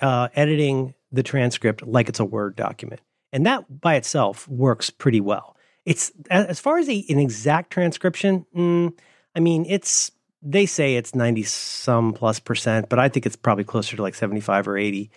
uh, 0.00 0.28
editing 0.34 0.94
the 1.12 1.22
transcript 1.22 1.86
like 1.86 2.08
it's 2.08 2.20
a 2.20 2.24
Word 2.24 2.56
document. 2.56 3.00
And 3.32 3.46
that 3.46 3.80
by 3.80 3.96
itself 3.96 4.48
works 4.48 4.90
pretty 4.90 5.20
well. 5.20 5.56
It's 5.84 6.10
as 6.30 6.58
far 6.58 6.78
as 6.78 6.88
a, 6.88 7.04
an 7.08 7.18
exact 7.18 7.70
transcription, 7.70 8.44
mm, 8.56 8.92
I 9.36 9.40
mean, 9.40 9.66
it's 9.68 10.10
they 10.42 10.66
say 10.66 10.96
it's 10.96 11.14
90 11.14 11.42
some 11.44 12.12
plus 12.12 12.40
percent, 12.40 12.88
but 12.88 12.98
I 12.98 13.08
think 13.08 13.26
it's 13.26 13.36
probably 13.36 13.64
closer 13.64 13.96
to 13.96 14.02
like 14.02 14.14
75 14.14 14.66
or 14.68 14.78
80. 14.78 15.10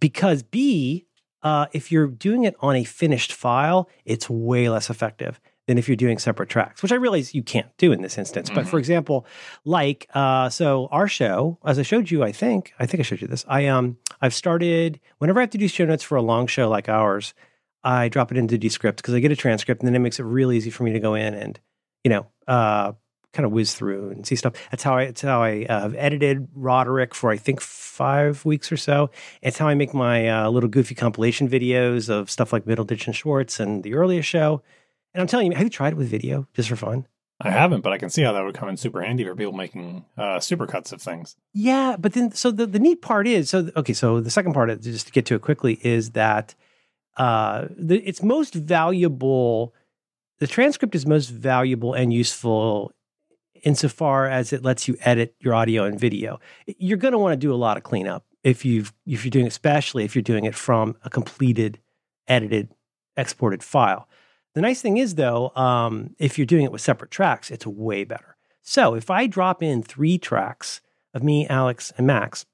Because 0.00 0.42
B, 0.42 1.06
uh, 1.42 1.66
if 1.72 1.90
you're 1.90 2.06
doing 2.06 2.44
it 2.44 2.54
on 2.60 2.76
a 2.76 2.84
finished 2.84 3.32
file, 3.32 3.88
it's 4.04 4.30
way 4.30 4.68
less 4.68 4.90
effective 4.90 5.40
than 5.66 5.78
if 5.78 5.88
you're 5.88 5.96
doing 5.96 6.18
separate 6.18 6.48
tracks, 6.48 6.82
which 6.82 6.92
I 6.92 6.96
realize 6.96 7.34
you 7.34 7.42
can't 7.42 7.76
do 7.76 7.90
in 7.90 8.02
this 8.02 8.18
instance. 8.18 8.50
But 8.50 8.68
for 8.68 8.78
example, 8.78 9.26
like 9.64 10.08
uh, 10.14 10.48
so 10.48 10.88
our 10.92 11.08
show, 11.08 11.58
as 11.64 11.78
I 11.78 11.82
showed 11.82 12.10
you, 12.10 12.22
I 12.22 12.30
think 12.30 12.72
I 12.78 12.86
think 12.86 13.00
I 13.00 13.02
showed 13.02 13.20
you 13.20 13.28
this. 13.28 13.44
I 13.48 13.66
um 13.66 13.96
I've 14.20 14.34
started 14.34 15.00
whenever 15.18 15.40
I 15.40 15.42
have 15.42 15.50
to 15.50 15.58
do 15.58 15.66
show 15.66 15.84
notes 15.84 16.04
for 16.04 16.16
a 16.16 16.22
long 16.22 16.46
show 16.46 16.68
like 16.68 16.88
ours, 16.88 17.34
I 17.82 18.08
drop 18.08 18.30
it 18.30 18.38
into 18.38 18.58
Descript 18.58 18.98
because 18.98 19.14
I 19.14 19.20
get 19.20 19.32
a 19.32 19.36
transcript 19.36 19.80
and 19.82 19.88
then 19.88 19.96
it 19.96 20.00
makes 20.00 20.20
it 20.20 20.24
real 20.24 20.52
easy 20.52 20.70
for 20.70 20.84
me 20.84 20.92
to 20.92 21.00
go 21.00 21.14
in 21.14 21.34
and 21.34 21.58
you 22.04 22.10
know 22.10 22.26
uh, 22.46 22.92
kind 23.36 23.46
of 23.46 23.52
whiz 23.52 23.74
through 23.74 24.10
and 24.10 24.26
see 24.26 24.34
stuff. 24.34 24.54
That's 24.70 24.82
how 24.82 24.96
I 24.96 25.06
that's 25.06 25.22
how 25.22 25.42
I 25.42 25.66
uh, 25.68 25.82
have 25.82 25.94
edited 25.94 26.48
Roderick 26.54 27.14
for 27.14 27.30
I 27.30 27.36
think 27.36 27.60
five 27.60 28.44
weeks 28.44 28.72
or 28.72 28.76
so. 28.76 29.10
It's 29.42 29.58
how 29.58 29.68
I 29.68 29.74
make 29.74 29.94
my 29.94 30.28
uh, 30.28 30.50
little 30.50 30.68
goofy 30.68 30.94
compilation 30.94 31.48
videos 31.48 32.08
of 32.08 32.30
stuff 32.30 32.52
like 32.52 32.64
Middleditch 32.64 33.06
and 33.06 33.14
Schwartz 33.14 33.60
and 33.60 33.82
the 33.82 33.94
earliest 33.94 34.28
show. 34.28 34.62
And 35.14 35.20
I'm 35.20 35.26
telling 35.26 35.50
you, 35.50 35.56
have 35.56 35.64
you 35.64 35.70
tried 35.70 35.92
it 35.92 35.96
with 35.96 36.08
video 36.08 36.48
just 36.54 36.68
for 36.68 36.76
fun? 36.76 37.06
I 37.40 37.50
haven't, 37.50 37.82
but 37.82 37.92
I 37.92 37.98
can 37.98 38.08
see 38.08 38.22
how 38.22 38.32
that 38.32 38.44
would 38.44 38.54
come 38.54 38.70
in 38.70 38.78
super 38.78 39.02
handy 39.02 39.24
for 39.24 39.34
people 39.34 39.52
making 39.52 40.06
uh, 40.16 40.38
supercuts 40.38 40.92
of 40.92 41.02
things. 41.02 41.36
Yeah, 41.52 41.96
but 41.98 42.14
then 42.14 42.32
so 42.32 42.50
the, 42.50 42.66
the 42.66 42.78
neat 42.78 43.02
part 43.02 43.26
is 43.26 43.50
so 43.50 43.70
okay. 43.76 43.92
So 43.92 44.20
the 44.20 44.30
second 44.30 44.54
part, 44.54 44.80
just 44.80 45.06
to 45.06 45.12
get 45.12 45.26
to 45.26 45.34
it 45.34 45.42
quickly, 45.42 45.78
is 45.82 46.12
that 46.12 46.54
uh, 47.18 47.66
the, 47.76 47.98
it's 47.98 48.22
most 48.22 48.54
valuable. 48.54 49.74
The 50.38 50.46
transcript 50.46 50.94
is 50.94 51.06
most 51.06 51.28
valuable 51.28 51.94
and 51.94 52.12
useful 52.12 52.92
insofar 53.62 54.26
as 54.26 54.52
it 54.52 54.62
lets 54.62 54.88
you 54.88 54.96
edit 55.00 55.34
your 55.40 55.54
audio 55.54 55.84
and 55.84 55.98
video. 55.98 56.40
You're 56.66 56.98
going 56.98 57.12
to 57.12 57.18
want 57.18 57.32
to 57.32 57.36
do 57.36 57.52
a 57.52 57.56
lot 57.56 57.76
of 57.76 57.82
cleanup 57.82 58.24
if 58.42 58.64
you've 58.64 58.92
if 59.06 59.24
you're 59.24 59.30
doing, 59.30 59.46
especially 59.46 60.04
if 60.04 60.14
you're 60.14 60.22
doing 60.22 60.44
it 60.44 60.54
from 60.54 60.96
a 61.02 61.10
completed, 61.10 61.80
edited, 62.28 62.68
exported 63.16 63.62
file. 63.62 64.08
The 64.54 64.60
nice 64.60 64.80
thing 64.80 64.96
is 64.96 65.16
though, 65.16 65.50
um, 65.56 66.14
if 66.18 66.38
you're 66.38 66.46
doing 66.46 66.64
it 66.64 66.72
with 66.72 66.80
separate 66.80 67.10
tracks, 67.10 67.50
it's 67.50 67.66
way 67.66 68.04
better. 68.04 68.36
So 68.62 68.94
if 68.94 69.10
I 69.10 69.26
drop 69.26 69.62
in 69.62 69.82
three 69.82 70.18
tracks 70.18 70.80
of 71.14 71.22
me, 71.22 71.46
Alex, 71.48 71.92
and 71.96 72.06
Max, 72.06 72.46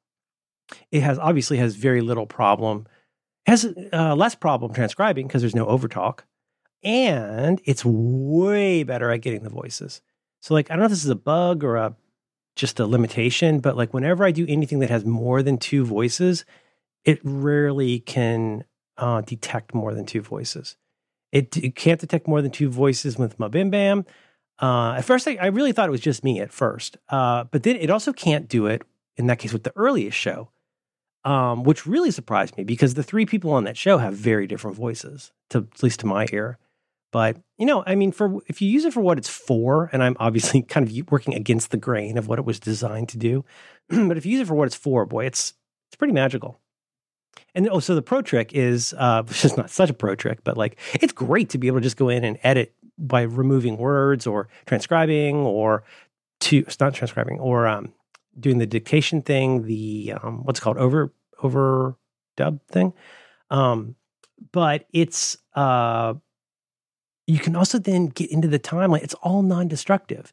it 0.91 1.03
has 1.03 1.19
obviously 1.19 1.59
has 1.59 1.77
very 1.77 2.01
little 2.01 2.27
problem. 2.27 2.87
Has 3.47 3.67
uh, 3.93 4.15
less 4.15 4.35
problem 4.35 4.73
transcribing 4.73 5.27
because 5.27 5.43
there's 5.43 5.55
no 5.55 5.67
overtalk, 5.67 6.21
and 6.85 7.61
it's 7.65 7.85
way 7.85 8.85
better 8.85 9.11
at 9.11 9.21
getting 9.21 9.43
the 9.43 9.51
voices. 9.51 10.01
So 10.43 10.55
like 10.55 10.71
I 10.71 10.75
don't 10.75 10.81
know 10.81 10.87
if 10.87 10.91
this 10.91 11.05
is 11.05 11.11
a 11.11 11.15
bug 11.15 11.65
or 11.65 11.77
a 11.77 11.97
just 12.57 12.81
a 12.81 12.87
limitation, 12.87 13.61
but 13.61 13.77
like 13.77 13.95
whenever 13.95 14.25
I 14.25 14.31
do 14.31 14.45
anything 14.49 14.81
that 14.81 14.91
has 14.91 15.07
more 15.07 15.43
than 15.43 15.57
two 15.57 15.85
voices, 15.85 16.45
it 17.05 17.21
rarely 17.23 18.01
can 18.01 18.65
uh, 18.99 19.23
detect 19.23 19.75
more 19.75 19.95
than 19.95 20.05
two 20.05 20.21
voices. 20.21 20.77
It, 21.31 21.57
it, 21.57 21.75
can't 21.75 21.99
detect 21.99 22.29
more 22.29 22.43
than 22.43 22.51
two 22.51 22.69
voices 22.69 23.17
with 23.17 23.39
MaBimBam. 23.39 24.07
Uh, 24.61 24.93
at 24.99 25.05
first, 25.07 25.27
I, 25.27 25.39
I, 25.41 25.47
really 25.47 25.73
thought 25.73 25.89
it 25.89 25.93
was 25.93 26.03
just 26.03 26.23
me 26.23 26.41
at 26.41 26.53
first, 26.53 26.99
uh, 27.09 27.45
but 27.45 27.63
then 27.63 27.77
it 27.77 27.89
also 27.89 28.13
can't 28.13 28.49
do 28.49 28.67
it 28.67 28.83
in 29.17 29.29
that 29.29 29.39
case 29.39 29.53
with 29.53 29.63
the 29.63 29.73
earliest 29.75 30.17
show, 30.17 30.51
um, 31.25 31.65
which 31.65 31.87
really 31.87 32.11
surprised 32.11 32.59
me 32.59 32.65
because 32.65 32.93
the 32.95 33.03
three 33.03 33.25
people 33.25 33.51
on 33.53 33.65
that 33.65 33.79
show 33.79 33.97
have 33.97 34.15
very 34.15 34.47
different 34.47 34.77
voices, 34.77 35.33
to 35.49 35.67
at 35.73 35.83
least 35.83 36.01
to 36.01 36.07
my 36.07 36.27
ear. 36.33 36.59
But 37.13 37.37
you 37.59 37.67
know, 37.67 37.85
I 37.87 37.95
mean, 37.95 38.11
for 38.11 38.41
if 38.49 38.61
you 38.61 38.69
use 38.69 38.85
it 38.85 38.93
for 38.93 39.01
what 39.01 39.19
it's 39.19 39.29
for, 39.29 39.89
and 39.93 40.03
I'm 40.03 40.17
obviously 40.19 40.63
kind 40.69 40.89
of 40.89 41.11
working 41.11 41.35
against 41.35 41.71
the 41.71 41.77
grain 41.77 42.19
of 42.19 42.27
what 42.27 42.41
it 42.41 42.45
was 42.45 42.59
designed 42.59 43.11
to 43.11 43.19
do, 43.19 43.45
but 43.89 44.17
if 44.17 44.27
you 44.27 44.33
use 44.33 44.41
it 44.41 44.49
for 44.49 44.55
what 44.55 44.67
it's 44.67 44.77
for, 44.77 45.07
boy, 45.07 45.27
it's 45.27 45.55
it's 45.89 45.97
pretty 45.97 46.15
magical. 46.15 46.59
And 47.55 47.69
oh, 47.69 47.81
so 47.81 47.95
the 47.95 48.03
pro 48.03 48.23
trick 48.23 48.53
is, 48.55 48.95
uh, 48.97 49.23
which 49.29 49.45
is 49.45 49.57
not 49.57 49.71
such 49.71 49.91
a 49.91 49.95
pro 49.95 50.15
trick, 50.15 50.43
but 50.43 50.57
like 50.57 50.79
it's 50.95 51.13
great 51.13 51.51
to 51.51 51.59
be 51.59 51.67
able 51.69 51.79
to 51.79 51.85
just 51.85 51.97
go 51.97 52.09
in 52.09 52.25
and 52.25 52.39
edit 52.43 52.75
by 52.99 53.23
removing 53.23 53.77
words 53.77 54.27
or 54.27 54.49
transcribing 54.67 55.37
or 55.37 55.85
to 56.41 56.59
it's 56.59 56.81
not 56.81 56.95
transcribing 56.95 57.39
or 57.41 57.67
um, 57.67 57.93
doing 58.39 58.59
the 58.59 58.67
dictation 58.67 59.23
thing, 59.23 59.63
the 59.67 60.15
um, 60.23 60.45
what's 60.45 60.61
called 60.61 60.79
over 60.79 61.13
over 61.43 61.97
dub 62.37 62.61
thing. 62.69 62.95
Um, 63.51 63.97
but 64.51 64.87
it's 64.93 65.37
uh, 65.55 66.15
you 67.27 67.39
can 67.39 67.57
also 67.57 67.79
then 67.79 68.07
get 68.07 68.31
into 68.31 68.49
the 68.49 68.59
timeline. 68.59 69.03
It's 69.03 69.15
all 69.15 69.43
non-destructive. 69.43 70.33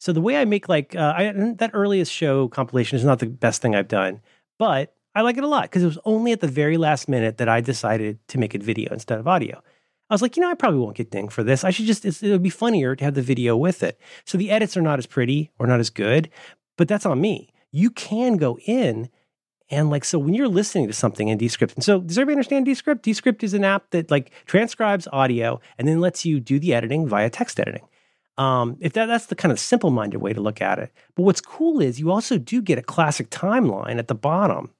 So 0.00 0.12
the 0.12 0.20
way 0.20 0.36
I 0.36 0.44
make 0.44 0.68
like 0.68 0.94
uh, 0.94 1.14
I, 1.16 1.32
that 1.58 1.70
earliest 1.72 2.12
show 2.12 2.48
compilation 2.48 2.96
is 2.96 3.04
not 3.04 3.20
the 3.20 3.26
best 3.26 3.62
thing 3.62 3.74
I've 3.74 3.88
done, 3.88 4.20
but 4.58 4.94
I 5.14 5.22
like 5.22 5.36
it 5.36 5.44
a 5.44 5.48
lot 5.48 5.62
because 5.62 5.82
it 5.82 5.86
was 5.86 5.98
only 6.04 6.32
at 6.32 6.40
the 6.40 6.48
very 6.48 6.76
last 6.76 7.08
minute 7.08 7.38
that 7.38 7.48
I 7.48 7.60
decided 7.60 8.18
to 8.28 8.38
make 8.38 8.54
it 8.54 8.62
video 8.62 8.92
instead 8.92 9.18
of 9.18 9.28
audio. 9.28 9.62
I 10.10 10.14
was 10.14 10.20
like, 10.20 10.36
you 10.36 10.42
know, 10.42 10.50
I 10.50 10.54
probably 10.54 10.80
won't 10.80 10.96
get 10.96 11.10
dinged 11.10 11.32
for 11.32 11.42
this. 11.42 11.64
I 11.64 11.70
should 11.70 11.86
just, 11.86 12.04
it 12.04 12.20
would 12.22 12.42
be 12.42 12.50
funnier 12.50 12.94
to 12.94 13.04
have 13.04 13.14
the 13.14 13.22
video 13.22 13.56
with 13.56 13.82
it. 13.82 13.98
So 14.26 14.36
the 14.36 14.50
edits 14.50 14.76
are 14.76 14.82
not 14.82 14.98
as 14.98 15.06
pretty 15.06 15.50
or 15.58 15.66
not 15.66 15.80
as 15.80 15.88
good, 15.88 16.28
but 16.76 16.88
that's 16.88 17.06
on 17.06 17.20
me. 17.20 17.52
You 17.70 17.90
can 17.90 18.36
go 18.36 18.58
in 18.66 19.08
and 19.70 19.90
like, 19.90 20.04
so 20.04 20.18
when 20.18 20.34
you're 20.34 20.48
listening 20.48 20.86
to 20.88 20.92
something 20.92 21.28
in 21.28 21.38
Descript, 21.38 21.74
and 21.74 21.84
so 21.84 22.00
does 22.00 22.18
everybody 22.18 22.34
understand 22.34 22.66
Descript? 22.66 23.02
Descript 23.02 23.42
is 23.42 23.54
an 23.54 23.64
app 23.64 23.90
that 23.90 24.10
like 24.10 24.30
transcribes 24.46 25.08
audio 25.12 25.60
and 25.78 25.88
then 25.88 26.00
lets 26.00 26.24
you 26.24 26.38
do 26.38 26.58
the 26.58 26.74
editing 26.74 27.08
via 27.08 27.30
text 27.30 27.58
editing. 27.58 27.86
Um, 28.36 28.76
if 28.80 28.92
that, 28.94 29.06
that's 29.06 29.26
the 29.26 29.36
kind 29.36 29.52
of 29.52 29.58
simple 29.60 29.90
minded 29.90 30.18
way 30.18 30.32
to 30.32 30.40
look 30.40 30.60
at 30.60 30.78
it. 30.78 30.92
But 31.14 31.22
what's 31.22 31.40
cool 31.40 31.80
is 31.80 32.00
you 32.00 32.10
also 32.10 32.36
do 32.36 32.60
get 32.60 32.78
a 32.78 32.82
classic 32.82 33.30
timeline 33.30 33.98
at 33.98 34.08
the 34.08 34.14
bottom, 34.14 34.70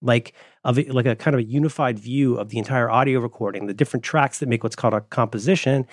like 0.00 0.34
of 0.64 0.78
like 0.88 1.06
a 1.06 1.14
kind 1.14 1.34
of 1.34 1.40
a 1.40 1.44
unified 1.44 1.98
view 1.98 2.36
of 2.36 2.48
the 2.48 2.58
entire 2.58 2.90
audio 2.90 3.20
recording, 3.20 3.66
the 3.66 3.74
different 3.74 4.02
tracks 4.02 4.38
that 4.38 4.48
make 4.48 4.64
what's 4.64 4.76
called 4.76 4.94
a 4.94 5.02
composition, 5.02 5.86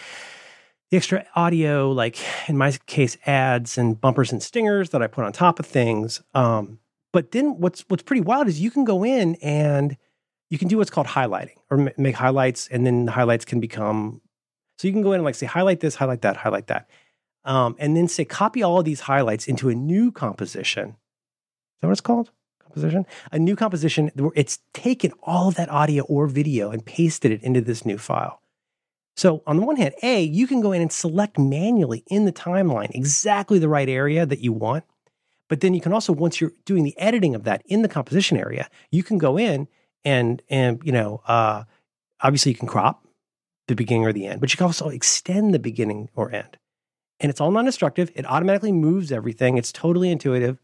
the 0.89 0.97
extra 0.97 1.26
audio, 1.36 1.91
like 1.91 2.18
in 2.47 2.58
my 2.58 2.72
case, 2.88 3.18
ads 3.26 3.78
and 3.78 4.00
bumpers 4.00 4.32
and 4.32 4.41
stingers 4.41 4.89
that 4.89 5.04
I 5.04 5.08
put 5.08 5.26
on 5.26 5.34
top 5.34 5.60
of 5.60 5.66
things. 5.66 6.22
Um, 6.34 6.80
but 7.12 7.32
then 7.32 7.60
what's 7.60 7.84
what's 7.88 8.03
pretty 8.03 8.22
wild 8.22 8.47
is 8.47 8.60
you 8.60 8.72
can 8.72 8.84
go 8.84 9.03
in 9.03 9.36
and 9.36 9.97
you 10.49 10.57
can 10.57 10.68
do 10.68 10.78
what's 10.78 10.89
called 10.89 11.07
highlighting 11.07 11.55
or 11.70 11.91
make 11.97 12.16
highlights, 12.16 12.68
and 12.68 12.86
then 12.86 13.05
the 13.05 13.12
highlights 13.12 13.45
can 13.45 13.60
become. 13.60 14.22
So 14.78 14.88
you 14.88 14.93
can 14.93 15.01
go 15.01 15.12
in 15.12 15.16
and 15.16 15.26
like 15.26 15.36
say 15.36 15.45
highlight 15.45 15.80
this, 15.80 15.95
highlight 15.95 16.22
that, 16.22 16.38
highlight 16.38 16.68
that, 16.68 16.89
um, 17.45 17.76
and 17.80 17.95
then 17.95 18.07
say 18.07 18.26
copy 18.26 18.64
all 18.64 18.80
of 18.80 18.86
these 18.86 19.01
highlights 19.01 19.47
into 19.47 19.70
a 19.70 19.76
new 19.76 20.12
composition. 20.12 20.89
Is 20.89 21.82
that 21.82 21.88
what 21.88 21.91
it's 21.93 22.01
called? 22.01 22.32
Composition. 22.62 23.05
A 23.32 23.39
new 23.39 23.55
composition 23.55 24.12
where 24.16 24.32
it's 24.36 24.60
taken 24.74 25.12
all 25.24 25.47
of 25.47 25.55
that 25.55 25.70
audio 25.70 26.03
or 26.03 26.28
video 26.28 26.72
and 26.72 26.86
pasted 26.86 27.32
it 27.32 27.43
into 27.43 27.62
this 27.62 27.86
new 27.86 27.97
file. 27.97 28.41
So 29.16 29.43
on 29.45 29.57
the 29.57 29.66
one 29.66 29.76
hand, 29.76 29.95
A, 30.01 30.22
you 30.22 30.47
can 30.47 30.62
go 30.62 30.72
in 30.72 30.82
and 30.82 30.91
select 30.91 31.38
manually 31.38 32.03
in 32.07 32.26
the 32.26 32.32
timeline 32.32 32.91
exactly 32.93 33.60
the 33.60 33.68
right 33.68 33.89
area 33.89 34.26
that 34.26 34.39
you 34.39 34.53
want 34.53 34.86
but 35.50 35.62
then 35.62 35.74
you 35.74 35.82
can 35.82 35.91
also, 35.91 36.14
once 36.14 36.39
you're 36.39 36.54
doing 36.64 36.84
the 36.84 36.97
editing 36.97 37.36
of 37.36 37.43
that 37.43 37.64
in 37.66 37.82
the 37.82 37.89
composition 37.89 38.38
area, 38.38 38.70
you 38.91 39.04
can 39.04 39.18
go 39.18 39.38
in 39.38 39.68
and 40.06 40.41
and 40.50 40.82
you 40.86 40.93
know, 40.93 41.22
uh, 41.28 41.64
obviously 42.22 42.52
you 42.52 42.58
can 42.58 42.68
crop 42.68 43.06
the 43.68 43.76
beginning 43.76 44.06
or 44.06 44.14
the 44.14 44.28
end, 44.28 44.39
but 44.39 44.54
you 44.54 44.58
can 44.58 44.68
also 44.68 44.89
extend 44.89 45.54
the 45.54 45.60
beginning 45.60 46.10
or 46.16 46.32
end. 46.32 46.58
And 47.20 47.30
it's 47.30 47.41
all 47.41 47.52
non-destructive. 47.52 48.12
It 48.16 48.26
automatically 48.26 48.72
moves 48.72 49.12
everything. 49.12 49.58
It's 49.58 49.74
totally 49.74 50.10
intuitive. 50.10 50.58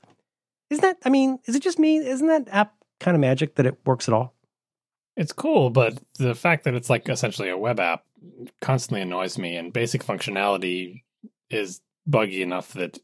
Isn't 0.69 0.81
that? 0.83 0.97
I 1.03 1.09
mean, 1.09 1.39
is 1.45 1.55
it 1.55 1.63
just 1.63 1.79
me? 1.79 1.97
Isn't 1.97 2.27
that 2.27 2.47
app 2.49 2.73
kind 2.99 3.15
of 3.15 3.21
magic 3.21 3.55
that 3.55 3.65
it 3.65 3.77
works 3.85 4.07
at 4.07 4.13
all? 4.13 4.33
It's 5.17 5.33
cool, 5.33 5.69
but 5.69 5.97
the 6.17 6.35
fact 6.35 6.63
that 6.63 6.73
it's 6.73 6.89
like 6.89 7.07
essentially 7.09 7.49
a 7.49 7.57
web 7.57 7.79
app 7.79 8.03
constantly 8.61 9.01
annoys 9.01 9.37
me. 9.37 9.55
And 9.55 9.73
basic 9.73 10.03
functionality 10.03 11.03
is 11.49 11.81
buggy 12.05 12.41
enough 12.41 12.73
that 12.73 12.99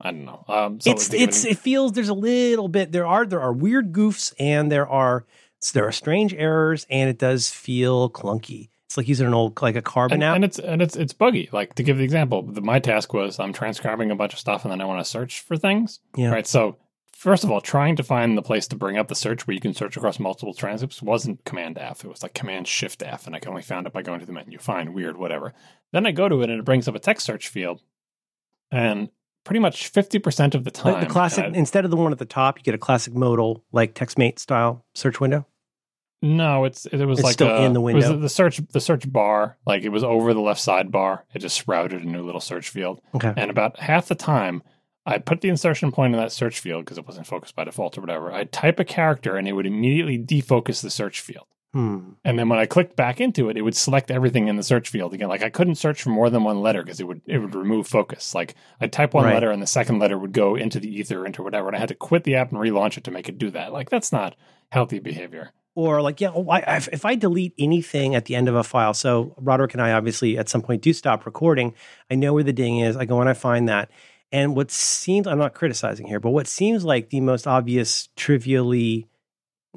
I 0.00 0.12
don't 0.12 0.24
know. 0.24 0.44
Um, 0.48 0.78
it's 0.84 1.12
it's 1.12 1.44
it 1.44 1.58
feels 1.58 1.92
there's 1.92 2.08
a 2.08 2.14
little 2.14 2.68
bit 2.68 2.92
there 2.92 3.06
are 3.06 3.26
there 3.26 3.40
are 3.40 3.52
weird 3.52 3.92
goofs 3.92 4.32
and 4.38 4.72
there 4.72 4.88
are 4.88 5.26
there 5.74 5.86
are 5.86 5.92
strange 5.92 6.32
errors 6.34 6.86
and 6.88 7.10
it 7.10 7.18
does 7.18 7.50
feel 7.50 8.08
clunky. 8.10 8.70
It's 8.86 8.96
like 8.96 9.08
using 9.08 9.26
an 9.26 9.34
old 9.34 9.60
like 9.62 9.76
a 9.76 9.82
carbon 9.82 10.16
and, 10.16 10.24
app, 10.24 10.34
and 10.34 10.44
it's 10.44 10.58
and 10.58 10.82
it's 10.82 10.96
it's 10.96 11.12
buggy. 11.12 11.48
Like 11.52 11.74
to 11.74 11.82
give 11.82 11.98
the 11.98 12.04
example, 12.04 12.42
the, 12.42 12.60
my 12.60 12.78
task 12.78 13.12
was 13.12 13.38
I'm 13.38 13.52
transcribing 13.52 14.10
a 14.10 14.16
bunch 14.16 14.32
of 14.32 14.38
stuff 14.38 14.64
and 14.64 14.72
then 14.72 14.80
I 14.80 14.84
want 14.84 15.00
to 15.00 15.08
search 15.08 15.42
for 15.42 15.56
things. 15.56 16.00
Yeah. 16.16 16.30
Right. 16.30 16.46
So 16.46 16.76
first 17.12 17.44
of 17.44 17.50
all, 17.50 17.60
trying 17.60 17.96
to 17.96 18.02
find 18.02 18.36
the 18.36 18.42
place 18.42 18.66
to 18.68 18.76
bring 18.76 18.96
up 18.96 19.08
the 19.08 19.14
search 19.14 19.46
where 19.46 19.54
you 19.54 19.60
can 19.60 19.74
search 19.74 19.96
across 19.96 20.18
multiple 20.18 20.54
transcripts 20.54 21.02
wasn't 21.02 21.44
Command 21.44 21.76
F. 21.78 22.02
It 22.02 22.08
was 22.08 22.22
like 22.22 22.32
Command 22.32 22.66
Shift 22.66 23.02
F, 23.02 23.26
and 23.26 23.36
I 23.36 23.40
only 23.46 23.62
found 23.62 23.86
it 23.86 23.92
by 23.92 24.02
going 24.02 24.20
to 24.20 24.26
the 24.26 24.32
menu. 24.32 24.58
Fine, 24.58 24.94
weird, 24.94 25.18
whatever. 25.18 25.52
Then 25.92 26.06
I 26.06 26.12
go 26.12 26.28
to 26.28 26.40
it 26.40 26.48
and 26.48 26.58
it 26.58 26.64
brings 26.64 26.88
up 26.88 26.94
a 26.94 26.98
text 26.98 27.26
search 27.26 27.48
field, 27.48 27.82
and 28.72 29.10
pretty 29.44 29.60
much 29.60 29.92
50% 29.92 30.54
of 30.54 30.64
the 30.64 30.70
time. 30.70 30.94
But 30.94 31.00
the 31.00 31.06
classic, 31.06 31.44
uh, 31.44 31.50
instead 31.54 31.84
of 31.84 31.90
the 31.90 31.96
one 31.96 32.12
at 32.12 32.18
the 32.18 32.24
top, 32.24 32.58
you 32.58 32.64
get 32.64 32.74
a 32.74 32.78
classic 32.78 33.14
modal, 33.14 33.64
like 33.72 33.94
TextMate 33.94 34.38
style 34.38 34.84
search 34.94 35.20
window? 35.20 35.46
No, 36.22 36.64
it's 36.64 36.84
it 36.86 37.04
was 37.06 37.20
it's 37.20 37.24
like 37.24 37.32
still 37.32 37.48
a, 37.48 37.62
in 37.62 37.72
the 37.72 37.80
window. 37.80 38.16
The 38.16 38.28
search 38.28 38.60
the 38.72 38.80
search 38.80 39.10
bar, 39.10 39.56
like 39.66 39.84
it 39.84 39.88
was 39.88 40.04
over 40.04 40.34
the 40.34 40.40
left 40.40 40.60
sidebar. 40.60 41.20
It 41.34 41.38
just 41.38 41.56
sprouted 41.56 42.02
a 42.02 42.06
new 42.06 42.22
little 42.22 42.42
search 42.42 42.68
field. 42.68 43.00
Okay. 43.14 43.32
And 43.34 43.50
about 43.50 43.78
half 43.78 44.08
the 44.08 44.14
time, 44.14 44.62
I 45.06 45.16
put 45.16 45.40
the 45.40 45.48
insertion 45.48 45.92
point 45.92 46.14
in 46.14 46.20
that 46.20 46.32
search 46.32 46.60
field 46.60 46.84
because 46.84 46.98
it 46.98 47.06
wasn't 47.06 47.26
focused 47.26 47.56
by 47.56 47.64
default 47.64 47.96
or 47.96 48.02
whatever. 48.02 48.30
I'd 48.32 48.52
type 48.52 48.78
a 48.78 48.84
character 48.84 49.36
and 49.36 49.48
it 49.48 49.52
would 49.52 49.66
immediately 49.66 50.18
defocus 50.18 50.82
the 50.82 50.90
search 50.90 51.20
field. 51.20 51.46
Hmm. 51.72 52.10
And 52.24 52.36
then 52.36 52.48
when 52.48 52.58
I 52.58 52.66
clicked 52.66 52.96
back 52.96 53.20
into 53.20 53.48
it, 53.48 53.56
it 53.56 53.62
would 53.62 53.76
select 53.76 54.10
everything 54.10 54.48
in 54.48 54.56
the 54.56 54.62
search 54.62 54.88
field 54.88 55.14
again. 55.14 55.28
Like 55.28 55.44
I 55.44 55.50
couldn't 55.50 55.76
search 55.76 56.02
for 56.02 56.10
more 56.10 56.28
than 56.28 56.42
one 56.42 56.60
letter 56.60 56.82
because 56.82 56.98
it 56.98 57.06
would 57.06 57.22
it 57.26 57.38
would 57.38 57.54
remove 57.54 57.86
focus. 57.86 58.34
Like 58.34 58.56
I'd 58.80 58.92
type 58.92 59.14
one 59.14 59.24
Right. 59.24 59.34
letter 59.34 59.52
and 59.52 59.62
the 59.62 59.68
second 59.68 60.00
letter 60.00 60.18
would 60.18 60.32
go 60.32 60.56
into 60.56 60.80
the 60.80 60.92
ether 60.92 61.24
into 61.24 61.44
whatever, 61.44 61.68
and 61.68 61.76
I 61.76 61.80
had 61.80 61.90
to 61.90 61.94
quit 61.94 62.24
the 62.24 62.34
app 62.34 62.50
and 62.50 62.60
relaunch 62.60 62.96
it 62.98 63.04
to 63.04 63.12
make 63.12 63.28
it 63.28 63.38
do 63.38 63.50
that. 63.52 63.72
Like 63.72 63.88
that's 63.88 64.10
not 64.10 64.34
healthy 64.72 64.98
behavior. 64.98 65.52
Or 65.76 66.02
like, 66.02 66.20
yeah, 66.20 66.32
oh, 66.34 66.50
I, 66.50 66.58
if 66.92 67.04
I 67.04 67.14
delete 67.14 67.54
anything 67.56 68.16
at 68.16 68.24
the 68.24 68.34
end 68.34 68.48
of 68.48 68.56
a 68.56 68.64
file, 68.64 68.92
so 68.92 69.34
Roderick 69.38 69.72
and 69.72 69.80
I 69.80 69.92
obviously 69.92 70.36
at 70.36 70.48
some 70.48 70.62
point 70.62 70.82
do 70.82 70.92
stop 70.92 71.24
recording. 71.24 71.74
I 72.10 72.16
know 72.16 72.34
where 72.34 72.42
the 72.42 72.52
ding 72.52 72.80
is. 72.80 72.96
I 72.96 73.04
go 73.04 73.20
and 73.20 73.30
I 73.30 73.34
find 73.34 73.68
that. 73.68 73.90
And 74.32 74.56
what 74.56 74.72
seems, 74.72 75.28
I'm 75.28 75.38
not 75.38 75.54
criticizing 75.54 76.06
here, 76.08 76.18
but 76.18 76.30
what 76.30 76.48
seems 76.48 76.84
like 76.84 77.10
the 77.10 77.20
most 77.20 77.46
obvious, 77.46 78.08
trivially, 78.16 79.06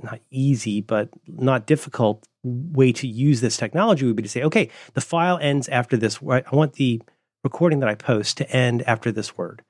not 0.02 0.20
easy, 0.32 0.82
but 0.82 1.10
not 1.28 1.66
difficult 1.68 2.28
way 2.44 2.92
to 2.92 3.08
use 3.08 3.42
this 3.42 3.58
technology 3.58 4.06
would 4.06 4.16
be 4.16 4.24
to 4.24 4.30
say, 4.30 4.44
okay, 4.44 4.70
the 4.94 5.02
file 5.02 5.38
ends 5.42 5.70
after 5.70 5.96
this. 5.96 6.20
I 6.28 6.44
want 6.52 6.74
the 6.74 7.02
recording 7.44 7.80
that 7.80 7.90
I 7.90 7.96
post 7.96 8.38
to 8.38 8.50
end 8.52 8.82
after 8.84 9.12
this 9.12 9.38
word. 9.38 9.62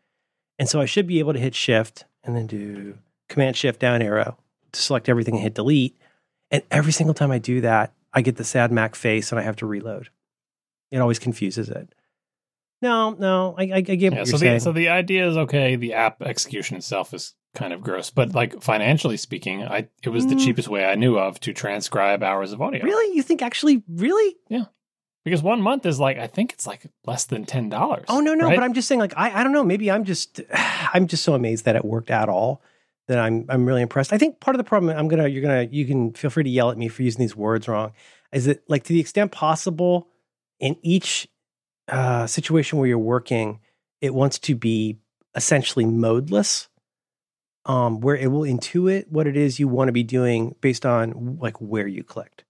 And 0.60 0.70
so 0.70 0.80
I 0.80 0.86
should 0.86 1.08
be 1.08 1.20
able 1.20 1.34
to 1.34 1.40
hit 1.40 1.56
shift 1.56 2.06
and 2.24 2.36
then 2.36 2.48
do 2.48 2.98
command 3.30 3.58
shift 3.58 3.80
down 3.80 4.02
arrow 4.02 4.38
to 4.72 4.82
select 4.82 5.10
everything 5.10 5.36
and 5.36 5.44
hit 5.44 5.56
delete. 5.56 5.98
And 6.52 6.64
every 6.72 6.92
single 6.94 7.14
time 7.14 7.32
I 7.32 7.40
do 7.40 7.62
that, 7.62 7.94
I 8.14 8.22
get 8.22 8.36
the 8.38 8.44
sad 8.44 8.72
Mac 8.72 8.96
face 8.96 9.32
and 9.32 9.40
I 9.40 9.44
have 9.44 9.56
to 9.58 9.66
reload. 9.66 10.10
It 10.92 11.00
always 11.00 11.20
confuses 11.20 11.70
it. 11.70 11.94
No, 12.82 13.12
no, 13.12 13.56
I, 13.58 13.64
I, 13.64 13.76
I 13.76 13.82
get 13.82 14.00
Yeah, 14.00 14.10
what 14.10 14.16
you're 14.18 14.26
so 14.26 14.38
saying. 14.38 14.60
so 14.60 14.72
the 14.72 14.90
idea 14.90 15.28
is 15.28 15.38
okay. 15.38 15.76
The 15.76 15.94
app 15.94 16.22
execution 16.22 16.78
itself 16.78 17.14
is 17.14 17.34
kind 17.56 17.74
of 17.74 17.82
gross, 17.82 18.10
but 18.10 18.34
like 18.34 18.62
financially 18.62 19.18
speaking, 19.18 19.64
I 19.64 19.88
it 20.04 20.10
was 20.10 20.28
the 20.28 20.36
Mm. 20.36 20.44
cheapest 20.44 20.68
way 20.68 20.86
I 20.86 20.96
knew 20.96 21.18
of 21.18 21.40
to 21.42 21.54
transcribe 21.54 22.24
hours 22.24 22.52
of 22.52 22.62
audio. 22.62 22.84
really? 22.84 23.16
You 23.16 23.22
think 23.24 23.42
actually, 23.42 23.84
really? 23.88 24.36
Yeah. 24.50 24.66
because 25.26 25.42
one 25.44 25.62
month 25.62 25.86
is 25.86 26.00
like 26.00 26.18
I 26.18 26.28
think 26.28 26.52
it's 26.54 26.66
like 26.68 26.86
less 27.06 27.26
than 27.26 27.46
ten 27.46 27.70
dollars. 27.70 28.06
Oh 28.10 28.20
no, 28.20 28.34
no, 28.34 28.48
right? 28.48 28.56
but 28.58 28.64
I'm 28.64 28.74
just 28.74 28.88
saying, 28.88 29.00
like, 29.00 29.14
I, 29.16 29.40
I 29.40 29.44
don't 29.44 29.54
know. 29.54 29.64
Maybe 29.64 29.90
I'm 29.92 30.04
just, 30.04 30.42
I'm 30.94 31.08
just 31.08 31.24
so 31.24 31.34
amazed 31.34 31.66
that 31.66 31.76
it 31.76 31.86
worked 31.86 32.10
at 32.12 32.28
all 32.30 32.62
that 33.08 33.20
I'm, 33.20 33.46
I'm 33.50 33.66
really 33.66 33.82
impressed. 33.82 34.14
I 34.14 34.18
think 34.18 34.40
part 34.40 34.56
of 34.56 34.58
the 34.58 34.64
problem, 34.64 34.98
I'm 34.98 35.08
gonna, 35.10 35.28
you're 35.28 35.42
gonna, 35.42 35.68
you 35.70 35.86
can 35.86 36.14
feel 36.14 36.30
free 36.30 36.44
to 36.44 36.50
yell 36.50 36.72
at 36.72 36.78
me 36.78 36.88
for 36.88 37.04
using 37.04 37.20
these 37.20 37.36
words 37.36 37.68
wrong, 37.68 37.92
is 38.32 38.46
that 38.46 38.64
like 38.70 38.84
to 38.86 38.94
the 38.94 39.00
extent 39.00 39.32
possible, 39.32 40.08
in 40.60 40.76
each 40.82 41.28
uh, 41.90 42.26
situation 42.28 42.80
where 42.80 42.88
you're 42.88 42.98
working, 42.98 43.60
it 44.02 44.14
wants 44.14 44.40
to 44.40 44.56
be 44.56 44.98
essentially 45.36 45.84
modeless, 45.86 46.68
um, 47.66 48.02
where 48.02 48.16
it 48.16 48.32
will 48.32 48.42
intuit 48.42 49.08
what 49.10 49.28
it 49.28 49.38
is 49.38 49.60
you 49.60 49.68
want 49.68 49.88
to 49.88 49.94
be 49.94 50.04
doing 50.04 50.56
based 50.62 50.86
on 50.86 51.38
like 51.40 51.60
where 51.62 51.88
you 51.88 52.04
clicked. 52.04 52.44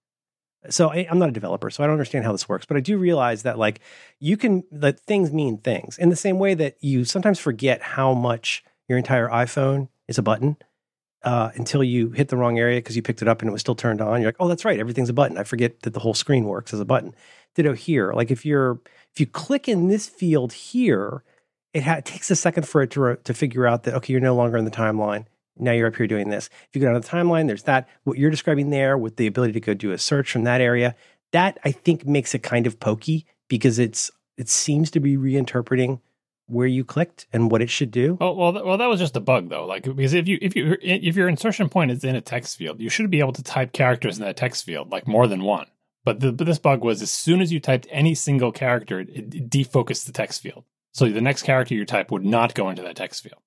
So 0.70 0.90
I, 0.90 1.06
I'm 1.10 1.18
not 1.18 1.28
a 1.28 1.32
developer, 1.32 1.70
so 1.70 1.82
I 1.82 1.86
don't 1.86 1.94
understand 1.94 2.24
how 2.24 2.32
this 2.32 2.48
works, 2.48 2.64
but 2.64 2.76
I 2.76 2.80
do 2.80 2.96
realize 2.96 3.42
that 3.42 3.58
like 3.58 3.80
you 4.18 4.36
can 4.36 4.64
that 4.72 5.00
things 5.00 5.32
mean 5.32 5.58
things 5.58 5.98
in 5.98 6.08
the 6.08 6.16
same 6.16 6.38
way 6.38 6.54
that 6.54 6.76
you 6.80 7.04
sometimes 7.04 7.38
forget 7.38 7.82
how 7.82 8.14
much 8.14 8.64
your 8.88 8.98
entire 8.98 9.28
iPhone 9.28 9.88
is 10.08 10.18
a 10.18 10.22
button 10.22 10.56
uh, 11.22 11.50
until 11.54 11.82
you 11.82 12.10
hit 12.10 12.28
the 12.28 12.36
wrong 12.36 12.58
area 12.58 12.78
because 12.78 12.96
you 12.96 13.02
picked 13.02 13.22
it 13.22 13.28
up 13.28 13.40
and 13.40 13.48
it 13.48 13.52
was 13.52 13.60
still 13.60 13.74
turned 13.74 14.00
on. 14.00 14.20
You're 14.20 14.28
like, 14.28 14.36
oh, 14.40 14.48
that's 14.48 14.64
right, 14.64 14.78
everything's 14.78 15.08
a 15.08 15.14
button. 15.14 15.38
I 15.38 15.44
forget 15.44 15.80
that 15.80 15.90
the 15.90 16.00
whole 16.00 16.14
screen 16.14 16.44
works 16.44 16.72
as 16.72 16.80
a 16.80 16.84
button. 16.84 17.14
Ditto 17.54 17.74
here. 17.74 18.12
Like 18.12 18.30
if 18.30 18.44
you're 18.44 18.80
if 19.12 19.20
you 19.20 19.26
click 19.26 19.68
in 19.68 19.88
this 19.88 20.08
field 20.08 20.52
here, 20.52 21.22
it, 21.74 21.82
ha- 21.82 21.96
it 21.96 22.04
takes 22.04 22.30
a 22.30 22.36
second 22.36 22.66
for 22.66 22.82
it 22.82 22.90
to 22.92 23.00
re- 23.00 23.16
to 23.24 23.34
figure 23.34 23.66
out 23.66 23.82
that 23.82 23.94
okay, 23.94 24.12
you're 24.12 24.22
no 24.22 24.34
longer 24.34 24.56
in 24.56 24.64
the 24.64 24.70
timeline. 24.70 25.26
Now 25.56 25.72
you're 25.72 25.88
up 25.88 25.96
here 25.96 26.06
doing 26.06 26.30
this. 26.30 26.48
If 26.68 26.74
you 26.74 26.80
go 26.80 26.86
down 26.86 27.00
the 27.00 27.06
timeline, 27.06 27.46
there's 27.46 27.64
that 27.64 27.88
what 28.04 28.18
you're 28.18 28.30
describing 28.30 28.70
there 28.70 28.96
with 28.96 29.16
the 29.16 29.26
ability 29.26 29.52
to 29.54 29.60
go 29.60 29.74
do 29.74 29.92
a 29.92 29.98
search 29.98 30.30
from 30.30 30.44
that 30.44 30.60
area. 30.60 30.94
That 31.32 31.58
I 31.64 31.72
think 31.72 32.06
makes 32.06 32.34
it 32.34 32.42
kind 32.42 32.66
of 32.66 32.80
pokey 32.80 33.26
because 33.48 33.78
it's 33.78 34.10
it 34.38 34.48
seems 34.48 34.90
to 34.92 35.00
be 35.00 35.16
reinterpreting 35.16 36.00
where 36.46 36.66
you 36.66 36.84
clicked 36.84 37.26
and 37.32 37.50
what 37.50 37.62
it 37.62 37.70
should 37.70 37.90
do. 37.90 38.18
Oh 38.20 38.32
well, 38.32 38.52
th- 38.52 38.64
well, 38.64 38.78
that 38.78 38.86
was 38.86 39.00
just 39.00 39.16
a 39.16 39.20
bug 39.20 39.48
though. 39.48 39.66
Like 39.66 39.82
because 39.82 40.14
if 40.14 40.28
you 40.28 40.38
if 40.40 40.54
you 40.54 40.76
if 40.80 41.16
your 41.16 41.28
insertion 41.28 41.68
point 41.68 41.90
is 41.90 42.04
in 42.04 42.16
a 42.16 42.20
text 42.20 42.56
field, 42.56 42.80
you 42.80 42.88
should 42.88 43.10
be 43.10 43.20
able 43.20 43.32
to 43.32 43.42
type 43.42 43.72
characters 43.72 44.18
in 44.18 44.24
that 44.24 44.36
text 44.36 44.64
field, 44.64 44.90
like 44.90 45.06
more 45.06 45.26
than 45.26 45.42
one. 45.42 45.66
But, 46.04 46.20
the, 46.20 46.32
but 46.32 46.46
this 46.46 46.58
bug 46.58 46.84
was 46.84 47.00
as 47.00 47.10
soon 47.10 47.40
as 47.40 47.50
you 47.50 47.60
typed 47.60 47.86
any 47.90 48.14
single 48.14 48.52
character, 48.52 49.00
it, 49.00 49.08
it 49.08 49.48
defocused 49.48 50.04
the 50.04 50.12
text 50.12 50.42
field. 50.42 50.64
So 50.94 51.08
the 51.08 51.20
next 51.20 51.42
character 51.42 51.74
you 51.74 51.84
type 51.84 52.10
would 52.10 52.24
not 52.24 52.54
go 52.54 52.70
into 52.70 52.82
that 52.82 52.96
text 52.96 53.22
field. 53.22 53.42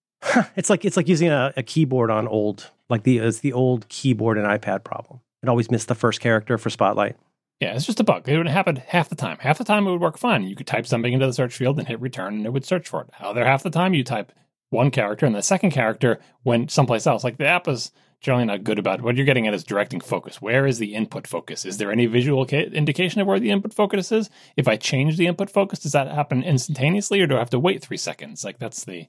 it's 0.56 0.70
like 0.70 0.84
it's 0.86 0.98
like 0.98 1.08
using 1.08 1.30
a, 1.30 1.54
a 1.56 1.64
keyboard 1.64 2.12
on 2.12 2.28
old 2.28 2.70
like 2.90 3.04
the 3.04 3.20
it's 3.20 3.40
the 3.40 3.54
old 3.54 3.88
keyboard 3.90 4.38
and 4.38 4.46
iPad 4.46 4.84
problem. 4.84 5.22
It 5.42 5.50
always 5.50 5.72
missed 5.72 5.88
the 5.88 5.96
first 5.96 6.20
character 6.20 6.58
for 6.58 6.70
Spotlight. 6.70 7.16
Yeah, 7.60 7.74
it's 7.74 7.86
just 7.86 8.00
a 8.00 8.04
bug. 8.04 8.28
It 8.30 8.38
would 8.38 8.48
happen 8.48 8.76
half 8.76 9.10
the 9.10 9.16
time. 9.16 9.38
Half 9.40 9.58
the 9.58 9.64
time 9.64 9.88
it 9.88 9.92
would 9.92 10.02
work 10.02 10.18
fine. 10.18 10.44
You 10.44 10.56
could 10.56 10.68
type 10.68 10.86
something 10.86 11.12
into 11.12 11.26
the 11.26 11.34
search 11.34 11.56
field 11.56 11.80
and 11.80 11.88
hit 11.88 12.00
return, 12.00 12.36
and 12.36 12.46
it 12.46 12.54
would 12.54 12.66
search 12.66 12.88
for 12.88 13.02
it. 13.02 13.10
Other 13.20 13.46
half 13.46 13.64
the 13.64 13.72
time, 13.72 13.94
you 13.94 14.04
type 14.04 14.32
one 14.70 14.92
character, 14.92 15.26
and 15.26 15.34
the 15.34 15.42
second 15.42 15.72
character 15.72 16.20
went 16.44 16.70
someplace 16.70 17.08
else. 17.08 17.24
Like 17.24 17.38
the 17.38 17.48
app 17.48 17.68
is 17.68 17.92
generally 18.28 18.46
not 18.46 18.66
good 18.66 18.78
about 18.78 19.02
what 19.02 19.16
you're 19.16 19.26
getting 19.26 19.48
at 19.48 19.54
is 19.54 19.64
directing 19.64 20.02
focus. 20.02 20.42
Where 20.42 20.68
is 20.68 20.80
the 20.80 20.94
input 20.94 21.26
focus? 21.26 21.64
Is 21.64 21.78
there 21.78 21.94
any 21.94 22.08
visual 22.08 22.46
ca- 22.46 22.70
indication 22.74 23.22
of 23.22 23.28
where 23.28 23.40
the 23.40 23.52
input 23.52 23.74
focus 23.74 24.12
is? 24.12 24.30
If 24.58 24.68
I 24.68 24.76
change 24.76 25.16
the 25.16 25.28
input 25.28 25.50
focus, 25.50 25.80
does 25.80 25.94
that 25.94 26.10
happen 26.10 26.44
instantaneously, 26.44 27.22
or 27.22 27.28
do 27.28 27.38
I 27.38 27.40
have 27.40 27.50
to 27.52 27.60
wait 27.60 27.82
three 27.82 27.96
seconds? 27.96 28.44
Like 28.44 28.60
that's 28.60 28.84
the 28.84 29.08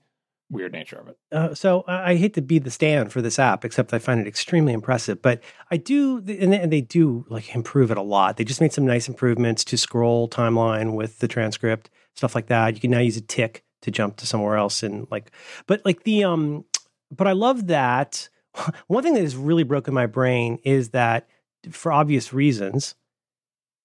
weird 0.51 0.73
nature 0.73 1.01
of 1.01 1.09
it. 1.09 1.19
Uh, 1.33 1.53
so 1.53 1.83
I, 1.89 2.15
hate 2.15 2.35
to 2.35 2.41
be 2.41 2.61
the 2.61 2.71
stand 2.71 3.13
for 3.13 3.21
this 3.21 3.41
app, 3.41 3.65
except 3.65 3.93
I 3.93 3.99
find 3.99 4.21
it 4.21 4.29
extremely 4.29 4.73
impressive. 4.73 5.21
But 5.21 5.43
I 5.69 5.79
do, 5.79 6.19
and 6.19 6.73
they 6.73 6.81
do 6.81 7.27
like 7.29 7.53
improve 7.57 7.91
it 7.91 7.99
a 7.99 8.03
lot. 8.03 8.37
They 8.37 8.45
just 8.45 8.61
made 8.61 8.73
some 8.73 8.87
nice 8.87 9.09
improvements 9.09 9.65
to 9.65 9.77
scroll 9.77 10.29
timeline 10.29 10.95
with 10.95 11.19
the 11.19 11.29
transcript, 11.29 11.91
stuff 12.15 12.37
like 12.37 12.47
that. 12.47 12.75
You 12.75 12.81
can 12.81 12.93
now 12.93 13.01
use 13.01 13.17
a 13.17 13.21
tick 13.21 13.65
to 13.83 13.91
jump 13.91 14.17
to 14.19 14.27
somewhere 14.27 14.57
else, 14.57 14.85
and 14.85 15.09
like, 15.11 15.33
but 15.67 15.83
like 15.85 16.05
the 16.05 16.23
um, 16.23 16.65
but 17.11 17.27
I 17.27 17.33
love 17.33 17.67
that. 17.67 18.29
One 18.87 19.03
thing 19.03 19.15
that 19.15 19.23
has 19.23 19.37
really 19.37 19.63
broken 19.63 19.95
my 19.95 20.07
brain 20.07 20.59
is 20.65 20.91
that, 20.91 21.29
for 21.71 21.93
obvious 21.93 22.33
reasons, 22.33 22.95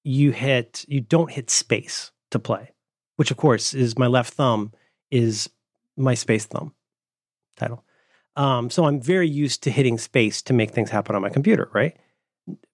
you 0.03 0.32
hit 0.32 0.86
you 0.88 1.01
don't 1.01 1.32
hit 1.32 1.49
space 1.49 2.11
to 2.32 2.39
play, 2.39 2.71
which 3.15 3.32
of 3.32 3.38
course 3.38 3.74
is 3.74 3.97
my 3.97 4.07
left 4.07 4.34
thumb 4.34 4.71
is 5.11 5.49
my 5.95 6.13
space 6.13 6.45
thumb 6.45 6.74
title. 7.55 7.84
Um, 8.36 8.69
so 8.69 8.86
I'm 8.86 8.99
very 8.99 9.30
used 9.30 9.63
to 9.63 9.71
hitting 9.71 9.97
space 9.97 10.41
to 10.43 10.53
make 10.53 10.71
things 10.71 10.89
happen 10.89 11.15
on 11.15 11.21
my 11.21 11.30
computer, 11.30 11.69
right? 11.74 11.95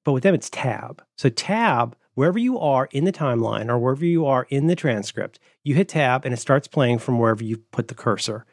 But 0.04 0.14
with 0.14 0.24
them, 0.24 0.34
it's 0.34 0.50
tab. 0.50 1.04
So 1.18 1.30
tab, 1.30 1.96
wherever 2.14 2.40
you 2.40 2.58
are 2.60 2.88
in 2.92 3.04
the 3.04 3.12
timeline 3.12 3.70
or 3.70 3.78
wherever 3.78 4.06
you 4.06 4.26
are 4.26 4.48
in 4.50 4.68
the 4.68 4.76
transcript, 4.76 5.40
you 5.64 5.76
hit 5.76 5.90
tab 5.90 6.24
and 6.24 6.34
it 6.34 6.38
starts 6.38 6.68
playing 6.68 7.00
from 7.00 7.20
wherever 7.20 7.44
you 7.44 7.58
put 7.72 7.90
the 7.90 7.94
cursor, 7.94 8.46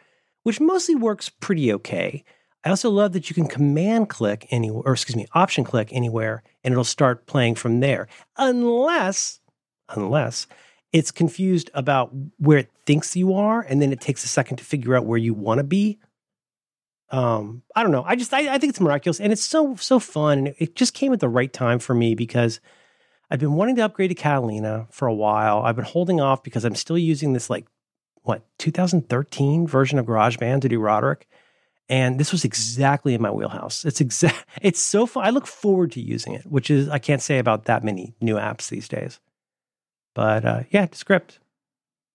which 0.42 0.60
mostly 0.60 0.96
works 0.96 1.28
pretty 1.28 1.72
okay. 1.72 2.24
I 2.66 2.70
also 2.70 2.90
love 2.90 3.12
that 3.12 3.30
you 3.30 3.34
can 3.34 3.46
command 3.46 4.08
click 4.08 4.48
anywhere, 4.50 4.82
or 4.86 4.94
excuse 4.94 5.14
me, 5.14 5.28
option 5.34 5.62
click 5.62 5.90
anywhere, 5.92 6.42
and 6.64 6.72
it'll 6.72 6.82
start 6.82 7.26
playing 7.26 7.54
from 7.54 7.78
there. 7.78 8.08
Unless, 8.36 9.38
unless 9.88 10.48
it's 10.92 11.12
confused 11.12 11.70
about 11.74 12.10
where 12.38 12.58
it 12.58 12.72
thinks 12.84 13.14
you 13.14 13.34
are, 13.34 13.60
and 13.60 13.80
then 13.80 13.92
it 13.92 14.00
takes 14.00 14.24
a 14.24 14.28
second 14.28 14.56
to 14.56 14.64
figure 14.64 14.96
out 14.96 15.06
where 15.06 15.16
you 15.16 15.32
want 15.32 15.58
to 15.58 15.64
be. 15.64 16.00
Um, 17.10 17.62
I 17.76 17.84
don't 17.84 17.92
know. 17.92 18.02
I 18.04 18.16
just 18.16 18.34
I, 18.34 18.52
I 18.52 18.58
think 18.58 18.70
it's 18.70 18.80
miraculous, 18.80 19.20
and 19.20 19.32
it's 19.32 19.44
so 19.44 19.76
so 19.76 20.00
fun, 20.00 20.38
and 20.38 20.48
it, 20.48 20.56
it 20.58 20.74
just 20.74 20.92
came 20.92 21.12
at 21.12 21.20
the 21.20 21.28
right 21.28 21.52
time 21.52 21.78
for 21.78 21.94
me 21.94 22.16
because 22.16 22.58
I've 23.30 23.38
been 23.38 23.52
wanting 23.52 23.76
to 23.76 23.84
upgrade 23.84 24.10
to 24.10 24.16
Catalina 24.16 24.88
for 24.90 25.06
a 25.06 25.14
while. 25.14 25.62
I've 25.62 25.76
been 25.76 25.84
holding 25.84 26.20
off 26.20 26.42
because 26.42 26.64
I'm 26.64 26.74
still 26.74 26.98
using 26.98 27.32
this 27.32 27.48
like 27.48 27.68
what 28.22 28.42
2013 28.58 29.68
version 29.68 30.00
of 30.00 30.06
GarageBand 30.06 30.62
to 30.62 30.68
do 30.68 30.80
Roderick, 30.80 31.28
and 31.88 32.18
this 32.18 32.32
was 32.32 32.44
exactly 32.44 33.14
in 33.14 33.22
my 33.22 33.30
wheelhouse. 33.30 33.84
It's 33.84 34.00
exact. 34.00 34.44
It's 34.62 34.80
so 34.80 35.06
fun. 35.06 35.24
I 35.24 35.30
look 35.30 35.46
forward 35.46 35.92
to 35.92 36.00
using 36.00 36.34
it, 36.34 36.46
which 36.46 36.70
is 36.70 36.88
I 36.88 36.98
can't 36.98 37.22
say 37.22 37.38
about 37.38 37.64
that 37.64 37.84
many 37.84 38.14
new 38.20 38.36
apps 38.36 38.68
these 38.68 38.88
days. 38.88 39.20
But 40.14 40.44
uh, 40.44 40.60
yeah, 40.70 40.86
Descript. 40.86 41.38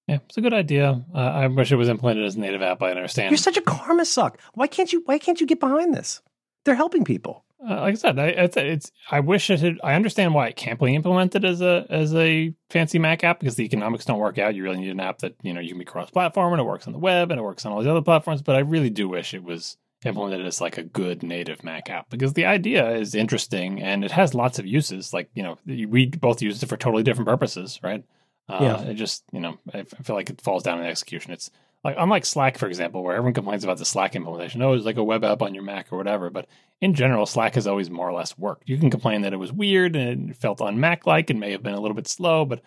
Yeah, 0.08 0.20
it's 0.26 0.38
a 0.38 0.42
good 0.42 0.54
idea. 0.54 1.04
Uh, 1.14 1.18
I 1.18 1.48
wish 1.48 1.72
it 1.72 1.78
was 1.78 1.88
implemented 1.88 2.26
as 2.26 2.36
a 2.36 2.40
native 2.40 2.62
app. 2.62 2.82
I 2.82 2.90
understand. 2.90 3.32
You're 3.32 3.38
such 3.38 3.58
a 3.58 3.62
karma 3.62 4.04
suck. 4.04 4.40
Why 4.56 4.68
can't 4.68 4.92
you? 4.92 5.04
Why 5.06 5.18
can't 5.18 5.40
you 5.40 5.48
get 5.48 5.60
behind 5.60 5.94
this? 5.94 6.22
They're 6.66 6.76
helping 6.76 7.06
people. 7.06 7.46
Uh, 7.64 7.76
like 7.82 7.92
I 7.92 7.96
said, 7.96 8.18
I, 8.18 8.28
it's, 8.28 8.58
it's. 8.58 8.92
I 9.12 9.20
wish 9.20 9.50
it 9.50 9.60
had. 9.60 9.78
I 9.84 9.94
understand 9.94 10.34
why 10.34 10.48
it 10.48 10.56
can't 10.56 10.80
be 10.80 10.96
implemented 10.96 11.46
as 11.46 11.62
a 11.62 11.86
as 11.90 12.14
a 12.16 12.54
fancy 12.72 12.98
Mac 12.98 13.24
app 13.24 13.40
because 13.40 13.56
the 13.56 13.66
economics 13.66 14.06
don't 14.06 14.18
work 14.18 14.40
out. 14.40 14.56
You 14.56 14.64
really 14.64 14.80
need 14.80 14.90
an 14.90 15.00
app 15.00 15.20
that 15.20 15.36
you 15.44 15.54
know 15.54 15.60
you 15.60 15.70
can 15.70 15.78
be 15.78 15.86
cross 15.86 16.10
platform 16.10 16.54
and 16.54 16.60
it 16.60 16.66
works 16.66 16.88
on 16.88 16.94
the 16.94 17.00
web 17.00 17.30
and 17.30 17.40
it 17.40 17.44
works 17.44 17.64
on 17.66 17.72
all 17.72 17.80
these 17.80 17.88
other 17.88 18.02
platforms. 18.02 18.42
But 18.42 18.56
I 18.56 18.60
really 18.60 18.90
do 18.90 19.08
wish 19.08 19.34
it 19.36 19.44
was 19.44 19.78
implemented 20.04 20.44
as 20.48 20.60
like 20.60 20.80
a 20.80 20.84
good 20.84 21.22
native 21.22 21.64
Mac 21.64 21.88
app 21.92 22.10
because 22.10 22.34
the 22.34 22.46
idea 22.46 22.90
is 22.96 23.14
interesting 23.14 23.80
and 23.80 24.04
it 24.04 24.10
has 24.12 24.34
lots 24.34 24.58
of 24.58 24.66
uses. 24.66 25.14
Like 25.14 25.30
you 25.36 25.44
know, 25.44 25.60
we 25.68 26.08
both 26.08 26.42
use 26.42 26.64
it 26.64 26.66
for 26.66 26.78
totally 26.78 27.04
different 27.04 27.28
purposes, 27.28 27.80
right? 27.84 28.04
Uh, 28.50 28.58
Yeah. 28.60 28.82
It 28.82 28.96
just 28.96 29.24
you 29.32 29.40
know, 29.40 29.60
I 29.72 29.84
feel 29.84 30.16
like 30.16 30.32
it 30.32 30.42
falls 30.42 30.64
down 30.64 30.80
in 30.80 30.86
execution. 30.86 31.32
It's 31.32 31.52
like 31.84 31.96
unlike 31.98 32.26
Slack, 32.26 32.58
for 32.58 32.68
example, 32.68 33.04
where 33.04 33.16
everyone 33.16 33.34
complains 33.34 33.64
about 33.64 33.78
the 33.78 33.86
Slack 33.86 34.16
implementation. 34.16 34.62
Oh, 34.62 34.74
it's 34.74 34.86
like 34.86 34.98
a 34.98 35.04
web 35.04 35.24
app 35.24 35.42
on 35.42 35.54
your 35.54 35.64
Mac 35.64 35.92
or 35.92 35.98
whatever. 35.98 36.30
But 36.30 36.48
in 36.80 36.94
general, 36.94 37.26
Slack 37.26 37.56
has 37.56 37.68
always 37.68 37.90
more 37.90 38.08
or 38.08 38.14
less 38.14 38.38
worked. 38.38 38.70
You 38.70 38.78
can 38.78 38.92
complain 38.92 39.22
that 39.22 39.34
it 39.34 39.38
was 39.38 39.52
weird 39.52 39.96
and 39.96 40.30
it 40.30 40.38
felt 40.38 40.62
on 40.62 40.80
Mac 40.80 41.06
like 41.08 41.30
and 41.30 41.40
may 41.40 41.52
have 41.52 41.64
been 41.64 41.74
a 41.74 41.80
little 41.80 41.96
bit 41.96 42.08
slow, 42.08 42.46
but 42.46 42.62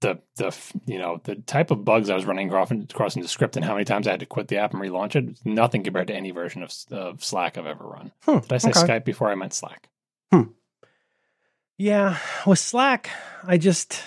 the 0.00 0.18
the 0.36 0.54
you 0.84 0.98
know 0.98 1.20
the 1.24 1.36
type 1.36 1.70
of 1.70 1.84
bugs 1.84 2.10
I 2.10 2.14
was 2.14 2.26
running 2.26 2.48
across, 2.48 2.70
across 2.70 3.16
into 3.16 3.28
script 3.28 3.56
and 3.56 3.64
how 3.64 3.72
many 3.72 3.86
times 3.86 4.06
I 4.06 4.10
had 4.10 4.20
to 4.20 4.26
quit 4.26 4.48
the 4.48 4.58
app 4.58 4.74
and 4.74 4.82
relaunch 4.82 5.16
it, 5.16 5.38
nothing 5.46 5.82
compared 5.82 6.08
to 6.08 6.14
any 6.14 6.30
version 6.30 6.62
of, 6.62 6.74
of 6.90 7.24
Slack 7.24 7.56
I've 7.56 7.66
ever 7.66 7.84
run. 7.86 8.12
Hmm, 8.24 8.40
Did 8.40 8.52
I 8.52 8.58
say 8.58 8.70
okay. 8.70 8.80
Skype 8.80 9.04
before 9.04 9.30
I 9.30 9.34
meant 9.34 9.54
Slack? 9.54 9.88
Hmm. 10.30 10.42
Yeah, 11.78 12.18
with 12.46 12.58
Slack, 12.58 13.08
I 13.42 13.56
just 13.56 14.02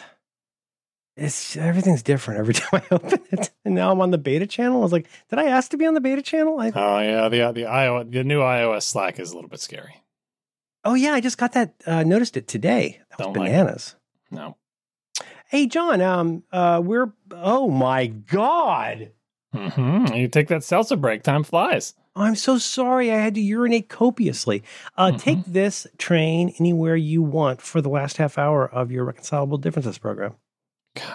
it's 1.18 1.58
everything's 1.58 2.04
different 2.04 2.40
every 2.40 2.54
time 2.62 2.82
I 2.90 2.96
open 2.96 3.20
it. 3.32 3.52
And 3.66 3.76
now 3.76 3.92
I'm 3.92 4.00
on 4.02 4.12
the 4.12 4.18
beta 4.18 4.48
channel. 4.48 4.80
I 4.80 4.84
was 4.84 4.92
like, 4.94 5.08
did 5.30 5.40
I 5.40 5.46
ask 5.46 5.72
to 5.72 5.78
be 5.78 5.86
on 5.86 5.94
the 5.94 6.02
beta 6.02 6.22
channel? 6.22 6.60
I, 6.60 6.72
Oh 6.74 7.00
yeah, 7.00 7.28
the 7.30 7.52
the 7.52 7.64
iOS, 7.68 8.12
the 8.12 8.24
new 8.24 8.40
iOS 8.40 8.84
Slack 8.84 9.20
is 9.20 9.32
a 9.32 9.36
little 9.36 9.50
bit 9.50 9.60
scary. 9.60 10.04
oh 10.86 10.94
yeah, 10.94 11.14
I 11.14 11.20
just 11.22 11.38
got 11.38 11.54
that. 11.54 11.74
Uh, 11.86 12.04
noticed 12.04 12.38
it 12.38 12.48
today. 12.48 13.02
That 13.12 13.18
Don't 13.24 13.34
like 13.36 13.50
it. 13.50 13.52
bananas. 13.52 13.96
No. 14.32 14.56
Hey 15.50 15.66
John, 15.68 16.02
um, 16.02 16.44
uh, 16.52 16.82
we're 16.84 17.12
oh 17.32 17.70
my 17.70 18.08
god. 18.08 19.12
Mm-hmm. 19.56 20.14
You 20.14 20.28
take 20.28 20.50
that 20.50 20.64
seltzer 20.64 20.98
break, 20.98 21.24
time 21.24 21.44
flies. 21.44 21.94
I'm 22.16 22.36
so 22.36 22.58
sorry. 22.58 23.12
I 23.12 23.18
had 23.18 23.36
to 23.36 23.42
urinate 23.42 23.90
copiously. 23.90 24.64
Uh, 24.98 25.12
Mhm. 25.12 25.20
Take 25.22 25.46
this 25.46 25.88
train 25.98 26.54
anywhere 26.60 26.96
you 26.96 27.22
want 27.22 27.62
for 27.62 27.80
the 27.80 27.90
last 27.90 28.18
half 28.18 28.38
hour 28.38 28.68
of 28.68 28.92
your 28.92 29.06
reconcilable 29.06 29.58
differences 29.58 29.98
program. 29.98 30.36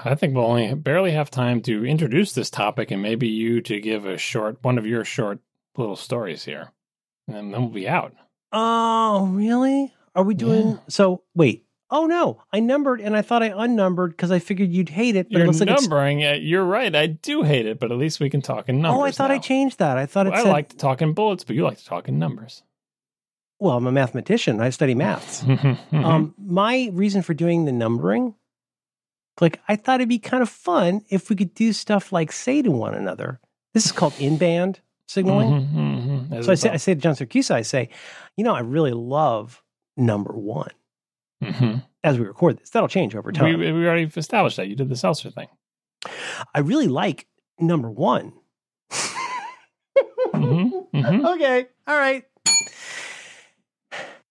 I 0.04 0.14
think 0.14 0.34
we'll 0.34 0.46
only 0.46 0.74
barely 0.74 1.12
have 1.12 1.30
time 1.30 1.60
to 1.62 1.84
introduce 1.84 2.32
this 2.32 2.50
topic 2.50 2.90
and 2.90 3.02
maybe 3.02 3.28
you 3.28 3.60
to 3.62 3.80
give 3.80 4.04
a 4.06 4.18
short 4.18 4.58
one 4.62 4.78
of 4.78 4.86
your 4.86 5.04
short 5.04 5.40
little 5.76 5.96
stories 5.96 6.44
here. 6.44 6.72
And 7.28 7.52
then 7.54 7.60
we'll 7.62 7.68
be 7.70 7.88
out. 7.88 8.12
Oh, 8.52 9.26
really? 9.32 9.92
Are 10.14 10.24
we 10.24 10.34
doing 10.34 10.72
Yeah. 10.72 10.76
so? 10.88 11.22
Wait, 11.34 11.64
Oh 11.94 12.06
no, 12.06 12.42
I 12.50 12.60
numbered 12.60 13.02
and 13.02 13.14
I 13.14 13.20
thought 13.20 13.42
I 13.42 13.52
unnumbered 13.54 14.12
because 14.12 14.30
I 14.30 14.38
figured 14.38 14.70
you'd 14.72 14.88
hate 14.88 15.14
it. 15.14 15.26
But 15.28 15.32
You're 15.32 15.42
it 15.42 15.46
looks 15.48 15.60
like 15.60 15.68
it's. 15.68 15.82
numbering 15.82 16.20
it. 16.20 16.40
You're 16.42 16.64
right. 16.64 16.94
I 16.96 17.06
do 17.06 17.42
hate 17.42 17.66
it, 17.66 17.78
but 17.78 17.92
at 17.92 17.98
least 17.98 18.18
we 18.18 18.30
can 18.30 18.40
talk 18.40 18.70
in 18.70 18.80
numbers. 18.80 18.98
Oh, 18.98 19.04
I 19.04 19.10
thought 19.10 19.30
I 19.30 19.36
changed 19.36 19.78
that. 19.78 19.98
I 19.98 20.06
thought 20.06 20.26
it 20.26 20.32
I 20.32 20.42
said. 20.42 20.48
like 20.50 20.70
to 20.70 20.76
talk 20.78 21.02
in 21.02 21.12
bullets, 21.12 21.44
but 21.44 21.54
you 21.54 21.64
like 21.64 21.76
to 21.76 21.84
talk 21.84 22.08
in 22.08 22.18
numbers. 22.18 22.62
Well, 23.60 23.76
I'm 23.76 23.86
a 23.86 23.92
mathematician. 23.92 24.58
I 24.58 24.70
study 24.70 24.94
maths. 24.94 25.44
Um, 25.92 26.34
my 26.38 26.88
reason 26.94 27.20
for 27.20 27.34
doing 27.34 27.66
the 27.66 27.72
numbering, 27.72 28.34
like 29.40 29.60
I 29.68 29.76
thought 29.76 30.00
it'd 30.00 30.08
be 30.08 30.18
kind 30.18 30.42
of 30.42 30.48
fun 30.48 31.02
if 31.08 31.30
we 31.30 31.36
could 31.36 31.54
do 31.54 31.72
stuff 31.72 32.12
like 32.12 32.32
say 32.32 32.62
to 32.62 32.70
one 32.70 32.94
another. 32.94 33.40
This 33.74 33.86
is 33.86 33.92
called 33.92 34.14
in 34.18 34.36
band 34.36 34.80
signaling. 35.08 35.50
Mhm, 35.50 36.28
mhm. 36.28 36.44
So 36.44 36.52
I 36.52 36.54
say, 36.54 36.70
I 36.70 36.76
say 36.76 36.94
to 36.94 37.00
John 37.00 37.14
Siracusa, 37.14 37.54
I 37.54 37.62
say, 37.62 37.88
you 38.36 38.44
know, 38.44 38.54
I 38.54 38.60
really 38.60 38.92
love 38.92 39.62
number 39.96 40.32
one 40.32 40.70
Mhm. 41.42 41.82
as 42.04 42.18
we 42.18 42.26
record 42.26 42.58
this. 42.58 42.70
That'll 42.70 42.88
change 42.88 43.14
over 43.14 43.32
time. 43.32 43.58
we 43.58 43.68
already 43.86 44.10
established 44.16 44.56
that. 44.58 44.68
You 44.68 44.76
did 44.76 44.88
the 44.88 44.96
seltzer 44.96 45.30
thing. 45.30 45.48
I 46.54 46.60
really 46.60 46.88
like 46.88 47.26
number 47.58 47.90
one. 47.90 48.32
Mhm, 50.34 50.86
mhm. 50.92 51.26
Okay. 51.34 51.66
All 51.86 51.96
right. 51.98 52.24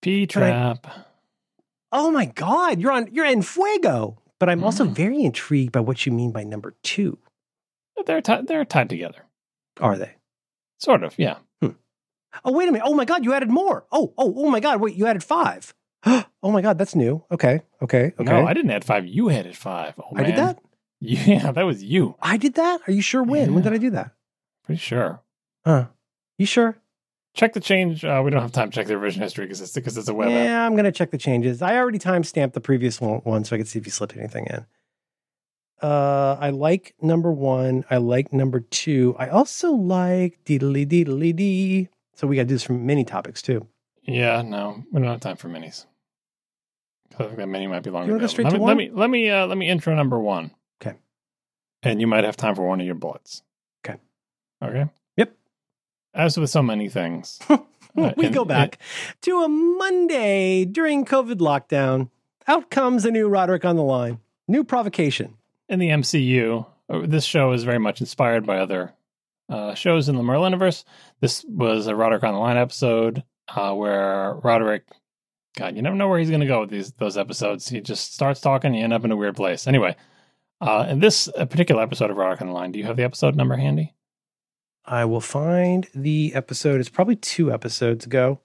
P 0.02 0.26
trap. 0.26 0.88
Oh 1.92 2.10
my 2.12 2.26
God. 2.26 2.80
You're 2.80 2.92
on, 2.92 3.10
you're 3.14 3.26
in 3.26 3.42
fuego. 3.42 4.21
But 4.42 4.50
I'm 4.50 4.64
also 4.64 4.86
Mm. 4.86 4.94
very 4.96 5.22
intrigued 5.24 5.72
by 5.72 5.82
what 5.82 6.08
you 6.08 6.12
mean 6.12 6.32
by 6.32 6.44
number 6.44 6.74
two. 6.82 7.20
They're 8.08 8.22
ti 8.22 8.38
they're 8.42 8.66
tied 8.66 8.90
together, 8.90 9.26
Are 9.80 9.96
they? 10.00 10.16
sort 10.80 11.04
of. 11.04 11.14
Yeah. 11.20 11.38
Oh, 12.44 12.52
wait 12.54 12.68
a 12.68 12.72
minute. 12.72 12.88
Oh 12.88 12.96
my 12.96 13.06
God, 13.06 13.24
you 13.24 13.34
added 13.34 13.50
more. 13.52 13.86
Oh, 13.92 14.14
oh, 14.18 14.34
oh 14.38 14.50
my 14.50 14.60
God. 14.60 14.82
Wait, 14.82 14.96
you 14.96 15.06
added 15.06 15.24
five. 15.24 15.76
oh 16.06 16.26
my 16.52 16.62
God, 16.62 16.80
that's 16.80 16.96
new. 16.96 17.24
Okay. 17.30 17.62
Okay. 17.84 18.14
Okay. 18.18 18.24
No, 18.24 18.48
I 18.48 18.54
didn't 18.54 18.72
add 18.72 18.84
five. 18.84 19.06
You 19.06 19.30
added 19.30 19.56
five. 19.56 19.94
Oh, 20.00 20.16
I 20.16 20.24
did 20.24 20.38
that? 20.38 20.58
Yeah, 21.02 21.52
that 21.52 21.64
was 21.64 21.84
you. 21.84 22.16
I 22.22 22.38
did 22.38 22.54
that? 22.56 22.82
Are 22.88 22.92
you 22.94 23.02
sure 23.04 23.22
when? 23.24 23.54
When 23.54 23.64
did 23.64 23.74
I 23.74 23.78
do 23.78 23.92
that? 23.92 24.12
Pretty 24.64 24.80
sure. 24.80 25.22
Huh. 25.66 25.88
You 26.40 26.46
sure? 26.48 26.78
Check 27.34 27.54
the 27.54 27.60
change. 27.62 28.04
Uh, 28.04 28.22
we 28.24 28.30
don't 28.30 28.42
have 28.42 28.52
time 28.52 28.70
to 28.70 28.76
check 28.76 28.88
the 28.88 28.98
revision 28.98 29.22
history 29.22 29.46
because 29.46 29.62
it's 29.62 29.74
because 29.74 29.98
it's 29.98 30.10
a 30.10 30.14
web 30.14 30.28
app. 30.28 30.34
yeah, 30.34 30.66
I'm 30.66 30.74
going 30.74 30.86
to 30.86 30.92
check 30.92 31.12
the 31.12 31.18
changes. 31.18 31.62
I 31.62 31.78
already 31.78 31.98
time 31.98 32.24
stamped 32.24 32.54
the 32.56 32.62
previous 32.62 33.00
one, 33.00 33.20
one 33.20 33.46
so 33.46 33.56
I 33.56 33.60
could 33.60 33.68
see 33.68 33.80
if 33.80 33.86
you 33.86 33.92
slipped 33.92 34.18
anything 34.18 34.48
in. 34.48 34.66
Uh, 35.82 36.38
I 36.40 36.50
like 36.50 36.94
number 37.02 37.32
one. 37.32 37.86
I 37.90 37.98
like 37.98 38.34
number 38.34 38.60
two. 38.60 39.16
I 39.18 39.30
also 39.30 39.72
like 39.72 40.40
deedly 40.46 40.86
deedly 40.86 41.36
dee. 41.36 41.88
So 42.14 42.28
we 42.28 42.36
got 42.36 42.44
to 42.44 42.48
do 42.50 42.56
this 42.56 42.64
from 42.64 42.86
mini 42.86 43.04
topics 43.04 43.42
too. 43.42 43.66
Yeah, 44.04 44.42
no, 44.42 44.84
we 44.92 45.00
don't 45.02 45.10
have 45.10 45.22
time 45.22 45.38
for 45.38 45.48
minis. 45.48 45.86
I 47.18 47.24
think 47.26 47.38
that 47.38 47.48
mini 47.48 47.68
might 47.68 47.84
be 47.84 47.90
longer. 47.90 48.08
You 48.08 48.14
wanna 48.14 48.22
go 48.24 48.28
straight 48.28 48.46
let 48.46 48.52
to 48.52 48.58
me, 48.58 48.62
one? 48.62 48.70
Let 48.70 48.78
me 48.78 48.92
let 48.94 49.10
me 49.10 49.30
uh, 49.30 49.48
let 49.48 49.58
me 49.58 49.68
intro 49.70 49.96
number 49.96 50.20
one. 50.20 50.52
Okay. 50.82 50.98
And 51.84 52.00
you 52.02 52.08
might 52.08 52.24
have 52.24 52.38
time 52.38 52.56
for 52.56 52.68
one 52.68 52.80
of 52.80 52.86
your 52.86 52.96
bullets. 52.96 53.44
Okay. 53.86 54.00
Okay. 54.64 54.90
As 56.14 56.38
with 56.38 56.50
so 56.50 56.62
many 56.62 56.90
things, 56.90 57.40
Uh, 57.50 58.14
we 58.16 58.26
and 58.28 58.34
go 58.34 58.44
it- 58.44 58.48
back 58.48 58.78
to 59.22 59.42
a 59.44 59.50
Monday 59.50 60.64
during 60.64 61.04
COVID 61.04 61.40
lockdown. 61.40 62.10
Out 62.48 62.70
comes 62.70 63.04
a 63.04 63.12
new 63.12 63.28
Roderick 63.28 63.66
on 63.66 63.76
the 63.76 63.84
line. 63.84 64.20
New 64.48 64.64
provocation. 64.64 65.36
in 65.68 65.80
the 65.80 65.90
MCU, 65.90 66.66
uh, 66.90 67.02
this 67.06 67.26
show 67.26 67.52
is 67.52 67.64
very 67.66 67.80
much 67.80 68.00
inspired 68.00 68.46
by 68.46 68.60
other 68.60 68.94
uh, 69.50 69.74
shows 69.74 70.08
in 70.08 70.16
the 70.16 70.24
Marvel 70.24 70.46
universe. 70.46 70.86
This 71.20 71.44
was 71.50 71.88
a 71.88 71.96
Roderick 71.96 72.24
on 72.24 72.34
the 72.34 72.40
Line 72.40 72.56
episode 72.58 73.24
uh, 73.54 73.74
where 73.74 74.36
Roderick, 74.36 74.86
God, 75.58 75.76
you 75.76 75.82
never 75.82 75.96
know 75.98 76.08
where 76.08 76.20
he's 76.20 76.30
going 76.30 76.40
to 76.42 76.48
go 76.48 76.62
with 76.62 76.70
these 76.70 76.94
those 76.94 77.18
episodes. 77.18 77.68
He 77.68 77.82
just 77.82 78.14
starts 78.14 78.40
talking, 78.40 78.74
you 78.74 78.84
end 78.86 78.94
up 78.94 79.04
in 79.04 79.12
a 79.12 79.18
weird 79.18 79.36
place. 79.36 79.68
Anyway, 79.68 79.98
uh, 80.62 80.86
in 80.90 81.00
this 81.02 81.28
uh, 81.38 81.44
particular 81.46 81.84
episode 81.84 82.10
of 82.10 82.16
Roderick 82.16 82.40
on 82.42 82.48
the 82.48 82.54
Line, 82.54 82.72
do 82.72 82.80
you 82.80 82.86
have 82.86 82.96
the 82.96 83.04
episode 83.04 83.36
number 83.36 83.58
handy? 83.58 83.94
I 84.86 85.06
will 85.06 85.22
find 85.22 85.88
the 85.94 86.34
episode. 86.34 86.80
It's 86.80 86.90
probably 86.90 87.16
two 87.16 87.52
episodes 87.52 88.06
ago. 88.06 88.40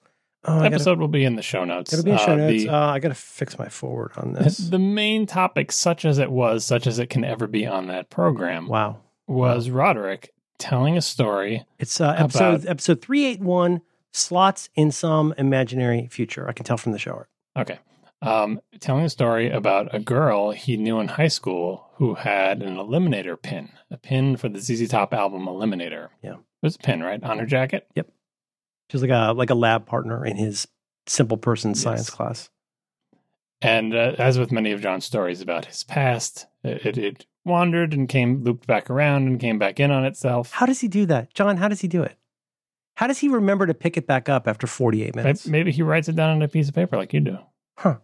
Oh, 0.45 0.59
I 0.59 0.63
gotta, 0.65 0.75
episode 0.77 0.99
will 1.01 1.09
be 1.09 1.25
in 1.25 1.35
the 1.35 1.43
show 1.43 1.65
notes. 1.65 1.93
it'll 1.93 2.05
be 2.05 2.13
in 2.13 2.19
show 2.19 2.33
Uh, 2.33 2.37
notes. 2.37 2.63
the- 2.65 2.69
uh, 2.69 2.87
I 2.93 2.99
got 3.01 3.09
to 3.09 3.15
fix 3.15 3.59
my 3.59 3.69
forward 3.69 4.13
on 4.17 4.33
this. 4.35 4.59
the 4.59 4.79
main 4.79 5.27
topic, 5.27 5.73
such 5.73 6.05
as 6.05 6.19
it 6.19 6.31
was, 6.31 6.65
such 6.65 6.87
as 6.87 6.99
it 7.01 7.09
can 7.11 7.25
ever 7.25 7.47
be 7.49 7.67
on 7.67 7.89
that 7.89 8.11
program, 8.11 8.69
wow. 8.69 8.99
was 9.27 9.71
Roderick 9.71 10.33
telling 10.59 10.97
a 10.97 11.03
story 11.03 11.65
It's 11.79 12.01
uh, 12.01 12.15
episode 12.17 12.55
About- 12.55 12.69
episode 12.71 13.03
381 13.03 13.81
slots 14.13 14.69
in 14.77 14.93
some 14.93 15.35
imaginary 15.37 16.07
future. 16.11 16.49
I 16.49 16.53
can 16.53 16.65
tell 16.65 16.77
from 16.77 16.93
the 16.93 16.99
show 16.99 17.13
art. 17.13 17.29
Okay. 17.57 17.79
Um, 18.23 18.61
telling 18.81 19.05
a 19.05 19.11
story 19.11 19.51
about 19.51 19.95
a 19.95 19.99
girl 19.99 20.51
he 20.51 20.77
knew 20.77 20.99
in 21.01 21.09
high 21.09 21.29
school 21.29 21.91
who 21.97 22.15
had 22.15 22.63
an 22.63 22.77
eliminator 22.77 23.41
pin, 23.41 23.71
a 23.91 23.99
pin 23.99 24.37
for 24.37 24.49
the 24.49 24.59
ZZ 24.59 24.89
Top 24.89 25.13
album 25.13 25.47
Eliminator. 25.47 26.09
Yeah. 26.23 26.35
It 26.35 26.63
was 26.63 26.77
a 26.77 26.79
pin, 26.79 27.03
right? 27.03 27.23
On 27.23 27.39
her 27.39 27.47
jacket. 27.47 27.87
Yep. 27.95 28.09
She's 28.91 29.03
like 29.03 29.11
a 29.11 29.33
like 29.33 29.51
a 29.51 29.55
lab 29.55 29.87
partner 29.87 30.25
in 30.25 30.37
his 30.37 30.67
simple 31.07 31.37
person 31.37 31.75
science 31.75 32.11
class. 32.11 32.51
And 33.63 33.95
uh, 33.95 34.15
as 34.19 34.39
with 34.39 34.53
many 34.53 34.73
of 34.73 34.81
John's 34.81 35.05
stories 35.05 35.41
about 35.41 35.67
his 35.67 35.83
past, 35.83 36.47
it, 36.63 36.87
it, 36.87 36.99
it 36.99 37.27
wandered 37.45 37.95
and 37.95 38.09
came, 38.09 38.45
looped 38.45 38.67
back 38.67 38.91
around 38.91 39.27
and 39.27 39.41
came 39.41 39.59
back 39.59 39.81
in 39.81 39.91
on 39.91 40.05
itself. 40.05 40.53
How 40.53 40.67
does 40.67 40.81
he 40.81 40.89
do 40.89 41.07
that? 41.07 41.33
John, 41.33 41.57
how 41.57 41.69
does 41.69 41.81
he 41.81 41.89
do 41.89 42.03
it? 42.03 42.17
How 42.97 43.07
does 43.07 43.19
he 43.19 43.29
remember 43.29 43.67
to 43.67 43.75
pick 43.75 43.97
it 43.97 44.07
back 44.07 44.29
up 44.29 44.49
after 44.49 44.67
48 44.67 45.15
minutes? 45.15 45.47
maybe 45.47 45.71
he 45.71 45.83
writes 45.83 46.09
it 46.09 46.17
down 46.17 46.31
on 46.31 46.43
a 46.43 46.49
piece 46.49 46.69
of 46.69 46.75
paper 46.75 46.97
like 46.97 47.13
you 47.13 47.21
do. 47.21 47.39
Huh. 47.79 47.97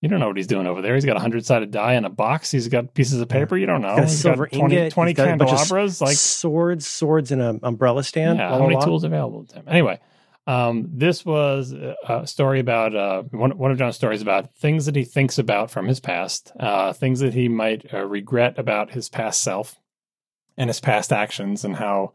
You 0.00 0.08
don't 0.08 0.20
know 0.20 0.28
what 0.28 0.36
he's 0.36 0.46
doing 0.46 0.66
over 0.66 0.80
there. 0.80 0.94
He's 0.94 1.04
got 1.04 1.16
a 1.16 1.20
hundred 1.20 1.44
sided 1.44 1.72
die 1.72 1.94
in 1.94 2.04
a 2.04 2.10
box. 2.10 2.52
He's 2.52 2.68
got 2.68 2.94
pieces 2.94 3.20
of 3.20 3.28
paper. 3.28 3.56
You 3.56 3.66
don't 3.66 3.82
know. 3.82 3.96
got 3.96 3.98
a 3.98 4.02
He's 4.02 4.20
silver 4.20 4.46
20, 4.46 4.76
ingot. 4.76 4.92
20 4.92 5.10
He's 5.10 5.16
got 5.16 5.28
a 5.28 5.36
bunch 5.36 5.50
of 5.50 5.56
candelabras. 5.58 6.00
Like 6.00 6.16
swords, 6.16 6.86
swords 6.86 7.32
in 7.32 7.40
an 7.40 7.58
umbrella 7.64 8.04
stand. 8.04 8.38
Yeah, 8.38 8.48
blah, 8.48 8.58
how 8.58 8.62
many 8.62 8.74
blah, 8.74 8.80
blah. 8.80 8.86
tools 8.86 9.04
available 9.04 9.44
to 9.46 9.56
him? 9.56 9.64
Anyway, 9.66 9.98
um, 10.46 10.88
this 10.92 11.26
was 11.26 11.72
a 11.72 12.26
story 12.26 12.60
about 12.60 12.94
uh, 12.94 13.22
one, 13.32 13.58
one 13.58 13.72
of 13.72 13.78
John's 13.78 13.96
stories 13.96 14.22
about 14.22 14.54
things 14.54 14.86
that 14.86 14.94
he 14.94 15.04
thinks 15.04 15.36
about 15.36 15.70
from 15.70 15.88
his 15.88 15.98
past, 15.98 16.52
uh, 16.60 16.92
things 16.92 17.18
that 17.20 17.34
he 17.34 17.48
might 17.48 17.92
uh, 17.92 18.06
regret 18.06 18.56
about 18.56 18.92
his 18.92 19.08
past 19.08 19.42
self 19.42 19.80
and 20.56 20.70
his 20.70 20.80
past 20.80 21.12
actions, 21.12 21.64
and 21.64 21.76
how 21.76 22.12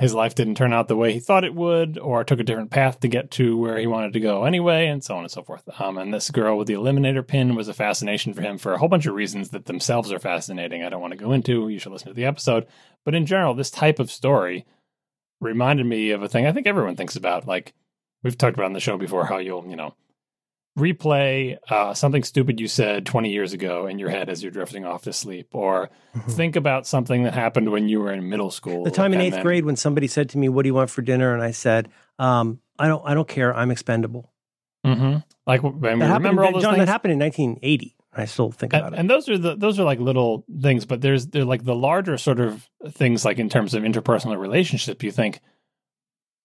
his 0.00 0.14
life 0.14 0.34
didn't 0.34 0.54
turn 0.54 0.72
out 0.72 0.88
the 0.88 0.96
way 0.96 1.12
he 1.12 1.20
thought 1.20 1.44
it 1.44 1.54
would, 1.54 1.98
or 1.98 2.24
took 2.24 2.40
a 2.40 2.42
different 2.42 2.70
path 2.70 3.00
to 3.00 3.06
get 3.08 3.30
to 3.32 3.58
where 3.58 3.78
he 3.78 3.86
wanted 3.86 4.14
to 4.14 4.20
go 4.20 4.44
anyway, 4.44 4.86
and 4.86 5.04
so 5.04 5.14
on 5.14 5.24
and 5.24 5.30
so 5.30 5.42
forth. 5.42 5.68
Um, 5.78 5.98
and 5.98 6.12
this 6.12 6.30
girl 6.30 6.56
with 6.56 6.68
the 6.68 6.74
eliminator 6.74 7.24
pin 7.24 7.54
was 7.54 7.68
a 7.68 7.74
fascination 7.74 8.32
for 8.32 8.40
him 8.40 8.56
for 8.56 8.72
a 8.72 8.78
whole 8.78 8.88
bunch 8.88 9.04
of 9.04 9.14
reasons 9.14 9.50
that 9.50 9.66
themselves 9.66 10.10
are 10.10 10.18
fascinating. 10.18 10.82
I 10.82 10.88
don't 10.88 11.02
want 11.02 11.10
to 11.12 11.18
go 11.18 11.32
into. 11.32 11.68
You 11.68 11.78
should 11.78 11.92
listen 11.92 12.08
to 12.08 12.14
the 12.14 12.24
episode. 12.24 12.66
But 13.04 13.14
in 13.14 13.26
general, 13.26 13.52
this 13.52 13.70
type 13.70 13.98
of 13.98 14.10
story 14.10 14.64
reminded 15.38 15.84
me 15.84 16.12
of 16.12 16.22
a 16.22 16.28
thing 16.28 16.46
I 16.46 16.52
think 16.52 16.66
everyone 16.66 16.96
thinks 16.96 17.16
about. 17.16 17.46
Like 17.46 17.74
we've 18.22 18.38
talked 18.38 18.54
about 18.54 18.66
on 18.66 18.72
the 18.72 18.80
show 18.80 18.96
before, 18.96 19.26
how 19.26 19.36
you'll, 19.36 19.66
you 19.68 19.76
know, 19.76 19.94
replay 20.80 21.58
uh, 21.68 21.94
something 21.94 22.22
stupid 22.24 22.58
you 22.60 22.66
said 22.68 23.06
20 23.06 23.30
years 23.30 23.52
ago 23.52 23.86
in 23.86 23.98
your 23.98 24.08
head 24.10 24.28
as 24.28 24.42
you're 24.42 24.50
drifting 24.52 24.84
off 24.84 25.02
to 25.02 25.12
sleep, 25.12 25.48
or 25.52 25.90
Mhm. 26.16 26.30
think 26.32 26.56
about 26.56 26.86
something 26.86 27.22
that 27.24 27.34
happened 27.34 27.70
when 27.70 27.88
you 27.88 28.00
were 28.00 28.12
in 28.12 28.28
middle 28.28 28.50
school. 28.50 28.84
The 28.84 28.90
time 28.90 29.12
in 29.14 29.20
eighth 29.20 29.34
then- 29.34 29.42
grade 29.42 29.64
when 29.64 29.76
somebody 29.76 30.06
said 30.08 30.28
to 30.30 30.38
me, 30.38 30.48
"What 30.48 30.62
do 30.62 30.68
you 30.68 30.74
want 30.74 30.90
for 30.90 31.02
dinner?" 31.02 31.32
and 31.34 31.42
I 31.42 31.50
said, 31.52 31.88
um, 32.18 32.60
"I 32.78 32.88
don't, 32.88 33.02
I 33.04 33.14
don't 33.14 33.28
care. 33.28 33.54
I'm 33.54 33.70
expendable." 33.70 34.32
Mhm. 34.84 35.22
Like, 35.46 35.62
we 35.62 35.70
That 35.70 35.98
happened, 36.00 36.00
remember 36.24 36.44
all 36.44 36.52
those 36.52 36.62
John. 36.62 36.74
things. 36.74 36.86
That 36.86 36.92
happened 36.92 37.12
in 37.12 37.18
1980. 37.18 37.94
I 38.12 38.24
still 38.24 38.50
think 38.50 38.72
about 38.72 38.86
and, 38.86 38.94
it. 38.96 38.98
and 38.98 39.10
those 39.10 39.28
are 39.28 39.38
the 39.38 39.54
those 39.54 39.78
are 39.78 39.84
like 39.84 40.00
little 40.00 40.44
things, 40.60 40.84
but 40.84 41.00
there's 41.00 41.28
they're 41.28 41.44
like 41.44 41.64
the 41.64 41.76
larger 41.76 42.16
sort 42.18 42.40
of 42.40 42.68
things, 42.88 43.24
like 43.24 43.38
in 43.38 43.48
terms 43.48 43.72
of 43.72 43.84
interpersonal 43.84 44.36
relationship. 44.36 45.02
You 45.04 45.12
think, 45.12 45.40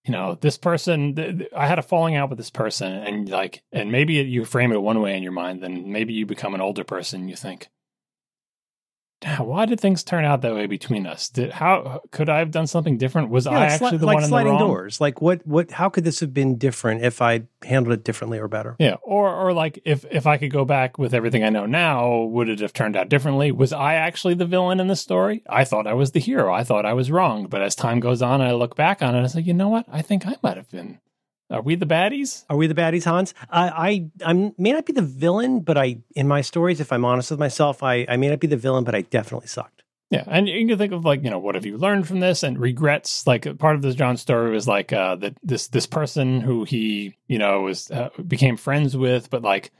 you 0.06 0.12
know, 0.12 0.38
this 0.40 0.58
person. 0.58 1.16
Th- 1.16 1.38
th- 1.38 1.50
I 1.56 1.68
had 1.68 1.80
a 1.80 1.84
falling 1.84 2.16
out 2.16 2.30
with 2.30 2.38
this 2.38 2.52
person, 2.52 2.94
and 2.94 3.28
like, 3.30 3.64
and 3.72 3.92
maybe 3.92 4.14
you 4.14 4.46
frame 4.46 4.72
it 4.72 4.82
one 4.82 5.02
way 5.02 5.18
in 5.18 5.24
your 5.24 5.32
mind, 5.32 5.64
then 5.64 5.92
maybe 5.92 6.14
you 6.14 6.26
become 6.26 6.54
an 6.54 6.62
older 6.62 6.84
person. 6.84 7.28
You 7.28 7.36
think, 7.36 7.62
"Damn, 7.62 7.70
why 9.40 9.66
did 9.66 9.80
things 9.80 10.04
turn 10.04 10.24
out 10.26 10.42
that 10.42 10.54
way 10.54 10.68
between 10.68 11.08
us? 11.08 11.30
Did 11.30 11.52
how 11.52 12.02
could 12.12 12.30
I 12.30 12.40
have 12.40 12.52
done 12.52 12.68
something 12.68 12.98
different? 12.98 13.30
Was 13.30 13.46
Yeah, 13.46 13.54
I 13.54 13.56
like, 13.56 13.70
sli- 13.70 13.74
actually 13.74 13.98
the 13.98 14.06
like 14.06 14.14
one 14.16 14.24
in 14.24 14.30
the 14.30 14.34
sliding 14.34 14.52
wrong? 14.54 14.60
doors. 14.60 15.02
Like 15.02 15.22
what? 15.22 15.46
What? 15.48 15.72
How 15.72 15.90
could 15.90 16.04
this 16.04 16.20
have 16.20 16.34
been 16.34 16.58
different 16.58 17.04
if 17.04 17.22
I 17.22 17.44
handled 17.64 17.94
it 17.94 18.04
differently 18.04 18.38
or 18.40 18.48
better? 18.48 18.76
Yeah, 18.78 18.96
or 19.02 19.34
or 19.34 19.54
like 19.54 19.80
if 19.86 20.06
if 20.12 20.28
I 20.28 20.38
could 20.38 20.52
go 20.52 20.66
back 20.66 20.98
with 21.00 21.14
everything 21.14 21.44
I 21.44 21.50
know 21.50 21.66
now, 21.66 22.18
would 22.24 22.50
it 22.50 22.60
have 22.60 22.74
turned 22.74 22.96
out 22.96 23.10
differently? 23.10 23.52
Was 23.52 23.74
I 23.74 23.96
actually 23.96 24.36
the 24.36 24.46
villain 24.46 24.80
in 24.80 24.88
the 24.88 24.96
story? 24.96 25.44
I 25.50 25.64
thought 25.64 25.88
I 25.88 25.94
was 25.94 26.12
the 26.12 26.20
hero. 26.20 26.54
I 26.54 26.64
thought 26.64 26.86
I 26.86 26.94
was 26.94 27.10
wrong. 27.10 27.48
But 27.48 27.62
as 27.62 27.74
time 27.76 28.00
goes 28.00 28.22
on, 28.22 28.42
I 28.42 28.52
look 28.52 28.76
back 28.76 29.02
on 29.02 29.16
it, 29.16 29.18
and 29.18 29.26
I 29.26 29.30
say, 29.30 29.42
you 29.42 29.54
know 29.54 29.70
what? 29.70 29.86
I 29.92 30.02
think 30.02 30.28
I 30.28 30.36
might 30.44 30.58
have 30.58 30.70
been. 30.70 31.00
Are 31.50 31.62
we 31.62 31.76
the 31.76 31.86
baddies? 31.86 32.44
Are 32.50 32.58
we 32.58 32.68
the 32.68 32.74
baddies, 32.74 33.06
Hans? 33.06 33.34
I, 33.50 34.10
I, 34.24 34.32
I 34.32 34.54
may 34.58 34.72
not 34.74 34.86
be 34.86 34.94
the 34.94 35.02
villain, 35.02 35.60
but 35.60 35.78
I, 35.78 35.98
in 36.16 36.28
my 36.28 36.42
stories, 36.42 36.80
if 36.80 36.92
I'm 36.92 37.06
honest 37.06 37.30
with 37.30 37.40
myself, 37.40 37.84
I, 37.84 38.06
I 38.10 38.18
may 38.18 38.30
not 38.30 38.40
be 38.40 38.48
the 38.48 38.58
villain, 38.58 38.84
but 38.84 38.96
I 38.96 39.02
definitely 39.02 39.48
sucked. 39.48 39.84
Yeah, 40.12 40.24
and 40.28 40.48
you 40.48 40.68
can 40.68 40.78
think 40.78 40.94
of 40.94 41.04
like 41.04 41.24
you 41.24 41.32
know 41.32 41.40
what 41.40 41.56
have 41.56 41.66
you 41.66 41.78
learned 41.78 42.08
from 42.08 42.20
this 42.20 42.44
and 42.44 42.60
regrets. 42.60 43.26
Like 43.26 43.58
part 43.58 43.76
of 43.76 43.82
this 43.82 43.96
John 43.96 44.18
story 44.18 44.52
was 44.52 44.68
like 44.68 44.94
uh, 44.94 45.16
that 45.16 45.36
this 45.42 45.68
this 45.68 45.88
person 45.88 46.42
who 46.42 46.64
he 46.64 47.16
you 47.28 47.40
know 47.40 47.62
was 47.62 47.90
uh, 47.90 48.10
became 48.26 48.56
friends 48.56 48.96
with, 48.96 49.32
but 49.32 49.42
like 49.42 49.72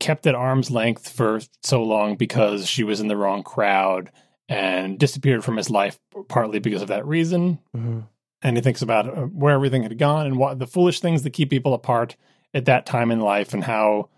kept 0.00 0.26
at 0.26 0.34
arm's 0.34 0.70
length 0.70 1.08
for 1.08 1.40
so 1.62 1.82
long 1.82 2.16
because 2.16 2.66
she 2.66 2.82
was 2.84 3.00
in 3.00 3.08
the 3.08 3.16
wrong 3.16 3.42
crowd 3.42 4.10
and 4.48 4.98
disappeared 4.98 5.44
from 5.44 5.56
his 5.56 5.70
life 5.70 5.98
partly 6.28 6.58
because 6.58 6.82
of 6.82 6.88
that 6.88 7.06
reason. 7.06 7.58
Mm-hmm. 7.76 8.00
And 8.42 8.56
he 8.56 8.62
thinks 8.62 8.82
about 8.82 9.06
uh, 9.06 9.22
where 9.22 9.54
everything 9.54 9.82
had 9.82 9.98
gone 9.98 10.26
and 10.26 10.38
what 10.38 10.58
the 10.58 10.66
foolish 10.66 11.00
things 11.00 11.22
that 11.22 11.30
keep 11.30 11.50
people 11.50 11.74
apart 11.74 12.16
at 12.54 12.64
that 12.66 12.86
time 12.86 13.10
in 13.10 13.20
life 13.20 13.52
and 13.52 13.64
how 13.64 14.08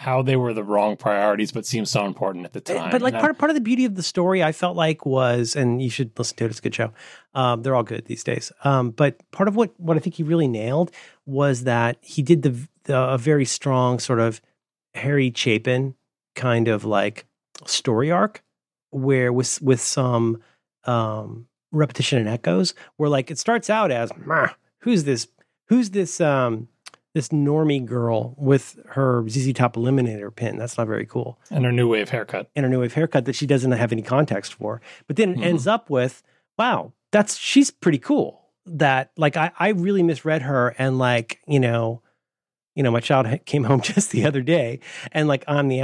how 0.00 0.22
they 0.22 0.34
were 0.34 0.54
the 0.54 0.64
wrong 0.64 0.96
priorities 0.96 1.52
but 1.52 1.66
seemed 1.66 1.86
so 1.86 2.06
important 2.06 2.46
at 2.46 2.54
the 2.54 2.60
time. 2.62 2.90
But 2.90 3.02
like 3.02 3.12
And 3.12 3.20
part 3.20 3.36
part 3.36 3.50
of 3.50 3.54
the 3.54 3.60
beauty 3.60 3.84
of 3.84 3.96
the 3.96 4.02
story, 4.02 4.42
I 4.42 4.50
felt 4.50 4.74
like 4.74 5.04
was, 5.04 5.54
and 5.54 5.82
you 5.82 5.90
should 5.90 6.18
listen 6.18 6.38
to 6.38 6.46
it. 6.46 6.50
It's 6.50 6.58
a 6.58 6.62
good 6.62 6.74
show. 6.74 6.92
Um, 7.34 7.62
they're 7.62 7.74
all 7.74 7.82
good 7.82 8.06
these 8.06 8.24
days. 8.24 8.50
Um, 8.64 8.92
but 8.92 9.20
part 9.30 9.46
of 9.46 9.56
what 9.56 9.78
what 9.78 9.98
I 9.98 10.00
think 10.00 10.14
he 10.14 10.22
really 10.22 10.48
nailed 10.48 10.90
was 11.26 11.64
that 11.64 11.98
he 12.00 12.22
did 12.22 12.40
the, 12.40 12.66
the 12.84 12.98
a 12.98 13.18
very 13.18 13.44
strong 13.44 13.98
sort 13.98 14.20
of 14.20 14.40
Harry 14.94 15.30
Chapin 15.36 15.94
kind 16.34 16.66
of 16.68 16.86
like 16.86 17.26
story 17.66 18.10
arc, 18.10 18.42
where 18.88 19.34
with 19.34 19.60
with 19.60 19.82
some 19.82 20.42
um, 20.84 21.46
repetition 21.72 22.18
and 22.18 22.28
echoes, 22.28 22.74
where 22.96 23.08
like 23.10 23.30
it 23.30 23.38
starts 23.38 23.70
out 23.70 23.90
as 23.90 24.10
who's 24.80 25.04
this 25.04 25.28
who's 25.68 25.90
this 25.90 26.20
um 26.20 26.68
this 27.14 27.30
normie 27.30 27.84
girl 27.84 28.34
with 28.38 28.78
her 28.90 29.28
ZZ 29.28 29.52
Top 29.52 29.74
Eliminator 29.74 30.34
pin. 30.34 30.58
That's 30.58 30.78
not 30.78 30.86
very 30.86 31.06
cool 31.06 31.38
and 31.50 31.64
her 31.64 31.72
new 31.72 31.88
wave 31.88 32.08
haircut. 32.10 32.48
and 32.54 32.64
her 32.64 32.70
new 32.70 32.80
wave 32.80 32.94
haircut 32.94 33.24
that 33.24 33.34
she 33.34 33.46
doesn't 33.46 33.72
have 33.72 33.90
any 33.92 34.02
context 34.02 34.54
for. 34.54 34.80
But 35.08 35.16
then 35.16 35.30
it 35.32 35.38
Mhm. 35.38 35.44
ends 35.44 35.66
up 35.66 35.90
with, 35.90 36.22
wow, 36.56 36.92
that's 37.10 37.36
she's 37.36 37.70
pretty 37.70 37.98
cool. 37.98 38.42
That 38.66 39.10
like 39.16 39.36
I 39.36 39.50
I 39.58 39.68
really 39.70 40.02
misread 40.04 40.42
her 40.42 40.74
and 40.78 40.98
like 40.98 41.40
you 41.48 41.58
know, 41.58 42.02
you 42.76 42.82
know 42.84 42.92
my 42.92 43.00
child 43.00 43.26
came 43.44 43.64
home 43.64 43.80
just 43.92 44.12
the 44.12 44.24
other 44.24 44.42
day 44.42 44.78
and 45.10 45.26
like 45.26 45.42
on 45.48 45.66
the 45.68 45.82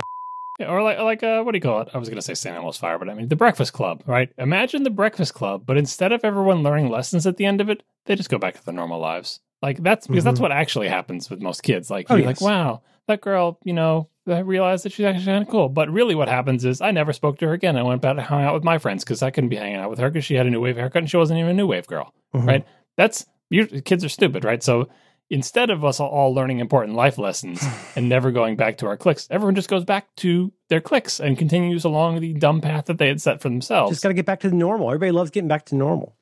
Yeah, 0.58 0.68
or 0.70 0.82
like 0.82 0.98
like 0.98 1.22
uh, 1.22 1.42
what 1.42 1.52
do 1.52 1.56
you 1.56 1.62
call 1.62 1.82
it? 1.82 1.88
I 1.92 1.98
was 1.98 2.08
going 2.08 2.16
to 2.16 2.22
say 2.22 2.34
St. 2.34 2.56
Elmo's 2.56 2.76
Fire, 2.78 2.98
but 2.98 3.08
I 3.10 3.14
mean 3.14 3.28
the 3.28 3.36
Breakfast 3.36 3.72
Club, 3.72 4.02
right? 4.06 4.30
Imagine 4.38 4.82
the 4.84 4.90
Breakfast 4.90 5.34
Club, 5.34 5.64
but 5.66 5.76
instead 5.76 6.12
of 6.12 6.24
everyone 6.24 6.62
learning 6.62 6.88
lessons 6.88 7.26
at 7.26 7.36
the 7.36 7.44
end 7.44 7.60
of 7.60 7.68
it, 7.68 7.82
they 8.06 8.14
just 8.14 8.30
go 8.30 8.38
back 8.38 8.54
to 8.54 8.64
their 8.64 8.74
normal 8.74 8.98
lives. 9.00 9.40
Like 9.62 9.82
that's 9.82 10.06
because 10.06 10.24
that's 10.24 10.38
Mhm. 10.38 10.42
what 10.42 10.52
actually 10.52 10.88
happens 10.88 11.28
with 11.28 11.40
most 11.40 11.62
kids. 11.62 11.90
Like 11.90 12.06
Oh, 12.10 12.14
you're 12.16 12.26
yes. 12.28 12.40
like, 12.40 12.50
wow, 12.50 12.82
that 13.08 13.20
girl, 13.20 13.58
you 13.64 13.72
know, 13.72 14.08
I 14.28 14.38
realized 14.40 14.84
that 14.84 14.92
she's 14.92 15.04
actually 15.06 15.26
kind 15.26 15.42
of 15.42 15.48
cool. 15.50 15.68
But 15.68 15.90
really, 15.90 16.14
what 16.14 16.28
happens 16.28 16.64
is 16.64 16.80
I 16.80 16.90
never 16.90 17.12
spoke 17.12 17.38
to 17.38 17.46
her 17.48 17.52
again. 17.52 17.76
I 17.76 17.82
went 17.82 18.00
back 18.02 18.16
to 18.16 18.22
hang 18.22 18.44
out 18.44 18.54
with 18.54 18.64
my 18.64 18.78
friends 18.78 19.04
because 19.04 19.22
I 19.22 19.30
couldn't 19.30 19.50
be 19.50 19.56
hanging 19.56 19.76
out 19.76 19.90
with 19.90 19.98
her 19.98 20.10
because 20.10 20.24
she 20.24 20.34
had 20.34 20.46
a 20.46 20.50
new 20.50 20.60
wave 20.60 20.76
haircut 20.76 21.02
and 21.02 21.10
she 21.10 21.16
wasn't 21.18 21.38
even 21.38 21.50
a 21.50 21.54
new 21.54 21.66
wave 21.66 21.86
girl. 21.86 22.12
Mhm. 22.34 22.46
Right. 22.46 22.64
That's 22.96 23.26
you 23.50 23.66
kids 23.66 24.04
are 24.04 24.08
stupid, 24.08 24.44
right? 24.44 24.62
So 24.62 24.88
instead 25.30 25.70
of 25.70 25.84
us 25.84 26.00
all 26.00 26.34
learning 26.34 26.60
important 26.60 26.96
life 26.96 27.18
lessons 27.18 27.64
and 27.96 28.08
never 28.08 28.30
going 28.30 28.56
back 28.56 28.78
to 28.78 28.86
our 28.86 28.96
cliques, 28.96 29.26
everyone 29.30 29.54
just 29.54 29.68
goes 29.68 29.84
back 29.84 30.14
to 30.16 30.52
their 30.68 30.80
cliques 30.80 31.20
and 31.20 31.38
continues 31.38 31.84
along 31.84 32.20
the 32.20 32.32
dumb 32.34 32.60
path 32.60 32.86
that 32.86 32.98
they 32.98 33.08
had 33.08 33.20
set 33.20 33.40
for 33.40 33.48
themselves. 33.48 33.92
just 33.92 34.02
got 34.02 34.08
to 34.08 34.14
get 34.14 34.26
back 34.26 34.40
to 34.40 34.48
the 34.48 34.56
normal. 34.56 34.88
Everybody 34.88 35.12
loves 35.12 35.30
getting 35.30 35.48
back 35.48 35.66
to 35.66 35.74
normal. 35.74 36.16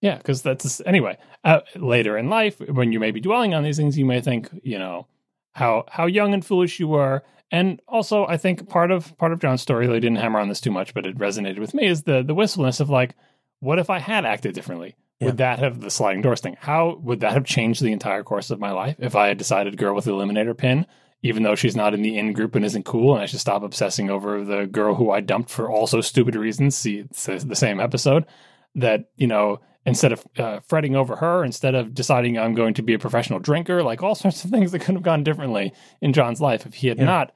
Yeah, 0.00 0.18
because 0.18 0.42
that's 0.42 0.80
anyway. 0.84 1.16
Uh, 1.42 1.60
later 1.74 2.18
in 2.18 2.28
life, 2.28 2.60
when 2.60 2.92
you 2.92 3.00
may 3.00 3.10
be 3.10 3.20
dwelling 3.20 3.54
on 3.54 3.62
these 3.62 3.78
things, 3.78 3.98
you 3.98 4.04
may 4.04 4.20
think, 4.20 4.50
you 4.62 4.78
know, 4.78 5.06
how 5.52 5.84
how 5.88 6.06
young 6.06 6.34
and 6.34 6.44
foolish 6.44 6.78
you 6.78 6.88
were. 6.88 7.22
And 7.50 7.80
also, 7.88 8.26
I 8.26 8.36
think 8.36 8.68
part 8.68 8.90
of 8.90 9.16
part 9.16 9.32
of 9.32 9.38
John's 9.38 9.62
story, 9.62 9.86
they 9.86 10.00
didn't 10.00 10.18
hammer 10.18 10.38
on 10.38 10.48
this 10.48 10.60
too 10.60 10.70
much, 10.70 10.92
but 10.92 11.06
it 11.06 11.16
resonated 11.16 11.58
with 11.58 11.72
me, 11.72 11.86
is 11.86 12.02
the 12.02 12.22
the 12.22 12.34
wistfulness 12.34 12.78
of 12.78 12.90
like, 12.90 13.14
what 13.60 13.78
if 13.78 13.88
I 13.88 13.98
had 13.98 14.26
acted 14.26 14.54
differently? 14.54 14.96
Yeah. 15.20 15.26
Would 15.28 15.38
that 15.38 15.58
have 15.60 15.80
the 15.80 15.90
sliding 15.90 16.20
doors 16.22 16.40
thing? 16.40 16.56
How 16.60 16.98
would 17.02 17.20
that 17.20 17.32
have 17.32 17.44
changed 17.44 17.82
the 17.82 17.92
entire 17.92 18.22
course 18.22 18.50
of 18.50 18.60
my 18.60 18.72
life 18.72 18.96
if 18.98 19.16
I 19.16 19.28
had 19.28 19.38
decided 19.38 19.76
girl 19.78 19.94
with 19.94 20.04
the 20.04 20.10
eliminator 20.12 20.56
pin, 20.56 20.84
even 21.22 21.42
though 21.42 21.54
she's 21.54 21.74
not 21.76 21.94
in 21.94 22.02
the 22.02 22.18
in 22.18 22.32
group 22.34 22.54
and 22.54 22.64
isn't 22.64 22.84
cool, 22.84 23.14
and 23.14 23.22
I 23.22 23.26
should 23.26 23.40
stop 23.40 23.62
obsessing 23.62 24.10
over 24.10 24.44
the 24.44 24.66
girl 24.66 24.94
who 24.94 25.10
I 25.10 25.20
dumped 25.20 25.48
for 25.50 25.70
also 25.70 26.00
stupid 26.02 26.34
reasons? 26.36 26.76
See, 26.76 26.98
it's 26.98 27.24
the 27.24 27.56
same 27.56 27.80
episode 27.80 28.26
that 28.74 29.08
you 29.16 29.26
know 29.26 29.60
instead 29.86 30.12
of 30.12 30.26
uh, 30.36 30.60
fretting 30.66 30.94
over 30.96 31.16
her, 31.16 31.44
instead 31.44 31.74
of 31.74 31.94
deciding 31.94 32.36
I'm 32.38 32.54
going 32.54 32.74
to 32.74 32.82
be 32.82 32.92
a 32.92 32.98
professional 32.98 33.38
drinker, 33.38 33.82
like 33.82 34.02
all 34.02 34.14
sorts 34.16 34.44
of 34.44 34.50
things 34.50 34.72
that 34.72 34.80
could 34.80 34.96
have 34.96 35.02
gone 35.04 35.24
differently 35.24 35.72
in 36.02 36.12
John's 36.12 36.40
life 36.42 36.66
if 36.66 36.74
he 36.74 36.88
had 36.88 36.98
Yeah. 36.98 37.04
not 37.04 37.32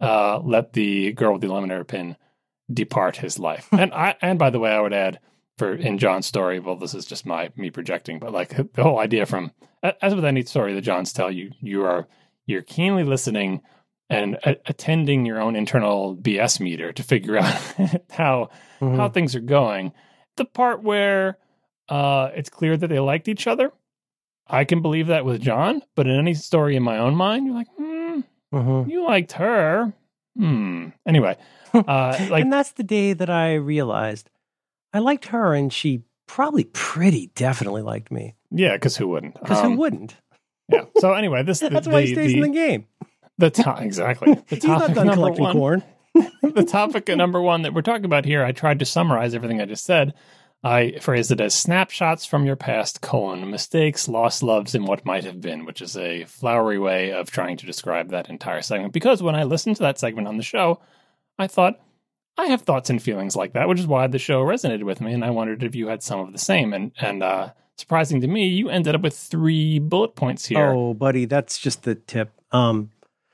uh, 0.00 0.40
let 0.40 0.72
the 0.72 1.12
girl 1.12 1.34
with 1.34 1.42
the 1.42 1.48
eliminator 1.48 1.86
pin 1.86 2.16
depart 2.72 3.18
his 3.18 3.38
life. 3.38 3.68
and 3.72 3.92
I, 3.92 4.16
and 4.22 4.38
by 4.38 4.50
the 4.50 4.58
way, 4.58 4.70
I 4.72 4.80
would 4.80 4.94
add 4.94 5.18
for 5.60 5.74
in 5.74 5.98
John's 5.98 6.26
story, 6.26 6.58
well, 6.58 6.74
this 6.76 6.94
is 6.94 7.04
just 7.04 7.24
my 7.24 7.50
me 7.56 7.70
projecting, 7.70 8.18
but 8.18 8.32
like 8.32 8.56
the 8.74 8.82
whole 8.82 8.98
idea 8.98 9.24
from 9.26 9.52
as 10.02 10.14
with 10.14 10.24
any 10.24 10.42
story 10.42 10.74
that 10.74 10.80
John's 10.82 11.12
tell 11.12 11.30
you, 11.30 11.52
you 11.60 11.84
are 11.84 12.08
you're 12.46 12.62
keenly 12.62 13.04
listening 13.04 13.60
and 14.08 14.34
a- 14.44 14.56
attending 14.66 15.24
your 15.24 15.40
own 15.40 15.54
internal 15.54 16.16
BS 16.16 16.58
meter 16.58 16.92
to 16.92 17.02
figure 17.02 17.36
out 17.44 17.54
how 18.10 18.50
Mhm. 18.80 18.96
how 18.96 19.08
things 19.08 19.36
are 19.36 19.40
going. 19.40 19.92
The 20.36 20.44
part 20.46 20.82
where 20.82 21.38
uh, 21.88 22.30
it's 22.34 22.50
clear 22.50 22.76
that 22.76 22.88
they 22.88 22.98
liked 23.00 23.28
each 23.28 23.46
other, 23.46 23.72
I 24.46 24.64
can 24.64 24.80
believe 24.82 25.06
that 25.08 25.24
with 25.24 25.40
John. 25.42 25.82
But 25.94 26.06
in 26.06 26.18
any 26.18 26.34
story 26.34 26.74
in 26.76 26.82
my 26.82 26.98
own 26.98 27.14
mind, 27.14 27.46
you're 27.46 27.54
like, 27.54 27.68
hmm, 27.76 28.20
Mhm. 28.52 28.90
you 28.90 29.04
liked 29.04 29.32
her. 29.32 29.92
Hmm. 30.36 30.88
Anyway, 31.06 31.36
uh, 31.74 32.26
like 32.30 32.42
and 32.44 32.52
that's 32.52 32.72
the 32.72 32.82
day 32.84 33.12
that 33.12 33.28
I 33.30 33.54
realized 33.54 34.30
I 34.92 34.98
liked 34.98 35.26
her, 35.26 35.54
and 35.54 35.72
she 35.72 36.02
probably 36.26 36.64
pretty 36.64 37.30
definitely 37.34 37.82
liked 37.82 38.10
me. 38.10 38.34
yeah, 38.50 38.74
because 38.74 38.96
who 38.96 39.08
wouldn't? 39.08 39.34
Because 39.40 39.58
Um, 39.58 39.72
who 39.72 39.78
wouldn't? 39.78 40.16
Yeah. 40.68 40.84
So 40.98 41.12
anyway, 41.14 41.42
this 41.42 41.58
That's 41.60 41.86
the, 41.86 41.92
why 41.92 42.02
he 42.02 42.08
the, 42.08 42.14
stays 42.14 42.32
in 42.34 42.40
the, 42.40 42.46
the 42.48 42.52
game. 42.54 42.86
the 43.38 43.76
exactly 43.80 44.34
the 44.48 44.54
He's 44.56 44.64
not 44.64 44.80
topic 44.80 44.94
done 44.94 45.06
number 45.06 45.16
collecting 45.34 45.44
one. 45.44 45.52
corn. 45.54 45.82
the 46.42 46.64
topic 46.64 47.08
number 47.08 47.40
one 47.40 47.62
that 47.62 47.72
we're 47.74 47.82
talking 47.82 48.04
about 48.04 48.24
here, 48.24 48.44
I 48.44 48.52
tried 48.52 48.78
to 48.80 48.84
summarize 48.84 49.34
everything 49.34 49.60
I 49.60 49.66
just 49.66 49.84
said. 49.84 50.14
I 50.62 50.98
phrased 51.00 51.30
it 51.30 51.40
as 51.40 51.54
snapshots 51.54 52.26
from 52.26 52.44
your 52.44 52.56
past, 52.56 53.00
colon, 53.00 53.48
mistakes, 53.50 54.08
lost 54.08 54.42
loves, 54.42 54.74
and 54.74 54.86
what 54.86 55.06
might 55.06 55.24
have 55.24 55.40
been, 55.40 55.64
which 55.64 55.80
is 55.80 55.96
a 55.96 56.24
flowery 56.24 56.78
way 56.78 57.12
of 57.12 57.30
trying 57.30 57.56
to 57.58 57.66
describe 57.66 58.10
that 58.10 58.28
entire 58.28 58.60
segment. 58.60 58.92
Because 58.92 59.22
when 59.22 59.34
I 59.34 59.44
listened 59.44 59.76
to 59.76 59.82
that 59.84 59.98
segment 59.98 60.28
on 60.28 60.36
the 60.36 60.42
show, 60.42 60.80
I 61.38 61.46
thought, 61.46 61.80
I 62.36 62.46
have 62.46 62.62
thoughts 62.62 62.90
and 62.90 63.02
feelings 63.02 63.36
like 63.36 63.52
that, 63.52 63.68
which 63.68 63.80
is 63.80 63.86
why 63.86 64.06
the 64.06 64.18
show 64.18 64.42
resonated 64.42 64.84
with 64.84 65.00
me. 65.00 65.12
And 65.12 65.24
I 65.24 65.30
wondered 65.30 65.62
if 65.62 65.74
you 65.74 65.88
had 65.88 66.02
some 66.02 66.20
of 66.20 66.32
the 66.32 66.38
same. 66.38 66.72
And, 66.72 66.92
and, 66.98 67.22
uh, 67.22 67.50
surprising 67.76 68.20
to 68.20 68.28
me, 68.28 68.46
you 68.48 68.68
ended 68.68 68.94
up 68.94 69.02
with 69.02 69.16
three 69.16 69.78
bullet 69.78 70.14
points 70.14 70.46
here. 70.46 70.68
Oh, 70.68 70.94
buddy, 70.94 71.24
that's 71.24 71.58
just 71.58 71.82
the 71.82 71.94
tip. 71.94 72.32
Um, 72.52 72.90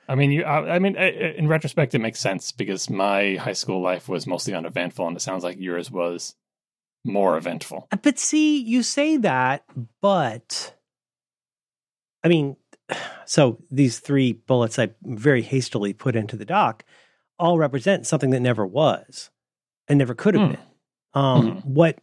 I 0.08 0.14
mean, 0.14 0.30
you. 0.30 0.44
I, 0.44 0.76
I 0.76 0.78
mean, 0.78 0.96
uh, 0.96 1.02
in 1.02 1.48
retrospect, 1.48 1.94
it 1.94 1.98
makes 1.98 2.20
sense 2.20 2.52
because 2.52 2.88
my 2.88 3.34
high 3.34 3.52
school 3.52 3.82
life 3.82 4.08
was 4.08 4.26
mostly 4.26 4.54
uneventful, 4.54 5.06
and 5.06 5.16
it 5.16 5.20
sounds 5.20 5.42
like 5.42 5.58
yours 5.58 5.90
was 5.90 6.36
more 7.04 7.36
eventful. 7.36 7.88
but 8.02 8.18
see, 8.18 8.58
you 8.58 8.82
say 8.82 9.16
that, 9.16 9.64
but 10.00 10.74
I 12.22 12.28
mean, 12.28 12.56
so 13.24 13.58
these 13.70 13.98
three 13.98 14.32
bullets 14.32 14.78
I 14.78 14.90
very 15.02 15.42
hastily 15.42 15.92
put 15.92 16.16
into 16.16 16.36
the 16.36 16.44
doc 16.44 16.84
all 17.38 17.58
represent 17.58 18.06
something 18.06 18.30
that 18.30 18.40
never 18.40 18.66
was 18.66 19.30
and 19.88 19.98
never 19.98 20.14
could 20.14 20.34
have 20.34 20.42
Hmm. 20.48 20.52
been. 20.52 20.60
Um, 21.14 21.52
Mhm. 21.56 21.64
What, 21.64 21.98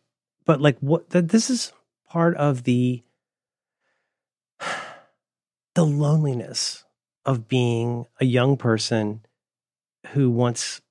but 0.45 0.61
like, 0.61 0.77
what? 0.79 1.09
Th- 1.09 1.25
this 1.25 1.49
is 1.49 1.71
part 2.07 2.35
of 2.37 2.63
the 2.63 3.03
the 5.75 5.85
loneliness 5.85 6.83
of 7.25 7.47
being 7.47 8.05
a 8.19 8.25
young 8.25 8.57
person 8.57 9.21
who 10.13 10.29
wants 10.29 10.81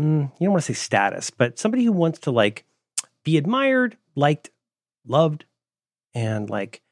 mm, 0.00 0.30
you 0.38 0.46
don't 0.46 0.52
want 0.52 0.64
to 0.64 0.74
say 0.74 0.78
status, 0.78 1.30
but 1.30 1.58
somebody 1.58 1.84
who 1.84 1.92
wants 1.92 2.18
to 2.20 2.30
like 2.30 2.64
be 3.24 3.36
admired, 3.36 3.96
liked, 4.14 4.50
loved, 5.06 5.44
and 6.14 6.48
like 6.50 6.82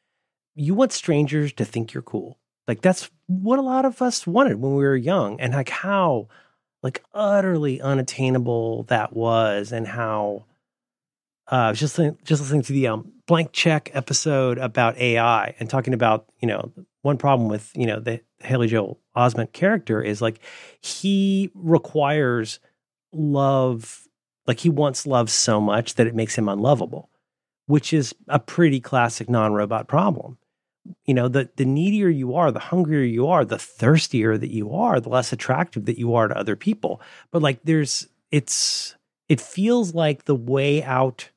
you 0.55 0.75
want 0.75 0.93
strangers 0.93 1.53
to 1.55 1.65
think 1.65 1.93
you're 1.93 2.03
cool. 2.03 2.39
Like 2.69 2.83
that's 2.83 3.11
what 3.27 3.59
a 3.59 3.63
lot 3.63 3.85
of 3.85 4.01
us 4.03 4.27
wanted 4.27 4.61
when 4.61 4.75
we 4.75 4.83
were 4.85 4.97
young, 4.97 5.41
and 5.41 5.53
like 5.53 5.69
how 5.71 6.29
like 6.83 7.03
utterly 7.13 7.81
unattainable 7.81 8.85
that 8.85 9.13
was, 9.13 9.73
and 9.73 9.87
how 9.87 10.45
uh, 11.49 11.73
just 11.73 11.97
just 11.97 12.43
listening 12.43 12.63
to 12.63 12.73
the 12.73 12.87
um, 12.87 13.13
blank 13.27 13.53
check 13.53 13.91
episode 13.93 14.59
about 14.59 14.97
AI 14.99 15.55
and 15.59 15.69
talking 15.69 15.95
about 15.95 16.27
you 16.41 16.49
know 16.49 16.73
one 17.03 17.19
problem 17.19 17.49
with 17.49 17.71
you 17.75 17.87
know 17.87 18.01
the 18.01 18.21
Haley 18.39 18.69
Joel 18.69 19.01
Osment 19.17 19.53
character 19.53 20.03
is 20.03 20.23
like 20.23 20.41
he 20.81 21.51
requires 21.55 22.61
love 23.13 24.07
like 24.47 24.61
he 24.61 24.71
wants 24.71 25.07
love 25.07 25.31
so 25.31 25.61
much 25.61 25.97
that 25.97 26.07
it 26.07 26.15
makes 26.15 26.37
him 26.37 26.49
unlovable 26.49 27.11
which 27.67 27.93
is 27.93 28.15
a 28.29 28.39
pretty 28.39 28.81
classic 28.81 29.29
non-robot 29.29 29.89
problem 29.89 30.39
you 31.05 31.15
know 31.15 31.29
the 31.29 31.51
the 31.57 31.65
needier 31.65 32.09
you 32.09 32.35
are 32.35 32.51
the 32.51 32.59
hungrier 32.59 33.03
you 33.03 33.27
are 33.27 33.45
the 33.45 33.59
thirstier 33.59 34.39
that 34.39 34.51
you 34.51 34.73
are 34.73 35.01
the 35.01 35.09
less 35.09 35.33
attractive 35.33 35.85
that 35.85 35.99
you 35.99 36.15
are 36.15 36.29
to 36.29 36.37
other 36.37 36.57
people 36.57 37.01
but 37.31 37.43
like 37.43 37.61
there's 37.65 38.09
it's 38.31 38.97
it 39.29 39.41
feels 39.41 39.95
like 39.95 40.25
the 40.25 40.35
way 40.35 40.83
out 40.83 41.31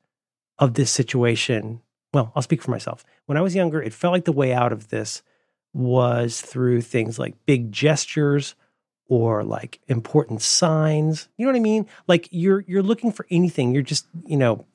of 0.58 0.74
this 0.74 0.90
situation 0.90 1.80
well 2.12 2.32
i'll 2.34 2.42
speak 2.42 2.62
for 2.62 2.70
myself 2.70 3.04
when 3.26 3.36
i 3.36 3.42
was 3.42 3.54
younger 3.54 3.82
it 3.82 3.92
felt 3.92 4.12
like 4.12 4.24
the 4.24 4.32
way 4.32 4.52
out 4.52 4.72
of 4.72 4.88
this 4.88 5.22
was 5.74 6.40
through 6.40 6.80
things 6.80 7.18
like 7.18 7.34
big 7.46 7.70
gestures 7.70 8.54
or 9.08 9.44
like 9.44 9.80
important 9.88 10.40
signs. 10.40 11.28
You 11.36 11.44
know 11.44 11.52
what 11.52 11.58
I 11.58 11.62
mean? 11.62 11.86
Like 12.06 12.28
you're 12.30 12.64
you're 12.66 12.82
looking 12.82 13.12
for 13.12 13.26
anything. 13.30 13.74
You're 13.74 13.82
just 13.82 14.06
you 14.26 14.36
know 14.36 14.66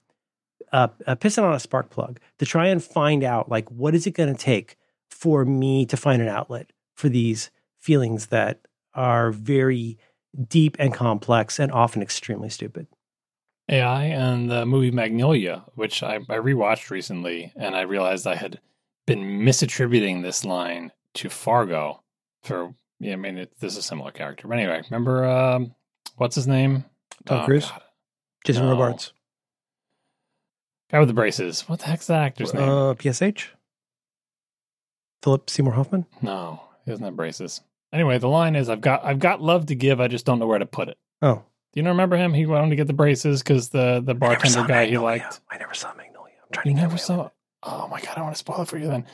uh, 0.72 0.88
uh, 1.08 1.16
pissing 1.16 1.44
on 1.44 1.54
a 1.54 1.60
spark 1.60 1.90
plug 1.90 2.20
to 2.38 2.46
try 2.46 2.68
and 2.68 2.84
find 2.84 3.24
out 3.24 3.50
like 3.50 3.70
what 3.70 3.96
is 3.96 4.08
it 4.08 4.12
going 4.12 4.34
to 4.34 4.40
take 4.40 4.78
for 5.10 5.46
me 5.46 5.86
to 5.86 5.98
find 5.98 6.22
an 6.22 6.28
outlet 6.28 6.72
for 6.96 7.10
these 7.10 7.52
feelings 7.80 8.28
that 8.28 8.60
are 8.94 9.32
very 9.32 9.98
deep 10.48 10.76
and 10.80 10.94
complex 10.94 11.60
and 11.60 11.72
often 11.72 12.02
extremely 12.02 12.50
stupid. 12.50 12.88
AI 13.70 14.06
and 14.06 14.50
the 14.50 14.66
movie 14.66 14.92
Magnolia, 14.92 15.64
which 15.76 16.02
I, 16.02 16.16
I 16.16 16.38
rewatched 16.38 16.90
recently, 16.90 17.54
and 17.56 17.76
I 17.76 17.82
realized 17.82 18.26
I 18.26 18.36
had 18.36 18.60
been 19.06 19.20
misattributing 19.20 20.24
this 20.24 20.44
line 20.44 20.92
to 21.16 21.30
Fargo 21.30 22.04
for 22.44 22.74
yeah, 23.00 23.14
I 23.14 23.16
mean 23.16 23.38
it, 23.38 23.60
this 23.60 23.74
is 23.74 23.80
a 23.80 23.84
similar 23.84 24.12
character. 24.12 24.48
But 24.48 24.58
anyway, 24.58 24.82
remember 24.90 25.26
um, 25.26 25.76
what's 26.18 26.36
his 26.36 26.48
name? 26.48 26.86
Tom 27.26 27.46
Cruise, 27.46 27.70
God. 27.70 27.82
Jason 28.46 28.66
No. 28.66 28.72
Robards, 28.72 29.14
Guy 30.92 31.00
with 31.00 31.08
the 31.08 31.14
braces. 31.14 31.62
What 31.70 31.80
the 31.80 31.86
heck's 31.86 32.08
that 32.08 32.22
actor's 32.24 32.54
name? 32.54 32.68
uh, 32.68 32.94
PSH, 32.96 33.48
Philip 35.24 35.50
Seymour 35.50 35.74
Hoffman. 35.74 36.06
No, 36.22 36.62
he 36.86 36.92
doesn't 36.92 37.04
have 37.06 37.16
braces. 37.16 37.62
Anyway, 37.92 38.18
the 38.18 38.28
line 38.30 38.56
is 38.56 38.70
I've 38.70 38.82
got 38.82 39.04
I've 39.04 39.20
got 39.20 39.42
love 39.42 39.68
to 39.68 39.76
give, 39.76 40.00
I 40.00 40.08
just 40.08 40.26
don't 40.26 40.40
know 40.40 40.48
where 40.48 40.60
to 40.60 40.66
put 40.66 40.90
it. 40.90 40.98
Oh, 41.22 41.44
Do 41.74 41.82
you 41.82 41.88
remember 41.88 42.16
him? 42.18 42.34
He 42.34 42.46
wanted 42.46 42.70
to 42.70 42.76
get 42.76 42.88
the 42.88 42.94
braces 42.94 43.42
because 43.44 43.70
the 43.70 44.02
the 44.04 44.14
bartender 44.14 44.64
guy 44.68 44.86
he 44.86 44.98
liked. 44.98 45.42
I 45.50 45.58
never 45.58 45.74
saw 45.74 45.94
Magnolia. 45.96 46.34
I'm 46.44 46.50
trying 46.52 46.68
You 46.68 46.74
to 46.76 46.82
never 46.82 46.98
saw 46.98 47.24
with 47.24 47.32
Oh 47.64 47.88
my 47.90 48.00
god, 48.00 48.18
I 48.18 48.22
want 48.22 48.36
to 48.36 48.40
spoil 48.40 48.62
it 48.62 48.68
for 48.68 48.78
you 48.78 48.88
then. 48.88 49.06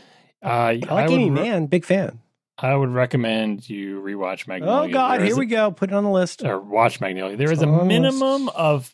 Uh, 0.43 0.73
it. 0.75 0.89
I 0.89 0.93
like 0.93 1.09
Aimee 1.09 1.29
re- 1.31 1.49
Man, 1.49 1.65
big 1.65 1.83
fan. 1.85 2.19
I 2.57 2.75
would 2.75 2.89
recommend 2.93 3.67
you 3.69 4.01
rewatch 4.01 4.47
Magnolia. 4.47 4.89
Oh 4.89 4.93
God, 4.93 5.15
There 5.19 5.25
here 5.25 5.33
is 5.33 5.39
we 5.39 5.45
go. 5.45 5.71
Put 5.71 5.89
it 5.89 5.95
on 5.95 6.03
the 6.03 6.09
list. 6.11 6.43
or 6.43 6.59
watch 6.59 7.01
Magnolia. 7.01 7.35
There 7.35 7.51
is 7.51 7.59
It's 7.59 7.63
a 7.63 7.67
on 7.67 7.79
the 7.79 7.85
minimum 7.85 8.49
of 8.49 8.93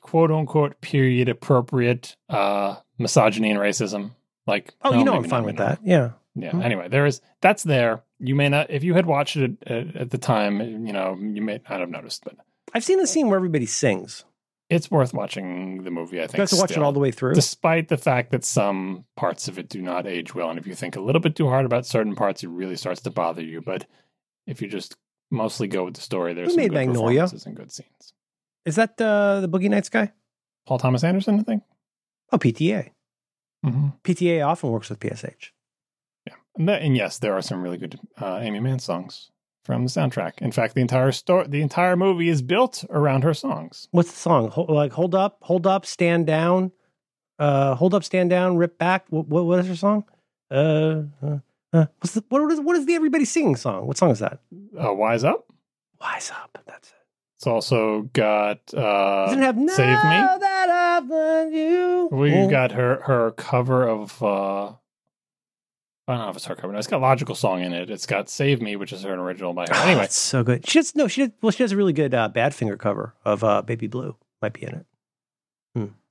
quote 0.00 0.30
unquote 0.30 0.80
period 0.80 1.28
appropriate 1.28 2.16
uh, 2.28 2.76
misogyny 2.98 3.50
and 3.50 3.58
racism. 3.60 4.10
Like, 4.46 4.74
Oh, 4.82 4.90
no, 4.90 4.98
you 4.98 5.04
know 5.04 5.14
I'm 5.14 5.24
fine 5.24 5.44
with 5.44 5.56
that. 5.58 5.80
Yeah. 5.84 6.10
Yeah. 6.34 6.52
Mhm. 6.52 6.64
Anyway, 6.64 6.88
there 6.88 7.06
is 7.06 7.20
that's 7.40 7.62
there. 7.64 8.02
You 8.18 8.34
may 8.34 8.48
not 8.48 8.70
if 8.70 8.84
you 8.84 8.94
had 8.94 9.06
watched 9.06 9.36
it 9.36 9.52
at, 9.66 9.96
at 9.96 10.10
the 10.10 10.18
time. 10.18 10.60
You 10.86 10.92
know, 10.92 11.16
you 11.20 11.42
may 11.42 11.60
not 11.68 11.80
have 11.80 11.90
noticed, 11.90 12.24
but 12.24 12.36
I've 12.72 12.84
seen 12.84 12.98
the 12.98 13.06
scene 13.06 13.28
where 13.28 13.36
everybody 13.36 13.66
sings. 13.66 14.24
it's 14.68 14.88
worth 14.90 15.12
watching 15.12 15.82
the 15.82 15.90
movie. 15.90 16.18
I 16.20 16.26
think 16.28 16.36
You 16.36 16.40
have 16.42 16.50
to 16.50 16.56
watch 16.56 16.70
it 16.70 16.78
all 16.78 16.92
the 16.92 17.00
way 17.00 17.10
through. 17.10 17.34
despite 17.34 17.88
the 17.88 17.96
fact 17.96 18.30
that 18.30 18.44
some 18.44 19.04
parts 19.16 19.48
of 19.48 19.58
it 19.58 19.68
do 19.68 19.82
not 19.82 20.06
age 20.06 20.32
well. 20.34 20.48
And 20.50 20.58
if 20.60 20.66
you 20.68 20.74
think 20.76 20.94
a 20.94 21.00
little 21.00 21.20
bit 21.20 21.34
too 21.34 21.48
hard 21.48 21.66
about 21.66 21.84
certain 21.86 22.14
parts, 22.14 22.44
it 22.44 22.48
really 22.50 22.76
starts 22.76 23.00
to 23.02 23.10
bother 23.10 23.42
you. 23.42 23.60
But 23.60 23.86
if 24.46 24.62
you 24.62 24.68
just 24.68 24.96
mostly 25.32 25.66
go 25.66 25.84
with 25.86 25.94
the 25.94 26.00
story, 26.00 26.32
there's 26.34 26.46
Who 26.48 26.52
some 26.52 26.60
made 26.62 26.68
good 26.70 26.74
Magnolia? 26.86 27.22
performances 27.22 27.46
and 27.46 27.56
good 27.56 27.72
scenes. 27.72 28.12
Is 28.64 28.76
that 28.76 29.00
uh, 29.00 29.40
the 29.40 29.48
Boogie 29.48 29.70
Nights 29.70 29.88
guy? 29.88 30.12
Paul 30.66 30.78
Thomas 30.78 31.04
Anderson, 31.04 31.40
I 31.40 31.42
think. 31.42 31.62
Oh, 32.32 32.38
PTA. 32.38 32.90
Mm-hmm. 33.64 33.88
PTA 34.04 34.46
often 34.46 34.70
works 34.70 34.88
with 34.88 35.00
PSH. 35.00 35.50
Yeah, 36.26 36.34
and, 36.56 36.68
that, 36.68 36.82
and 36.82 36.96
yes, 36.96 37.18
there 37.18 37.34
are 37.34 37.42
some 37.42 37.62
really 37.62 37.78
good 37.78 37.98
uh, 38.20 38.38
Aimee 38.40 38.60
Mann 38.60 38.78
songs 38.78 39.30
from 39.64 39.84
the 39.84 39.90
soundtrack. 39.90 40.38
In 40.38 40.52
fact, 40.52 40.74
the 40.74 40.80
entire 40.80 41.12
story, 41.12 41.46
the 41.48 41.62
entire 41.62 41.96
movie 41.96 42.28
is 42.28 42.42
built 42.42 42.84
around 42.90 43.24
her 43.24 43.34
songs. 43.34 43.88
What's 43.90 44.10
the 44.10 44.18
song? 44.18 44.50
Hold, 44.50 44.70
like 44.70 44.92
hold 44.92 45.14
up, 45.14 45.38
hold 45.42 45.66
up, 45.66 45.84
stand 45.84 46.26
down, 46.26 46.72
uh, 47.38 47.74
hold 47.74 47.94
up, 47.94 48.04
stand 48.04 48.30
down, 48.30 48.56
rip 48.56 48.78
back. 48.78 49.06
What 49.10 49.28
what, 49.28 49.44
what 49.44 49.58
is 49.60 49.66
her 49.66 49.76
song? 49.76 50.04
Uh, 50.50 51.02
uh, 51.22 51.38
uh 51.72 51.86
what's 51.98 52.14
the, 52.14 52.24
what 52.28 52.50
is 52.50 52.60
what 52.60 52.76
is 52.76 52.86
the 52.86 52.94
everybody 52.94 53.24
singing 53.24 53.56
song? 53.56 53.86
What 53.86 53.98
song 53.98 54.10
is 54.10 54.20
that? 54.20 54.40
Uh, 54.78 54.92
Wise 54.94 55.24
Up. 55.24 55.46
Wise 56.00 56.30
up. 56.30 56.58
That's 56.66 56.88
it. 56.88 56.94
It's 57.40 57.46
also 57.46 58.02
got 58.12 58.58
uh, 58.74 59.24
Doesn't 59.24 59.40
have 59.40 59.56
Save 59.56 59.88
Me. 60.04 60.38
That 60.40 60.68
I've 60.68 61.08
loved 61.08 61.54
you. 61.54 62.10
We've 62.12 62.34
Oh. 62.34 62.50
got 62.50 62.72
her 62.72 63.00
her 63.04 63.30
cover 63.30 63.88
of 63.88 64.22
uh 64.22 64.66
I 64.66 66.14
don't 66.16 66.18
know 66.18 66.28
if 66.28 66.36
it's 66.36 66.44
her 66.44 66.54
cover. 66.54 66.70
No, 66.74 66.78
it's 66.78 66.86
got 66.86 67.00
logical 67.00 67.34
song 67.34 67.62
in 67.62 67.72
it. 67.72 67.88
It's 67.88 68.04
got 68.04 68.28
Save 68.28 68.60
Me, 68.60 68.76
which 68.76 68.92
is 68.92 69.04
her 69.04 69.14
original 69.14 69.54
by 69.54 69.62
her. 69.62 69.68
Oh, 69.74 69.82
Anyway, 69.86 70.04
it's 70.04 70.16
so 70.18 70.42
good. 70.44 70.68
She 70.68 70.80
does 70.80 70.94
no. 70.94 71.08
She 71.08 71.22
did, 71.22 71.32
well. 71.40 71.50
She 71.50 71.62
has 71.62 71.72
a 71.72 71.76
really 71.78 71.94
good 71.94 72.12
uh, 72.12 72.28
Badfinger 72.28 72.78
cover 72.78 73.14
of 73.24 73.42
uh, 73.42 73.62
Baby 73.62 73.86
Blue. 73.86 74.16
Might 74.42 74.52
be 74.52 74.64
in 74.64 74.74
it. 74.74 74.86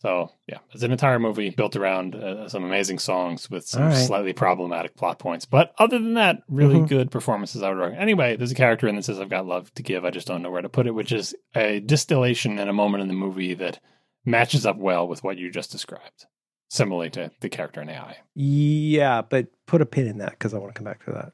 So 0.02 0.31
yeah, 0.48 0.60
it's 0.72 0.84
an 0.84 0.91
entire 0.91 1.19
movie 1.19 1.49
built 1.49 1.76
around 1.76 2.15
uh, 2.15 2.48
some 2.48 2.64
amazing 2.64 2.99
songs 2.99 3.49
with 3.49 3.68
some 3.68 3.84
right. 3.84 3.94
slightly 3.94 4.31
problematic 4.34 4.95
plot 4.95 5.19
points. 5.19 5.45
But 5.45 5.73
other 5.77 5.99
than 5.99 6.14
that, 6.14 6.44
really 6.48 6.76
Mhm. 6.80 6.88
good 6.88 7.11
performances. 7.11 7.61
I 7.61 7.69
would 7.69 7.77
recommend. 7.77 8.02
Anyway, 8.02 8.36
there's 8.38 8.52
a 8.52 8.56
character 8.56 8.88
in 8.88 8.95
that 8.95 9.03
says, 9.03 9.19
"I've 9.19 9.30
got 9.30 9.45
love 9.45 9.73
to 9.73 9.84
give. 9.84 10.06
I 10.06 10.11
just 10.11 10.27
don't 10.27 10.41
know 10.41 10.49
where 10.52 10.61
to 10.61 10.69
put 10.69 10.88
it," 10.88 10.95
which 10.95 11.11
is 11.11 11.36
a 11.56 11.81
distillation 11.81 12.57
and 12.57 12.69
a 12.69 12.73
moment 12.73 13.02
in 13.02 13.07
the 13.10 13.14
movie 13.14 13.53
that 13.56 13.80
matches 14.26 14.65
up 14.65 14.77
well 14.77 15.07
with 15.07 15.23
what 15.23 15.38
you 15.38 15.52
just 15.52 15.72
described. 15.72 16.26
Similarly 16.69 17.10
to 17.11 17.31
the 17.41 17.49
character 17.49 17.81
in 17.81 17.90
AI. 17.90 18.18
Yeah, 18.36 19.23
but 19.23 19.48
put 19.65 19.81
a 19.81 19.86
pin 19.86 20.07
in 20.07 20.19
that 20.19 20.31
because 20.31 20.53
I 20.53 20.60
want 20.60 20.73
to 20.73 20.77
come 20.77 20.86
back 20.86 21.03
to 21.06 21.11
that. 21.11 21.34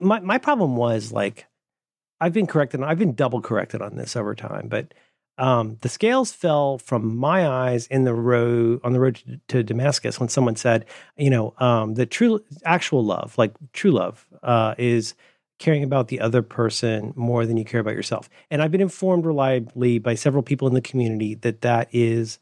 My 0.00 0.20
my 0.20 0.38
problem 0.38 0.76
was 0.76 1.12
like 1.12 1.46
I've 2.20 2.32
been 2.32 2.46
corrected. 2.46 2.82
I've 2.82 2.98
been 2.98 3.14
double 3.14 3.40
corrected 3.40 3.82
on 3.82 3.96
this 3.96 4.16
over 4.16 4.34
time, 4.34 4.68
but 4.68 4.94
um, 5.38 5.78
the 5.80 5.88
scales 5.88 6.32
fell 6.32 6.78
from 6.78 7.16
my 7.16 7.46
eyes 7.46 7.86
in 7.86 8.04
the 8.04 8.14
road 8.14 8.80
on 8.82 8.92
the 8.92 9.00
road 9.00 9.16
to, 9.16 9.40
to 9.48 9.62
Damascus 9.62 10.18
when 10.18 10.28
someone 10.28 10.56
said, 10.56 10.84
you 11.16 11.30
know, 11.30 11.54
um, 11.58 11.94
the 11.94 12.06
true 12.06 12.44
actual 12.64 13.04
love, 13.04 13.38
like 13.38 13.52
true 13.72 13.92
love, 13.92 14.26
uh, 14.42 14.74
is 14.78 15.14
caring 15.58 15.82
about 15.82 16.08
the 16.08 16.20
other 16.20 16.42
person 16.42 17.12
more 17.16 17.46
than 17.46 17.56
you 17.56 17.64
care 17.64 17.80
about 17.80 17.94
yourself. 17.94 18.28
And 18.50 18.62
I've 18.62 18.70
been 18.70 18.80
informed 18.80 19.26
reliably 19.26 19.98
by 19.98 20.14
several 20.14 20.42
people 20.42 20.68
in 20.68 20.74
the 20.74 20.80
community 20.80 21.34
that 21.36 21.62
that 21.62 21.88
is 21.92 22.38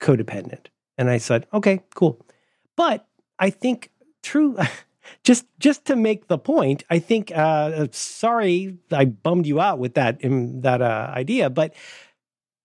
codependent. 0.00 0.66
And 0.96 1.10
I 1.10 1.18
said, 1.18 1.46
okay, 1.52 1.80
cool. 1.94 2.24
But 2.76 3.06
I 3.38 3.50
think 3.50 3.90
true, 4.22 4.56
just 5.24 5.46
just 5.58 5.84
to 5.86 5.96
make 5.96 6.28
the 6.28 6.38
point, 6.38 6.84
I 6.90 6.98
think. 6.98 7.32
Uh, 7.34 7.86
sorry, 7.90 8.78
I 8.90 9.06
bummed 9.06 9.46
you 9.46 9.60
out 9.60 9.78
with 9.78 9.94
that 9.94 10.20
in, 10.20 10.62
that 10.62 10.82
uh, 10.82 11.10
idea, 11.14 11.50
but 11.50 11.74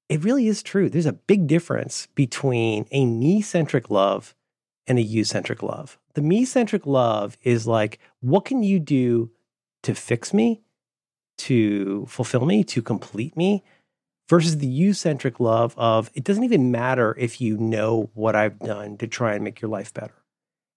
it 0.10 0.24
really 0.24 0.48
is 0.48 0.64
true. 0.64 0.90
There's 0.90 1.06
a 1.06 1.14
big 1.14 1.48
difference 1.48 2.08
between 2.16 2.88
a 2.92 3.06
me 3.06 3.42
centric 3.42 3.90
love 3.90 4.36
and 4.88 4.98
a 4.98 5.04
you 5.04 5.24
centric 5.24 5.64
love. 5.64 5.98
The 6.16 6.22
me 6.22 6.46
centric 6.46 6.86
love 6.86 7.38
is 7.44 7.68
like, 7.68 8.00
what 8.20 8.46
can 8.46 8.64
you 8.64 8.80
do 8.80 9.32
to 9.84 9.94
fix 9.94 10.34
me, 10.34 10.62
to 11.40 12.06
fulfill 12.08 12.46
me, 12.46 12.64
to 12.66 12.82
complete 12.82 13.38
me? 13.38 13.64
versus 14.30 14.60
the 14.60 14.68
you 14.68 14.94
centric 14.94 15.40
love 15.40 15.74
of 15.76 16.12
it 16.14 16.24
doesn't 16.24 16.44
even 16.44 16.72
matter 16.72 17.16
if 17.18 17.42
you 17.42 17.58
know 17.58 18.12
what 18.14 18.36
I've 18.36 18.60
done 18.60 18.96
to 18.98 19.08
try 19.08 19.34
and 19.34 19.44
make 19.44 19.60
your 19.60 19.72
life 19.72 19.92
better. 19.94 20.14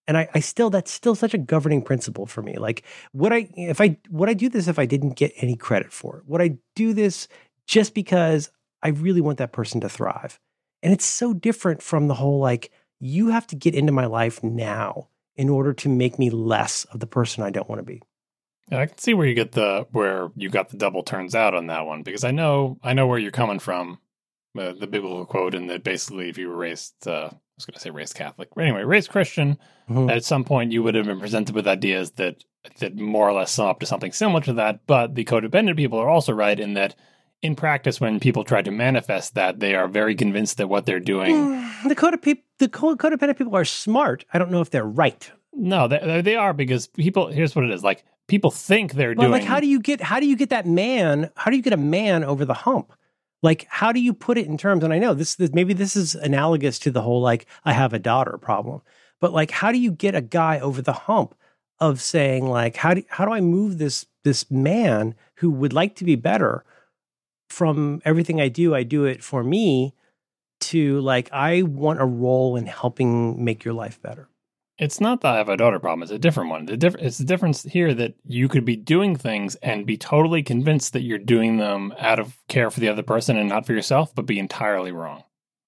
And 0.09 0.17
I, 0.17 0.29
I 0.35 0.41
still 0.41 0.71
that's 0.71 0.91
still 0.91 1.15
such 1.15 1.35
a 1.35 1.39
governing 1.39 1.83
principle 1.83 2.27
for 2.27 2.43
me. 2.43 2.57
Like 2.57 2.83
would 3.13 3.33
I 3.33 3.51
if 3.55 3.81
I 3.81 3.99
would 4.11 4.29
I 4.29 4.35
do 4.35 4.49
this 4.49 4.67
if 4.67 4.79
I 4.79 4.87
didn't 4.87 5.17
get 5.17 5.33
any 5.37 5.55
credit 5.55 5.93
for 5.93 6.19
it? 6.19 6.25
Would 6.27 6.41
I 6.41 6.57
do 6.75 6.95
this 6.95 7.29
just 7.67 7.95
because 7.95 8.51
I 8.83 8.89
really 8.89 9.21
want 9.21 9.39
that 9.39 9.53
person 9.53 9.81
to 9.81 9.89
thrive? 9.89 10.39
And 10.83 10.93
it's 10.93 11.05
so 11.07 11.33
different 11.33 11.83
from 11.83 12.09
the 12.09 12.15
whole 12.15 12.39
like 12.41 12.71
you 12.99 13.29
have 13.29 13.47
to 13.49 13.57
get 13.57 13.75
into 13.75 13.93
my 13.93 14.07
life 14.07 14.43
now 14.43 15.09
in 15.37 15.49
order 15.49 15.73
to 15.73 15.89
make 15.89 16.19
me 16.19 16.31
less 16.31 16.85
of 16.87 17.01
the 17.01 17.07
person 17.07 17.43
I 17.43 17.51
don't 17.51 17.69
want 17.69 17.79
to 17.81 17.85
be. 17.85 18.03
Yeah, 18.71 18.81
I 18.81 18.87
can 18.87 18.99
see 18.99 19.15
where 19.15 19.27
you 19.27 19.35
get 19.35 19.53
the 19.53 19.87
where 19.93 20.31
you 20.37 20.49
got 20.49 20.69
the 20.71 20.77
double 20.77 21.03
turns 21.03 21.35
out 21.35 21.55
on 21.55 21.67
that 21.67 21.87
one 21.87 22.03
because 22.03 22.25
I 22.25 22.31
know 22.31 22.79
I 22.83 22.93
know 22.93 23.07
where 23.07 23.19
you're 23.19 23.31
coming 23.31 23.59
from. 23.59 23.99
Uh, 24.59 24.73
the 24.73 24.87
biblical 24.87 25.25
quote, 25.25 25.55
and 25.55 25.71
that 25.71 25.83
basically, 25.83 26.29
if 26.29 26.37
you 26.37 26.47
were 26.49 26.57
raised, 26.57 26.95
uh, 27.09 27.31
I 27.33 27.37
was 27.57 27.65
going 27.65 27.73
to 27.75 27.81
say 27.81 27.89
raised 27.89 28.15
Catholic, 28.15 28.51
but 28.55 28.65
anyway, 28.65 28.83
raised 28.85 29.09
Christian, 29.09 29.59
Mhm. 29.89 30.11
at 30.15 30.25
some 30.25 30.45
point 30.45 30.73
you 30.73 30.83
would 30.83 30.95
have 30.95 31.07
been 31.07 31.19
presented 31.21 31.55
with 31.55 31.67
ideas 31.67 32.13
that 32.13 32.45
that 32.79 32.97
more 32.97 33.27
or 33.29 33.33
less 33.33 33.51
sum 33.51 33.67
up 33.69 33.81
to 33.81 33.87
something 33.87 34.13
similar 34.13 34.43
to 34.43 34.53
that. 34.55 34.87
But 34.87 35.15
the 35.15 35.25
codependent 35.25 35.77
people 35.79 35.99
are 35.99 36.09
also 36.09 36.33
right 36.35 36.59
in 36.61 36.75
that, 36.75 36.95
in 37.43 37.57
practice, 37.57 38.01
when 38.01 38.21
people 38.21 38.45
try 38.45 38.63
to 38.63 38.71
manifest 38.71 39.35
that, 39.35 39.59
they 39.61 39.75
are 39.75 39.89
very 39.89 40.15
convinced 40.15 40.59
that 40.59 40.69
what 40.69 40.87
they're 40.87 41.01
doing. 41.01 41.35
Mm, 41.35 41.89
the 41.89 41.97
codep- 41.97 42.43
the 42.59 42.69
co- 42.69 42.97
codependent 42.97 43.37
people 43.37 43.57
are 43.57 43.65
smart. 43.65 44.25
I 44.33 44.39
don't 44.39 44.51
know 44.51 44.61
if 44.61 44.71
they're 44.71 44.85
right. 44.85 45.31
No, 45.53 45.89
they, 45.89 46.23
they 46.23 46.37
are 46.37 46.55
because 46.55 46.87
people. 46.87 47.27
Here's 47.27 47.55
what 47.55 47.65
it 47.65 47.71
is: 47.73 47.83
like 47.83 48.05
people 48.29 48.51
think 48.51 48.93
they're 48.95 49.15
But 49.15 49.23
doing. 49.23 49.33
like, 49.33 49.45
how 49.45 49.61
do 49.61 49.67
you 49.67 49.81
get 49.81 50.01
how 50.01 50.21
do 50.21 50.27
you 50.27 50.37
get 50.37 50.51
that 50.51 50.67
man? 50.67 51.31
How 51.37 51.51
do 51.51 51.57
you 51.57 51.63
get 51.63 51.73
a 51.73 51.77
man 51.77 52.25
over 52.25 52.45
the 52.45 52.55
hump? 52.55 52.93
Like, 53.43 53.67
how 53.69 53.91
do 53.91 54.01
you 54.01 54.15
put 54.15 54.39
it 54.39 54.47
in 54.47 54.57
terms? 54.57 54.85
And 54.85 54.93
I 54.93 54.99
know 55.01 55.15
this, 55.15 55.35
this 55.35 55.53
maybe 55.53 55.75
this 55.75 55.97
is 55.97 56.15
analogous 56.15 56.79
to 56.79 56.93
the 56.93 57.03
whole 57.03 57.21
like 57.21 57.47
I 57.65 57.73
have 57.73 57.93
a 57.93 57.99
daughter 57.99 58.39
problem, 58.39 58.83
but 59.21 59.33
like, 59.33 59.51
how 59.51 59.73
do 59.73 59.79
you 59.79 59.91
get 59.91 60.15
a 60.15 60.21
guy 60.21 60.61
over 60.61 60.81
the 60.81 60.93
hump 60.93 61.35
of 61.81 62.01
saying 62.01 62.47
like 62.47 62.77
how 62.77 62.95
do 62.95 63.03
how 63.09 63.25
do 63.25 63.33
I 63.33 63.41
move 63.41 63.79
this 63.79 64.07
this 64.23 64.49
man 64.51 65.17
who 65.37 65.51
would 65.51 65.73
like 65.73 65.97
to 65.97 66.05
be 66.05 66.15
better 66.15 66.65
from 67.53 68.01
everything 68.05 68.41
I 68.41 68.49
do? 68.49 68.75
I 68.75 68.83
do 68.83 69.05
it 69.05 69.23
for 69.23 69.45
me 69.45 69.95
to 70.63 71.01
like 71.01 71.29
I 71.33 71.63
want 71.63 72.01
a 72.01 72.05
role 72.07 72.57
in 72.57 72.67
helping 72.67 73.45
make 73.45 73.65
your 73.65 73.75
life 73.75 74.01
better. 74.01 74.29
It's 74.79 75.01
not 75.01 75.21
that 75.21 75.35
I 75.35 75.37
have 75.37 75.49
a 75.49 75.57
daughter 75.57 75.79
problem. 75.79 76.03
It's 76.03 76.11
a 76.11 76.19
different 76.19 76.51
one. 76.51 76.65
The 76.67 76.77
diff- 76.77 76.97
it's 76.99 77.19
the 77.19 77.25
difference 77.25 77.63
here 77.65 77.93
that 77.95 78.15
you 78.27 78.49
could 78.49 78.65
be 78.65 78.75
doing 78.75 79.15
things 79.17 79.55
and 79.57 79.87
be 79.87 79.97
totally 79.97 80.43
convinced 80.43 80.93
that 80.95 81.03
you're 81.03 81.19
doing 81.19 81.59
them 81.59 81.93
out 81.99 82.19
of 82.19 82.39
care 82.49 82.71
for 82.71 82.81
the 82.81 82.89
other 82.89 83.03
person 83.03 83.37
and 83.37 83.49
not 83.49 83.67
for 83.67 83.75
yourself, 83.75 84.15
but 84.15 84.27
be 84.27 84.39
entirely 84.39 84.91
wrong. 84.91 85.23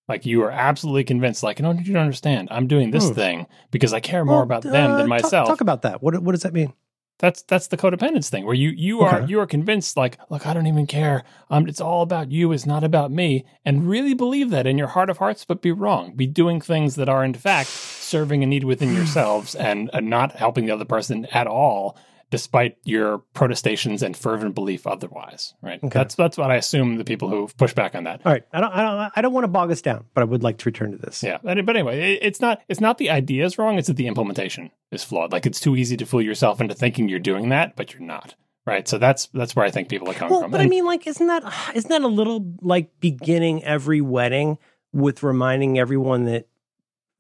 Like 0.08 0.26
you 0.26 0.42
are 0.42 0.50
absolutely 0.50 1.04
convinced, 1.04 1.42
like, 1.42 1.60
no, 1.60 1.72
you 1.72 1.92
don't 1.92 2.02
understand. 2.02 2.48
I'm 2.50 2.66
doing 2.66 2.90
this 2.90 3.08
Hmm. 3.08 3.14
thing 3.14 3.46
because 3.70 3.92
I 3.92 4.00
care 4.00 4.24
more 4.24 4.36
Well, 4.36 4.42
about 4.44 4.62
them 4.62 4.92
uh, 4.92 4.96
than 4.96 5.06
talk- 5.06 5.22
myself. 5.22 5.48
Talk, 5.48 5.60
about 5.60 5.82
that. 5.82 6.02
What 6.02 6.20
what 6.22 6.32
does 6.32 6.42
that 6.42 6.52
mean? 6.54 6.72
That's 7.18 7.42
that's 7.42 7.68
the 7.68 7.76
codependence 7.76 8.28
thing 8.28 8.44
where 8.44 8.54
you 8.56 8.70
you 8.70 9.00
are 9.02 9.18
Okay. 9.20 9.30
you 9.30 9.38
are 9.40 9.46
convinced 9.46 9.96
like 9.96 10.18
look 10.30 10.46
I 10.46 10.52
don't 10.52 10.66
even 10.66 10.86
care. 10.86 11.22
Um 11.48 11.68
it's 11.68 11.80
all 11.80 12.02
about 12.02 12.32
you 12.32 12.50
it's 12.52 12.66
not 12.66 12.82
about 12.82 13.12
me 13.12 13.44
and 13.64 13.88
really 13.88 14.14
believe 14.14 14.50
that 14.50 14.66
in 14.66 14.76
your 14.78 14.88
heart 14.88 15.08
of 15.10 15.18
hearts 15.18 15.44
but 15.44 15.62
be 15.62 15.70
wrong. 15.72 16.14
Be 16.16 16.26
doing 16.26 16.60
things 16.60 16.96
that 16.96 17.08
are 17.08 17.24
in 17.24 17.34
fact 17.34 17.68
serving 17.70 18.42
a 18.42 18.46
need 18.46 18.64
within 18.64 18.92
yourselves 18.98 19.54
and, 19.54 19.90
and 19.92 20.10
not 20.10 20.32
helping 20.32 20.66
the 20.66 20.72
other 20.74 20.84
person 20.84 21.26
at 21.26 21.46
all 21.46 21.96
despite 22.34 22.76
your 22.84 23.18
protestations 23.32 24.02
and 24.02 24.16
fervent 24.16 24.54
belief 24.54 24.86
otherwise 24.86 25.54
right 25.62 25.78
Okay. 25.82 25.88
that's 25.98 26.14
that's 26.14 26.36
what 26.36 26.50
I 26.50 26.56
assume 26.56 26.96
the 26.96 27.04
people 27.04 27.28
who 27.28 27.48
push 27.56 27.72
back 27.74 27.94
on 27.94 28.04
that 28.04 28.20
All 28.24 28.32
right. 28.32 28.44
I 28.52 28.60
don't 28.60 28.72
I 28.72 28.82
don't 28.82 29.12
I 29.16 29.20
don't 29.22 29.32
want 29.32 29.44
to 29.44 29.48
bog 29.48 29.70
us 29.70 29.82
down, 29.82 30.04
but 30.14 30.20
I 30.22 30.24
would 30.24 30.42
like 30.42 30.58
to 30.58 30.66
return 30.66 30.90
to 30.92 30.98
this. 30.98 31.22
yeah, 31.22 31.38
but 31.42 31.58
anyway, 31.76 32.18
it's 32.20 32.40
not 32.40 32.60
it's 32.68 32.80
not 32.80 32.98
the 32.98 33.10
idea 33.10 33.44
is 33.44 33.58
wrong. 33.58 33.78
It's 33.78 33.88
that 33.88 33.96
the 33.96 34.06
implementation 34.06 34.70
is 34.90 35.04
flawed. 35.04 35.32
Like 35.32 35.46
it's 35.46 35.60
too 35.60 35.76
easy 35.76 35.96
to 35.96 36.06
fool 36.06 36.22
yourself 36.22 36.60
into 36.60 36.74
thinking 36.74 37.08
you're 37.08 37.18
doing 37.18 37.48
that, 37.50 37.76
but 37.76 37.92
you're 37.94 38.02
not. 38.02 38.34
Right. 38.66 38.88
So 38.88 38.96
that's 38.98 39.26
that's 39.34 39.54
where 39.54 39.64
I 39.66 39.70
think 39.70 39.88
people 39.88 40.08
are 40.10 40.14
coming 40.14 40.32
Well, 40.32 40.42
from. 40.42 40.50
but 40.50 40.60
I 40.62 40.66
mean, 40.66 40.86
like, 40.86 41.06
isn't 41.06 41.26
that 41.26 41.42
isn't 41.74 41.90
that 41.90 42.02
a 42.02 42.08
little 42.08 42.54
like 42.62 42.98
beginning 43.00 43.62
every 43.64 44.00
wedding 44.00 44.58
with 44.92 45.22
reminding 45.22 45.78
everyone 45.78 46.24
that 46.24 46.46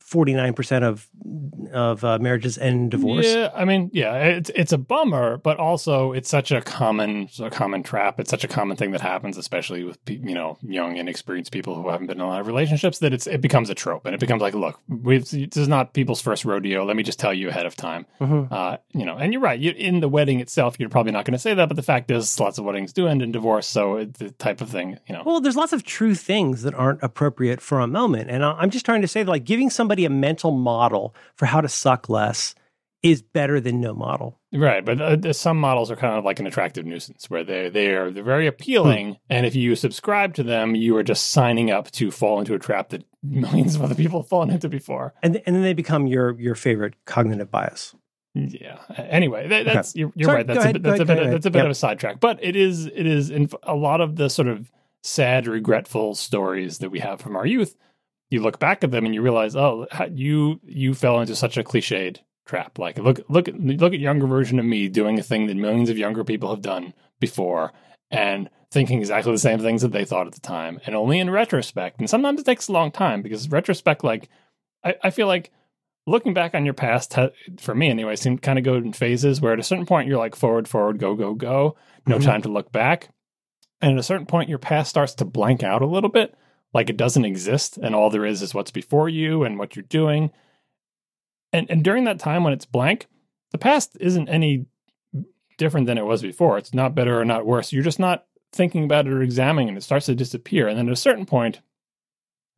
forty 0.04 0.34
nine 0.34 0.52
percent 0.54 0.84
of 0.84 1.08
of 1.72 2.04
uh, 2.04 2.18
marriages 2.18 2.58
end 2.58 2.74
in 2.74 2.88
divorce? 2.90 3.26
Yeah, 3.26 3.50
I 3.54 3.64
mean, 3.64 3.90
yeah, 3.92 4.14
it's 4.14 4.50
it's 4.54 4.72
a 4.72 4.78
bummer, 4.78 5.38
but 5.38 5.58
also 5.58 6.12
it's 6.12 6.28
such 6.28 6.52
a 6.52 6.60
common 6.60 7.28
a 7.40 7.50
common 7.50 7.82
trap. 7.82 8.20
It's 8.20 8.30
such 8.30 8.44
a 8.44 8.48
common 8.48 8.76
thing 8.76 8.92
that 8.92 9.00
happens, 9.00 9.36
especially 9.38 9.84
with 9.84 9.98
you 10.06 10.34
know 10.34 10.58
young 10.62 10.96
inexperienced 10.96 11.52
people 11.52 11.74
who 11.74 11.88
haven't 11.88 12.06
been 12.06 12.18
in 12.18 12.22
a 12.24 12.26
lot 12.28 12.40
of 12.40 12.46
relationships. 12.46 12.98
That 12.98 13.12
it's 13.12 13.26
it 13.26 13.40
becomes 13.40 13.70
a 13.70 13.74
trope, 13.74 14.06
and 14.06 14.14
it 14.14 14.20
becomes 14.20 14.42
like, 14.42 14.54
look, 14.54 14.80
we've, 14.88 15.28
this 15.28 15.56
is 15.56 15.68
not 15.68 15.94
people's 15.94 16.20
first 16.20 16.44
rodeo. 16.44 16.84
Let 16.84 16.96
me 16.96 17.02
just 17.02 17.18
tell 17.18 17.32
you 17.34 17.48
ahead 17.48 17.66
of 17.66 17.74
time. 17.76 18.06
Mhm. 18.20 18.52
Uh, 18.52 18.76
you 18.92 19.04
know, 19.04 19.16
and 19.16 19.32
you're 19.32 19.42
right. 19.42 19.58
You, 19.58 19.72
in 19.72 20.00
the 20.00 20.08
wedding 20.08 20.40
itself, 20.40 20.76
you're 20.78 20.88
probably 20.90 21.12
not 21.12 21.24
going 21.24 21.32
to 21.32 21.38
say 21.38 21.54
that, 21.54 21.68
but 21.68 21.76
the 21.76 21.82
fact 21.82 22.10
is, 22.10 22.38
lots 22.38 22.58
of 22.58 22.64
weddings 22.64 22.92
do 22.92 23.06
end 23.08 23.22
in 23.22 23.32
divorce. 23.32 23.66
So 23.66 23.96
it's 23.96 24.18
the 24.18 24.30
type 24.30 24.60
of 24.60 24.68
thing, 24.68 24.98
you 25.08 25.14
know. 25.14 25.22
Well, 25.24 25.40
there's 25.40 25.56
lots 25.56 25.72
of 25.72 25.82
true 25.82 26.14
things 26.14 26.62
that 26.62 26.74
aren't 26.74 27.02
appropriate 27.02 27.60
for 27.60 27.80
a 27.80 27.86
moment, 27.86 28.30
and 28.30 28.44
I- 28.44 28.52
I'm 28.58 28.70
just 28.70 28.84
trying 28.84 29.02
to 29.02 29.08
say 29.08 29.22
that, 29.22 29.30
like, 29.30 29.44
giving 29.44 29.70
somebody 29.70 29.93
a 30.04 30.10
mental 30.10 30.50
model 30.50 31.14
for 31.36 31.46
how 31.46 31.60
to 31.60 31.68
suck 31.68 32.08
less 32.08 32.54
is 33.04 33.20
better 33.22 33.60
than 33.60 33.80
no 33.80 33.92
model. 33.94 34.40
Right, 34.52 34.82
but 34.84 34.98
uh, 35.00 35.32
some 35.34 35.60
models 35.60 35.90
are 35.90 35.96
kind 35.96 36.18
of 36.18 36.24
like 36.24 36.40
an 36.40 36.46
attractive 36.46 36.86
nuisance, 36.86 37.28
where 37.28 37.44
they 37.44 37.68
they 37.68 37.88
are 37.94 38.10
they're 38.10 38.24
very 38.24 38.46
appealing, 38.46 39.18
and 39.30 39.44
if 39.46 39.54
you 39.54 39.76
subscribe 39.76 40.34
to 40.34 40.42
them, 40.42 40.74
you 40.74 40.96
are 40.96 41.02
just 41.02 41.26
signing 41.30 41.70
up 41.70 41.90
to 41.92 42.10
fall 42.10 42.38
into 42.40 42.54
a 42.54 42.58
trap 42.58 42.88
that 42.88 43.04
millions 43.22 43.76
of 43.76 43.82
other 43.82 43.94
people 43.94 44.20
have 44.22 44.28
fallen 44.28 44.50
into 44.50 44.68
before. 44.68 45.14
and 45.22 45.36
and 45.46 45.54
then 45.54 45.62
they 45.62 45.74
become 45.74 46.06
your 46.06 46.38
your 46.40 46.54
favorite 46.54 46.94
cognitive 47.04 47.50
bias. 47.50 47.94
Yeah. 48.36 48.78
Anyway, 48.96 49.46
that, 49.46 49.64
that's 49.64 49.94
you're, 49.94 50.10
you're 50.16 50.26
Sorry, 50.26 50.38
right. 50.38 50.46
That's 50.48 50.58
a 50.64 50.68
ahead, 50.70 50.82
that's 50.82 51.00
a 51.00 51.04
bit 51.04 51.18
ahead. 51.18 51.32
that's 51.34 51.46
a 51.46 51.50
bit 51.52 51.58
Yep. 51.58 51.64
of 51.66 51.70
a 51.70 51.74
sidetrack, 51.74 52.18
but 52.20 52.38
it 52.42 52.56
is 52.56 52.86
it 52.86 53.06
is 53.06 53.30
in 53.30 53.48
a 53.62 53.74
lot 53.76 54.00
of 54.00 54.16
the 54.16 54.28
sort 54.28 54.48
of 54.48 54.72
sad, 55.02 55.46
regretful 55.46 56.14
stories 56.16 56.78
that 56.78 56.90
we 56.90 56.98
have 57.00 57.20
from 57.20 57.36
our 57.36 57.46
youth. 57.46 57.76
You 58.30 58.42
look 58.42 58.58
back 58.58 58.82
at 58.82 58.90
them 58.90 59.04
and 59.04 59.14
you 59.14 59.22
realize, 59.22 59.54
oh, 59.54 59.86
you 60.12 60.60
you 60.64 60.94
fell 60.94 61.20
into 61.20 61.36
such 61.36 61.56
a 61.56 61.62
cliched 61.64 62.18
trap. 62.46 62.78
Like 62.78 62.98
look 62.98 63.20
look 63.28 63.48
at 63.48 63.58
look 63.60 63.92
at 63.94 64.00
younger 64.00 64.26
version 64.26 64.58
of 64.58 64.64
me 64.64 64.88
doing 64.88 65.18
a 65.18 65.22
thing 65.22 65.46
that 65.46 65.56
millions 65.56 65.90
of 65.90 65.98
younger 65.98 66.24
people 66.24 66.50
have 66.50 66.62
done 66.62 66.94
before 67.20 67.72
and 68.10 68.50
thinking 68.70 68.98
exactly 68.98 69.32
the 69.32 69.38
same 69.38 69.60
things 69.60 69.82
that 69.82 69.92
they 69.92 70.04
thought 70.04 70.26
at 70.26 70.34
the 70.34 70.40
time. 70.40 70.80
And 70.84 70.94
only 70.94 71.20
in 71.20 71.30
retrospect, 71.30 72.00
and 72.00 72.10
sometimes 72.10 72.40
it 72.40 72.44
takes 72.44 72.68
a 72.68 72.72
long 72.72 72.90
time 72.90 73.22
because 73.22 73.48
retrospect, 73.48 74.02
like 74.02 74.28
I, 74.82 74.94
I 75.04 75.10
feel 75.10 75.26
like 75.28 75.52
looking 76.06 76.34
back 76.34 76.54
on 76.54 76.64
your 76.64 76.74
past, 76.74 77.16
for 77.58 77.74
me 77.74 77.88
anyway, 77.88 78.16
seemed 78.16 78.42
kind 78.42 78.58
of 78.58 78.64
go 78.64 78.74
in 78.74 78.92
phases 78.92 79.40
where 79.40 79.52
at 79.52 79.60
a 79.60 79.62
certain 79.62 79.86
point 79.86 80.08
you're 80.08 80.18
like 80.18 80.34
forward, 80.36 80.68
forward, 80.68 80.98
go, 80.98 81.14
go, 81.14 81.34
go, 81.34 81.76
no 82.06 82.18
Mhm. 82.18 82.24
time 82.24 82.42
to 82.42 82.48
look 82.50 82.70
back. 82.72 83.08
And 83.80 83.92
at 83.92 83.98
a 83.98 84.02
certain 84.02 84.26
point, 84.26 84.48
your 84.48 84.58
past 84.58 84.90
starts 84.90 85.14
to 85.16 85.24
blank 85.24 85.62
out 85.62 85.82
a 85.82 85.86
little 85.86 86.10
bit, 86.10 86.34
like 86.74 86.90
it 86.90 86.96
doesn't 86.96 87.24
exist, 87.24 87.78
and 87.78 87.94
all 87.94 88.10
there 88.10 88.26
is 88.26 88.42
is 88.42 88.52
what's 88.52 88.72
before 88.72 89.08
you 89.08 89.44
and 89.44 89.58
what 89.58 89.76
you're 89.76 89.84
doing. 89.84 90.30
And 91.52 91.70
and 91.70 91.82
during 91.82 92.04
that 92.04 92.18
time 92.18 92.44
when 92.44 92.52
it's 92.52 92.66
blank, 92.66 93.06
the 93.52 93.58
past 93.58 93.96
isn't 94.00 94.28
any 94.28 94.66
different 95.56 95.86
than 95.86 95.98
it 95.98 96.04
was 96.04 96.20
before. 96.20 96.58
It's 96.58 96.74
not 96.74 96.94
better 96.94 97.18
or 97.18 97.24
not 97.24 97.46
worse. 97.46 97.72
You're 97.72 97.84
just 97.84 98.00
not 98.00 98.26
thinking 98.52 98.84
about 98.84 99.06
it 99.06 99.12
or 99.12 99.22
examining 99.22 99.74
it. 99.74 99.76
It 99.78 99.82
starts 99.82 100.06
to 100.06 100.14
disappear. 100.14 100.68
And 100.68 100.76
then 100.76 100.88
at 100.88 100.92
a 100.92 100.96
certain 100.96 101.26
point, 101.26 101.60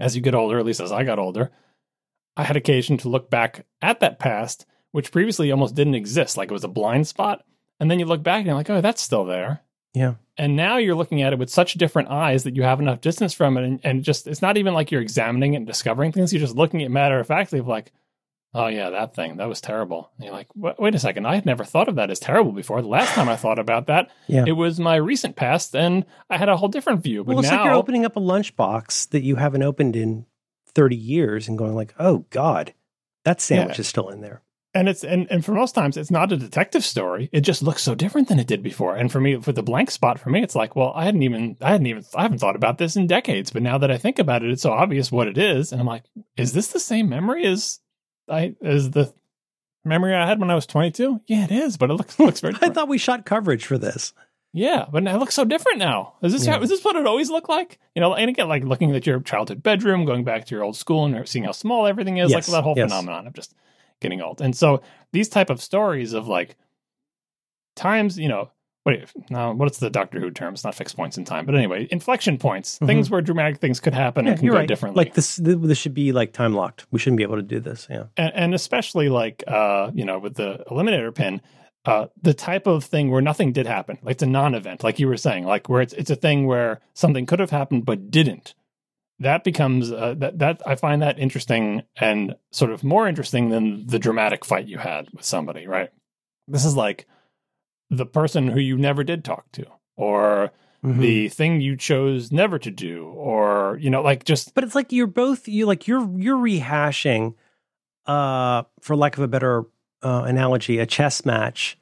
as 0.00 0.16
you 0.16 0.22
get 0.22 0.34
older, 0.34 0.58
at 0.58 0.64
least 0.64 0.80
as 0.80 0.92
I 0.92 1.04
got 1.04 1.18
older, 1.18 1.50
I 2.36 2.44
had 2.44 2.56
occasion 2.56 2.96
to 2.98 3.08
look 3.08 3.30
back 3.30 3.66
at 3.80 4.00
that 4.00 4.18
past, 4.18 4.66
which 4.92 5.12
previously 5.12 5.50
almost 5.50 5.74
didn't 5.74 5.94
exist. 5.94 6.36
Like 6.36 6.50
it 6.50 6.54
was 6.54 6.64
a 6.64 6.68
blind 6.68 7.06
spot. 7.06 7.44
And 7.80 7.90
then 7.90 7.98
you 7.98 8.06
look 8.06 8.22
back 8.22 8.38
and 8.38 8.46
you're 8.46 8.54
like, 8.54 8.70
oh, 8.70 8.80
that's 8.80 9.02
still 9.02 9.24
there. 9.24 9.62
Yeah. 9.96 10.14
And 10.36 10.54
now 10.56 10.76
you're 10.76 10.94
looking 10.94 11.22
at 11.22 11.32
it 11.32 11.38
with 11.38 11.48
such 11.48 11.72
different 11.74 12.10
eyes 12.10 12.44
that 12.44 12.54
you 12.54 12.62
have 12.64 12.80
enough 12.80 13.00
distance 13.00 13.32
from 13.32 13.56
it. 13.56 13.64
And, 13.64 13.80
and 13.82 14.04
just, 14.04 14.26
it's 14.26 14.42
not 14.42 14.58
even 14.58 14.74
like 14.74 14.90
you're 14.90 15.00
examining 15.00 15.54
it 15.54 15.58
and 15.58 15.66
discovering 15.66 16.12
things. 16.12 16.32
You're 16.34 16.40
just 16.42 16.54
looking 16.54 16.82
at 16.82 16.90
matter 16.90 17.18
of 17.18 17.26
factly 17.26 17.58
of 17.60 17.66
like, 17.66 17.92
oh, 18.52 18.66
yeah, 18.66 18.90
that 18.90 19.14
thing, 19.14 19.38
that 19.38 19.48
was 19.48 19.62
terrible. 19.62 20.10
And 20.18 20.26
you're 20.26 20.34
like, 20.34 20.48
wait 20.54 20.94
a 20.94 20.98
second. 20.98 21.26
I 21.26 21.36
had 21.36 21.46
never 21.46 21.64
thought 21.64 21.88
of 21.88 21.94
that 21.94 22.10
as 22.10 22.18
terrible 22.20 22.52
before. 22.52 22.82
The 22.82 22.88
last 22.88 23.14
time 23.14 23.30
I 23.30 23.36
thought 23.36 23.58
about 23.58 23.86
that, 23.86 24.10
Yeah. 24.26 24.44
it 24.46 24.52
was 24.52 24.78
my 24.78 24.96
recent 24.96 25.34
past 25.34 25.74
and 25.74 26.04
I 26.28 26.36
had 26.36 26.50
a 26.50 26.58
whole 26.58 26.68
different 26.68 27.02
view. 27.02 27.24
But 27.24 27.36
well, 27.36 27.38
it's 27.40 27.50
now, 27.50 27.56
like 27.60 27.64
you're 27.64 27.74
opening 27.74 28.04
up 28.04 28.16
a 28.16 28.20
lunchbox 28.20 29.08
that 29.10 29.22
you 29.22 29.36
haven't 29.36 29.62
opened 29.62 29.96
in 29.96 30.26
30 30.74 30.94
years 30.96 31.48
and 31.48 31.56
going 31.56 31.74
like, 31.74 31.94
"Oh 31.98 32.26
God, 32.28 32.74
that 33.24 33.40
sandwich 33.40 33.78
Yeah. 33.78 33.80
is 33.80 33.88
still 33.88 34.10
in 34.10 34.20
there." 34.20 34.42
And 34.76 34.88
it's 34.88 35.02
and, 35.02 35.26
and 35.30 35.44
for 35.44 35.52
most 35.52 35.74
times 35.74 35.96
it's 35.96 36.10
not 36.10 36.30
a 36.32 36.36
detective 36.36 36.84
story. 36.84 37.28
It 37.32 37.40
just 37.40 37.62
looks 37.62 37.82
so 37.82 37.94
different 37.94 38.28
than 38.28 38.38
it 38.38 38.46
did 38.46 38.62
before. 38.62 38.94
And 38.94 39.10
for 39.10 39.20
me 39.20 39.40
for 39.40 39.52
the 39.52 39.62
blank 39.62 39.90
spot 39.90 40.18
for 40.20 40.30
me 40.30 40.42
it's 40.42 40.54
like 40.54 40.76
well 40.76 40.92
i 40.94 41.04
hadn't 41.04 41.22
even 41.22 41.56
i 41.60 41.70
hadn't 41.72 41.86
even 41.86 42.04
i 42.14 42.22
haven't 42.22 42.38
thought 42.38 42.56
about 42.56 42.78
this 42.78 42.94
in 42.96 43.06
decades. 43.06 43.50
But 43.50 43.62
now 43.62 43.78
that 43.78 43.90
i 43.90 43.98
think 43.98 44.18
about 44.18 44.42
it 44.44 44.50
it's 44.50 44.62
so 44.62 44.72
obvious 44.72 45.10
what 45.10 45.26
it 45.28 45.38
is. 45.38 45.72
And 45.72 45.80
i'm 45.80 45.86
like 45.86 46.04
is 46.36 46.52
this 46.52 46.68
the 46.68 46.80
same 46.80 47.08
memory 47.08 47.44
as 47.46 47.80
i 48.28 48.54
as 48.62 48.90
the 48.90 49.12
memory 49.84 50.14
i 50.14 50.26
had 50.26 50.40
when 50.40 50.50
i 50.50 50.54
was 50.54 50.66
22 50.66 51.20
yeah 51.28 51.44
it 51.44 51.52
is 51.52 51.76
but 51.76 51.90
it 51.90 51.94
looks 51.94 52.18
looks 52.28 52.40
very 52.40 52.54
I 52.60 52.70
thought 52.70 52.88
we 52.88 52.98
shot 52.98 53.24
coverage 53.24 53.64
for 53.66 53.78
this. 53.78 54.12
yeah 54.52 54.86
but 54.90 55.02
now 55.04 55.14
it 55.14 55.18
looks 55.18 55.34
so 55.34 55.44
different 55.44 55.78
now. 55.78 56.14
Is 56.22 56.32
this 56.32 56.44
Yeah. 56.46 56.54
how, 56.56 56.62
is 56.62 56.70
this 56.70 56.84
what 56.84 56.96
it 56.96 57.06
always 57.06 57.30
looked 57.30 57.48
like? 57.48 57.78
You 57.94 58.00
know 58.02 58.14
and 58.14 58.28
again 58.28 58.48
like 58.48 58.64
looking 58.64 58.94
at 58.96 59.06
your 59.06 59.20
childhood 59.20 59.62
bedroom 59.62 60.04
going 60.04 60.24
back 60.24 60.44
to 60.46 60.54
your 60.54 60.64
old 60.64 60.76
school 60.76 61.04
and 61.04 61.28
seeing 61.28 61.44
how 61.44 61.52
small 61.52 61.86
everything 61.86 62.16
is 62.18 62.30
Yes, 62.30 62.48
like 62.48 62.56
that 62.56 62.64
whole 62.64 62.74
yes. 62.76 62.90
phenomenon 62.90 63.26
of 63.28 63.32
just 63.34 63.54
getting 64.00 64.20
old 64.20 64.40
and 64.40 64.54
so 64.56 64.82
these 65.12 65.28
type 65.28 65.50
of 65.50 65.60
stories 65.62 66.12
of 66.12 66.28
like 66.28 66.56
times 67.74 68.18
you 68.18 68.28
know 68.28 68.50
what 68.84 68.94
no 69.30 69.52
what's 69.52 69.78
the 69.78 69.90
doctor 69.90 70.20
who 70.20 70.30
term 70.30 70.54
it's 70.54 70.64
not 70.64 70.74
fixed 70.74 70.96
points 70.96 71.18
in 71.18 71.24
time 71.24 71.44
but 71.44 71.54
anyway 71.54 71.88
inflection 71.90 72.38
points 72.38 72.78
Mhm. 72.78 72.86
things 72.86 73.10
where 73.10 73.20
dramatic 73.20 73.58
things 73.58 73.80
could 73.80 73.94
happen 73.94 74.24
Yeah, 74.26 74.32
and 74.32 74.40
can 74.40 74.48
go 74.48 74.54
right. 74.54 74.68
differently 74.68 75.04
Like 75.04 75.14
this, 75.14 75.36
this 75.42 75.78
should 75.78 75.94
be 75.94 76.12
like 76.12 76.32
time 76.32 76.54
locked. 76.54 76.86
We 76.90 76.98
shouldn't 76.98 77.16
be 77.18 77.22
able 77.24 77.36
to 77.36 77.42
do 77.42 77.58
this. 77.60 77.86
Yeah. 77.90 78.04
and, 78.16 78.32
and 78.34 78.54
especially 78.54 79.08
like 79.08 79.42
uh 79.48 79.90
you 79.94 80.04
know 80.04 80.18
with 80.18 80.34
the 80.34 80.62
eliminator 80.70 81.14
pin 81.14 81.40
uh 81.84 82.06
the 82.22 82.34
type 82.34 82.66
of 82.66 82.84
thing 82.84 83.10
where 83.10 83.22
nothing 83.22 83.52
did 83.52 83.66
happen 83.66 83.98
like 84.02 84.12
it's 84.14 84.22
a 84.22 84.26
non-event 84.26 84.84
like 84.84 84.98
you 84.98 85.08
were 85.08 85.16
saying 85.16 85.44
like 85.44 85.68
where 85.68 85.80
it's 85.82 85.92
it's 85.94 86.10
a 86.10 86.16
thing 86.16 86.46
where 86.46 86.80
something 86.94 87.26
could 87.26 87.40
have 87.40 87.50
happened 87.50 87.84
but 87.84 88.10
didn't 88.10 88.54
that 89.20 89.44
becomes 89.44 89.90
uh, 89.92 90.14
that 90.18 90.38
that 90.38 90.62
I 90.66 90.74
find 90.74 91.02
that 91.02 91.18
interesting 91.18 91.82
and 91.96 92.34
sort 92.52 92.70
of 92.70 92.84
more 92.84 93.06
interesting 93.08 93.48
than 93.50 93.86
the 93.86 93.98
dramatic 93.98 94.44
fight 94.44 94.66
you 94.66 94.78
had 94.78 95.08
with 95.12 95.24
somebody 95.24 95.66
right 95.66 95.90
this 96.48 96.64
is 96.64 96.76
like 96.76 97.06
the 97.90 98.06
person 98.06 98.48
who 98.48 98.60
you 98.60 98.76
never 98.76 99.04
did 99.04 99.24
talk 99.24 99.50
to 99.52 99.64
or 99.96 100.50
Mhm. 100.84 101.00
the 101.00 101.28
thing 101.30 101.60
you 101.62 101.74
chose 101.76 102.30
never 102.30 102.58
to 102.58 102.70
do 102.70 103.06
or 103.06 103.78
you 103.80 103.88
know 103.90 104.02
like 104.02 104.24
just 104.24 104.54
but 104.54 104.62
it's 104.62 104.74
like 104.74 104.92
you're 104.92 105.06
both 105.06 105.48
you 105.48 105.64
like 105.66 105.88
you're 105.88 106.06
you're 106.18 106.36
rehashing, 106.36 107.34
uh, 108.04 108.62
for 108.82 108.94
lack 108.94 109.16
of 109.16 109.22
a 109.22 109.28
better 109.28 109.64
uh, 110.02 110.24
analogy, 110.26 110.78
a 110.78 110.86
chess 110.86 111.24
match 111.24 111.78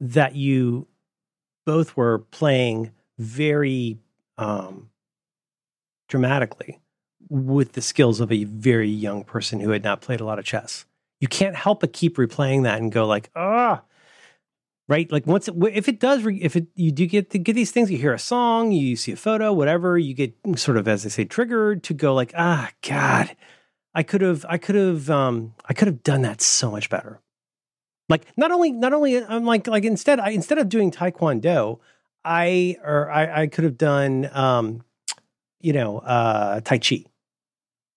that 0.00 0.34
you 0.34 0.88
both 1.66 1.96
were 1.96 2.20
playing 2.30 2.90
very 3.18 3.98
um, 4.38 4.87
dramatically 6.08 6.80
with 7.28 7.72
the 7.72 7.82
skills 7.82 8.20
of 8.20 8.32
a 8.32 8.44
very 8.44 8.88
young 8.88 9.24
person 9.24 9.60
who 9.60 9.70
had 9.70 9.84
not 9.84 10.00
played 10.00 10.20
a 10.20 10.24
lot 10.24 10.38
of 10.38 10.44
chess. 10.44 10.86
You 11.20 11.28
can't 11.28 11.56
help 11.56 11.80
but 11.80 11.92
keep 11.92 12.16
replaying 12.16 12.62
that 12.62 12.80
and 12.80 12.92
go 12.92 13.06
like, 13.06 13.30
ah, 13.34 13.82
right? 14.88 15.10
Like 15.10 15.26
once, 15.26 15.48
it, 15.48 15.54
if 15.72 15.88
it 15.88 16.00
does, 16.00 16.24
if 16.26 16.56
it 16.56 16.68
you 16.74 16.90
do 16.90 17.06
get 17.06 17.30
to 17.30 17.38
get 17.38 17.54
these 17.54 17.70
things, 17.70 17.90
you 17.90 17.98
hear 17.98 18.14
a 18.14 18.18
song, 18.18 18.72
you 18.72 18.96
see 18.96 19.12
a 19.12 19.16
photo, 19.16 19.52
whatever, 19.52 19.98
you 19.98 20.14
get 20.14 20.34
sort 20.56 20.76
of, 20.76 20.88
as 20.88 21.02
they 21.02 21.08
say, 21.10 21.24
triggered 21.24 21.82
to 21.84 21.94
go 21.94 22.14
like, 22.14 22.32
ah, 22.36 22.70
God, 22.86 23.36
I 23.94 24.02
could 24.02 24.20
have 24.20 24.46
I 24.48 24.58
could 24.58 24.76
have 24.76 25.10
um 25.10 25.54
I 25.66 25.74
could 25.74 25.88
have 25.88 26.02
done 26.02 26.22
that 26.22 26.40
so 26.40 26.70
much 26.70 26.88
better. 26.88 27.20
Like 28.08 28.26
not 28.36 28.50
only 28.50 28.72
not 28.72 28.92
only 28.92 29.22
I'm 29.22 29.44
like 29.44 29.66
like 29.66 29.84
instead 29.84 30.20
I 30.20 30.30
instead 30.30 30.58
of 30.58 30.68
doing 30.68 30.90
taekwondo, 30.90 31.80
I 32.24 32.76
or 32.82 33.10
I 33.10 33.42
I 33.42 33.46
could 33.48 33.64
have 33.64 33.76
done 33.76 34.30
um 34.32 34.84
you 35.60 35.72
know 35.72 35.98
uh 35.98 36.60
tai 36.60 36.78
chi. 36.78 37.04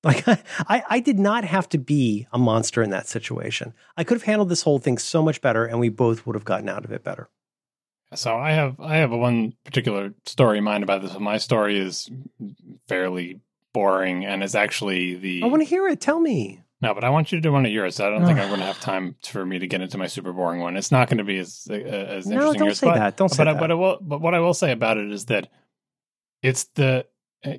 Like 0.03 0.27
I 0.27 0.83
I 0.89 0.99
did 0.99 1.19
not 1.19 1.43
have 1.43 1.69
to 1.69 1.77
be 1.77 2.27
a 2.31 2.37
monster 2.37 2.81
in 2.81 2.89
that 2.91 3.07
situation. 3.07 3.73
I 3.97 4.03
could 4.03 4.15
have 4.15 4.23
handled 4.23 4.49
this 4.49 4.63
whole 4.63 4.79
thing 4.79 4.97
so 4.97 5.21
much 5.21 5.41
better 5.41 5.65
and 5.65 5.79
we 5.79 5.89
both 5.89 6.25
would 6.25 6.35
have 6.35 6.45
gotten 6.45 6.69
out 6.69 6.85
of 6.85 6.91
it 6.91 7.03
better. 7.03 7.29
So 8.13 8.35
I 8.35 8.51
have 8.51 8.79
I 8.79 8.97
have 8.97 9.11
a 9.11 9.17
one 9.17 9.53
particular 9.63 10.13
story 10.25 10.57
in 10.57 10.63
mind 10.63 10.83
about 10.83 11.01
this. 11.01 11.17
My 11.17 11.37
story 11.37 11.79
is 11.79 12.09
fairly 12.87 13.39
boring 13.73 14.25
and 14.25 14.43
is 14.43 14.55
actually 14.55 15.15
the 15.15 15.43
I 15.43 15.47
want 15.47 15.61
to 15.61 15.67
hear 15.69 15.87
it. 15.87 16.01
Tell 16.01 16.19
me. 16.19 16.61
No, 16.81 16.95
but 16.95 17.03
I 17.03 17.09
want 17.09 17.31
you 17.31 17.37
to 17.37 17.41
do 17.41 17.51
one 17.51 17.65
of 17.65 17.71
yours. 17.71 17.99
I 17.99 18.09
don't 18.09 18.25
think 18.25 18.39
I'm 18.39 18.47
going 18.47 18.59
to 18.59 18.65
have 18.65 18.79
time 18.81 19.15
for 19.23 19.45
me 19.45 19.59
to 19.59 19.67
get 19.67 19.81
into 19.81 19.97
my 19.99 20.07
super 20.07 20.33
boring 20.33 20.61
one. 20.61 20.75
It's 20.75 20.91
not 20.91 21.09
going 21.09 21.19
to 21.19 21.23
be 21.23 21.37
as 21.37 21.67
uh, 21.69 21.73
as 21.75 22.25
No, 22.25 22.51
interesting. 22.53 22.59
don't 22.59 22.69
as, 22.69 22.77
say 22.79 22.87
but, 22.87 22.95
that. 22.95 23.17
Don't 23.17 23.29
say 23.29 23.43
but 23.45 23.53
that. 23.53 23.59
but 23.59 23.71
I 23.71 23.75
will. 23.75 23.99
But 24.01 24.19
what 24.19 24.33
I 24.33 24.39
will 24.39 24.55
say 24.55 24.71
about 24.71 24.97
it 24.97 25.11
is 25.11 25.25
that 25.25 25.49
it's 26.41 26.65
the 26.75 27.05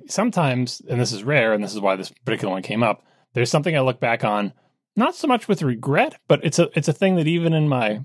sometimes, 0.07 0.81
and 0.89 1.01
this 1.01 1.13
is 1.13 1.25
rare, 1.25 1.53
and 1.53 1.63
this 1.63 1.75
is 1.75 1.81
why 1.81 1.97
this 1.97 2.13
particular 2.25 2.53
one 2.53 2.63
came 2.63 2.83
up. 2.83 3.05
There's 3.35 3.51
something 3.51 3.77
I 3.77 3.81
look 3.81 4.01
back 4.01 4.25
on, 4.25 4.53
not 4.97 5.15
so 5.15 5.27
much 5.27 5.49
with 5.49 5.63
regret, 5.63 6.19
but 6.29 6.41
it's 6.45 6.59
a 6.59 6.69
it's 6.77 6.89
a 6.89 6.93
thing 6.93 7.17
that 7.17 7.27
even 7.27 7.53
in 7.53 7.69
my 7.69 8.05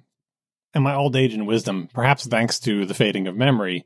in 0.73 0.83
my 0.83 0.95
old 0.95 1.15
age 1.15 1.33
and 1.33 1.47
wisdom, 1.47 1.89
perhaps 1.93 2.25
thanks 2.25 2.59
to 2.61 2.85
the 2.85 2.93
fading 2.93 3.27
of 3.27 3.35
memory, 3.35 3.85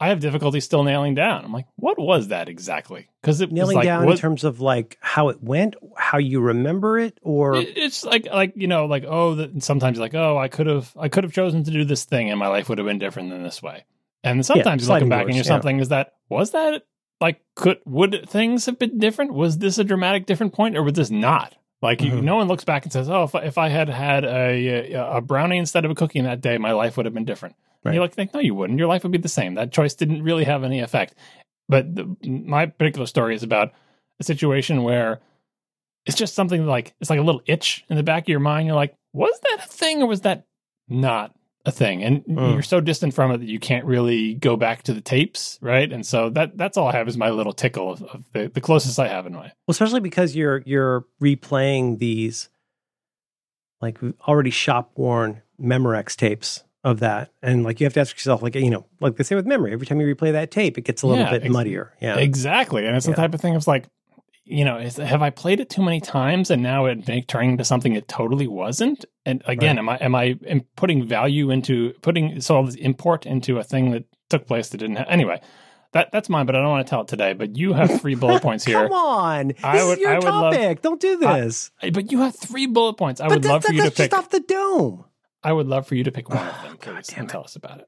I 0.00 0.08
have 0.08 0.20
difficulty 0.20 0.60
still 0.60 0.82
nailing 0.82 1.14
down. 1.14 1.44
I'm 1.44 1.52
like, 1.52 1.66
what 1.76 1.98
was 1.98 2.28
that 2.28 2.48
exactly? 2.48 3.08
Because 3.20 3.40
it 3.40 3.52
Nailing 3.52 3.68
was 3.68 3.74
like, 3.76 3.84
down 3.84 4.06
what- 4.06 4.12
in 4.12 4.18
terms 4.18 4.42
of 4.44 4.60
like 4.60 4.98
how 5.00 5.28
it 5.28 5.42
went, 5.42 5.76
how 5.96 6.18
you 6.18 6.40
remember 6.40 6.98
it, 6.98 7.18
or 7.22 7.56
It- 7.56 7.78
it's 7.78 8.04
like 8.04 8.26
like 8.26 8.52
you 8.56 8.66
know 8.66 8.86
like 8.86 9.04
oh 9.06 9.36
that 9.36 9.62
sometimes 9.62 9.98
like 9.98 10.14
oh 10.14 10.36
I 10.36 10.48
could 10.48 10.66
have 10.66 10.92
I 10.98 11.08
could 11.08 11.24
have 11.24 11.32
chosen 11.32 11.62
to 11.64 11.70
do 11.70 11.84
this 11.84 12.04
thing 12.04 12.30
and 12.30 12.38
my 12.38 12.48
life 12.48 12.68
would 12.68 12.78
have 12.78 12.86
been 12.86 12.98
different 12.98 13.30
than 13.30 13.42
this 13.42 13.62
way. 13.62 13.84
And 14.24 14.44
sometimes 14.44 14.84
sliding 14.86 15.08
looking 15.08 15.10
back 15.10 15.20
doors, 15.20 15.28
and 15.28 15.36
you're 15.36 15.44
yeah. 15.44 15.48
something 15.48 15.78
is 15.80 15.88
that 15.90 16.14
was 16.28 16.50
that 16.52 16.82
like 17.20 17.40
could 17.56 17.78
would 17.84 18.28
things 18.28 18.66
have 18.66 18.78
been 18.78 18.98
different? 18.98 19.32
Was 19.34 19.58
this 19.58 19.78
a 19.78 19.84
dramatic 19.84 20.26
different 20.26 20.52
point 20.52 20.76
or 20.76 20.82
was 20.82 20.94
this 20.94 21.10
not? 21.10 21.54
Like 21.82 22.00
you, 22.00 22.12
Mhm. 22.12 22.22
no 22.22 22.36
one 22.36 22.48
looks 22.48 22.64
back 22.64 22.84
and 22.84 22.92
says 22.92 23.10
oh 23.10 23.24
if 23.24 23.34
I, 23.34 23.40
if 23.42 23.58
I 23.58 23.68
had 23.68 23.88
had 23.88 24.24
a, 24.24 24.92
a 24.94 25.16
a 25.16 25.20
brownie 25.20 25.58
instead 25.58 25.84
of 25.84 25.90
a 25.90 25.94
cookie 25.94 26.18
in 26.18 26.24
that 26.24 26.40
day 26.40 26.56
my 26.58 26.72
life 26.72 26.96
would 26.96 27.06
have 27.06 27.14
been 27.14 27.24
different. 27.24 27.54
And 27.56 27.90
Right. 27.90 27.94
You're 27.94 28.02
like 28.04 28.14
think 28.14 28.32
no 28.32 28.40
you 28.40 28.54
wouldn't. 28.54 28.78
Your 28.78 28.88
life 28.88 29.02
would 29.02 29.12
be 29.12 29.18
the 29.18 29.28
same. 29.28 29.54
That 29.54 29.72
choice 29.72 29.94
didn't 29.94 30.22
really 30.22 30.44
have 30.44 30.64
any 30.64 30.80
effect. 30.80 31.14
But 31.68 31.94
the, 31.94 32.16
my 32.26 32.66
particular 32.66 33.06
story 33.06 33.34
is 33.34 33.42
about 33.42 33.72
a 34.20 34.24
situation 34.24 34.82
where 34.82 35.20
it's 36.06 36.16
just 36.16 36.34
something 36.34 36.66
like 36.66 36.94
it's 37.00 37.10
like 37.10 37.18
a 37.18 37.22
little 37.22 37.42
itch 37.46 37.84
in 37.88 37.96
the 37.96 38.02
back 38.02 38.24
of 38.24 38.28
your 38.28 38.40
mind. 38.40 38.66
You're 38.66 38.76
like, 38.76 38.94
was 39.12 39.38
that 39.50 39.64
a 39.64 39.68
thing 39.68 40.02
or 40.02 40.06
was 40.06 40.22
that 40.22 40.44
not 40.88 41.34
a 41.66 41.72
thing? 41.72 42.02
And 42.02 42.24
Mm. 42.24 42.52
you're 42.52 42.62
so 42.62 42.80
distant 42.80 43.14
from 43.14 43.30
it 43.32 43.38
that 43.38 43.48
you 43.48 43.58
can't 43.58 43.84
really 43.84 44.34
go 44.34 44.56
back 44.56 44.82
to 44.84 44.92
the 44.92 45.00
tapes, 45.00 45.58
right? 45.62 45.90
And 45.92 46.04
so 46.06 46.28
that 46.30 46.56
that's 46.58 46.76
all 46.76 46.88
I 46.88 46.92
have 46.92 47.08
is 47.08 47.16
my 47.16 47.30
little 47.30 47.52
tickle 47.52 47.92
of, 47.92 48.02
of 48.02 48.24
the, 48.32 48.48
the 48.48 48.60
closest 48.60 48.98
I 48.98 49.08
have 49.08 49.26
in 49.26 49.32
my. 49.34 49.40
well, 49.42 49.52
especially 49.68 50.00
because 50.00 50.34
you're 50.36 50.62
you're 50.66 51.06
replaying 51.22 51.98
these 51.98 52.48
like 53.80 53.98
already 54.26 54.50
shop 54.50 54.92
worn 54.96 55.42
Memorex 55.60 56.16
tapes 56.16 56.64
of 56.82 57.00
that, 57.00 57.30
and 57.42 57.64
like 57.64 57.80
you 57.80 57.84
have 57.86 57.94
to 57.94 58.00
ask 58.00 58.14
yourself, 58.16 58.42
like 58.42 58.54
you 58.54 58.68
know, 58.70 58.84
like 59.00 59.16
they 59.16 59.24
say 59.24 59.34
with 59.36 59.46
memory, 59.46 59.72
every 59.72 59.86
time 59.86 60.00
you 60.00 60.14
replay 60.14 60.32
that 60.32 60.50
tape, 60.50 60.76
it 60.76 60.82
gets 60.82 61.02
a 61.02 61.06
little 61.06 61.24
Yeah, 61.24 61.30
bit 61.30 61.44
ex- 61.44 61.52
muddier. 61.52 61.92
Yeah, 62.00 62.16
Exactly, 62.18 62.86
and 62.86 62.94
it's 62.96 63.06
Yeah. 63.06 63.12
the 63.12 63.16
type 63.16 63.32
of 63.34 63.40
thing. 63.40 63.54
It's 63.54 63.66
like, 63.66 63.86
you 64.44 64.64
know, 64.64 64.76
is, 64.78 64.96
have 64.96 65.22
I 65.22 65.30
played 65.30 65.60
it 65.60 65.70
too 65.70 65.82
many 65.82 66.00
times 66.00 66.50
and 66.50 66.62
now 66.62 66.86
it 66.86 67.06
make, 67.08 67.26
turning 67.26 67.52
into 67.52 67.64
something 67.64 67.94
it 67.94 68.08
totally 68.08 68.46
wasn't? 68.46 69.04
And 69.24 69.42
again, 69.46 69.78
am 69.78 69.88
I 69.88 69.96
am 69.96 70.14
I 70.14 70.38
am 70.46 70.62
putting 70.76 71.06
value 71.06 71.50
into 71.50 71.94
putting 72.02 72.40
so 72.40 72.56
all 72.56 72.64
this 72.64 72.74
import 72.74 73.24
into 73.26 73.58
a 73.58 73.64
thing 73.64 73.90
that 73.92 74.04
took 74.30 74.46
place 74.46 74.68
that 74.70 74.78
didn't? 74.78 74.96
have 74.96 75.06
Anyway, 75.08 75.40
that 75.92 76.10
that's 76.12 76.28
mine, 76.28 76.44
but 76.46 76.54
I 76.56 76.60
don't 76.60 76.68
want 76.70 76.86
to 76.86 76.90
tell 76.90 77.00
it 77.02 77.08
today. 77.08 77.32
But 77.32 77.56
you 77.56 77.72
have 77.72 78.00
three 78.00 78.14
bullet 78.16 78.42
points 78.42 78.64
here. 78.64 78.82
Come 78.82 78.92
on, 78.92 79.48
this 79.48 79.64
I 79.64 79.82
would- 79.84 79.92
is 79.92 79.98
your 80.00 80.10
I 80.10 80.14
would 80.16 80.24
love- 80.24 80.52
topic. 80.54 80.82
Don't 80.82 81.00
do 81.00 81.24
I- 81.26 81.40
this. 81.40 81.70
But 81.92 82.12
you 82.12 82.20
have 82.20 82.36
three 82.36 82.66
bullet 82.66 82.94
points. 82.94 83.20
I 83.20 83.28
but 83.28 83.36
would 83.36 83.44
love 83.46 83.64
for 83.64 83.72
you 83.72 83.78
to 83.82 83.84
pick. 83.84 83.94
that's 83.94 83.96
pick. 83.96 84.10
just 84.10 84.24
off 84.24 84.30
the 84.30 84.40
dome. 84.40 85.04
I 85.42 85.52
would 85.52 85.66
love 85.68 85.86
for 85.86 85.94
you 85.94 86.04
to 86.04 86.12
pick 86.12 86.28
one 86.30 86.38
of 86.46 86.62
them, 86.62 86.76
God 86.80 86.94
please, 86.96 87.06
damn 87.08 87.20
and 87.20 87.28
tell 87.28 87.44
us 87.44 87.56
about 87.56 87.78
it. 87.80 87.86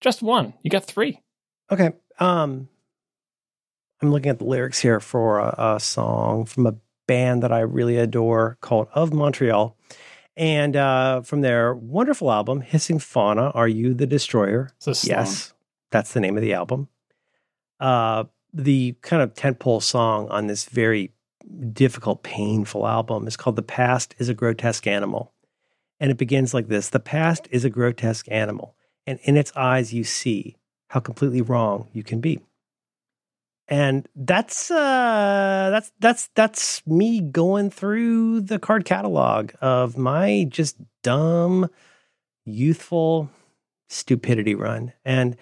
Just 0.00 0.22
one. 0.22 0.54
You 0.62 0.70
got 0.70 0.84
three. 0.84 1.22
Okay. 1.70 1.90
Um, 2.20 2.68
I'm 4.00 4.12
looking 4.12 4.30
at 4.30 4.38
the 4.38 4.44
lyrics 4.44 4.80
here 4.80 5.00
for 5.00 5.40
a, 5.40 5.74
a 5.76 5.80
song 5.80 6.44
from 6.44 6.66
a 6.66 6.76
band 7.06 7.42
that 7.42 7.52
I 7.52 7.60
really 7.60 7.96
adore 7.96 8.58
called 8.60 8.88
Of 8.94 9.12
Montreal. 9.12 9.76
And 10.36 10.76
uh, 10.76 11.22
from 11.22 11.40
their 11.40 11.74
wonderful 11.74 12.30
album, 12.30 12.60
Hissing 12.60 13.00
Fauna, 13.00 13.50
Are 13.50 13.66
You 13.66 13.92
the 13.94 14.06
Destroyer? 14.06 14.70
Yes, 15.10 15.52
that's 15.90 16.12
the 16.12 16.20
name 16.20 16.36
of 16.36 16.42
the 16.42 16.54
album. 16.54 16.88
Uh, 17.80 18.24
the 18.52 18.96
kind 19.02 19.20
of 19.20 19.34
tentpole 19.34 19.82
song 19.82 20.28
on 20.28 20.46
this 20.46 20.64
very 20.66 21.12
difficult, 21.72 22.22
painful 22.22 22.86
album 22.86 23.26
is 23.26 23.36
called 23.36 23.56
The 23.56 23.62
Past 23.62 24.14
is 24.18 24.28
a 24.28 24.34
Grotesque 24.34 24.86
Animal. 24.86 25.32
And 25.98 26.10
it 26.10 26.16
begins 26.16 26.54
like 26.54 26.68
this 26.68 26.90
The 26.90 27.00
past 27.00 27.48
is 27.50 27.64
a 27.64 27.70
grotesque 27.70 28.26
animal, 28.30 28.76
and 29.06 29.18
in 29.24 29.36
its 29.36 29.52
eyes 29.56 29.92
you 29.92 30.04
see 30.04 30.56
how 30.88 31.00
completely 31.00 31.42
wrong 31.42 31.88
you 31.92 32.04
can 32.04 32.20
be. 32.20 32.38
And 33.68 34.08
that's 34.16 34.70
uh 34.70 35.68
that's 35.70 35.92
that's 36.00 36.30
that's 36.34 36.86
me 36.86 37.20
going 37.20 37.70
through 37.70 38.40
the 38.40 38.58
card 38.58 38.86
catalog 38.86 39.52
of 39.60 39.98
my 39.98 40.46
just 40.48 40.76
dumb 41.02 41.68
youthful 42.46 43.30
stupidity 43.88 44.54
run. 44.54 44.94
And 45.04 45.36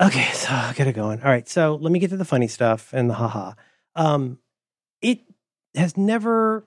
okay, 0.00 0.24
so 0.32 0.48
I 0.50 0.72
gotta 0.74 0.92
go 0.92 1.10
on. 1.10 1.20
All 1.22 1.28
right, 1.28 1.46
so 1.46 1.74
let 1.76 1.92
me 1.92 1.98
get 1.98 2.10
to 2.10 2.16
the 2.16 2.24
funny 2.24 2.48
stuff 2.48 2.92
and 2.94 3.10
the 3.10 3.14
haha. 3.14 3.52
Um, 3.94 4.38
it 5.02 5.20
has 5.74 5.96
never. 5.96 6.64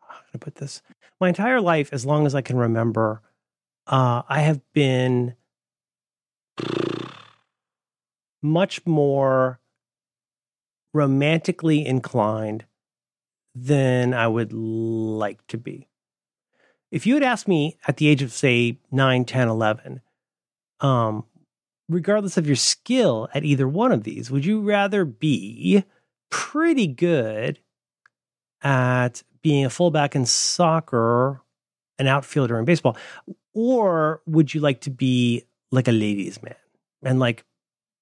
How 0.00 0.18
can 0.18 0.30
I 0.34 0.38
put 0.38 0.56
this? 0.56 0.82
My 1.20 1.28
entire 1.28 1.60
life, 1.60 1.90
as 1.92 2.04
long 2.04 2.26
as 2.26 2.34
I 2.34 2.42
can 2.42 2.56
remember, 2.56 3.22
uh, 3.86 4.22
I 4.28 4.40
have 4.40 4.60
been 4.72 5.36
much 8.42 8.84
more 8.84 9.60
romantically 10.92 11.84
inclined 11.84 12.64
than 13.54 14.14
I 14.14 14.28
would 14.28 14.52
like 14.52 15.46
to 15.48 15.58
be. 15.58 15.88
If 16.90 17.06
you 17.06 17.14
had 17.14 17.22
asked 17.22 17.48
me 17.48 17.78
at 17.88 17.96
the 17.96 18.08
age 18.08 18.22
of, 18.22 18.32
say, 18.32 18.78
9, 18.90 19.24
10, 19.24 19.48
11, 19.48 20.00
um, 20.80 21.24
regardless 21.88 22.36
of 22.36 22.46
your 22.46 22.56
skill 22.56 23.28
at 23.34 23.44
either 23.44 23.66
one 23.66 23.92
of 23.92 24.04
these, 24.04 24.30
would 24.30 24.44
you 24.44 24.60
rather 24.60 25.04
be 25.04 25.84
pretty 26.30 26.86
good 26.86 27.58
at 28.62 29.22
being 29.42 29.64
a 29.64 29.70
fullback 29.70 30.14
in 30.14 30.26
soccer, 30.26 31.40
an 31.98 32.06
outfielder 32.06 32.58
in 32.58 32.64
baseball, 32.64 32.96
or 33.54 34.22
would 34.26 34.54
you 34.54 34.60
like 34.60 34.80
to 34.82 34.90
be 34.90 35.44
like 35.70 35.88
a 35.88 35.92
ladies' 35.92 36.42
man 36.42 36.54
and 37.02 37.18
like 37.18 37.44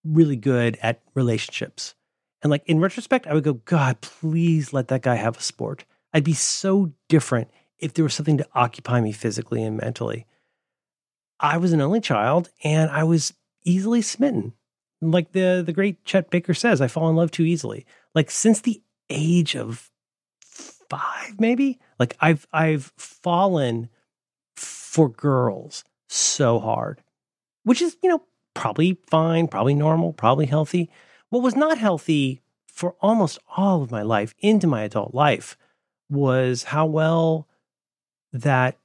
really 0.04 0.36
good 0.36 0.78
at 0.82 1.00
relationships? 1.14 1.94
And 2.42 2.50
like 2.50 2.62
in 2.66 2.80
retrospect, 2.80 3.26
I 3.26 3.34
would 3.34 3.44
go, 3.44 3.54
God, 3.54 4.00
please 4.00 4.72
let 4.72 4.88
that 4.88 5.02
guy 5.02 5.16
have 5.16 5.36
a 5.36 5.42
sport. 5.42 5.84
I'd 6.12 6.24
be 6.24 6.34
so 6.34 6.92
different 7.08 7.50
if 7.78 7.94
there 7.94 8.04
was 8.04 8.14
something 8.14 8.38
to 8.38 8.48
occupy 8.54 9.00
me 9.00 9.12
physically 9.12 9.62
and 9.62 9.76
mentally. 9.76 10.26
I 11.38 11.56
was 11.56 11.72
an 11.72 11.80
only 11.80 12.00
child 12.00 12.50
and 12.64 12.90
I 12.90 13.04
was 13.04 13.34
easily 13.64 14.02
smitten. 14.02 14.54
Like 15.00 15.32
the 15.32 15.62
the 15.64 15.72
great 15.72 16.04
Chet 16.04 16.30
Baker 16.30 16.52
says, 16.52 16.80
I 16.80 16.88
fall 16.88 17.08
in 17.08 17.16
love 17.16 17.30
too 17.30 17.44
easily. 17.44 17.86
Like 18.14 18.30
since 18.30 18.60
the 18.60 18.82
age 19.08 19.56
of 19.56 19.90
five, 20.42 21.40
maybe, 21.40 21.78
like 21.98 22.16
I've 22.20 22.46
I've 22.52 22.92
fallen 22.96 23.88
for 24.56 25.08
girls 25.08 25.84
so 26.08 26.58
hard. 26.58 27.02
Which 27.62 27.80
is, 27.80 27.96
you 28.02 28.10
know, 28.10 28.22
probably 28.54 28.98
fine, 29.08 29.48
probably 29.48 29.74
normal, 29.74 30.12
probably 30.12 30.46
healthy. 30.46 30.90
What 31.30 31.42
was 31.42 31.56
not 31.56 31.78
healthy 31.78 32.42
for 32.66 32.96
almost 33.00 33.38
all 33.56 33.82
of 33.82 33.90
my 33.90 34.02
life 34.02 34.34
into 34.40 34.66
my 34.66 34.82
adult 34.82 35.14
life 35.14 35.56
was 36.08 36.64
how 36.64 36.86
well 36.86 37.48
that 38.32 38.78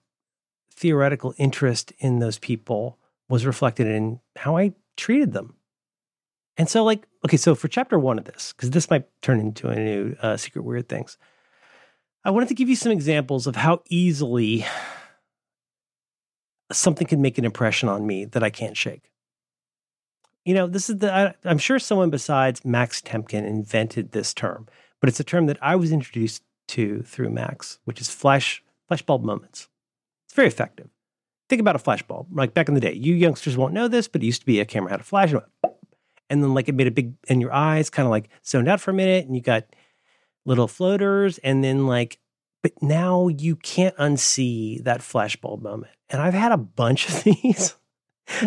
theoretical 0.72 1.34
interest 1.38 1.92
in 1.98 2.20
those 2.20 2.38
people 2.38 3.00
was 3.28 3.46
reflected 3.46 3.88
in 3.88 4.20
how 4.36 4.58
I 4.58 4.74
treated 4.96 5.34
them. 5.34 5.56
And 6.58 6.70
so, 6.70 6.84
like, 6.84 7.08
okay, 7.26 7.38
so 7.38 7.56
for 7.56 7.68
chapter 7.68 7.98
one 7.98 8.18
of 8.18 8.26
this, 8.26 8.54
because 8.54 8.70
this 8.72 8.90
might 8.90 9.06
turn 9.22 9.40
into 9.40 9.70
a 9.70 9.76
new 9.76 10.16
uh, 10.22 10.38
secret 10.38 10.64
weird 10.64 10.88
things, 10.88 11.18
I 12.24 12.30
wanted 12.30 12.50
to 12.50 12.56
give 12.56 12.70
you 12.70 12.76
some 12.76 12.92
examples 12.92 13.48
of 13.48 13.56
how 13.56 13.82
easily 13.90 14.66
something 16.72 17.08
can 17.08 17.22
make 17.22 17.38
an 17.38 17.46
impression 17.46 17.90
on 17.90 18.06
me 18.06 18.26
that 18.26 18.44
I 18.44 18.50
can't 18.50 18.78
shake. 18.78 19.12
You 20.46 20.54
know, 20.54 20.68
this 20.68 20.90
is 20.90 21.00
the, 21.00 21.14
I, 21.14 21.34
I'm 21.44 21.58
sure 21.58 21.80
someone 21.80 22.12
besides 22.12 22.64
Max 22.64 23.02
Temkin 23.02 23.46
invented 23.46 24.12
this 24.12 24.34
term, 24.34 24.68
but 25.02 25.10
it's 25.10 25.20
a 25.20 25.24
term 25.24 25.48
that 25.48 25.58
I 25.62 25.76
was 25.76 25.92
introduced 25.92 26.44
to 26.70 27.02
through 27.02 27.32
Max, 27.32 27.80
which 27.86 28.00
is 28.00 28.10
flash 28.10 28.64
flashbulb 28.90 29.24
moments. 29.24 29.68
It's 30.26 30.36
very 30.36 30.48
effective. 30.48 30.90
Think 31.50 31.60
about 31.60 31.76
a 31.76 31.80
flashbulb. 31.80 32.28
Like 32.32 32.54
back 32.54 32.68
in 32.68 32.76
the 32.76 32.80
day, 32.80 32.94
you 32.94 33.16
youngsters 33.16 33.58
won't 33.58 33.74
know 33.74 33.88
this, 33.88 34.08
but 34.08 34.22
it 34.22 34.26
used 34.26 34.42
to 34.42 34.46
be 34.46 34.60
a 34.60 34.66
camera 34.66 34.92
had 34.92 35.00
a 35.00 35.04
flash 35.04 35.32
and, 35.32 35.42
went, 35.42 35.76
and 36.30 36.44
then 36.44 36.54
like 36.54 36.70
it 36.70 36.76
made 36.76 36.88
a 36.88 36.92
big 36.92 37.14
and 37.28 37.42
your 37.42 37.54
eyes 37.54 37.90
kind 37.90 38.06
of 38.06 38.12
like 38.12 38.30
zoned 38.46 38.68
out 38.68 38.80
for 38.80 38.92
a 38.92 38.96
minute, 38.96 39.26
and 39.26 39.36
you 39.36 39.42
got 39.42 39.66
little 40.46 40.68
floaters, 40.68 41.38
and 41.40 41.64
then 41.64 41.88
like, 41.88 42.20
but 42.62 42.72
now 42.82 43.28
you 43.28 43.56
can't 43.56 43.96
unsee 43.98 44.84
that 44.84 45.02
flashbulb 45.02 45.62
moment. 45.62 45.94
And 46.10 46.22
I've 46.22 46.34
had 46.34 46.52
a 46.52 46.58
bunch 46.58 47.10
of 47.10 47.24
these 47.44 47.76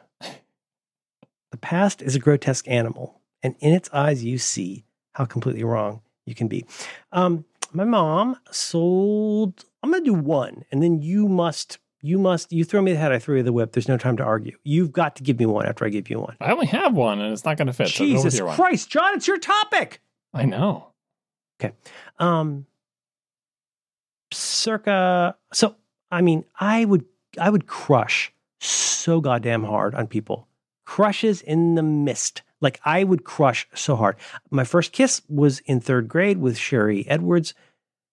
the 1.51 1.57
past 1.61 2.01
is 2.01 2.15
a 2.15 2.19
grotesque 2.19 2.67
animal, 2.67 3.21
and 3.41 3.55
in 3.61 3.71
its 3.71 3.89
eyes 3.93 4.21
you 4.21 4.37
see 4.37 4.83
how 5.13 5.23
completely 5.23 5.63
wrong 5.63 6.01
you 6.25 6.35
can 6.35 6.49
be. 6.49 6.65
Um, 7.13 7.45
my 7.71 7.85
mom 7.85 8.35
sold 8.51 9.63
I'm 9.81 9.89
going 9.89 10.03
to 10.03 10.11
do 10.11 10.13
one, 10.13 10.65
and 10.73 10.83
then 10.83 11.01
you 11.01 11.25
must 11.29 11.77
you 12.01 12.19
must 12.19 12.51
you 12.51 12.65
throw 12.65 12.81
me 12.81 12.91
the 12.91 12.99
head, 12.99 13.13
I 13.13 13.19
throw 13.19 13.37
you 13.37 13.43
the 13.43 13.53
whip. 13.53 13.71
There's 13.71 13.87
no 13.87 13.97
time 13.97 14.17
to 14.17 14.23
argue. 14.23 14.57
You've 14.65 14.91
got 14.91 15.15
to 15.15 15.23
give 15.23 15.39
me 15.39 15.45
one 15.45 15.67
after 15.67 15.85
I 15.85 15.89
give 15.89 16.09
you 16.09 16.19
one. 16.19 16.35
I 16.41 16.51
only 16.51 16.67
have 16.67 16.93
one, 16.93 17.21
and 17.21 17.31
it's 17.31 17.45
not 17.45 17.55
going 17.55 17.67
to 17.67 17.73
fit. 17.73 17.87
Jesus 17.87 18.35
so 18.35 18.51
Christ, 18.51 18.89
John, 18.89 19.13
it's 19.13 19.25
your 19.25 19.39
topic. 19.39 20.01
I 20.33 20.43
know. 20.43 20.88
Okay. 21.59 21.73
Um. 22.17 22.65
Circa. 24.31 25.35
So 25.53 25.75
I 26.11 26.21
mean, 26.21 26.45
I 26.59 26.85
would 26.85 27.05
I 27.39 27.49
would 27.49 27.67
crush 27.67 28.33
so 28.59 29.21
goddamn 29.21 29.63
hard 29.63 29.95
on 29.95 30.07
people. 30.07 30.47
Crushes 30.85 31.41
in 31.41 31.75
the 31.75 31.83
mist. 31.83 32.41
Like 32.61 32.79
I 32.83 33.03
would 33.03 33.23
crush 33.23 33.67
so 33.73 33.95
hard. 33.95 34.17
My 34.49 34.63
first 34.63 34.91
kiss 34.91 35.21
was 35.29 35.59
in 35.59 35.79
third 35.79 36.07
grade 36.07 36.39
with 36.39 36.57
Sherry 36.57 37.07
Edwards. 37.07 37.53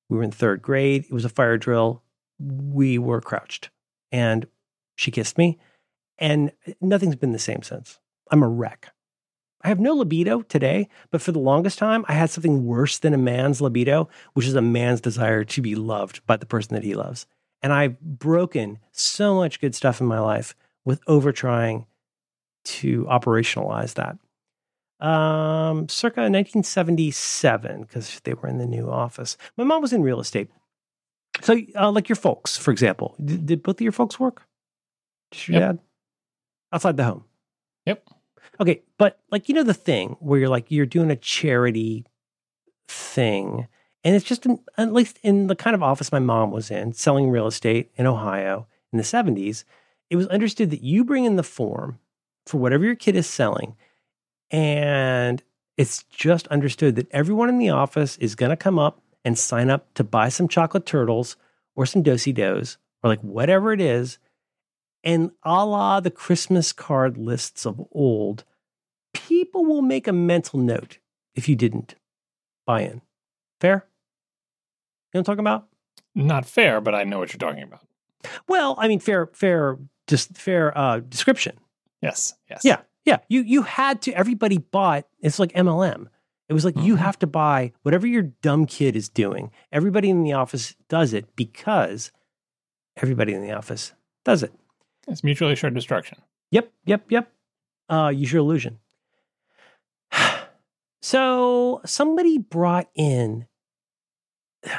We 0.09 0.17
were 0.17 0.23
in 0.23 0.31
third 0.31 0.63
grade. 0.63 1.05
It 1.05 1.13
was 1.13 1.25
a 1.25 1.31
fire 1.31 1.57
drill. 1.57 2.03
We 2.39 2.99
were 2.99 3.21
crouched 3.21 3.71
and 4.13 4.47
she 4.95 5.11
kissed 5.11 5.39
me. 5.39 5.59
And 6.19 6.53
nothing's 6.81 7.17
been 7.17 7.33
the 7.33 7.39
same 7.39 7.63
since. 7.63 7.99
I'm 8.31 8.43
a 8.43 8.49
wreck. 8.49 8.93
I 9.67 9.69
have 9.69 9.81
no 9.81 9.95
libido 9.95 10.43
today, 10.43 10.89
but 11.11 11.21
for 11.21 11.33
the 11.33 11.41
longest 11.41 11.77
time, 11.77 12.05
I 12.07 12.13
had 12.13 12.31
something 12.31 12.67
worse 12.67 12.99
than 12.99 13.13
a 13.13 13.19
man's 13.19 13.61
libido, 13.61 14.09
which 14.35 14.47
is 14.47 14.55
a 14.55 14.63
man's 14.63 15.01
desire 15.01 15.43
to 15.43 15.61
be 15.61 15.75
loved 15.75 16.25
by 16.25 16.37
the 16.37 16.47
person 16.47 16.75
that 16.75 16.85
he 16.85 16.95
loves. 16.95 17.27
And 17.65 17.73
I've 17.73 18.01
broken 18.01 18.79
so 18.93 19.35
much 19.35 19.61
good 19.61 19.75
stuff 19.75 20.01
in 20.01 20.07
my 20.07 20.21
life 20.21 20.55
with 20.85 21.01
over 21.09 21.33
trying 21.33 21.87
to 22.67 23.07
operationalize 23.07 23.95
that 23.95 24.19
um, 25.05 25.89
circa 25.89 26.21
1977, 26.21 27.83
because 27.83 28.21
they 28.23 28.35
were 28.35 28.49
in 28.49 28.59
the 28.59 28.67
new 28.67 28.89
office. 28.89 29.37
My 29.57 29.65
mom 29.65 29.83
was 29.83 29.93
in 29.93 30.03
real 30.03 30.21
estate. 30.21 30.49
So, 31.43 31.59
uh, 31.75 31.91
like 31.91 32.09
your 32.09 32.15
folks, 32.15 32.57
for 32.57 32.71
example, 32.71 33.17
did, 33.23 33.47
did, 33.47 33.63
both 33.65 33.79
of 33.79 33.81
your 33.81 33.91
folks 33.91 34.21
work? 34.21 34.47
Just 35.33 35.49
your 35.49 35.59
yep. 35.59 35.63
dad? 35.63 35.79
Outside 36.73 36.97
the 36.97 37.05
home? 37.05 37.25
Yep. 37.85 38.09
Okay, 38.61 38.83
but 38.99 39.21
like, 39.31 39.49
you 39.49 39.55
know, 39.55 39.63
the 39.63 39.75
thing 39.75 40.17
where 40.21 40.39
you're 40.41 40.49
like, 40.49 40.71
you're 40.71 40.87
doing 40.87 41.11
a 41.11 41.17
charity 41.17 42.05
thing, 42.89 43.69
and 44.05 44.15
it's 44.15 44.25
just, 44.25 44.47
at 44.79 44.93
least 44.93 45.19
in 45.23 45.49
the 45.49 45.57
kind 45.57 45.75
of 45.75 45.83
office 45.83 46.13
my 46.13 46.19
mom 46.19 46.51
was 46.51 46.71
in, 46.71 46.93
selling 46.93 47.31
real 47.31 47.47
estate 47.47 47.91
in 47.97 48.07
Ohio 48.07 48.67
in 48.93 48.99
the 48.99 49.05
70s, 49.05 49.65
it 50.09 50.17
was 50.17 50.29
understood 50.29 50.71
that 50.71 50.83
you 50.83 51.05
bring 51.05 51.25
in 51.25 51.37
the 51.37 51.43
form 51.43 51.99
for 52.47 52.59
whatever 52.59 52.85
your 52.85 52.95
kid 52.95 53.17
is 53.17 53.27
selling 53.27 53.77
and 54.51 55.43
it's 55.77 56.05
just 56.05 56.47
understood 56.49 56.97
that 56.97 57.11
everyone 57.11 57.49
in 57.49 57.59
the 57.59 57.71
office 57.71 58.17
is 58.19 58.35
going 58.35 58.51
to 58.51 58.57
come 58.57 58.79
up 58.79 59.01
and 59.25 59.39
sign 59.39 59.71
up 59.71 59.93
to 59.95 60.05
buy 60.05 60.29
some 60.29 60.49
chocolate 60.49 60.87
turtles 60.87 61.37
or 61.75 61.85
some 61.85 62.03
Do-si-dos 62.03 62.79
or 63.03 63.11
like 63.11 63.21
whatever 63.21 63.73
it 63.73 63.81
is. 63.81 64.19
And 65.07 65.31
a 65.45 65.65
la 65.65 66.01
the 66.01 66.11
Christmas 66.11 66.73
card 66.73 67.17
lists 67.17 67.65
of 67.65 67.81
old, 67.93 68.45
people 69.15 69.65
will 69.65 69.81
make 69.81 70.09
a 70.09 70.13
mental 70.13 70.59
note 70.59 70.99
if 71.37 71.49
you 71.49 71.55
didn't 71.55 71.95
buy 72.67 72.81
in. 72.81 73.03
Fair? 73.61 73.87
You 75.15 75.19
know 75.19 75.21
what 75.21 75.21
I'm 75.21 75.25
talking 75.25 75.41
about? 75.41 75.69
Not 76.17 76.45
fair, 76.45 76.81
but 76.81 76.95
I 76.95 77.05
know 77.05 77.21
what 77.21 77.33
you're 77.33 77.39
talking 77.39 77.63
about. 77.63 77.87
Well, 78.49 78.75
I 78.79 78.89
mean, 78.89 78.99
fair, 78.99 79.29
fair, 79.33 79.79
just 80.09 80.37
fair 80.37 80.77
uh, 80.77 80.99
description. 80.99 81.57
Yes. 82.03 82.35
Yes. 82.51 82.63
Yeah. 82.65 82.81
Yeah, 83.05 83.19
you 83.29 83.43
you 83.43 83.63
had 83.63 84.03
to. 84.03 84.13
Everybody 84.13 84.59
bought. 84.59 85.07
It's 85.21 85.39
like 85.39 85.53
MLM. 85.53 86.09
It 86.49 86.55
was 86.55 86.65
like 86.65 86.75
mm-hmm. 86.75 86.87
you 86.87 86.97
have 86.97 87.17
to 87.21 87.29
buy 87.29 87.73
whatever 87.83 88.05
your 88.05 88.23
dumb 88.23 88.67
kid 88.67 88.97
is 88.97 89.09
doing. 89.09 89.53
Everybody 89.71 90.11
in 90.11 90.25
the 90.25 90.33
office 90.33 90.75
does 90.89 91.15
it 91.15 91.37
because 91.37 92.11
everybody 93.01 93.33
in 93.33 93.43
the 93.43 93.53
office 93.53 93.93
does 94.25 94.43
it. 94.43 94.53
It's 95.07 95.25
mutually 95.25 95.53
assured 95.53 95.75
destruction. 95.75 96.19
Yep, 96.51 96.73
yep, 96.85 97.05
yep. 97.11 97.33
Uh, 97.89 98.13
use 98.15 98.33
your 98.33 98.41
illusion. 98.41 98.79
so 101.03 101.81
somebody 101.85 102.39
brought 102.39 102.89
in 102.95 103.47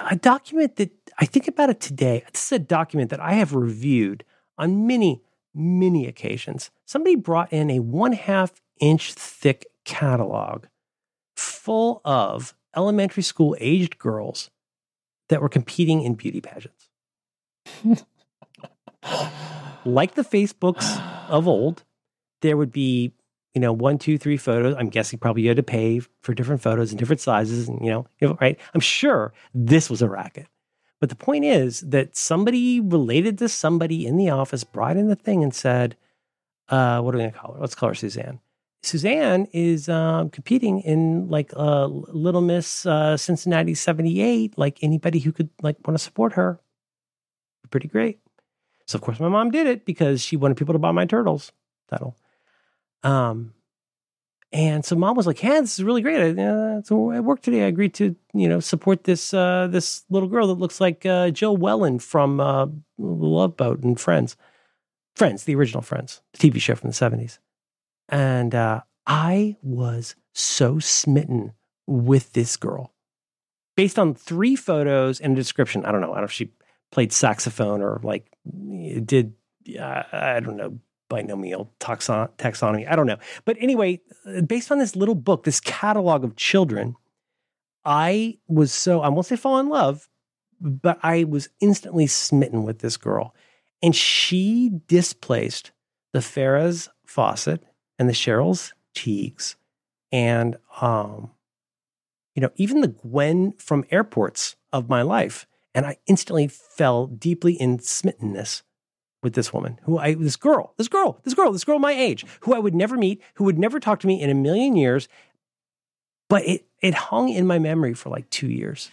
a 0.09 0.15
document 0.15 0.75
that 0.77 0.91
I 1.17 1.25
think 1.25 1.47
about 1.47 1.69
it 1.69 1.79
today. 1.79 2.23
This 2.31 2.45
is 2.45 2.51
a 2.51 2.59
document 2.59 3.09
that 3.09 3.19
I 3.21 3.33
have 3.33 3.53
reviewed 3.53 4.23
on 4.57 4.87
many, 4.87 5.21
many 5.53 6.07
occasions. 6.07 6.71
Somebody 6.85 7.15
brought 7.15 7.51
in 7.53 7.69
a 7.69 7.79
one 7.79 8.13
half 8.13 8.61
inch 8.79 9.13
thick 9.13 9.67
catalog 9.85 10.65
full 11.35 12.01
of 12.03 12.53
elementary 12.75 13.23
school 13.23 13.55
aged 13.59 13.97
girls 13.97 14.49
that 15.29 15.41
were 15.41 15.49
competing 15.49 16.01
in 16.01 16.15
beauty 16.15 16.41
pageants. 16.41 16.89
like 19.87 20.15
the 20.15 20.23
Facebooks 20.23 21.01
of 21.29 21.47
old, 21.47 21.83
there 22.41 22.57
would 22.57 22.71
be, 22.71 23.13
you 23.53 23.61
know, 23.61 23.73
one, 23.73 23.97
two, 23.97 24.17
three 24.17 24.37
photos. 24.37 24.75
I'm 24.77 24.89
guessing 24.89 25.19
probably 25.19 25.43
you 25.43 25.49
had 25.49 25.57
to 25.57 25.63
pay 25.63 26.01
for 26.21 26.33
different 26.33 26.61
photos 26.61 26.91
and 26.91 26.99
different 26.99 27.21
sizes, 27.21 27.67
and 27.67 27.83
you 27.83 28.05
know, 28.21 28.37
right? 28.39 28.59
I'm 28.73 28.81
sure 28.81 29.33
this 29.53 29.89
was 29.89 30.01
a 30.01 30.09
racket. 30.09 30.47
But 30.99 31.09
the 31.09 31.15
point 31.15 31.45
is 31.45 31.81
that 31.81 32.15
somebody 32.15 32.79
related 32.79 33.37
to 33.39 33.49
somebody 33.49 34.05
in 34.05 34.17
the 34.17 34.29
office 34.29 34.63
brought 34.63 34.97
in 34.97 35.07
the 35.07 35.15
thing 35.15 35.43
and 35.43 35.53
said, 35.53 35.95
uh, 36.69 37.01
what 37.01 37.13
are 37.13 37.19
we 37.19 37.23
going 37.23 37.33
to 37.33 37.37
call 37.37 37.53
her? 37.53 37.61
Let's 37.61 37.75
call 37.75 37.89
her 37.89 37.95
Suzanne. 37.95 38.39
Suzanne 38.83 39.47
is 39.53 39.89
um, 39.89 40.29
competing 40.29 40.81
in 40.81 41.29
like 41.29 41.51
uh, 41.55 41.85
Little 41.85 42.41
Miss 42.41 42.85
uh, 42.85 43.17
Cincinnati 43.17 43.73
'78. 43.73 44.57
Like 44.57 44.79
anybody 44.81 45.19
who 45.19 45.31
could 45.31 45.49
like 45.61 45.75
want 45.85 45.97
to 45.97 46.03
support 46.03 46.33
her, 46.33 46.59
pretty 47.69 47.87
great. 47.87 48.19
So 48.87 48.97
of 48.97 49.01
course 49.01 49.19
my 49.19 49.29
mom 49.29 49.51
did 49.51 49.67
it 49.67 49.85
because 49.85 50.21
she 50.21 50.37
wanted 50.37 50.57
people 50.57 50.73
to 50.73 50.79
buy 50.79 50.91
my 50.91 51.05
turtles 51.05 51.51
title. 51.89 52.15
Um, 53.03 53.53
and 54.53 54.85
so 54.85 54.95
mom 54.95 55.15
was 55.17 55.27
like, 55.27 55.43
"Yeah, 55.43 55.59
this 55.59 55.77
is 55.77 55.83
really 55.83 56.01
great. 56.01 56.39
I, 56.39 56.41
Uh, 56.41 56.81
so 56.81 57.11
at 57.11 57.23
work 57.23 57.41
today, 57.41 57.63
I 57.63 57.67
agreed 57.67 57.93
to 57.95 58.15
you 58.33 58.47
know 58.47 58.59
support 58.61 59.03
this 59.03 59.33
uh, 59.33 59.67
this 59.69 60.05
little 60.09 60.29
girl 60.29 60.47
that 60.47 60.53
looks 60.59 60.79
like 60.79 61.05
uh, 61.05 61.31
Jill 61.31 61.57
Whelan 61.57 61.99
from 61.99 62.39
uh, 62.39 62.67
Love 62.97 63.57
Boat 63.57 63.83
and 63.83 63.99
Friends, 63.99 64.37
Friends, 65.15 65.43
the 65.43 65.55
original 65.55 65.81
Friends, 65.81 66.21
the 66.31 66.49
TV 66.49 66.61
show 66.61 66.75
from 66.75 66.89
the 66.89 66.95
seventies." 66.95 67.39
And 68.07 68.55
uh, 68.55 68.81
I 69.05 69.57
was 69.61 70.15
so 70.33 70.79
smitten 70.79 71.51
with 71.85 72.31
this 72.31 72.55
girl, 72.55 72.93
based 73.75 73.99
on 73.99 74.13
three 74.15 74.55
photos 74.55 75.19
and 75.19 75.33
a 75.33 75.35
description. 75.35 75.85
I 75.85 75.91
don't 75.91 75.99
know. 75.99 76.11
I 76.11 76.15
don't 76.15 76.21
know 76.21 76.25
if 76.25 76.31
she 76.31 76.51
played 76.91 77.11
saxophone 77.11 77.81
or 77.81 77.99
like 78.03 78.31
did 79.05 79.33
uh, 79.79 80.03
I 80.11 80.39
don't 80.39 80.57
know 80.57 80.79
binomial 81.09 81.73
taxon- 81.79 82.29
taxonomy. 82.37 82.89
I 82.89 82.95
don't 82.95 83.07
know. 83.07 83.17
But 83.45 83.57
anyway, 83.59 84.01
based 84.45 84.71
on 84.71 84.79
this 84.79 84.95
little 84.95 85.15
book, 85.15 85.43
this 85.43 85.59
catalog 85.59 86.23
of 86.23 86.35
children, 86.35 86.95
I 87.85 88.37
was 88.47 88.71
so, 88.71 89.01
I 89.01 89.09
won't 89.09 89.25
say 89.25 89.35
fall 89.35 89.59
in 89.59 89.69
love, 89.69 90.09
but 90.59 90.99
I 91.03 91.23
was 91.23 91.49
instantly 91.59 92.07
smitten 92.07 92.63
with 92.63 92.79
this 92.79 92.97
girl. 92.97 93.33
And 93.81 93.95
she 93.95 94.71
displaced 94.87 95.71
the 96.13 96.19
Farrah's 96.19 96.89
Fawcett 97.05 97.63
and 97.99 98.09
the 98.09 98.13
Cheryl's 98.13 98.73
Tiegs 98.95 99.55
and, 100.11 100.57
um, 100.81 101.31
you 102.33 102.41
know, 102.41 102.49
even 102.55 102.81
the 102.81 102.87
Gwen 102.87 103.53
from 103.53 103.85
airports 103.91 104.55
of 104.73 104.89
my 104.89 105.01
life. 105.01 105.47
And 105.77 105.85
I 105.85 105.97
instantly 106.07 106.47
fell 106.47 107.05
deeply 107.05 107.53
in 107.53 107.77
smittenness 107.77 108.63
with 109.21 109.35
this 109.35 109.53
woman 109.53 109.79
who 109.83 109.99
I, 109.99 110.15
this 110.15 110.35
girl, 110.35 110.73
this 110.75 110.87
girl, 110.87 111.19
this 111.23 111.35
girl, 111.35 111.51
this 111.51 111.63
girl 111.63 111.77
my 111.77 111.91
age, 111.91 112.25
who 112.39 112.55
I 112.55 112.59
would 112.59 112.73
never 112.73 112.97
meet, 112.97 113.21
who 113.35 113.43
would 113.43 113.59
never 113.59 113.79
talk 113.79 113.99
to 113.99 114.07
me 114.07 114.19
in 114.19 114.31
a 114.31 114.33
million 114.33 114.75
years. 114.75 115.07
But 116.29 116.47
it, 116.47 116.65
it 116.81 116.95
hung 116.95 117.29
in 117.29 117.45
my 117.45 117.59
memory 117.59 117.93
for 117.93 118.09
like 118.09 118.27
two 118.31 118.47
years. 118.47 118.89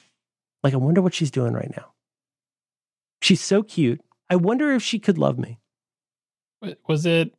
Like, 0.63 0.75
I 0.75 0.77
wonder 0.77 1.01
what 1.01 1.15
she's 1.15 1.31
doing 1.31 1.55
right 1.55 1.73
now. 1.75 1.95
She's 3.23 3.41
so 3.41 3.63
cute. 3.63 4.03
I 4.29 4.37
wonder 4.37 4.71
if 4.71 4.83
she 4.83 4.99
could 4.99 5.17
love 5.17 5.39
me. 5.39 5.61
Was 6.87 7.07
it, 7.07 7.35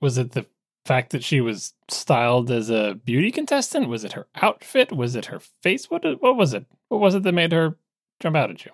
was 0.00 0.16
it 0.16 0.30
the 0.30 0.46
fact 0.86 1.10
that 1.10 1.24
she 1.24 1.40
was 1.40 1.74
styled 1.90 2.52
as 2.52 2.70
a 2.70 2.94
beauty 3.04 3.32
contestant? 3.32 3.88
Was 3.88 4.04
it 4.04 4.12
her 4.12 4.28
outfit? 4.36 4.92
Was 4.92 5.16
it 5.16 5.26
her 5.26 5.40
face? 5.40 5.90
What, 5.90 6.04
what 6.22 6.36
was 6.36 6.54
it? 6.54 6.66
What 6.88 7.00
was 7.00 7.16
it 7.16 7.24
that 7.24 7.32
made 7.32 7.50
her 7.50 7.78
jump 8.24 8.36
out 8.36 8.50
at 8.50 8.64
you? 8.64 8.72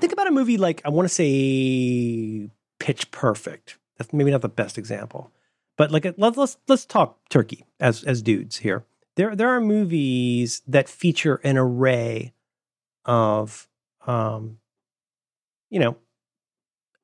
Think 0.00 0.12
about 0.12 0.28
a 0.28 0.30
movie 0.30 0.58
like 0.58 0.82
I 0.84 0.90
want 0.90 1.08
to 1.08 1.14
say 1.14 2.50
Pitch 2.78 3.10
Perfect. 3.10 3.78
That's 3.98 4.12
maybe 4.12 4.30
not 4.30 4.42
the 4.42 4.48
best 4.48 4.78
example, 4.78 5.32
but 5.76 5.90
like 5.90 6.04
let's 6.16 6.36
let's 6.36 6.58
let's 6.68 6.84
talk 6.84 7.18
Turkey 7.28 7.64
as 7.80 8.04
as 8.04 8.22
dudes 8.22 8.58
here. 8.58 8.84
There 9.16 9.34
there 9.34 9.48
are 9.48 9.60
movies 9.60 10.62
that 10.66 10.88
feature 10.88 11.40
an 11.42 11.56
array 11.56 12.32
of 13.04 13.68
um 14.06 14.58
you 15.70 15.80
know 15.80 15.96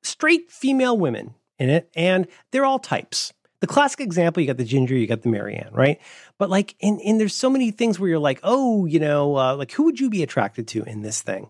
straight 0.01 0.51
female 0.51 0.97
women 0.97 1.33
in 1.57 1.69
it 1.69 1.89
and 1.93 2.27
they're 2.51 2.63
all 2.63 2.79
types 2.79 3.33
the 3.59 3.67
classic 3.67 3.99
example 3.99 4.39
you 4.39 4.47
got 4.47 4.55
the 4.55 4.63
ginger 4.63 4.95
you 4.95 5.07
got 5.07 5.21
the 5.23 5.29
marianne 5.29 5.73
right 5.73 5.99
but 6.37 6.49
like 6.49 6.75
and, 6.81 7.01
and 7.01 7.19
there's 7.19 7.35
so 7.35 7.49
many 7.49 7.69
things 7.69 7.99
where 7.99 8.09
you're 8.09 8.17
like 8.17 8.39
oh 8.43 8.85
you 8.85 8.97
know 8.97 9.35
uh, 9.37 9.55
like 9.57 9.73
who 9.73 9.83
would 9.83 9.99
you 9.99 10.09
be 10.09 10.23
attracted 10.23 10.69
to 10.69 10.83
in 10.83 11.01
this 11.01 11.21
thing 11.21 11.49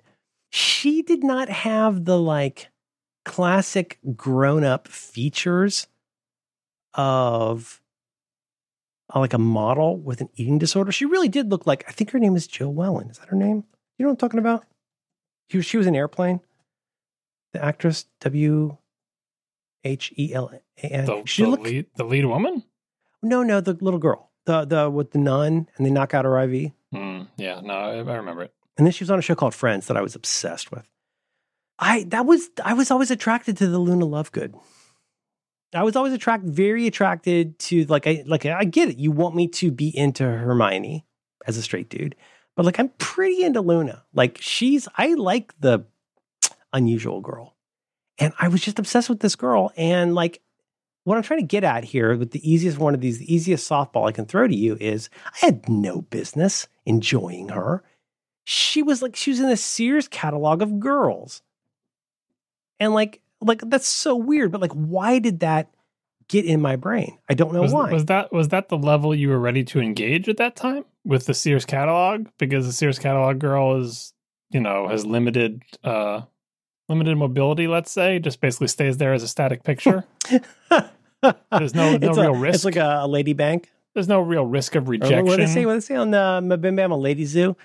she 0.50 1.02
did 1.02 1.24
not 1.24 1.50
have 1.50 2.06
the 2.06 2.18
like 2.18 2.70
classic 3.26 4.00
grown 4.16 4.64
up 4.64 4.88
features 4.88 5.88
of 6.94 7.82
uh, 9.14 9.20
like 9.20 9.34
a 9.34 9.40
model 9.40 9.98
with 9.98 10.22
an 10.22 10.30
eating 10.36 10.58
disorder. 10.58 10.92
She 10.92 11.06
really 11.06 11.28
did 11.30 11.50
look 11.50 11.68
like, 11.68 11.84
I 11.88 11.92
think 11.92 12.12
her 12.12 12.20
name 12.20 12.36
is 12.36 12.48
Jill 12.48 12.74
Whelan. 12.74 13.10
Is 13.10 13.18
that 13.20 13.30
her 13.30 13.36
name? 13.36 13.64
You 13.98 14.04
know 14.04 14.10
what 14.10 14.14
I'm 14.14 14.18
talking 14.18 14.40
about? 14.40 14.66
She, 15.50 15.62
she 15.62 15.78
was 15.78 15.88
in 15.88 15.96
Airplane, 15.96 16.42
the 17.54 17.64
actress 17.64 18.06
W 18.22 18.78
H 19.84 20.14
E 20.18 20.34
L 20.34 20.52
A 20.84 20.86
N. 20.86 21.06
The, 21.06 21.62
lead, 21.62 21.86
the 21.96 22.04
lead 22.04 22.26
woman? 22.26 22.64
No, 23.22 23.44
no, 23.44 23.62
the 23.62 23.74
little 23.82 24.00
girl, 24.00 24.30
the 24.46 24.66
the 24.66 24.90
with 24.90 25.12
the 25.12 25.18
nun, 25.18 25.68
and 25.76 25.86
they 25.86 25.90
knock 25.90 26.14
out 26.14 26.26
her 26.26 26.40
IV. 26.40 26.72
Mm, 26.94 27.28
yeah, 27.38 27.62
no, 27.62 27.74
I, 27.74 27.96
I 27.96 28.16
remember 28.18 28.44
it. 28.44 28.54
And 28.80 28.86
then 28.86 28.94
she 28.94 29.04
was 29.04 29.12
on 29.12 29.20
a 29.20 29.22
show 29.22 29.36
called 29.36 29.54
Friends 29.54 29.88
that 29.88 29.98
I 29.98 30.02
was 30.02 30.16
obsessed 30.16 30.72
with. 30.72 30.90
I 31.80 32.04
that 32.06 32.26
was 32.26 32.50
I 32.64 32.74
was 32.74 32.92
always 32.92 33.12
attracted 33.12 33.58
to 33.58 33.68
the 33.68 33.78
Luna 33.78 34.06
Lovegood. 34.06 34.58
I 35.74 35.84
was 35.84 35.98
always 35.98 36.14
attracted, 36.14 36.50
very 36.50 36.88
attracted 36.88 37.60
to 37.60 37.84
like 37.88 38.08
I 38.08 38.24
like 38.26 38.46
I 38.46 38.64
get 38.64 38.88
it. 38.88 38.98
You 38.98 39.12
want 39.12 39.36
me 39.36 39.50
to 39.50 39.70
be 39.70 39.96
into 39.96 40.24
Hermione 40.24 41.06
as 41.46 41.58
a 41.58 41.62
straight 41.62 41.90
dude, 41.90 42.16
but 42.56 42.66
like 42.66 42.80
I'm 42.80 42.88
pretty 42.98 43.44
into 43.44 43.60
Luna. 43.60 44.06
Like 44.14 44.38
she's 44.40 44.88
I 44.98 45.14
like 45.16 45.54
the 45.60 45.84
unusual 46.72 47.20
girl, 47.20 47.58
and 48.18 48.32
I 48.40 48.48
was 48.48 48.62
just 48.62 48.80
obsessed 48.80 49.10
with 49.10 49.20
this 49.20 49.36
girl. 49.36 49.74
And 49.76 50.16
like 50.16 50.42
what 51.04 51.18
I'm 51.18 51.24
trying 51.24 51.42
to 51.42 51.46
get 51.46 51.66
at 51.66 51.84
here 51.84 52.16
with 52.16 52.32
the 52.32 52.50
easiest 52.50 52.78
one 52.78 52.94
of 52.94 53.02
these, 53.02 53.18
the 53.18 53.34
easiest 53.34 53.70
softball 53.70 54.08
I 54.08 54.14
can 54.14 54.26
throw 54.26 54.48
to 54.48 54.56
you 54.56 54.78
is 54.80 55.10
I 55.26 55.46
had 55.46 55.68
no 55.68 56.02
business 56.02 56.70
enjoying 56.86 57.50
her 57.50 57.84
she 58.52 58.82
was 58.82 59.04
like 59.04 59.16
she 59.16 59.30
was 59.30 59.40
in 59.40 59.48
the 59.48 59.56
Sears 59.56 60.08
catalog 60.08 60.64
of 60.64 60.80
girls. 60.80 61.44
And 62.80 62.96
like 62.96 63.22
like 63.42 63.62
that's 63.68 63.86
so 63.86 64.16
weird, 64.16 64.52
but 64.52 64.60
like 64.60 64.72
why 64.72 65.20
did 65.20 65.42
that 65.42 65.70
get 66.30 66.46
in 66.46 66.60
my 66.60 66.76
brain? 66.76 67.20
I 67.30 67.36
don't 67.36 67.54
know 67.54 67.62
was, 67.62 67.72
why. 67.72 67.92
Was 67.92 68.06
that 68.06 68.34
was 68.34 68.48
that 68.48 68.70
the 68.70 68.78
level 68.78 69.14
you 69.14 69.30
were 69.30 69.40
ready 69.40 69.64
to 69.66 69.80
engage 69.80 70.28
at 70.28 70.38
that 70.38 70.56
time 70.56 70.84
with 71.06 71.28
the 71.28 71.36
Sears 71.36 71.64
catalog? 71.64 72.26
Because 72.40 72.66
the 72.66 72.74
Sears 72.74 72.98
catalog 72.98 73.38
girl 73.38 73.80
is, 73.80 74.14
you 74.50 74.62
know, 74.62 74.88
has 74.88 75.06
limited 75.06 75.62
uh 75.84 76.22
limited 76.88 77.18
mobility, 77.18 77.68
let's 77.68 77.92
say, 77.92 78.18
just 78.18 78.42
basically 78.42 78.68
stays 78.68 78.98
there 78.98 79.14
as 79.14 79.22
a 79.22 79.28
static 79.28 79.64
picture. 79.64 80.06
There's 80.32 81.76
no 81.76 81.98
no 81.98 82.10
it's 82.10 82.18
real 82.18 82.34
a, 82.34 82.40
risk. 82.40 82.56
It's 82.56 82.66
like 82.66 82.78
a, 82.78 83.02
a 83.04 83.08
lady 83.08 83.34
bank. 83.34 83.70
There's 83.94 84.08
no 84.08 84.22
real 84.22 84.46
risk 84.46 84.74
of 84.74 84.90
rejection. 84.90 85.20
Or 85.20 85.24
what 85.26 85.36
do 85.38 85.46
they 85.46 85.52
say? 85.52 85.66
What 85.68 85.74
do 85.74 85.80
they 85.82 85.86
say 85.86 85.96
on 85.98 86.10
the 86.10 86.18
uh, 86.20 86.58
Bim 86.58 86.76
Bam, 86.76 86.92
a 86.92 86.98
lady 86.98 87.26
zoo? 87.26 87.56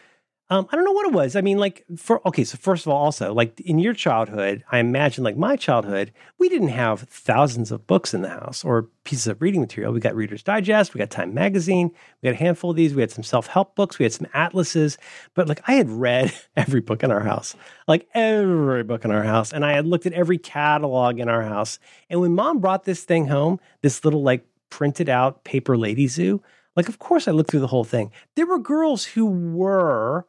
Um, 0.54 0.68
I 0.70 0.76
don't 0.76 0.84
know 0.84 0.92
what 0.92 1.06
it 1.06 1.12
was. 1.12 1.34
I 1.34 1.40
mean, 1.40 1.58
like, 1.58 1.84
for 1.96 2.24
okay, 2.28 2.44
so 2.44 2.56
first 2.56 2.86
of 2.86 2.92
all, 2.92 3.02
also, 3.02 3.34
like 3.34 3.58
in 3.62 3.80
your 3.80 3.92
childhood, 3.92 4.62
I 4.70 4.78
imagine, 4.78 5.24
like 5.24 5.36
my 5.36 5.56
childhood, 5.56 6.12
we 6.38 6.48
didn't 6.48 6.68
have 6.68 7.00
thousands 7.00 7.72
of 7.72 7.88
books 7.88 8.14
in 8.14 8.22
the 8.22 8.28
house 8.28 8.64
or 8.64 8.88
pieces 9.02 9.26
of 9.26 9.42
reading 9.42 9.60
material. 9.60 9.92
We 9.92 9.98
got 9.98 10.14
Reader's 10.14 10.44
Digest, 10.44 10.94
we 10.94 11.00
got 11.00 11.10
Time 11.10 11.34
Magazine, 11.34 11.90
we 12.22 12.28
had 12.28 12.36
a 12.36 12.38
handful 12.38 12.70
of 12.70 12.76
these, 12.76 12.94
we 12.94 13.02
had 13.02 13.10
some 13.10 13.24
self 13.24 13.48
help 13.48 13.74
books, 13.74 13.98
we 13.98 14.04
had 14.04 14.12
some 14.12 14.28
atlases, 14.32 14.96
but 15.34 15.48
like 15.48 15.60
I 15.66 15.74
had 15.74 15.90
read 15.90 16.32
every 16.56 16.80
book 16.80 17.02
in 17.02 17.10
our 17.10 17.24
house, 17.24 17.56
like 17.88 18.06
every 18.14 18.84
book 18.84 19.04
in 19.04 19.10
our 19.10 19.24
house, 19.24 19.52
and 19.52 19.64
I 19.64 19.72
had 19.72 19.86
looked 19.86 20.06
at 20.06 20.12
every 20.12 20.38
catalog 20.38 21.18
in 21.18 21.28
our 21.28 21.42
house. 21.42 21.80
And 22.08 22.20
when 22.20 22.32
mom 22.32 22.60
brought 22.60 22.84
this 22.84 23.02
thing 23.02 23.26
home, 23.26 23.58
this 23.82 24.04
little 24.04 24.22
like 24.22 24.46
printed 24.70 25.08
out 25.08 25.42
paper 25.42 25.76
lady 25.76 26.06
zoo, 26.06 26.42
like, 26.76 26.88
of 26.88 26.98
course, 26.98 27.28
I 27.28 27.30
looked 27.30 27.50
through 27.50 27.60
the 27.60 27.68
whole 27.68 27.84
thing. 27.84 28.10
There 28.34 28.46
were 28.46 28.58
girls 28.58 29.04
who 29.04 29.26
were 29.26 30.26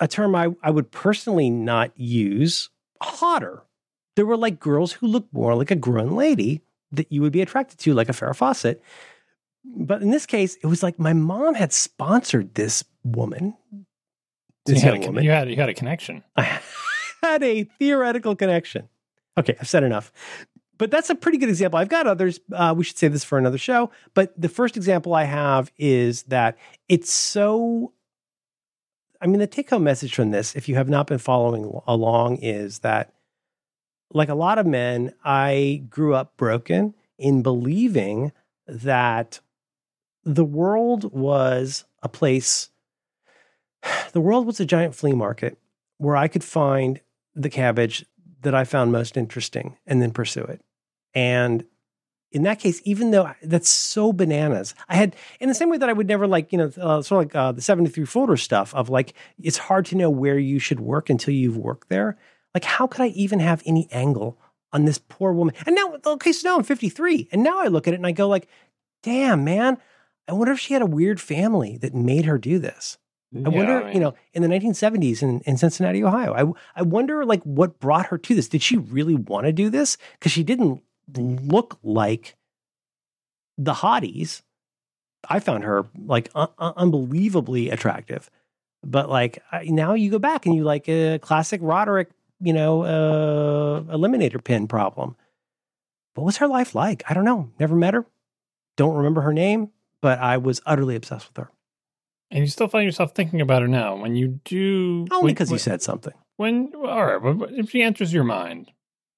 a 0.00 0.08
term 0.08 0.34
I, 0.34 0.48
I 0.62 0.70
would 0.70 0.90
personally 0.90 1.50
not 1.50 1.92
use, 1.98 2.70
hotter. 3.00 3.62
There 4.14 4.26
were 4.26 4.36
like 4.36 4.60
girls 4.60 4.92
who 4.92 5.06
looked 5.06 5.32
more 5.32 5.54
like 5.54 5.70
a 5.70 5.76
grown 5.76 6.16
lady 6.16 6.62
that 6.92 7.10
you 7.10 7.20
would 7.22 7.32
be 7.32 7.42
attracted 7.42 7.78
to, 7.80 7.94
like 7.94 8.08
a 8.08 8.12
Farrah 8.12 8.36
Fawcett. 8.36 8.82
But 9.64 10.02
in 10.02 10.10
this 10.10 10.26
case, 10.26 10.56
it 10.62 10.66
was 10.66 10.82
like 10.82 10.98
my 10.98 11.12
mom 11.12 11.54
had 11.54 11.72
sponsored 11.72 12.54
this 12.54 12.84
woman. 13.04 13.56
This 14.64 14.82
you, 14.82 14.90
had 14.90 15.02
a, 15.02 15.06
woman. 15.06 15.24
you 15.24 15.30
had 15.30 15.50
you 15.50 15.56
had 15.56 15.68
a 15.68 15.74
connection. 15.74 16.22
I 16.36 16.60
had 17.22 17.42
a 17.42 17.64
theoretical 17.64 18.36
connection. 18.36 18.88
Okay, 19.38 19.56
I've 19.60 19.68
said 19.68 19.84
enough. 19.84 20.12
But 20.78 20.90
that's 20.90 21.08
a 21.08 21.14
pretty 21.14 21.38
good 21.38 21.48
example. 21.48 21.78
I've 21.78 21.88
got 21.88 22.06
others. 22.06 22.38
Uh, 22.52 22.74
we 22.76 22.84
should 22.84 22.98
save 22.98 23.12
this 23.12 23.24
for 23.24 23.38
another 23.38 23.58
show. 23.58 23.90
But 24.14 24.38
the 24.40 24.48
first 24.48 24.76
example 24.76 25.14
I 25.14 25.24
have 25.24 25.72
is 25.78 26.24
that 26.24 26.58
it's 26.88 27.10
so 27.10 27.92
I 29.20 29.26
mean, 29.26 29.38
the 29.38 29.46
take 29.46 29.70
home 29.70 29.84
message 29.84 30.14
from 30.14 30.30
this, 30.30 30.54
if 30.54 30.68
you 30.68 30.74
have 30.74 30.88
not 30.88 31.06
been 31.06 31.18
following 31.18 31.80
along, 31.86 32.36
is 32.38 32.80
that 32.80 33.12
like 34.12 34.28
a 34.28 34.34
lot 34.34 34.58
of 34.58 34.66
men, 34.66 35.12
I 35.24 35.84
grew 35.88 36.14
up 36.14 36.36
broken 36.36 36.94
in 37.18 37.42
believing 37.42 38.32
that 38.66 39.40
the 40.24 40.44
world 40.44 41.12
was 41.12 41.84
a 42.02 42.08
place, 42.08 42.70
the 44.12 44.20
world 44.20 44.46
was 44.46 44.60
a 44.60 44.66
giant 44.66 44.94
flea 44.94 45.12
market 45.12 45.58
where 45.98 46.16
I 46.16 46.28
could 46.28 46.44
find 46.44 47.00
the 47.34 47.50
cabbage 47.50 48.04
that 48.42 48.54
I 48.54 48.64
found 48.64 48.92
most 48.92 49.16
interesting 49.16 49.76
and 49.86 50.00
then 50.00 50.10
pursue 50.10 50.44
it. 50.44 50.60
And 51.14 51.64
in 52.36 52.42
that 52.42 52.58
case, 52.58 52.82
even 52.84 53.10
though 53.12 53.32
that's 53.42 53.68
so 53.68 54.12
bananas, 54.12 54.74
I 54.88 54.96
had 54.96 55.16
in 55.40 55.48
the 55.48 55.54
same 55.54 55.70
way 55.70 55.78
that 55.78 55.88
I 55.88 55.92
would 55.94 56.06
never 56.06 56.26
like 56.26 56.52
you 56.52 56.58
know 56.58 56.70
uh, 56.80 57.00
sort 57.00 57.24
of 57.24 57.26
like 57.28 57.34
uh, 57.34 57.52
the 57.52 57.62
seventy 57.62 57.88
three 57.88 58.04
folder 58.04 58.36
stuff 58.36 58.74
of 58.74 58.90
like 58.90 59.14
it's 59.42 59.56
hard 59.56 59.86
to 59.86 59.96
know 59.96 60.10
where 60.10 60.38
you 60.38 60.58
should 60.58 60.78
work 60.78 61.08
until 61.08 61.32
you've 61.32 61.56
worked 61.56 61.88
there. 61.88 62.18
Like, 62.54 62.64
how 62.64 62.86
could 62.86 63.00
I 63.00 63.08
even 63.08 63.40
have 63.40 63.62
any 63.64 63.88
angle 63.90 64.38
on 64.70 64.84
this 64.84 64.98
poor 64.98 65.32
woman? 65.32 65.54
And 65.64 65.74
now, 65.74 65.96
okay, 66.04 66.32
so 66.32 66.48
now 66.48 66.56
I'm 66.56 66.62
fifty 66.62 66.90
three, 66.90 67.26
and 67.32 67.42
now 67.42 67.58
I 67.58 67.68
look 67.68 67.88
at 67.88 67.94
it 67.94 67.96
and 67.96 68.06
I 68.06 68.12
go 68.12 68.28
like, 68.28 68.48
damn, 69.02 69.42
man, 69.42 69.78
I 70.28 70.34
wonder 70.34 70.52
if 70.52 70.60
she 70.60 70.74
had 70.74 70.82
a 70.82 70.86
weird 70.86 71.20
family 71.20 71.78
that 71.78 71.94
made 71.94 72.26
her 72.26 72.36
do 72.36 72.58
this. 72.58 72.98
I 73.34 73.48
wonder, 73.48 73.84
I 73.84 73.92
you 73.92 74.00
know, 74.00 74.14
in 74.32 74.42
the 74.42 74.48
1970s 74.48 75.20
in, 75.20 75.40
in 75.40 75.56
Cincinnati, 75.56 76.02
Ohio, 76.02 76.32
I, 76.32 76.80
I 76.80 76.82
wonder 76.82 77.24
like 77.24 77.42
what 77.42 77.80
brought 77.80 78.06
her 78.06 78.16
to 78.16 78.34
this. 78.34 78.48
Did 78.48 78.62
she 78.62 78.76
really 78.78 79.14
want 79.14 79.46
to 79.46 79.52
do 79.52 79.68
this? 79.68 79.98
Because 80.12 80.32
she 80.32 80.44
didn't 80.44 80.82
look 81.14 81.78
like 81.82 82.36
the 83.58 83.72
hotties. 83.72 84.42
I 85.28 85.40
found 85.40 85.64
her 85.64 85.86
like 85.96 86.30
un- 86.34 86.48
un- 86.58 86.74
unbelievably 86.76 87.70
attractive. 87.70 88.30
But 88.84 89.08
like 89.10 89.42
I, 89.50 89.64
now 89.64 89.94
you 89.94 90.10
go 90.10 90.18
back 90.18 90.46
and 90.46 90.54
you 90.54 90.62
like 90.64 90.88
a 90.88 91.18
classic 91.18 91.60
Roderick, 91.62 92.10
you 92.40 92.52
know, 92.52 92.82
uh, 92.82 93.80
eliminator 93.82 94.42
pin 94.42 94.68
problem. 94.68 95.16
What 96.14 96.24
was 96.24 96.36
her 96.38 96.46
life 96.46 96.74
like? 96.74 97.02
I 97.08 97.14
don't 97.14 97.24
know. 97.24 97.50
Never 97.58 97.74
met 97.74 97.94
her. 97.94 98.06
Don't 98.76 98.96
remember 98.96 99.22
her 99.22 99.32
name, 99.32 99.70
but 100.00 100.18
I 100.18 100.36
was 100.38 100.60
utterly 100.66 100.96
obsessed 100.96 101.28
with 101.28 101.36
her. 101.36 101.50
And 102.30 102.40
you 102.40 102.48
still 102.48 102.68
find 102.68 102.84
yourself 102.84 103.14
thinking 103.14 103.40
about 103.40 103.62
her 103.62 103.68
now 103.68 103.96
when 103.96 104.16
you 104.16 104.40
do. 104.44 105.06
Only 105.10 105.32
because 105.32 105.50
you 105.50 105.58
said 105.58 105.82
something. 105.82 106.14
When 106.36 106.72
all 106.74 107.18
right, 107.18 107.50
if 107.52 107.70
she 107.70 107.82
enters 107.82 108.12
your 108.12 108.24
mind, 108.24 108.70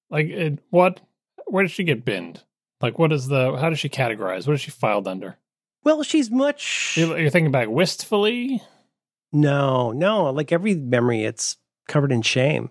like 0.09 0.27
it, 0.27 0.59
what, 0.69 1.01
where 1.51 1.63
does 1.63 1.71
she 1.71 1.83
get 1.83 2.05
binned? 2.05 2.43
Like 2.81 2.97
what 2.97 3.11
is 3.11 3.27
the? 3.27 3.57
How 3.57 3.69
does 3.69 3.79
she 3.79 3.89
categorize? 3.89 4.47
What 4.47 4.53
is 4.53 4.61
she 4.61 4.71
filed 4.71 5.07
under? 5.07 5.37
Well, 5.83 6.03
she's 6.03 6.29
much. 6.29 6.97
You're, 6.97 7.29
thinking 7.29 7.51
back 7.51 7.69
wistfully. 7.69 8.61
No, 9.31 9.91
no. 9.91 10.29
Like 10.31 10.51
every 10.51 10.75
memory, 10.75 11.23
it's 11.23 11.57
covered 11.87 12.11
in 12.11 12.21
shame. 12.21 12.69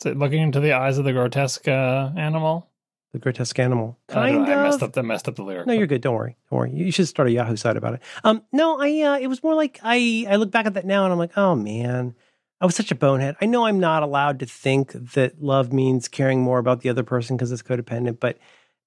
Is 0.00 0.06
it 0.06 0.16
looking 0.16 0.42
into 0.42 0.60
the 0.60 0.72
eyes 0.72 0.98
of 0.98 1.04
the 1.04 1.12
grotesque 1.12 1.66
uh, 1.66 2.10
animal? 2.16 2.68
The 3.12 3.18
grotesque 3.18 3.58
animal. 3.58 3.98
Kind 4.08 4.34
don't 4.34 4.42
of. 4.42 4.48
I 4.48 4.62
messed 4.62 4.82
up. 4.82 4.92
That 4.92 5.02
messed 5.02 5.28
up 5.28 5.36
the 5.36 5.42
lyric. 5.42 5.66
No, 5.66 5.72
you're 5.72 5.86
good. 5.86 6.02
Don't 6.02 6.14
worry. 6.14 6.36
Don't 6.50 6.58
worry. 6.58 6.72
You 6.72 6.92
should 6.92 7.08
start 7.08 7.28
a 7.28 7.32
Yahoo 7.32 7.56
site 7.56 7.76
about 7.76 7.94
it. 7.94 8.02
Um, 8.22 8.42
no, 8.52 8.78
I. 8.80 9.00
Uh, 9.00 9.18
it 9.18 9.28
was 9.28 9.42
more 9.42 9.54
like 9.54 9.80
I. 9.82 10.26
I 10.28 10.36
look 10.36 10.50
back 10.50 10.66
at 10.66 10.74
that 10.74 10.84
now 10.84 11.04
and 11.04 11.12
I'm 11.12 11.18
like, 11.18 11.36
oh 11.36 11.54
man, 11.54 12.14
I 12.60 12.66
was 12.66 12.74
such 12.74 12.90
a 12.90 12.96
bonehead. 12.96 13.36
I 13.40 13.46
know 13.46 13.66
I'm 13.66 13.78
not 13.78 14.02
allowed 14.02 14.40
to 14.40 14.46
think 14.46 14.92
that 14.92 15.40
love 15.40 15.72
means 15.72 16.08
caring 16.08 16.42
more 16.42 16.58
about 16.58 16.80
the 16.80 16.88
other 16.88 17.04
person 17.04 17.36
because 17.36 17.52
it's 17.52 17.62
codependent, 17.62 18.18
but 18.18 18.38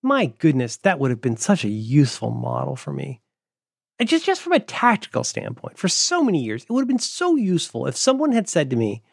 my 0.04 0.26
goodness, 0.26 0.78
that 0.78 1.00
would 1.00 1.12
have 1.12 1.22
been 1.22 1.38
such 1.38 1.64
a 1.64 1.70
useful 1.70 2.32
model 2.32 2.76
for 2.76 2.92
me. 2.92 3.22
And 4.00 4.10
just 4.10 4.26
just 4.26 4.42
from 4.42 4.54
a 4.54 4.60
tactical 4.60 5.24
standpoint, 5.24 5.78
for 5.78 5.88
so 5.88 6.24
many 6.24 6.44
years, 6.44 6.64
it 6.64 6.72
would 6.72 6.82
have 6.82 6.88
been 6.88 7.00
so 7.00 7.36
useful 7.36 7.86
if 7.86 7.96
someone 7.96 8.32
had 8.32 8.50
said 8.50 8.70
to 8.72 8.76
me, 8.76 9.04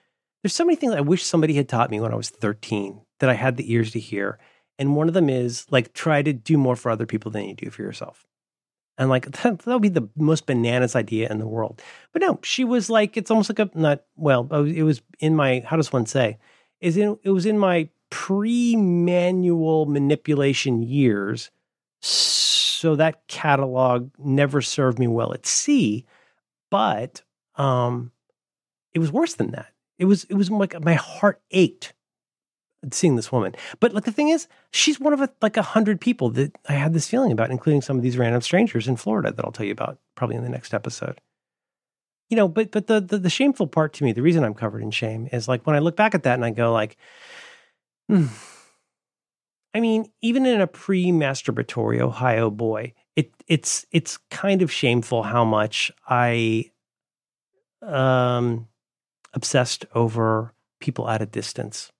"There's 0.43 0.55
so 0.55 0.65
many 0.65 0.77
things 0.77 0.95
I 0.95 1.03
wish 1.03 1.25
somebody 1.25 1.55
had 1.55 1.69
taught 1.69 1.91
me 1.91 2.01
when 2.01 2.13
I 2.13 2.17
was 2.17 2.31
13 2.31 3.03
that 3.21 3.29
I 3.29 3.35
had 3.35 3.57
the 3.57 3.71
ears 3.73 3.93
to 3.93 4.01
hear." 4.01 4.39
And 4.79 4.97
one 4.97 5.09
of 5.09 5.15
them 5.15 5.29
is 5.29 5.67
like 5.71 5.93
try 5.93 6.23
to 6.23 6.33
do 6.33 6.57
more 6.57 6.75
for 6.75 6.91
other 6.91 7.07
people 7.07 7.31
than 7.31 7.45
you 7.45 7.55
do 7.55 7.71
for 7.71 7.83
yourself. 7.83 8.27
And 8.99 9.09
like 9.09 9.31
that, 9.31 9.65
would 9.65 9.83
be 9.83 9.89
the 9.89 10.09
most 10.17 10.47
bananas 10.47 10.97
idea 10.97 11.31
in 11.31 11.39
the 11.39 11.47
world. 11.47 11.81
But 12.13 12.21
no, 12.21 12.41
she 12.43 12.65
was 12.65 12.91
like 12.91 13.17
it's 13.17 13.31
almost 13.31 13.49
like 13.49 13.61
a 13.61 13.71
not 13.79 14.03
well. 14.17 14.49
It 14.67 14.83
was 14.83 15.01
in 15.21 15.37
my 15.37 15.63
how 15.65 15.77
does 15.77 15.93
one 15.93 16.07
say? 16.07 16.39
Is 16.81 16.97
in 16.97 17.17
it 17.23 17.31
was 17.31 17.47
in 17.47 17.59
my 17.59 17.89
pre-manual 18.11 19.87
manipulation 19.87 20.83
years. 20.83 21.51
So 22.01 22.97
that 22.97 23.27
catalog 23.29 24.11
never 24.19 24.61
served 24.61 24.99
me 24.99 25.07
well 25.07 25.33
at 25.33 25.47
sea, 25.47 26.07
but 26.71 27.23
um, 27.57 28.13
it 28.95 28.99
was 28.99 29.13
worse 29.13 29.35
than 29.35 29.53
that. 29.53 29.73
It 29.99 30.05
was 30.07 30.25
it 30.25 30.35
was 30.35 30.51
like 30.51 30.81
my 30.83 30.95
heart 30.95 31.41
ached 31.51 31.93
seeing 32.93 33.17
this 33.17 33.33
woman. 33.33 33.55
But 33.81 33.93
like 33.93 34.05
the 34.05 34.13
thing 34.13 34.29
is, 34.29 34.49
she's 34.71 35.01
one 35.01 35.13
of 35.13 35.21
a, 35.21 35.29
like 35.43 35.57
a 35.57 35.63
hundred 35.63 36.01
people 36.01 36.31
that 36.31 36.57
I 36.69 36.75
had 36.75 36.93
this 36.93 37.09
feeling 37.09 37.33
about, 37.33 37.51
including 37.51 37.83
some 37.83 37.97
of 37.97 38.03
these 38.03 38.19
random 38.19 38.41
strangers 38.41 38.89
in 38.89 38.97
Florida 38.97 39.33
that 39.33 39.45
I'll 39.45 39.53
tell 39.53 39.67
you 39.67 39.73
about 39.73 39.99
probably 40.15 40.37
in 40.37 40.45
the 40.45 40.49
next 40.49 40.75
episode. 40.75 41.21
You 42.31 42.37
know, 42.37 42.47
but 42.47 42.71
but 42.71 42.87
the, 42.87 43.01
the 43.01 43.19
the 43.19 43.31
shameful 43.31 43.67
part 43.67 43.95
to 43.95 44.05
me, 44.05 44.13
the 44.13 44.23
reason 44.23 44.45
I'm 44.45 44.55
covered 44.55 44.83
in 44.83 44.91
shame 44.91 45.29
is 45.33 45.49
like 45.49 45.67
when 45.67 45.77
I 45.77 45.81
look 45.81 45.97
back 45.97 46.15
at 46.15 46.25
that 46.25 46.35
and 46.35 46.45
I 46.45 46.51
go 46.51 46.73
like, 46.73 46.97
hmm. 48.09 48.27
I 49.75 49.81
mean, 49.81 50.11
even 50.23 50.47
in 50.47 50.61
a 50.61 50.67
pre-masturbatory 50.67 52.01
Ohio 52.01 52.51
boy, 52.51 52.95
it 53.17 53.33
it's 53.47 53.87
it's 53.93 54.19
kind 54.31 54.63
of 54.63 54.71
shameful 54.71 55.23
how 55.23 55.45
much 55.45 55.91
I 56.07 56.71
um 57.83 58.69
obsessed 59.35 59.87
over 59.95 60.53
people 60.81 61.09
at 61.09 61.23
a 61.23 61.27
distance. 61.27 61.93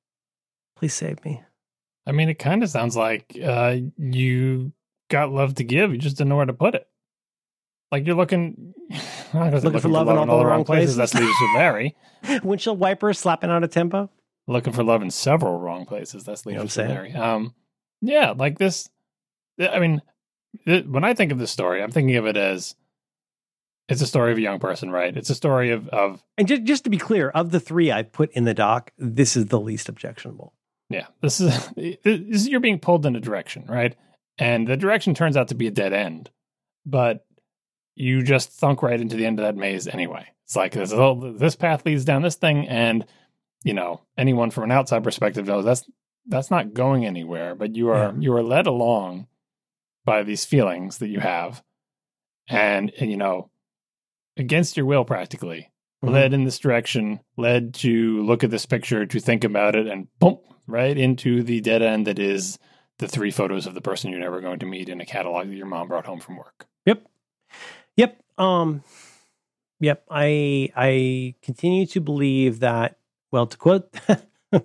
Please 0.79 0.95
save 0.95 1.25
me. 1.25 1.43
I 2.07 2.13
mean, 2.13 2.29
it 2.29 2.39
kind 2.39 2.63
of 2.63 2.71
sounds 2.71 2.97
like 2.97 3.37
uh, 3.43 3.77
you 3.99 4.73
got 5.11 5.33
love 5.33 5.57
to 5.57 5.65
give. 5.65 5.93
You 5.93 5.99
just 5.99 6.17
didn't 6.17 6.31
know 6.31 6.37
where 6.37 6.47
to 6.47 6.53
put 6.53 6.75
it. 6.75 6.87
Like 7.91 8.07
you're 8.07 8.17
looking, 8.17 8.75
looking, 9.35 9.61
Looking 9.61 9.81
for 9.81 9.89
love 9.89 10.09
in 10.09 10.17
all 10.17 10.39
the 10.39 10.47
wrong 10.47 10.65
places. 10.65 10.97
That's 10.97 11.15
leaves 11.15 11.35
with 11.41 11.51
Mary. 11.55 11.97
Windshield 12.43 12.79
wiper 12.79 13.13
slapping 13.13 13.51
out 13.51 13.65
a 13.65 13.69
tempo. 13.69 14.09
looking 14.47 14.73
for 14.73 14.85
love 14.85 15.03
in 15.03 15.11
several 15.11 15.59
wrong 15.59 15.85
places. 15.85 16.25
That's 16.25 16.47
You 16.47 16.55
know 16.55 16.63
with 16.63 16.77
Mary. 16.77 17.13
Um, 17.13 17.55
yeah, 18.01 18.35
like 18.37 18.59
this. 18.59 18.89
I 19.61 19.81
mean, 19.81 20.01
th- 20.65 20.87
when 20.87 21.03
I 21.03 21.15
think 21.15 21.33
of 21.33 21.39
this 21.39 21.51
story, 21.51 21.83
I'm 21.83 21.91
thinking 21.91 22.17
of 22.17 22.27
it 22.27 22.37
as 22.37 22.77
it's 23.89 24.03
a 24.03 24.07
story 24.07 24.33
of 24.33 24.39
a 24.39 24.43
young 24.43 24.61
person, 24.61 24.91
right? 24.91 25.17
It's 25.17 25.31
a 25.31 25.35
story 25.35 25.71
of 25.71 25.89
of 25.89 26.23
And 26.37 26.47
just 26.47 26.63
just 26.65 26.85
to 26.85 26.91
be 26.91 26.99
clear, 26.99 27.31
of 27.31 27.51
the 27.51 27.61
three 27.61 27.91
I 27.91 28.03
put 28.03 28.31
in 28.33 28.45
the 28.45 28.55
doc, 28.55 28.93
this 28.99 29.37
is 29.37 29.47
the 29.47 29.59
least 29.59 29.89
objectionable. 29.89 30.53
Yeah, 30.91 31.07
this 31.21 31.41
is, 31.41 31.69
this 31.77 31.99
is 32.05 32.49
you're 32.49 32.61
being 32.61 32.79
pulled 32.79 33.05
in 33.07 33.17
a 33.17 33.21
direction, 33.21 33.65
right? 33.69 33.95
And 34.39 34.67
the 34.67 34.77
direction 34.77 35.15
turns 35.15 35.37
out 35.37 35.49
to 35.49 35.55
be 35.55 35.67
a 35.67 35.71
dead 35.73 35.93
end, 35.93 36.31
but 36.87 37.25
you 37.95 38.23
just 38.23 38.51
thunk 38.51 38.83
right 38.83 39.01
into 39.01 39.17
the 39.17 39.27
end 39.27 39.39
of 39.41 39.45
that 39.45 39.57
maze 39.57 39.87
anyway. 39.89 40.27
It's 40.45 40.57
like 40.57 40.73
this, 40.73 40.93
this 41.39 41.57
path 41.57 41.85
leads 41.85 42.05
down 42.05 42.23
this 42.23 42.37
thing, 42.37 42.67
and 42.69 43.05
you 43.65 43.75
know 43.75 44.03
anyone 44.17 44.51
from 44.51 44.65
an 44.65 44.71
outside 44.73 45.03
perspective 45.05 45.47
knows 45.47 45.65
that's 45.65 45.85
that's 46.27 46.51
not 46.51 46.73
going 46.75 47.05
anywhere. 47.05 47.55
But 47.55 47.75
you 47.77 47.89
are 47.91 48.13
Yeah. 48.13 48.13
you 48.19 48.33
are 48.35 48.43
led 48.43 48.67
along 48.67 49.27
by 50.07 50.23
these 50.23 50.45
feelings 50.47 50.99
that 50.99 51.09
you 51.09 51.21
have, 51.21 51.63
and, 52.49 52.91
and 52.99 53.11
you 53.11 53.17
know 53.19 53.51
against 54.39 54.77
your 54.77 54.87
will, 54.87 55.05
practically 55.05 55.71
Mhm. 56.05 56.11
led 56.13 56.33
in 56.33 56.45
this 56.45 56.61
direction, 56.61 57.19
led 57.37 57.75
to 57.75 58.23
look 58.25 58.45
at 58.45 58.51
this 58.51 58.65
picture, 58.67 59.05
to 59.05 59.19
think 59.21 59.43
about 59.45 59.75
it, 59.75 59.87
and 59.89 60.07
boom, 60.21 60.39
right 60.69 60.97
into 60.97 61.43
the 61.43 61.61
dead 61.61 61.83
end 61.83 62.07
that 62.07 62.19
is 62.19 62.59
the 62.99 63.09
three 63.09 63.31
photos 63.31 63.67
of 63.67 63.75
the 63.75 63.81
person 63.81 64.11
you're 64.11 64.21
never 64.21 64.41
going 64.41 64.59
to 64.61 64.67
meet 64.67 64.89
in 64.89 65.01
a 65.01 65.07
catalog 65.07 65.49
that 65.49 65.55
your 65.55 65.67
mom 65.67 65.89
brought 65.89 66.07
home 66.07 66.21
from 66.21 66.37
work. 66.37 66.67
Yep. 66.87 67.07
Yep. 67.97 68.23
Um 68.37 68.85
yep. 69.81 70.05
I 70.11 70.71
I 70.77 71.35
continue 71.43 71.87
to 71.87 72.01
believe 72.01 72.61
that 72.61 72.99
well 73.33 73.47
to 73.47 73.57
quote 73.57 73.93
the 74.51 74.63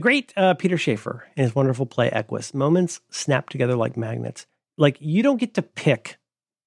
great 0.00 0.32
uh, 0.36 0.54
Peter 0.54 0.78
Shaffer 0.78 1.26
in 1.36 1.44
his 1.44 1.54
wonderful 1.54 1.86
play 1.86 2.10
Equus, 2.10 2.54
moments 2.54 3.00
snap 3.10 3.48
together 3.48 3.76
like 3.76 3.96
magnets. 3.96 4.46
Like 4.76 4.96
you 5.00 5.22
don't 5.22 5.38
get 5.38 5.54
to 5.54 5.62
pick 5.62 6.18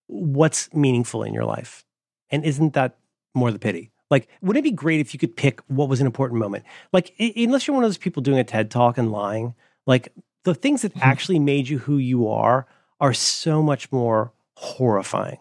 what's 0.07 0.73
meaningful 0.73 1.23
in 1.23 1.33
your 1.33 1.45
life. 1.45 1.85
And 2.29 2.43
isn't 2.45 2.73
that 2.73 2.97
more 3.33 3.51
the 3.51 3.59
pity? 3.59 3.92
Like, 4.13 4.27
wouldn't 4.43 4.63
it 4.63 4.69
be 4.69 4.75
great 4.75 4.99
if 4.99 5.11
you 5.11 5.19
could 5.19 5.35
pick 5.35 5.59
what 5.69 5.89
was 5.89 5.99
an 5.99 6.05
important 6.05 6.39
moment? 6.39 6.65
Like, 6.91 7.15
i- 7.19 7.33
unless 7.35 7.65
you're 7.65 7.73
one 7.73 7.83
of 7.83 7.89
those 7.89 7.97
people 7.97 8.21
doing 8.21 8.37
a 8.37 8.43
TED 8.43 8.69
talk 8.69 8.99
and 8.99 9.11
lying, 9.11 9.55
like 9.87 10.13
the 10.43 10.53
things 10.53 10.83
that 10.83 10.91
mm-hmm. 10.91 11.09
actually 11.09 11.39
made 11.39 11.67
you 11.67 11.79
who 11.79 11.97
you 11.97 12.27
are 12.27 12.67
are 12.99 13.15
so 13.15 13.63
much 13.63 13.91
more 13.91 14.31
horrifying. 14.53 15.39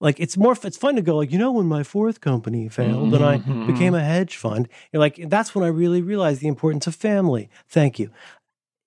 Like 0.00 0.18
it's 0.18 0.36
more 0.36 0.56
it's 0.64 0.76
fun 0.76 0.96
to 0.96 1.02
go 1.02 1.16
like, 1.16 1.30
you 1.30 1.38
know, 1.38 1.52
when 1.52 1.66
my 1.66 1.84
fourth 1.84 2.20
company 2.20 2.68
failed 2.68 3.14
and 3.14 3.24
I 3.24 3.36
became 3.38 3.94
a 3.94 3.98
mm-hmm. 3.98 4.06
hedge 4.06 4.36
fund, 4.36 4.68
you're 4.92 4.98
like, 4.98 5.20
that's 5.28 5.54
when 5.54 5.64
I 5.64 5.68
really 5.68 6.02
realized 6.02 6.40
the 6.40 6.48
importance 6.48 6.88
of 6.88 6.96
family. 6.96 7.48
Thank 7.68 8.00
you. 8.00 8.10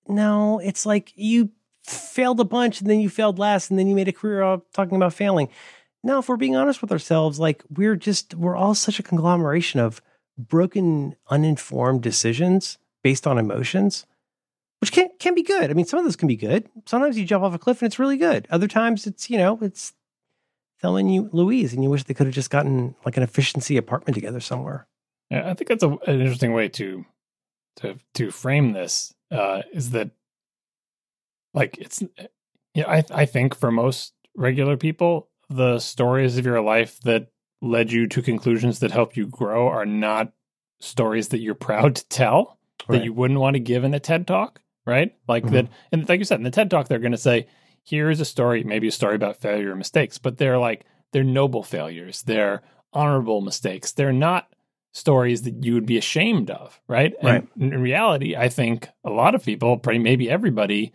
No, 0.08 0.58
it's 0.58 0.84
like 0.84 1.12
you 1.14 1.52
failed 1.84 2.38
a 2.38 2.44
bunch 2.44 2.82
and 2.82 2.90
then 2.90 3.00
you 3.00 3.08
failed 3.08 3.38
last 3.38 3.70
and 3.70 3.78
then 3.78 3.86
you 3.86 3.94
made 3.94 4.08
a 4.08 4.12
career 4.12 4.42
of 4.42 4.62
talking 4.72 4.96
about 4.96 5.14
failing. 5.14 5.48
Now, 6.04 6.18
if 6.18 6.28
we're 6.28 6.36
being 6.36 6.56
honest 6.56 6.82
with 6.82 6.92
ourselves, 6.92 7.38
like 7.38 7.62
we're 7.70 7.96
just 7.96 8.34
we're 8.34 8.56
all 8.56 8.74
such 8.74 8.98
a 8.98 9.02
conglomeration 9.02 9.80
of 9.80 10.02
broken, 10.36 11.14
uninformed 11.30 12.02
decisions 12.02 12.78
based 13.02 13.26
on 13.26 13.38
emotions, 13.38 14.06
which 14.80 14.92
can 14.92 15.08
can 15.20 15.34
be 15.34 15.42
good. 15.42 15.70
I 15.70 15.74
mean, 15.74 15.86
some 15.86 15.98
of 15.98 16.04
those 16.04 16.16
can 16.16 16.28
be 16.28 16.36
good. 16.36 16.68
Sometimes 16.86 17.18
you 17.18 17.24
jump 17.24 17.44
off 17.44 17.54
a 17.54 17.58
cliff 17.58 17.82
and 17.82 17.86
it's 17.86 17.98
really 17.98 18.16
good. 18.16 18.48
Other 18.50 18.68
times 18.68 19.06
it's, 19.06 19.30
you 19.30 19.38
know, 19.38 19.58
it's 19.62 19.92
and 20.82 21.14
you 21.14 21.30
Louise, 21.32 21.72
and 21.72 21.84
you 21.84 21.90
wish 21.90 22.02
they 22.04 22.14
could 22.14 22.26
have 22.26 22.34
just 22.34 22.50
gotten 22.50 22.96
like 23.04 23.16
an 23.16 23.22
efficiency 23.22 23.76
apartment 23.76 24.16
together 24.16 24.40
somewhere. 24.40 24.88
Yeah, 25.30 25.48
I 25.48 25.54
think 25.54 25.68
that's 25.68 25.84
a, 25.84 25.90
an 25.90 26.20
interesting 26.20 26.52
way 26.52 26.68
to 26.70 27.04
to 27.76 27.98
to 28.14 28.30
frame 28.32 28.72
this. 28.72 29.14
Uh, 29.30 29.62
is 29.72 29.90
that 29.90 30.10
like 31.54 31.78
it's 31.78 32.02
yeah 32.74 32.88
i 32.88 33.04
i 33.10 33.26
think 33.26 33.54
for 33.54 33.70
most 33.70 34.12
regular 34.36 34.76
people 34.76 35.28
the 35.56 35.78
stories 35.78 36.38
of 36.38 36.46
your 36.46 36.60
life 36.60 37.00
that 37.00 37.28
led 37.60 37.92
you 37.92 38.06
to 38.08 38.22
conclusions 38.22 38.80
that 38.80 38.90
helped 38.90 39.16
you 39.16 39.26
grow 39.26 39.68
are 39.68 39.86
not 39.86 40.32
stories 40.80 41.28
that 41.28 41.40
you're 41.40 41.54
proud 41.68 41.96
to 41.96 42.08
tell 42.08 42.58
Right. 42.88 42.98
that 42.98 43.04
you 43.04 43.12
wouldn't 43.12 43.38
want 43.38 43.54
to 43.54 43.60
give 43.60 43.84
in 43.84 43.94
a 43.94 44.00
TED 44.00 44.26
talk, 44.26 44.60
right? 44.84 45.14
Like 45.28 45.44
Mhm. 45.44 45.50
that 45.52 45.68
and 45.92 46.08
like 46.08 46.18
you 46.18 46.24
said 46.24 46.40
in 46.40 46.42
the 46.44 46.50
TED 46.50 46.68
talk 46.70 46.88
they're 46.88 46.98
going 46.98 47.12
to 47.12 47.18
say 47.18 47.46
here's 47.84 48.18
a 48.20 48.24
story, 48.24 48.64
maybe 48.64 48.88
a 48.88 48.92
story 48.92 49.14
about 49.14 49.36
failure 49.36 49.70
or 49.72 49.76
mistakes, 49.76 50.18
but 50.18 50.38
they're 50.38 50.58
like 50.58 50.84
they're 51.12 51.22
noble 51.22 51.62
failures. 51.62 52.22
They're 52.22 52.62
honorable 52.92 53.40
mistakes. 53.40 53.92
They're 53.92 54.12
not 54.12 54.48
stories 54.92 55.42
that 55.42 55.64
you 55.64 55.74
would 55.74 55.86
be 55.86 55.96
ashamed 55.96 56.50
of, 56.50 56.80
right? 56.88 57.14
Right. 57.22 57.46
And 57.58 57.72
in 57.72 57.80
reality, 57.80 58.34
I 58.36 58.48
think 58.48 58.88
a 59.04 59.10
lot 59.10 59.34
of 59.34 59.44
people, 59.44 59.78
probably 59.78 59.98
maybe 60.00 60.28
everybody, 60.28 60.92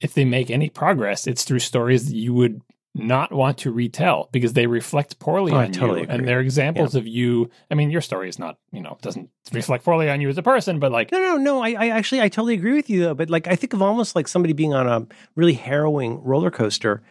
if 0.00 0.14
they 0.14 0.24
make 0.24 0.50
any 0.50 0.68
progress, 0.68 1.26
it's 1.26 1.44
through 1.44 1.58
stories 1.60 2.06
that 2.08 2.16
you 2.16 2.32
would 2.34 2.60
not 2.94 3.32
want 3.32 3.58
to 3.58 3.70
retell 3.70 4.28
because 4.32 4.52
they 4.54 4.66
reflect 4.66 5.18
poorly 5.20 5.52
Oh, 5.52 5.56
on 5.58 5.70
totally 5.72 6.00
you. 6.00 6.04
agree. 6.04 6.16
And 6.16 6.26
they're 6.28 6.40
examples 6.40 6.94
of 6.96 7.06
you. 7.06 7.48
I 7.70 7.74
mean, 7.76 7.90
your 7.90 8.00
story 8.00 8.28
is 8.28 8.38
not, 8.38 8.58
you 8.72 8.80
know, 8.80 8.98
doesn't 9.00 9.30
reflect 9.52 9.84
poorly 9.84 10.10
on 10.10 10.20
you 10.20 10.28
as 10.28 10.36
a 10.38 10.42
person, 10.42 10.80
but 10.80 10.90
like, 10.90 11.12
No, 11.12 11.18
no, 11.20 11.36
no. 11.36 11.62
I, 11.62 11.70
I 11.70 11.88
actually, 11.90 12.20
I 12.20 12.28
totally 12.28 12.54
agree 12.54 12.74
with 12.74 12.90
you 12.90 13.02
though. 13.02 13.14
But 13.14 13.30
like, 13.30 13.46
I 13.46 13.54
think 13.54 13.72
of 13.74 13.80
almost 13.82 14.16
like 14.16 14.26
somebody 14.26 14.52
being 14.54 14.74
on 14.74 14.88
a 14.88 15.06
really 15.36 15.54
harrowing 15.54 16.22
roller 16.24 16.50
coaster, 16.50 17.02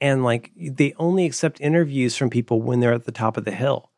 and 0.00 0.24
like 0.24 0.50
they 0.56 0.92
only 0.98 1.24
accept 1.24 1.60
interviews 1.60 2.16
from 2.16 2.30
people 2.30 2.60
when 2.60 2.80
they're 2.80 2.92
at 2.94 3.04
the 3.04 3.12
top 3.12 3.36
of 3.36 3.44
the 3.44 3.52
hill. 3.52 3.90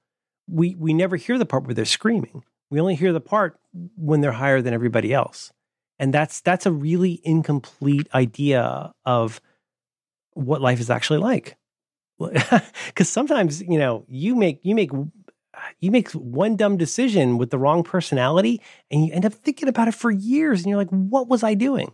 We 0.46 0.74
we 0.74 0.92
never 0.92 1.16
hear 1.16 1.38
the 1.38 1.46
part 1.46 1.64
where 1.64 1.74
they're 1.74 1.84
screaming. 1.84 2.44
We 2.70 2.80
only 2.80 2.96
hear 2.96 3.12
the 3.12 3.20
part 3.20 3.58
when 3.96 4.20
they're 4.20 4.32
higher 4.32 4.60
than 4.62 4.74
everybody 4.74 5.12
else, 5.14 5.52
and 5.98 6.12
that's 6.12 6.40
that's 6.40 6.66
a 6.66 6.72
really 6.72 7.20
incomplete 7.24 8.08
idea 8.14 8.92
of 9.04 9.40
what 10.34 10.60
life 10.60 10.80
is 10.80 10.90
actually 10.90 11.18
like. 11.18 11.56
Because 12.18 13.08
sometimes 13.08 13.62
you 13.62 13.78
know 13.78 14.04
you 14.08 14.34
make 14.34 14.60
you 14.62 14.74
make 14.74 14.90
you 15.80 15.90
make 15.90 16.10
one 16.12 16.56
dumb 16.56 16.76
decision 16.76 17.38
with 17.38 17.50
the 17.50 17.58
wrong 17.58 17.82
personality 17.82 18.60
and 18.90 19.06
you 19.06 19.12
end 19.12 19.24
up 19.24 19.32
thinking 19.32 19.68
about 19.68 19.88
it 19.88 19.94
for 19.94 20.10
years 20.10 20.60
and 20.60 20.68
you're 20.68 20.78
like 20.78 20.88
what 20.90 21.28
was 21.28 21.42
i 21.42 21.54
doing 21.54 21.92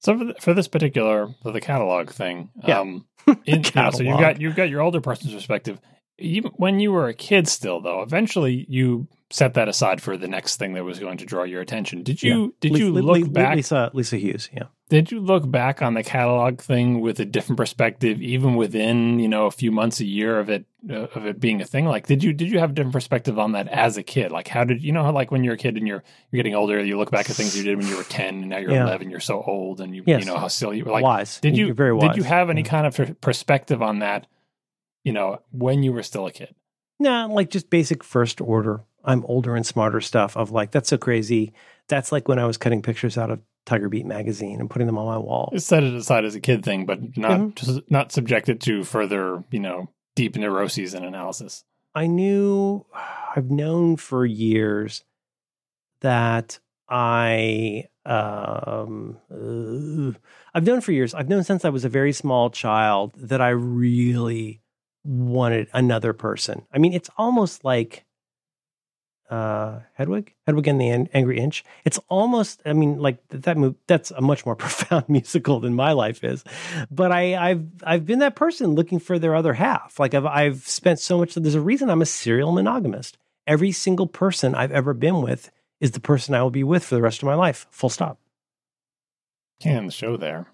so 0.00 0.18
for, 0.18 0.24
th- 0.24 0.40
for 0.40 0.52
this 0.54 0.68
particular, 0.68 1.28
for 1.42 1.50
the 1.50 1.62
catalog 1.62 2.10
thing, 2.10 2.50
Yeah. 2.66 2.80
um, 2.80 3.06
in, 3.46 3.64
you 3.64 3.70
know, 3.74 3.90
so 3.90 4.02
you've 4.02 4.20
got, 4.20 4.38
you've 4.38 4.54
got 4.54 4.68
your 4.68 4.82
older 4.82 5.00
person's 5.00 5.32
perspective. 5.32 5.80
Even 6.18 6.50
when 6.56 6.78
you 6.78 6.92
were 6.92 7.08
a 7.08 7.14
kid 7.14 7.48
still 7.48 7.80
though, 7.80 8.02
eventually 8.02 8.66
you 8.68 9.08
set 9.30 9.54
that 9.54 9.66
aside 9.66 10.02
for 10.02 10.18
the 10.18 10.28
next 10.28 10.56
thing 10.58 10.74
that 10.74 10.84
was 10.84 10.98
going 10.98 11.16
to 11.18 11.24
draw 11.24 11.44
your 11.44 11.62
attention. 11.62 12.02
Did 12.02 12.22
you, 12.22 12.54
did 12.60 12.76
you 12.76 12.92
look 12.92 13.32
back 13.32 13.56
lisa 13.56 13.90
lisa 13.94 14.18
hughes 14.18 14.50
yeah 14.52 14.64
Did 14.90 15.10
you 15.10 15.18
look 15.18 15.50
back 15.50 15.80
on 15.80 15.94
the 15.94 16.02
catalog 16.02 16.60
thing 16.60 17.00
with 17.00 17.18
a 17.18 17.24
different 17.24 17.56
perspective, 17.56 18.20
even 18.20 18.54
within 18.54 19.18
you 19.18 19.28
know 19.28 19.46
a 19.46 19.50
few 19.50 19.72
months, 19.72 19.98
a 20.00 20.04
year 20.04 20.38
of 20.38 20.50
it 20.50 20.66
uh, 20.90 21.06
of 21.14 21.24
it 21.24 21.40
being 21.40 21.62
a 21.62 21.64
thing? 21.64 21.86
Like, 21.86 22.06
did 22.06 22.22
you 22.22 22.34
did 22.34 22.50
you 22.50 22.58
have 22.58 22.70
a 22.70 22.72
different 22.74 22.92
perspective 22.92 23.38
on 23.38 23.52
that 23.52 23.66
as 23.68 23.96
a 23.96 24.02
kid? 24.02 24.30
Like, 24.30 24.46
how 24.46 24.62
did 24.64 24.82
you 24.84 24.92
know 24.92 25.02
how 25.02 25.10
like 25.12 25.30
when 25.30 25.42
you're 25.42 25.54
a 25.54 25.58
kid 25.58 25.78
and 25.78 25.88
you're 25.88 26.04
you're 26.30 26.38
getting 26.38 26.54
older, 26.54 26.78
you 26.84 26.98
look 26.98 27.10
back 27.10 27.30
at 27.30 27.36
things 27.36 27.56
you 27.56 27.62
did 27.64 27.78
when 27.78 27.86
you 27.88 27.96
were 27.96 28.02
ten, 28.04 28.40
and 28.40 28.48
now 28.50 28.58
you're 28.58 28.72
Yeah. 28.72 28.84
eleven, 28.84 29.10
you're 29.10 29.20
so 29.20 29.42
old, 29.42 29.80
and 29.80 29.96
you 29.96 30.02
Yes. 30.06 30.20
you 30.20 30.26
know 30.26 30.36
how 30.36 30.48
silly 30.48 30.76
you 30.76 30.84
were. 30.84 30.92
Like, 30.92 31.02
wise 31.02 31.40
did 31.40 31.56
you 31.56 31.66
you're 31.66 31.74
very 31.74 31.94
wise 31.94 32.10
did 32.10 32.16
you 32.18 32.24
have 32.24 32.50
any 32.50 32.60
Yeah. 32.60 32.68
kind 32.68 32.86
of 32.86 33.20
perspective 33.22 33.80
on 33.82 34.00
that? 34.00 34.26
You 35.02 35.12
know, 35.14 35.40
when 35.50 35.82
you 35.82 35.92
were 35.94 36.02
still 36.02 36.26
a 36.26 36.30
kid. 36.32 36.54
no 37.00 37.26
like 37.32 37.48
just 37.50 37.70
basic 37.70 38.04
first 38.04 38.40
order 38.40 38.82
i'm 39.04 39.24
older 39.26 39.56
and 39.56 39.66
smarter 39.66 40.00
stuff 40.00 40.36
of 40.36 40.50
like 40.50 40.70
that's 40.70 40.88
so 40.88 40.96
crazy 40.96 41.52
that's 41.88 42.10
like 42.12 42.28
when 42.28 42.38
i 42.38 42.44
was 42.46 42.56
cutting 42.56 42.80
pictures 42.80 43.18
out 43.18 43.30
of 43.30 43.40
tiger 43.66 43.88
beat 43.88 44.04
magazine 44.06 44.60
and 44.60 44.68
putting 44.70 44.86
them 44.86 44.98
on 44.98 45.06
my 45.06 45.18
wall 45.18 45.52
Set 45.56 45.82
it 45.82 45.94
aside 45.94 46.24
as 46.24 46.34
a 46.34 46.40
kid 46.40 46.64
thing, 46.64 46.84
but 46.86 47.16
not 47.16 47.40
Mhm. 47.40 47.54
just 47.54 47.80
not 47.90 48.12
subjected 48.12 48.60
to 48.62 48.84
further 48.84 49.42
you 49.50 49.60
know 49.60 49.88
deep 50.14 50.36
neuroses 50.36 50.94
and 50.94 51.04
analysis. 51.04 51.64
I 51.94 52.06
knew, 52.06 52.84
I've 53.36 53.50
known 53.50 53.96
for 53.96 54.24
years 54.26 55.04
that 56.00 56.58
I, 56.88 57.88
um, 58.04 59.16
uh, 59.32 60.16
I've 60.54 60.64
known 60.66 60.80
for 60.80 60.92
years, 60.92 61.14
I've 61.14 61.28
known 61.28 61.44
since 61.44 61.64
I 61.64 61.70
was 61.70 61.84
a 61.84 61.88
very 61.88 62.12
small 62.12 62.50
child 62.50 63.12
that 63.16 63.40
I 63.40 63.48
really 63.50 64.60
wanted 65.04 65.68
another 65.72 66.12
person. 66.12 66.66
I 66.72 66.78
mean, 66.78 66.92
it's 66.92 67.10
almost 67.16 67.64
like, 67.64 68.04
uh, 69.30 69.80
Hedwig, 69.94 70.34
Hedwig 70.46 70.68
and 70.68 70.80
the 70.80 70.88
An- 70.90 71.08
Angry 71.14 71.38
Inch. 71.38 71.64
It's 71.84 71.98
almost, 72.08 72.60
I 72.64 72.72
mean, 72.72 72.98
like 72.98 73.26
th- 73.28 73.42
that 73.44 73.56
move. 73.56 73.74
That's 73.86 74.10
a 74.10 74.20
much 74.20 74.44
more 74.44 74.54
profound 74.56 75.08
musical 75.08 75.60
than 75.60 75.74
my 75.74 75.92
life 75.92 76.22
is. 76.22 76.44
But 76.90 77.10
I, 77.12 77.34
I've, 77.50 77.66
I've 77.82 78.06
been 78.06 78.18
that 78.20 78.36
person 78.36 78.74
looking 78.74 78.98
for 78.98 79.18
their 79.18 79.34
other 79.34 79.54
half. 79.54 79.98
Like 79.98 80.14
I've, 80.14 80.26
I've 80.26 80.66
spent 80.68 81.00
so 81.00 81.18
much. 81.18 81.34
There's 81.34 81.54
a 81.54 81.60
reason 81.60 81.90
I'm 81.90 82.02
a 82.02 82.06
serial 82.06 82.52
monogamist. 82.52 83.16
Every 83.46 83.72
single 83.72 84.06
person 84.06 84.54
I've 84.54 84.72
ever 84.72 84.94
been 84.94 85.20
with 85.22 85.50
is 85.80 85.90
the 85.92 86.00
person 86.00 86.34
I 86.34 86.42
will 86.42 86.50
be 86.50 86.64
with 86.64 86.84
for 86.84 86.94
the 86.94 87.02
rest 87.02 87.22
of 87.22 87.26
my 87.26 87.34
life. 87.34 87.66
Full 87.70 87.90
stop. 87.90 88.18
Can't 89.60 89.86
the 89.86 89.92
show 89.92 90.16
there. 90.16 90.46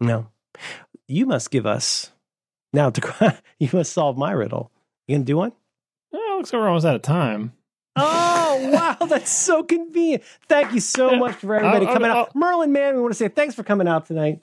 No, 0.00 0.28
you 1.06 1.26
must 1.26 1.50
give 1.50 1.66
us 1.66 2.10
now. 2.72 2.90
To 2.90 3.38
you 3.58 3.68
must 3.72 3.92
solve 3.92 4.18
my 4.18 4.32
riddle. 4.32 4.70
You 5.06 5.16
gonna 5.16 5.24
do 5.24 5.36
one? 5.36 5.52
Oh, 6.12 6.36
looks 6.38 6.52
like 6.52 6.60
we're 6.60 6.68
almost 6.68 6.86
out 6.86 6.96
of 6.96 7.02
time. 7.02 7.52
Oh, 7.96 8.70
wow. 8.72 9.06
That's 9.06 9.30
so 9.30 9.62
convenient. 9.62 10.22
Thank 10.48 10.72
you 10.72 10.80
so 10.80 11.16
much 11.16 11.36
for 11.36 11.54
everybody 11.54 11.86
I'll- 11.86 11.92
coming 11.92 12.10
I'll- 12.10 12.16
out. 12.18 12.34
Merlin 12.34 12.72
Mann, 12.72 12.94
we 12.96 13.00
want 13.00 13.12
to 13.12 13.18
say 13.18 13.28
thanks 13.28 13.54
for 13.54 13.62
coming 13.62 13.86
out 13.88 14.06
tonight. 14.06 14.40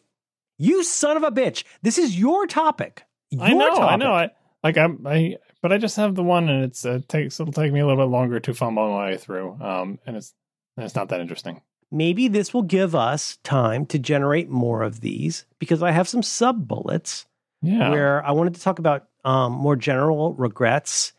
You 0.57 0.84
son 0.84 1.18
of 1.18 1.23
a 1.23 1.32
bitch. 1.32 1.64
This 1.82 1.98
is 1.98 2.18
your 2.18 2.45
topic. 2.48 3.03
Your 3.32 3.44
I 3.44 3.53
know, 3.53 3.78
I 3.80 3.95
know. 3.95 4.11
I 4.14 4.30
like 4.64 4.78
I'm 4.78 5.06
I 5.07 5.38
but 5.61 5.72
I 5.72 5.78
just 5.78 5.95
have 5.98 6.15
the 6.15 6.23
one 6.23 6.49
and 6.49 6.64
it's 6.65 6.86
uh, 6.86 6.99
takes 7.07 7.40
it'll 7.40 7.52
take 7.53 7.72
me 7.73 7.80
a 7.80 7.86
little 7.88 8.02
bit 8.03 8.11
longer 8.11 8.40
to 8.40 8.53
fumble 8.53 8.90
my 8.90 9.07
way 9.11 9.18
through. 9.18 9.57
Um 9.60 9.98
and 10.06 10.15
it's 10.18 10.34
and 10.78 10.86
it's 10.86 10.95
not 10.95 11.10
that 11.10 11.19
interesting. 11.22 11.61
Maybe 11.91 12.28
this 12.28 12.53
will 12.53 12.61
give 12.61 12.94
us 12.95 13.38
time 13.44 13.86
to 13.88 13.98
generate 13.99 14.49
more 14.49 14.84
of 14.84 15.02
these 15.02 15.45
because 15.60 15.82
I 15.82 15.91
have 15.91 16.07
some 16.07 16.22
sub 16.23 16.68
bullets 16.68 17.26
Yeah. 17.61 17.90
where 17.90 18.23
I 18.26 18.32
wanted 18.32 18.53
to 18.56 18.61
talk 18.61 18.80
about 18.80 19.07
um, 19.26 19.52
more 19.53 19.76
general 19.76 20.34
regrets 20.36 21.11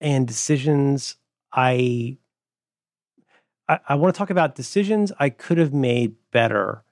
and 0.00 0.26
decisions 0.26 1.16
I, 1.52 2.18
I 3.68 3.78
I 3.90 3.94
want 3.94 4.14
to 4.14 4.18
talk 4.18 4.30
about 4.30 4.54
decisions 4.54 5.12
I 5.18 5.30
could 5.30 5.58
have 5.58 5.72
made 5.72 6.14
better, 6.30 6.84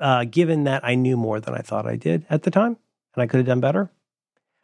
uh, 0.00 0.24
given 0.24 0.64
that 0.64 0.84
I 0.84 0.94
knew 0.94 1.16
more 1.16 1.40
than 1.40 1.54
I 1.54 1.60
thought 1.60 1.86
I 1.86 1.96
did 1.96 2.26
at 2.30 2.42
the 2.42 2.50
time, 2.50 2.76
and 3.14 3.22
I 3.22 3.26
could 3.26 3.38
have 3.38 3.46
done 3.46 3.60
better. 3.60 3.90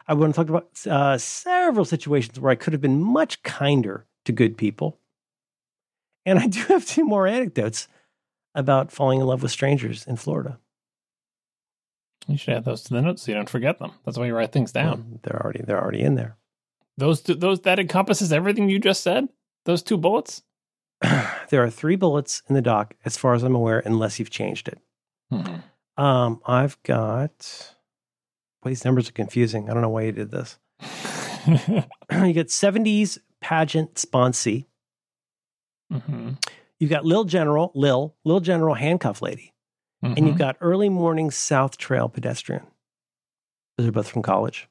I 0.06 0.14
want 0.14 0.34
to 0.34 0.36
talk 0.44 0.48
about 0.48 0.70
uh, 0.86 1.18
several 1.18 1.84
situations 1.84 2.40
where 2.40 2.50
I 2.50 2.55
could 2.55 2.72
have 2.72 2.80
been 2.80 3.02
much 3.02 3.42
kinder 3.42 4.06
to 4.24 4.32
good 4.32 4.56
people, 4.56 4.98
and 6.24 6.38
I 6.38 6.46
do 6.46 6.60
have 6.68 6.86
two 6.86 7.05
more 7.05 7.26
anecdotes 7.26 7.88
about 8.55 8.90
falling 8.90 9.20
in 9.20 9.26
love 9.26 9.42
with 9.42 9.52
strangers 9.52 10.06
in 10.06 10.16
Florida. 10.16 10.59
you 12.26 12.36
should 12.36 12.55
add 12.55 12.64
those 12.64 12.82
to 12.84 12.94
the 12.94 13.02
notes 13.02 13.22
so 13.22 13.30
you 13.30 13.36
don't 13.36 13.48
forget 13.50 13.78
them. 13.78 13.92
That's 14.05 14.18
why 14.18 14.26
you 14.26 14.34
write 14.34 14.52
things 14.52 14.72
down. 14.72 14.92
Um, 14.92 15.18
they're 15.22 15.42
already 15.42 15.62
they're 15.62 15.80
already 15.80 16.02
in 16.02 16.14
there. 16.14 16.36
Those 16.98 17.22
two, 17.22 17.34
those 17.34 17.60
that 17.60 17.78
encompasses 17.78 18.32
everything 18.32 18.68
you 18.68 18.78
just 18.78 19.02
said. 19.02 19.28
Those 19.64 19.82
two 19.82 19.96
bullets. 19.96 20.42
there 21.48 21.62
are 21.62 21.70
three 21.70 21.96
bullets 21.96 22.42
in 22.48 22.54
the 22.56 22.60
dock, 22.62 22.94
as 23.04 23.16
far 23.16 23.34
as 23.34 23.42
I'm 23.44 23.54
aware, 23.54 23.78
unless 23.78 24.18
you've 24.18 24.30
changed 24.30 24.68
it. 24.68 24.78
Mhm. 25.32 25.62
Um, 25.96 26.40
I've 26.44 26.82
got. 26.82 27.74
Well, 28.62 28.70
these 28.70 28.84
numbers 28.84 29.08
are 29.08 29.12
confusing. 29.12 29.70
I 29.70 29.72
don't 29.72 29.82
know 29.82 29.88
why 29.88 30.02
you 30.02 30.12
did 30.12 30.30
this. 30.32 30.58
you 31.46 32.34
got 32.34 32.48
70s 32.50 33.18
pageant 33.40 33.94
sponsee. 33.94 34.66
Mhm. 35.92 36.44
You've 36.80 36.90
got 36.90 37.04
Lil 37.04 37.24
General, 37.24 37.70
Lil, 37.74 38.16
Lil 38.24 38.40
General 38.40 38.74
handcuff 38.74 39.22
lady. 39.22 39.52
And 40.02 40.16
Mhm. 40.16 40.26
you've 40.26 40.38
got 40.38 40.56
early 40.60 40.88
morning 40.88 41.30
South 41.30 41.76
Trail 41.76 42.08
pedestrian. 42.08 42.66
Those 43.76 43.88
are 43.88 43.92
both 43.92 44.08
from 44.08 44.22
college. 44.22 44.68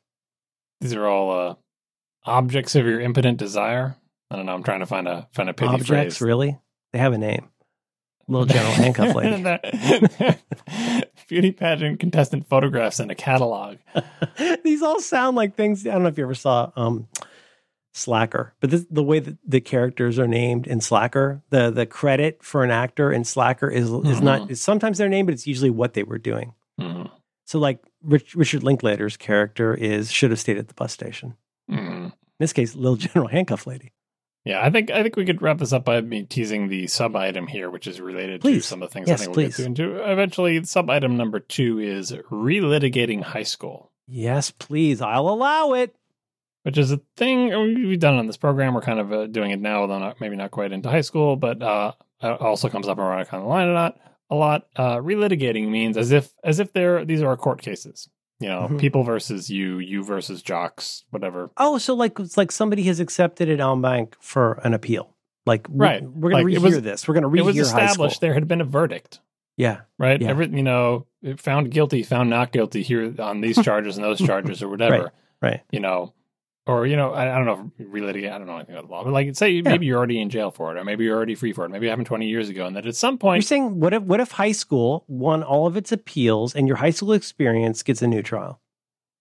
These 0.82 0.94
are 0.94 1.06
all 1.08 1.32
uh, 1.32 1.56
objects 2.28 2.76
of 2.76 2.86
your 2.86 3.00
impotent 3.00 3.38
desire. 3.38 3.96
I 4.30 4.36
don't 4.36 4.46
know. 4.46 4.54
I'm 4.54 4.64
trying 4.64 4.82
to 4.82 4.86
find 4.86 5.08
a 5.08 5.28
find 5.34 5.50
a 5.50 5.54
pithy 5.54 5.70
Objects, 5.74 6.18
phrase. 6.18 6.22
really? 6.22 6.58
They 6.94 7.00
have 7.00 7.14
a 7.14 7.18
name. 7.18 7.50
Little 8.28 8.46
General 8.54 8.74
handcuff 8.74 9.16
lady. 9.16 9.42
Beauty 11.30 11.52
pageant 11.52 12.00
contestant 12.00 12.48
photographs 12.48 13.00
in 13.00 13.10
a 13.10 13.16
catalog. 13.16 13.78
These 14.64 14.82
all 14.82 15.00
sound 15.00 15.36
like 15.38 15.56
things. 15.56 15.86
I 15.88 15.92
don't 15.92 16.04
know 16.04 16.10
if 16.10 16.18
you 16.18 16.24
ever 16.26 16.36
saw 16.36 16.72
um, 16.76 17.08
Slacker, 17.94 18.54
but 18.60 18.70
this, 18.70 18.86
the 18.90 19.04
way 19.04 19.20
that 19.20 19.38
the 19.46 19.60
characters 19.62 20.20
are 20.20 20.28
named 20.28 20.68
in 20.68 20.82
Slacker, 20.82 21.42
the 21.50 21.70
the 21.72 21.86
credit 21.86 22.44
for 22.44 22.64
an 22.64 22.72
actor 22.72 23.12
in 23.12 23.24
Slacker 23.24 23.70
is 23.70 23.90
is 23.90 24.22
not. 24.22 24.52
Is 24.52 24.62
sometimes 24.62 24.98
their 24.98 25.10
name, 25.10 25.26
but 25.26 25.34
it's 25.34 25.48
usually 25.48 25.70
what 25.72 25.94
they 25.94 26.04
were 26.04 26.18
doing. 26.18 26.54
Mhm. 26.80 27.10
So, 27.46 27.60
like 27.60 27.80
Rich, 28.04 28.36
Richard 28.36 28.64
Linklater's 28.64 29.18
character 29.18 29.74
is 29.74 30.12
should 30.12 30.32
have 30.32 30.40
stayed 30.40 30.58
at 30.58 30.68
the 30.68 30.74
bus 30.74 30.92
station. 30.94 31.36
Mhm. 31.72 32.14
In 32.40 32.44
this 32.44 32.54
case, 32.54 32.76
Little 32.76 32.96
General 32.98 33.28
Handcuff 33.30 33.66
Lady. 33.68 33.94
Yeah, 34.46 34.64
I 34.66 34.70
think 34.70 34.92
I 34.92 35.04
think 35.04 35.18
we 35.18 35.26
could 35.26 35.42
wrap 35.42 35.58
this 35.58 35.74
up 35.74 35.84
by 35.84 36.00
me 36.00 36.24
teasing 36.24 36.70
the 36.70 36.88
sub 36.88 37.16
item 37.18 37.48
here, 37.48 37.70
which 37.70 37.86
is 37.86 38.00
related 38.00 38.40
Please. 38.40 38.62
to 38.64 38.68
some 38.68 38.82
of 38.82 38.90
the 38.90 38.94
things 38.94 39.10
Yes, 39.10 39.20
I 39.22 39.26
think 39.26 39.36
we'll 39.36 39.46
please. 39.48 39.58
get 39.58 39.64
to 39.64 39.68
into. 39.68 40.12
Eventually, 40.12 40.64
sub 40.64 40.90
item 40.90 41.18
number 41.18 41.40
two 41.42 41.80
is 41.80 42.14
relitigating 42.32 43.22
high 43.24 43.44
school, 43.44 43.92
Yes, 44.08 44.52
please. 44.52 45.02
I'll 45.02 45.28
allow 45.28 45.74
it. 45.74 45.94
which 46.64 46.78
is 46.78 46.92
a 46.94 47.02
thing 47.18 47.50
we've 47.88 48.00
done 48.00 48.16
on 48.16 48.28
this 48.28 48.38
program. 48.38 48.74
We're 48.74 48.82
kind 48.82 49.00
of 49.00 49.12
uh, 49.12 49.28
doing 49.28 49.52
it 49.52 49.60
now, 49.60 49.82
although 49.82 50.00
not, 50.00 50.22
maybe 50.22 50.36
not 50.38 50.52
quite 50.52 50.72
into 50.72 50.90
high 50.90 51.02
school, 51.02 51.36
but 51.36 51.62
uh, 51.62 51.92
it 52.22 52.40
also 52.42 52.70
comes 52.70 52.88
up 52.88 53.00
around 53.00 53.26
kind 53.26 53.42
of 53.44 53.50
line 53.50 53.68
a 53.68 53.74
lot. 53.74 54.00
A 54.30 54.36
lot. 54.36 54.68
Uh, 54.78 54.98
relitigating 54.98 55.70
means 55.70 55.98
as 55.98 56.12
if 56.12 56.34
as 56.44 56.60
if 56.60 56.72
they're 56.74 57.04
these 57.04 57.22
are 57.22 57.36
court 57.36 57.62
cases. 57.62 58.08
You 58.40 58.50
know, 58.50 58.68
Mhm. 58.72 58.80
people 58.80 59.04
versus 59.04 59.50
you, 59.50 59.80
you 59.80 60.04
versus 60.04 60.42
jocks, 60.44 61.06
whatever. 61.10 61.50
Oh, 61.58 61.78
so 61.80 61.94
like 61.96 62.20
it's 62.20 62.38
like 62.38 62.52
somebody 62.52 62.84
has 62.84 63.00
accepted 63.00 63.50
at 63.50 63.60
Elm 63.60 63.82
Bank 63.82 64.16
for 64.20 64.60
an 64.64 64.74
appeal. 64.76 65.16
Like 65.48 65.68
we- 65.70 65.78
Right. 65.80 66.04
we're 66.04 66.30
gonna 66.32 66.44
Like, 66.44 66.54
rehear 66.56 66.62
was- 66.62 66.82
this. 66.82 67.08
We're 67.08 67.16
gonna 67.16 67.30
it 67.30 67.32
rehear 67.32 67.46
was 67.46 67.72
high 67.72 67.86
established 67.86 68.22
there 68.22 68.34
had 68.36 68.48
been 68.48 68.62
a 68.62 68.66
verdict. 68.66 69.22
Yeah. 69.56 69.82
right? 69.98 70.22
Yeah. 70.22 70.30
Every 70.30 70.48
you 70.50 70.62
know, 70.62 71.08
found 71.38 71.72
guilty, 71.72 72.04
found 72.04 72.30
not 72.30 72.52
guilty 72.52 72.84
here 72.84 73.12
on 73.18 73.42
these 73.42 73.58
charges 73.64 73.98
and 73.98 74.06
those 74.06 74.20
charges 74.20 74.62
or 74.62 74.70
whatever. 74.70 75.12
Right. 75.42 75.62
You 75.72 75.80
know, 75.80 76.14
or 76.68 76.86
you 76.86 76.96
know, 76.96 77.12
I, 77.12 77.34
I 77.34 77.38
don't 77.38 77.46
know, 77.46 77.72
if 77.78 77.88
relitigate. 77.88 78.32
I 78.32 78.38
don't 78.38 78.48
know 78.48 78.58
anything 78.58 78.76
about 78.76 78.88
the 78.88 78.94
law, 78.94 79.04
but 79.04 79.14
like, 79.14 79.36
say 79.36 79.62
maybe 79.62 79.86
you're 79.86 79.98
already 79.98 80.20
in 80.20 80.30
jail 80.30 80.52
for 80.52 80.76
it, 80.76 80.80
or 80.80 80.84
maybe 80.84 81.06
you're 81.06 81.16
already 81.16 81.36
free 81.36 81.54
for 81.54 81.66
it. 81.66 81.70
Maybe 81.70 81.88
it 81.88 81.90
happened 81.90 82.08
20 82.08 82.28
years 82.28 82.50
ago, 82.50 82.66
and 82.66 82.76
that 82.76 82.86
at 82.86 82.96
some 82.96 83.18
point, 83.18 83.42
You're 83.42 83.48
saying 83.48 83.80
what 83.80 83.94
if 83.94 84.04
what 84.04 84.20
if 84.20 84.32
high 84.32 84.52
school 84.52 85.06
won 85.08 85.44
all 85.44 85.66
of 85.66 85.78
its 85.78 85.92
appeals 85.92 86.56
and 86.56 86.68
your 86.68 86.78
high 86.78 86.92
school 86.92 87.14
experience 87.14 87.84
gets 87.84 88.02
a 88.02 88.08
new 88.08 88.22
trial? 88.22 88.60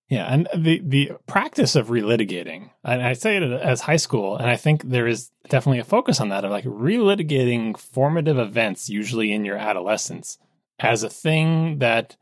yeah, 0.09 0.27
and 0.33 0.49
the 0.55 0.81
the 0.85 1.13
practice 1.27 1.75
of 1.75 1.89
relitigating, 1.89 2.71
and 2.85 3.03
I 3.03 3.15
say 3.15 3.39
it 3.39 3.43
as 3.43 3.81
high 3.81 3.97
school, 3.97 4.37
and 4.37 4.49
I 4.49 4.57
think 4.57 4.85
there 4.85 5.09
is 5.09 5.31
definitely 5.49 5.81
a 5.81 5.85
focus 5.85 6.21
on 6.21 6.29
that 6.29 6.45
of 6.45 6.51
like 6.53 6.65
relitigating 6.65 7.77
formative 7.77 8.39
events, 8.39 8.89
usually 8.89 9.33
in 9.33 9.45
your 9.45 9.57
adolescence, 9.57 10.39
as 10.79 11.03
a 11.03 11.09
thing 11.09 11.79
that 11.79 12.17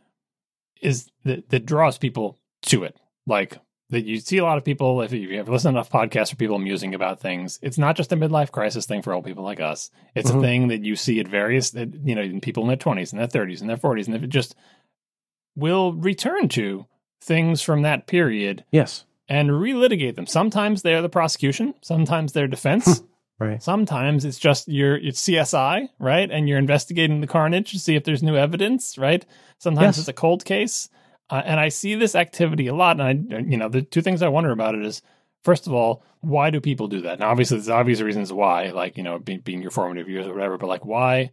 is 0.81 1.11
that, 1.25 1.51
that 1.51 1.67
draws 1.67 1.99
people 1.99 2.39
to 2.63 2.85
it. 2.85 2.97
Like 3.27 3.59
that 3.95 4.05
you 4.05 4.19
see 4.21 4.39
a 4.39 4.45
lot 4.45 4.59
of 4.59 4.65
people, 4.65 5.01
if 5.03 5.13
you 5.13 5.37
have 5.39 5.49
listened 5.49 5.75
to 5.75 5.79
enough 5.79 5.91
podcasts 5.91 6.33
or 6.33 6.37
people 6.37 6.59
musing 6.59 6.95
about 6.95 7.21
things, 7.21 7.59
it's 7.63 7.79
not 7.79 7.97
just 7.97 8.13
a 8.13 8.17
midlife 8.17 8.51
crisis 8.53 8.87
thing 8.87 9.03
for 9.03 9.13
old 9.15 9.25
people 9.25 9.43
like 9.43 9.61
us. 9.61 9.91
It's 10.15 10.31
Mhm. 10.31 10.39
a 10.39 10.41
thing 10.43 10.69
that 10.69 10.85
you 10.85 10.95
see 10.97 11.19
at 11.21 11.29
various, 11.29 11.73
you 11.75 12.15
know, 12.15 12.23
in 12.23 12.41
people 12.41 12.63
in 12.65 12.69
their 12.69 12.77
20s 12.77 13.13
and 13.13 13.21
their 13.21 13.27
30s 13.29 13.61
and 13.61 13.69
their 13.71 13.77
40s, 13.77 14.07
and 14.07 14.15
if 14.15 14.23
it 14.23 14.31
just 14.31 14.55
will 15.57 15.93
return 15.93 16.49
to 16.51 16.87
things 17.23 17.63
from 17.63 17.83
that 17.83 18.07
period 18.07 18.65
Yes. 18.71 19.05
and 19.29 19.51
relitigate 19.51 20.17
them. 20.17 20.27
Sometimes 20.27 20.83
they're 20.83 21.03
the 21.03 21.09
prosecution, 21.09 21.75
sometimes 21.81 22.33
they're 22.33 22.47
defense. 22.49 23.03
Right. 23.41 23.61
Sometimes 23.61 24.25
it's 24.25 24.39
just 24.39 24.69
your 24.69 24.97
it's 24.97 25.19
CSI, 25.21 25.89
right? 25.99 26.31
And 26.31 26.49
you're 26.49 26.57
investigating 26.59 27.21
the 27.21 27.27
carnage 27.27 27.73
to 27.73 27.81
see 27.81 27.97
if 27.97 28.05
there's 28.05 28.23
new 28.23 28.37
evidence, 28.37 28.97
right? 28.97 29.27
Sometimes 29.59 29.97
Yes. 29.97 29.99
it's 29.99 30.09
a 30.09 30.13
cold 30.13 30.45
case. 30.45 30.89
Uh, 31.31 31.43
and 31.45 31.59
I 31.59 31.69
see 31.69 31.95
this 31.95 32.15
activity 32.15 32.67
a 32.67 32.75
lot. 32.75 33.01
And 33.01 33.35
I, 33.35 33.39
you 33.39 33.57
know, 33.57 33.69
the 33.69 33.83
two 33.83 34.03
things 34.03 34.23
I 34.23 34.29
wonder 34.29 34.51
about 34.51 34.75
it 34.75 34.85
is, 34.85 35.03
first 35.43 35.67
of 35.67 35.73
all, 35.73 36.03
why 36.21 36.51
do 36.51 36.61
people 36.61 36.89
do 36.89 37.03
that? 37.03 37.19
Now, 37.19 37.31
obviously, 37.31 37.59
there's 37.59 37.69
obvious 37.69 38.01
reasons 38.01 38.33
why, 38.33 38.71
like 38.71 38.97
you 38.97 39.03
know, 39.03 39.19
being, 39.19 39.41
being 39.41 39.63
your 39.63 39.71
formative 39.71 40.09
years 40.09 40.27
or 40.27 40.33
whatever. 40.33 40.59
But 40.59 40.69
like, 40.69 40.85
why, 40.85 41.33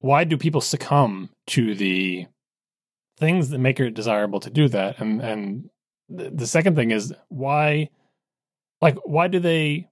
why 0.00 0.24
do 0.24 0.36
people 0.36 0.60
succumb 0.60 1.30
to 1.48 1.74
the 1.74 2.26
things 3.18 3.50
that 3.50 3.58
make 3.58 3.80
it 3.80 3.94
desirable 3.94 4.40
to 4.40 4.50
do 4.50 4.68
that? 4.68 4.98
And 4.98 5.20
and 5.20 5.70
the, 6.08 6.30
the 6.30 6.46
second 6.46 6.76
thing 6.76 6.90
is 6.90 7.14
why, 7.28 7.90
like, 8.80 8.98
why 9.04 9.28
do 9.28 9.40
they 9.40 9.88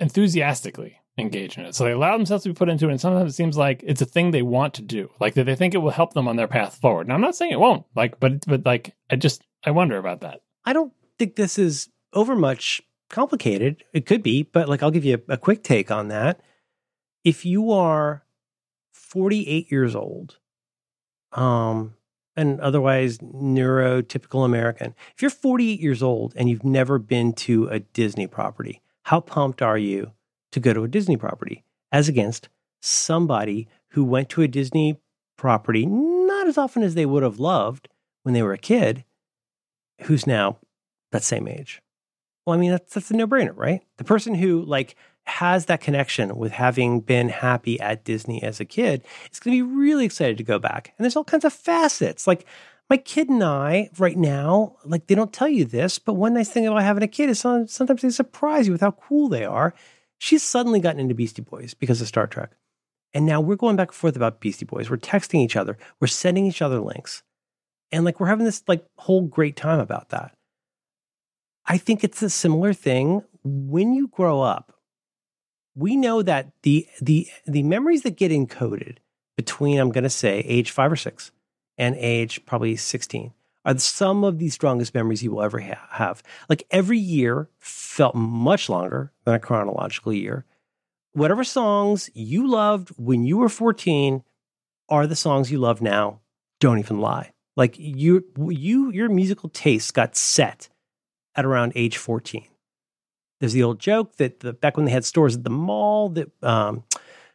enthusiastically 0.00 0.98
engage 1.16 1.56
in 1.56 1.64
it. 1.64 1.74
So 1.74 1.84
they 1.84 1.92
allow 1.92 2.16
themselves 2.16 2.42
to 2.44 2.50
be 2.50 2.54
put 2.54 2.68
into 2.68 2.88
it, 2.88 2.92
and 2.92 3.00
sometimes 3.00 3.32
it 3.32 3.36
seems 3.36 3.56
like 3.56 3.82
it's 3.86 4.02
a 4.02 4.06
thing 4.06 4.30
they 4.30 4.42
want 4.42 4.74
to 4.74 4.82
do, 4.82 5.10
like 5.20 5.34
that 5.34 5.44
they 5.44 5.54
think 5.54 5.74
it 5.74 5.78
will 5.78 5.90
help 5.90 6.14
them 6.14 6.28
on 6.28 6.36
their 6.36 6.48
path 6.48 6.76
forward. 6.76 7.08
Now, 7.08 7.14
I'm 7.14 7.20
not 7.20 7.36
saying 7.36 7.52
it 7.52 7.60
won't, 7.60 7.84
like, 7.94 8.18
but 8.20 8.46
but 8.46 8.66
like, 8.66 8.94
I 9.10 9.16
just 9.16 9.42
I 9.64 9.70
wonder 9.70 9.98
about 9.98 10.20
that. 10.22 10.40
I 10.64 10.72
don't 10.72 10.92
think 11.18 11.36
this 11.36 11.58
is 11.58 11.88
over 12.12 12.34
much 12.34 12.82
complicated. 13.10 13.84
It 13.92 14.06
could 14.06 14.22
be, 14.22 14.42
but 14.42 14.68
like 14.68 14.82
I'll 14.82 14.90
give 14.90 15.04
you 15.04 15.22
a, 15.28 15.34
a 15.34 15.36
quick 15.36 15.62
take 15.62 15.90
on 15.90 16.08
that. 16.08 16.40
If 17.22 17.46
you 17.46 17.70
are 17.72 18.24
48 18.92 19.70
years 19.70 19.94
old, 19.94 20.38
um, 21.32 21.94
and 22.36 22.60
otherwise 22.60 23.18
neurotypical 23.18 24.44
American, 24.44 24.94
if 25.14 25.22
you're 25.22 25.30
48 25.30 25.80
years 25.80 26.02
old 26.02 26.34
and 26.36 26.48
you've 26.48 26.64
never 26.64 26.98
been 26.98 27.32
to 27.34 27.68
a 27.68 27.78
Disney 27.78 28.26
property, 28.26 28.82
how 29.04 29.20
pumped 29.20 29.62
are 29.62 29.78
you 29.78 30.12
to 30.54 30.60
go 30.60 30.72
to 30.72 30.84
a 30.84 30.88
Disney 30.88 31.16
property 31.16 31.64
as 31.90 32.08
against 32.08 32.48
somebody 32.80 33.66
who 33.90 34.04
went 34.04 34.28
to 34.30 34.42
a 34.42 34.48
Disney 34.48 35.00
property 35.36 35.84
not 35.84 36.46
as 36.46 36.56
often 36.56 36.84
as 36.84 36.94
they 36.94 37.04
would 37.04 37.24
have 37.24 37.40
loved 37.40 37.88
when 38.22 38.34
they 38.34 38.42
were 38.42 38.52
a 38.52 38.58
kid, 38.58 39.04
who's 40.02 40.28
now 40.28 40.58
that 41.10 41.24
same 41.24 41.48
age. 41.48 41.82
Well, 42.46 42.56
I 42.56 42.60
mean, 42.60 42.70
that's 42.70 42.94
that's 42.94 43.10
a 43.10 43.16
no-brainer, 43.16 43.56
right? 43.56 43.82
The 43.96 44.04
person 44.04 44.36
who 44.36 44.62
like 44.62 44.94
has 45.26 45.66
that 45.66 45.80
connection 45.80 46.36
with 46.36 46.52
having 46.52 47.00
been 47.00 47.30
happy 47.30 47.80
at 47.80 48.04
Disney 48.04 48.42
as 48.42 48.60
a 48.60 48.64
kid 48.64 49.04
is 49.32 49.40
going 49.40 49.58
to 49.58 49.64
be 49.64 49.74
really 49.76 50.04
excited 50.04 50.38
to 50.38 50.44
go 50.44 50.58
back. 50.58 50.94
And 50.96 51.04
there's 51.04 51.16
all 51.16 51.24
kinds 51.24 51.44
of 51.44 51.52
facets. 51.52 52.26
Like 52.26 52.46
my 52.88 52.96
kid 52.98 53.28
and 53.28 53.42
I 53.42 53.90
right 53.98 54.16
now, 54.16 54.76
like 54.84 55.06
they 55.06 55.14
don't 55.14 55.32
tell 55.32 55.48
you 55.48 55.64
this, 55.64 55.98
but 55.98 56.14
one 56.14 56.34
nice 56.34 56.50
thing 56.50 56.66
about 56.66 56.82
having 56.82 57.02
a 57.02 57.08
kid 57.08 57.30
is 57.30 57.40
sometimes 57.40 58.02
they 58.02 58.10
surprise 58.10 58.66
you 58.66 58.72
with 58.72 58.82
how 58.82 58.92
cool 58.92 59.28
they 59.28 59.44
are. 59.44 59.74
She's 60.24 60.42
suddenly 60.42 60.80
gotten 60.80 61.00
into 61.00 61.14
Beastie 61.14 61.42
Boys 61.42 61.74
because 61.74 62.00
of 62.00 62.08
Star 62.08 62.26
Trek. 62.26 62.52
And 63.12 63.26
now 63.26 63.42
we're 63.42 63.56
going 63.56 63.76
back 63.76 63.88
and 63.88 63.94
forth 63.94 64.16
about 64.16 64.40
Beastie 64.40 64.64
Boys. 64.64 64.88
We're 64.88 64.96
texting 64.96 65.40
each 65.40 65.54
other. 65.54 65.76
We're 66.00 66.06
sending 66.06 66.46
each 66.46 66.62
other 66.62 66.80
links. 66.80 67.22
And 67.92 68.06
like 68.06 68.18
we're 68.18 68.28
having 68.28 68.46
this 68.46 68.62
like 68.66 68.86
whole 68.96 69.20
great 69.20 69.54
time 69.54 69.80
about 69.80 70.08
that. 70.08 70.34
I 71.66 71.76
think 71.76 72.02
it's 72.02 72.22
a 72.22 72.30
similar 72.30 72.72
thing 72.72 73.22
when 73.44 73.92
you 73.92 74.08
grow 74.08 74.40
up. 74.40 74.74
We 75.74 75.94
know 75.94 76.22
that 76.22 76.52
the 76.62 76.88
the 77.02 77.28
the 77.44 77.62
memories 77.62 78.00
that 78.04 78.16
get 78.16 78.32
encoded 78.32 79.00
between 79.36 79.78
I'm 79.78 79.92
going 79.92 80.04
to 80.04 80.10
say 80.10 80.38
age 80.38 80.70
5 80.70 80.92
or 80.92 80.96
6 80.96 81.32
and 81.76 81.96
age 81.96 82.46
probably 82.46 82.76
16 82.76 83.34
are 83.64 83.78
some 83.78 84.24
of 84.24 84.38
the 84.38 84.48
strongest 84.50 84.94
memories 84.94 85.22
you 85.22 85.30
will 85.32 85.42
ever 85.42 85.60
ha- 85.60 85.88
have. 85.90 86.22
Like 86.48 86.64
every 86.70 86.98
year 86.98 87.48
felt 87.58 88.14
much 88.14 88.68
longer 88.68 89.12
than 89.24 89.34
a 89.34 89.38
chronological 89.38 90.12
year. 90.12 90.44
Whatever 91.12 91.44
songs 91.44 92.10
you 92.14 92.48
loved 92.48 92.90
when 92.96 93.24
you 93.24 93.38
were 93.38 93.48
14 93.48 94.22
are 94.88 95.06
the 95.06 95.16
songs 95.16 95.50
you 95.50 95.58
love 95.58 95.80
now. 95.80 96.20
Don't 96.60 96.78
even 96.78 97.00
lie. 97.00 97.32
Like 97.56 97.76
you 97.78 98.24
you 98.48 98.90
your 98.90 99.08
musical 99.08 99.48
taste 99.48 99.94
got 99.94 100.16
set 100.16 100.68
at 101.36 101.44
around 101.44 101.72
age 101.74 101.96
14. 101.96 102.44
There's 103.40 103.52
the 103.52 103.62
old 103.62 103.78
joke 103.78 104.16
that 104.16 104.40
the, 104.40 104.52
back 104.52 104.76
when 104.76 104.86
they 104.86 104.92
had 104.92 105.04
stores 105.04 105.36
at 105.36 105.44
the 105.44 105.50
mall 105.50 106.08
that 106.10 106.30
um, 106.42 106.84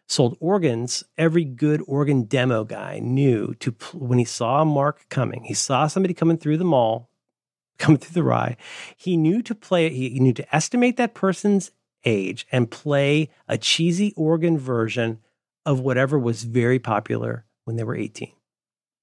sold 0.10 0.36
organs, 0.40 1.04
every 1.18 1.46
good 1.46 1.82
organ 1.88 2.24
demo 2.24 2.64
guy 2.64 3.00
knew 3.00 3.54
to 3.56 3.72
when 3.94 4.20
he 4.20 4.26
saw 4.26 4.66
mark 4.66 5.08
coming, 5.10 5.44
he 5.44 5.54
saw 5.54 5.88
somebody 5.88 6.14
coming 6.14 6.38
through 6.38 6.58
the 6.58 6.66
mall, 6.66 7.10
coming 7.80 7.98
through 7.98 8.14
the 8.14 8.24
rye, 8.24 8.58
he 8.98 9.16
knew 9.16 9.42
to 9.42 9.56
play, 9.56 9.90
he, 9.90 10.10
he 10.10 10.20
knew 10.20 10.34
to 10.34 10.56
estimate 10.56 10.98
that 10.98 11.14
person's 11.14 11.72
age 12.06 12.48
and 12.52 12.72
play 12.72 13.30
a 13.48 13.58
cheesy 13.58 14.14
organ 14.16 14.58
version 14.58 15.20
of 15.66 15.80
whatever 15.80 16.18
was 16.18 16.44
very 16.44 16.80
popular 16.80 17.46
when 17.66 17.76
they 17.76 17.84
were 17.84 17.96
18 17.96 18.32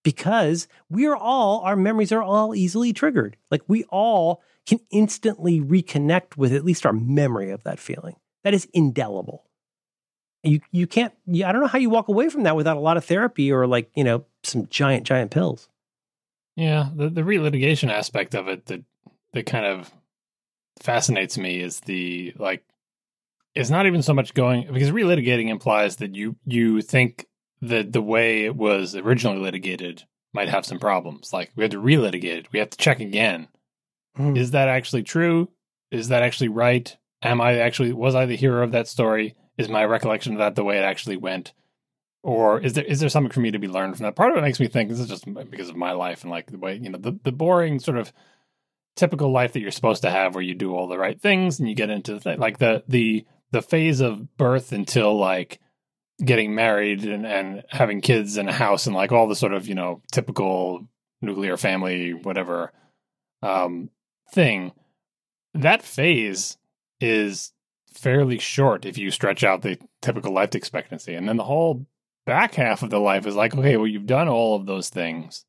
because 0.06 0.68
we 0.88 1.04
are 1.06 1.16
all 1.16 1.62
our 1.62 1.74
memories 1.74 2.12
are 2.12 2.22
all 2.22 2.54
easily 2.54 2.92
triggered. 2.92 3.36
Like 3.50 3.62
we 3.66 3.82
all 3.84 4.40
can 4.64 4.78
instantly 4.90 5.60
reconnect 5.60 6.36
with 6.36 6.52
at 6.52 6.64
least 6.64 6.86
our 6.86 6.92
memory 6.92 7.50
of 7.50 7.64
that 7.64 7.80
feeling. 7.80 8.14
That 8.44 8.54
is 8.54 8.68
indelible 8.72 9.45
you 10.47 10.60
you 10.70 10.86
can't 10.86 11.12
i 11.28 11.52
don't 11.52 11.60
know 11.60 11.66
how 11.66 11.78
you 11.78 11.90
walk 11.90 12.09
away 12.09 12.28
from 12.28 12.44
that 12.44 12.56
without 12.56 12.77
a 12.77 12.81
lot 12.81 12.97
of 12.97 13.05
therapy 13.05 13.51
or 13.52 13.66
like 13.66 13.90
you 13.94 14.05
know 14.05 14.24
some 14.43 14.66
giant 14.68 15.05
giant 15.05 15.31
pills 15.31 15.68
Yeah, 16.56 16.89
the 16.94 17.09
the 17.09 17.23
relitigation 17.23 17.90
aspect 17.90 18.35
of 18.35 18.48
it 18.48 18.66
that 18.66 18.82
that 19.32 19.47
kind 19.47 19.66
of 19.66 19.93
fascinates 20.81 21.36
me 21.36 21.60
is 21.60 21.81
the 21.81 22.32
like 22.39 22.64
it's 23.55 23.70
not 23.70 23.86
even 23.86 24.02
so 24.02 24.14
much 24.14 24.35
going 24.35 24.70
because 24.73 24.90
relitigating 24.90 25.48
implies 25.48 25.97
that 25.97 26.14
you 26.14 26.36
you 26.44 26.82
think 26.82 27.27
that 27.62 27.93
the 27.93 28.02
way 28.02 28.44
it 28.44 28.55
was 28.55 28.94
originally 28.94 29.39
litigated 29.39 30.05
might 30.32 30.48
have 30.48 30.66
some 30.66 30.78
problems. 30.78 31.32
Like 31.32 31.51
we 31.56 31.64
have 31.64 31.73
to 31.73 31.81
relitigate 31.81 32.39
it. 32.39 32.52
We 32.52 32.59
have 32.59 32.70
to 32.70 32.78
check 32.78 33.01
again. 33.01 33.48
Hmm. 34.14 34.36
Is 34.36 34.52
that 34.52 34.68
actually 34.68 35.02
true? 35.02 35.48
Is 35.90 36.09
that 36.09 36.23
actually 36.23 36.48
right? 36.48 36.94
Am 37.23 37.40
I 37.40 37.59
actually 37.59 37.93
was 37.93 38.14
I 38.14 38.27
the 38.27 38.36
hero 38.36 38.62
of 38.62 38.73
that 38.73 38.89
story? 38.89 39.35
Is 39.58 39.68
my 39.68 39.84
recollection 39.84 40.34
of 40.34 40.38
that 40.38 40.54
the 40.54 40.64
way 40.64 40.78
it 40.78 40.84
actually 40.84 41.16
went? 41.16 41.52
Or 42.22 42.60
is 42.60 42.72
there 42.72 42.84
is 42.84 43.00
there 43.00 43.08
something 43.08 43.30
for 43.30 43.40
me 43.40 43.52
to 43.52 43.58
be 43.58 43.68
learned 43.68 43.96
from 43.96 44.04
that? 44.04 44.16
Part 44.16 44.32
of 44.32 44.38
it 44.38 44.42
makes 44.42 44.60
me 44.60 44.66
think 44.66 44.88
this 44.90 45.00
is 45.00 45.08
just 45.08 45.24
because 45.50 45.68
of 45.68 45.76
my 45.76 45.92
life 45.92 46.22
and 46.22 46.30
like 46.30 46.50
the 46.50 46.58
way, 46.58 46.76
you 46.76 46.90
know, 46.90 46.98
the, 46.98 47.18
the 47.22 47.32
boring 47.32 47.78
sort 47.78 47.98
of 47.98 48.12
typical 48.96 49.30
life 49.30 49.52
that 49.52 49.60
you're 49.60 49.70
supposed 49.70 50.02
to 50.02 50.10
have 50.10 50.34
where 50.34 50.42
you 50.42 50.54
do 50.54 50.74
all 50.74 50.88
the 50.88 50.98
right 50.98 51.20
things 51.20 51.60
and 51.60 51.68
you 51.68 51.74
get 51.74 51.90
into 51.90 52.14
the 52.14 52.20
thing. 52.20 52.38
Like 52.38 52.58
the 52.58 52.82
the 52.88 53.24
the 53.52 53.62
phase 53.62 54.00
of 54.00 54.36
birth 54.36 54.72
until 54.72 55.16
like 55.16 55.60
getting 56.24 56.54
married 56.54 57.04
and, 57.04 57.26
and 57.26 57.62
having 57.68 58.00
kids 58.00 58.38
and 58.38 58.48
a 58.48 58.52
house 58.52 58.86
and 58.86 58.96
like 58.96 59.12
all 59.12 59.28
the 59.28 59.36
sort 59.36 59.52
of 59.52 59.68
you 59.68 59.74
know 59.74 60.02
typical 60.10 60.88
nuclear 61.20 61.56
family 61.56 62.12
whatever 62.12 62.72
um, 63.42 63.90
thing 64.32 64.72
that 65.54 65.82
phase 65.82 66.56
is 67.00 67.52
fairly 67.97 68.39
short 68.39 68.85
if 68.85 68.98
you 68.98 69.10
stretch 69.10 69.43
out 69.44 69.62
the 69.62 69.78
typical 70.02 70.32
life 70.32 70.55
expectancy. 70.55 71.14
And 71.14 71.28
then 71.28 71.36
the 71.36 71.44
whole 71.44 71.86
back 72.27 72.55
half 72.55 72.82
of 72.82 72.90
the 72.90 72.98
life 72.98 73.27
is 73.27 73.36
like 73.36 73.55
okay 73.56 73.77
well 73.77 73.86
you've 73.86 74.06
done 74.06 74.28
all 74.28 74.56
of 74.56 74.66
those 74.66 74.89
things. 74.89 75.44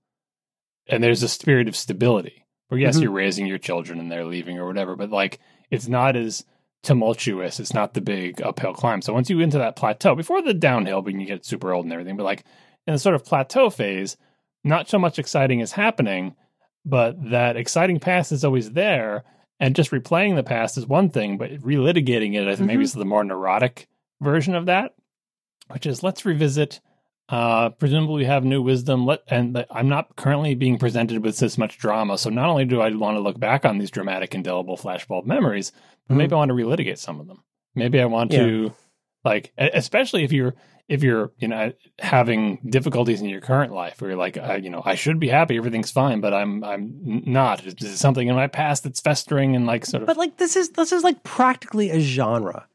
And 0.87 1.03
there's 1.03 1.23
a 1.23 1.27
spirit 1.27 1.67
of 1.67 1.75
stability 1.75 2.45
where 2.69 2.79
yes 2.79 2.97
Mhm. 2.97 3.03
you're 3.03 3.11
raising 3.11 3.45
your 3.47 3.57
children 3.57 3.99
and 3.99 4.11
they're 4.11 4.25
leaving 4.25 4.57
or 4.57 4.65
whatever 4.67 4.95
but 4.95 5.09
like 5.09 5.39
it's 5.69 5.87
not 5.87 6.15
as 6.15 6.45
tumultuous. 6.83 7.59
It's 7.59 7.73
not 7.73 7.93
the 7.93 8.01
big 8.01 8.41
uphill 8.41 8.73
climb. 8.73 9.01
So 9.01 9.11
once 9.13 9.29
you 9.29 9.37
get 9.37 9.43
into 9.45 9.57
that 9.57 9.75
plateau 9.75 10.15
before 10.15 10.41
the 10.41 10.53
downhill 10.53 11.01
when 11.01 11.19
you 11.19 11.25
get 11.25 11.43
super 11.45 11.73
old 11.73 11.85
and 11.85 11.93
everything 11.93 12.15
but 12.17 12.23
like 12.23 12.43
in 12.85 12.93
the 12.93 12.99
sort 12.99 13.15
of 13.15 13.25
plateau 13.25 13.69
phase 13.69 14.15
not 14.63 14.87
so 14.89 14.97
much 14.99 15.19
exciting 15.19 15.59
is 15.59 15.73
happening 15.73 16.35
but 16.85 17.31
that 17.31 17.57
exciting 17.57 17.99
past 17.99 18.31
is 18.31 18.45
always 18.45 18.71
there 18.71 19.23
and 19.59 19.75
just 19.75 19.91
replaying 19.91 20.35
the 20.35 20.43
past 20.43 20.77
is 20.77 20.85
one 20.87 21.09
thing 21.09 21.37
but 21.37 21.51
relitigating 21.61 22.35
it 22.35 22.47
i 22.47 22.55
think 22.55 22.67
maybe 22.67 22.81
Mhm. 22.81 22.85
is 22.85 22.93
the 22.93 23.05
more 23.05 23.23
neurotic 23.23 23.87
version 24.21 24.55
of 24.55 24.65
that 24.67 24.93
which 25.69 25.85
is 25.85 26.03
let's 26.03 26.25
revisit 26.25 26.79
uh 27.29 27.69
presumably 27.71 28.17
we 28.21 28.25
have 28.25 28.45
new 28.45 28.61
wisdom 28.61 29.05
let 29.05 29.21
and 29.29 29.65
i'm 29.69 29.89
not 29.89 30.15
currently 30.15 30.55
being 30.55 30.77
presented 30.77 31.23
with 31.23 31.37
this 31.39 31.57
much 31.57 31.77
drama 31.77 32.17
so 32.17 32.29
not 32.29 32.49
only 32.49 32.65
do 32.65 32.79
i 32.81 32.89
want 32.95 33.17
to 33.17 33.21
look 33.21 33.39
back 33.39 33.65
on 33.65 33.77
these 33.77 33.91
dramatic 33.91 34.33
indelible 34.33 34.77
flashbulb 34.77 35.25
memories 35.25 35.71
but 36.07 36.13
Mhm. 36.13 36.17
maybe 36.17 36.33
i 36.33 36.37
want 36.37 36.49
to 36.49 36.55
relitigate 36.55 36.97
some 36.97 37.19
of 37.19 37.27
them 37.27 37.43
maybe 37.75 37.99
i 37.99 38.05
want 38.05 38.31
to 38.31 38.73
like 39.25 39.51
especially 39.57 40.23
if 40.23 40.31
you're 40.31 40.55
if 40.87 41.03
you're 41.03 41.31
you 41.37 41.47
know 41.47 41.73
having 41.99 42.59
difficulties 42.69 43.21
in 43.21 43.27
your 43.27 43.41
current 43.41 43.73
life 43.73 43.99
where 44.01 44.11
you're 44.11 44.17
like 44.17 44.37
I, 44.37 44.55
you 44.55 44.69
know 44.69 44.81
i 44.85 44.95
should 44.95 45.19
be 45.19 45.27
happy 45.27 45.57
everything's 45.57 45.91
fine 45.91 46.21
but 46.21 46.33
i'm 46.33 46.63
i'm 46.63 47.23
not 47.25 47.65
is 47.65 47.75
there 47.75 47.91
something 47.91 48.27
in 48.27 48.35
my 48.35 48.47
past 48.47 48.83
that's 48.83 49.01
festering 49.01 49.55
and 49.55 49.65
like 49.65 49.85
sort 49.85 50.03
of 50.03 50.07
But 50.07 50.17
like 50.17 50.37
this 50.37 50.55
is 50.55 50.69
this 50.69 50.91
is 50.91 51.03
like 51.03 51.23
practically 51.23 51.89
a 51.89 51.99
genre 51.99 52.67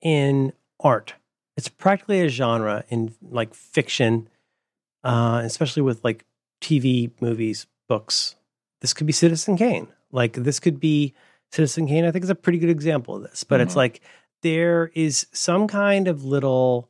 in 0.00 0.52
art. 0.80 1.14
It's 1.56 1.68
practically 1.68 2.22
a 2.22 2.28
genre 2.30 2.84
in 2.88 3.12
like 3.20 3.52
fiction, 3.52 4.28
uh, 5.04 5.42
especially 5.44 5.82
with 5.82 6.02
like 6.02 6.24
TV, 6.62 7.10
movies, 7.20 7.66
books. 7.86 8.36
This 8.80 8.94
could 8.94 9.06
be 9.06 9.12
Citizen 9.12 9.58
Kane. 9.58 9.88
Like 10.10 10.32
this 10.32 10.58
could 10.58 10.80
be 10.80 11.12
Citizen 11.52 11.86
Kane. 11.86 12.06
I 12.06 12.10
think 12.12 12.24
is 12.24 12.30
a 12.30 12.34
pretty 12.34 12.58
good 12.58 12.70
example 12.70 13.16
of 13.16 13.22
this. 13.22 13.44
But 13.44 13.60
it's 13.60 13.74
Mhm. 13.74 13.76
like 13.76 14.00
there 14.42 14.90
is 14.94 15.26
some 15.32 15.66
kind 15.68 16.08
of 16.08 16.24
little. 16.24 16.88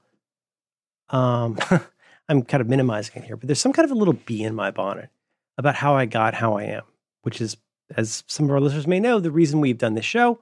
Um, 1.11 1.59
I'm 2.29 2.43
kind 2.43 2.61
of 2.61 2.69
minimizing 2.69 3.23
it 3.23 3.27
here, 3.27 3.37
but 3.37 3.49
there's 3.49 3.61
some 3.61 3.73
kind 3.73 3.85
of 3.85 3.91
a 3.91 3.99
little 3.99 4.15
bee 4.15 4.45
in 4.45 4.55
my 4.55 4.71
bonnet 4.71 5.11
about 5.59 5.75
how 5.75 5.97
I 5.97 6.07
got 6.07 6.35
how 6.35 6.57
I 6.57 6.65
am, 6.65 6.83
which 7.23 7.41
is 7.41 7.57
as 7.97 8.25
some 8.27 8.47
of 8.47 8.53
our 8.53 8.61
listeners 8.61 8.87
may 8.87 9.01
know, 9.01 9.21
the 9.21 9.31
reason 9.31 9.61
we've 9.61 9.79
done 9.79 9.95
this 9.95 10.05
show. 10.05 10.41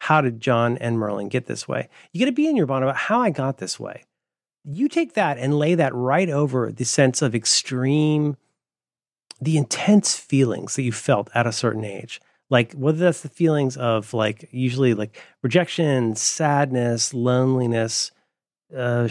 How 0.00 0.20
did 0.20 0.40
John 0.40 0.76
and 0.78 0.98
Merlin 0.98 1.28
get 1.28 1.46
this 1.46 1.68
way? 1.68 1.88
You 2.12 2.20
got 2.20 2.26
to 2.26 2.32
be 2.32 2.48
in 2.48 2.56
your 2.56 2.66
bonnet 2.66 2.86
about 2.86 2.96
how 2.96 3.20
I 3.20 3.30
got 3.30 3.58
this 3.58 3.78
way. 3.78 4.02
You 4.64 4.88
take 4.88 5.14
that 5.14 5.38
and 5.38 5.58
lay 5.58 5.74
that 5.74 5.94
right 5.94 6.28
over 6.28 6.72
the 6.72 6.84
sense 6.84 7.22
of 7.22 7.34
extreme, 7.34 8.36
the 9.40 9.56
intense 9.56 10.16
feelings 10.16 10.76
that 10.76 10.82
you 10.82 10.92
felt 10.92 11.30
at 11.34 11.46
a 11.46 11.52
certain 11.52 11.84
age. 11.84 12.20
Like 12.50 12.72
whether 12.72 12.98
that's 12.98 13.22
the 13.22 13.28
feelings 13.28 13.76
of 13.76 14.12
like 14.12 14.48
usually 14.50 14.94
like 14.94 15.20
rejection, 15.42 16.16
sadness, 16.16 17.14
loneliness, 17.14 18.10
uh, 18.76 19.06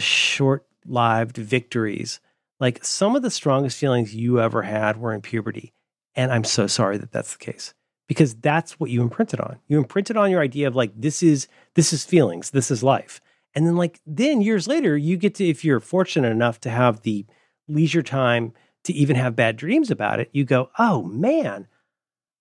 short-lived 0.84 1.36
victories. 1.36 2.20
Like 2.60 2.84
some 2.84 3.16
of 3.16 3.22
the 3.22 3.30
strongest 3.30 3.78
feelings 3.78 4.14
you 4.14 4.40
ever 4.40 4.62
had 4.62 4.96
were 4.96 5.12
in 5.12 5.20
puberty, 5.20 5.72
and 6.14 6.30
I'm 6.30 6.44
so 6.44 6.66
sorry 6.66 6.96
that 6.98 7.12
that's 7.12 7.32
the 7.32 7.44
case 7.44 7.74
because 8.06 8.34
that's 8.34 8.78
what 8.78 8.90
you 8.90 9.02
imprinted 9.02 9.40
on. 9.40 9.58
You 9.68 9.78
imprinted 9.78 10.16
on 10.16 10.30
your 10.30 10.40
idea 10.40 10.68
of 10.68 10.76
like 10.76 10.92
this 10.94 11.22
is 11.22 11.48
this 11.74 11.92
is 11.92 12.04
feelings, 12.04 12.50
this 12.50 12.70
is 12.70 12.82
life. 12.82 13.20
And 13.54 13.66
then 13.66 13.76
like 13.76 14.00
then 14.06 14.40
years 14.42 14.68
later 14.68 14.96
you 14.96 15.16
get 15.16 15.34
to 15.36 15.48
if 15.48 15.64
you're 15.64 15.80
fortunate 15.80 16.30
enough 16.30 16.60
to 16.60 16.70
have 16.70 17.02
the 17.02 17.26
leisure 17.68 18.02
time 18.02 18.52
to 18.84 18.92
even 18.92 19.16
have 19.16 19.36
bad 19.36 19.56
dreams 19.56 19.90
about 19.90 20.20
it, 20.20 20.30
you 20.32 20.44
go, 20.44 20.70
"Oh 20.78 21.02
man, 21.02 21.66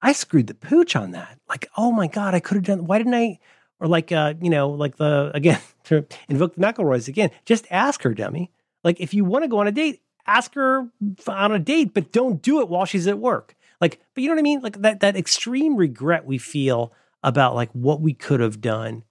I 0.01 0.13
screwed 0.13 0.47
the 0.47 0.53
pooch 0.53 0.95
on 0.95 1.11
that." 1.11 1.39
Like, 1.49 1.67
"Oh 1.77 1.91
my 1.91 2.07
god, 2.07 2.35
I 2.35 2.39
could 2.39 2.55
have 2.55 2.65
done 2.65 2.85
why 2.85 2.99
didn't 2.99 3.15
I 3.15 3.39
or 3.79 3.87
like 3.87 4.11
uh, 4.11 4.35
you 4.39 4.49
know, 4.49 4.69
like 4.69 4.97
the 4.97 5.31
again 5.33 5.59
to 5.91 6.05
invoke 6.29 6.55
the 6.55 6.61
McElroys 6.61 7.07
again, 7.07 7.29
just 7.45 7.65
ask 7.69 8.01
her, 8.03 8.13
dummy. 8.13 8.51
Like 8.83 8.99
if 8.99 9.13
you 9.13 9.23
want 9.23 9.43
to 9.43 9.47
go 9.47 9.59
on 9.59 9.67
a 9.67 9.71
date, 9.71 10.01
ask 10.25 10.53
her 10.55 10.89
on 11.27 11.51
a 11.51 11.59
date, 11.59 11.93
but 11.93 12.11
don't 12.11 12.41
do 12.41 12.59
it 12.61 12.69
while 12.69 12.85
she's 12.85 13.07
at 13.07 13.19
work. 13.19 13.55
Like, 13.79 13.99
but 14.13 14.21
you 14.21 14.27
know 14.29 14.35
what 14.35 14.39
I 14.39 14.43
mean? 14.43 14.61
Like 14.61 14.81
that 14.81 14.99
that 15.01 15.15
extreme 15.17 15.75
regret 15.75 16.25
we 16.25 16.37
feel 16.37 16.91
about 17.23 17.55
like 17.55 17.69
what 17.71 18.01
we 18.01 18.13
could 18.13 18.39
have 18.39 18.61
done 18.61 19.03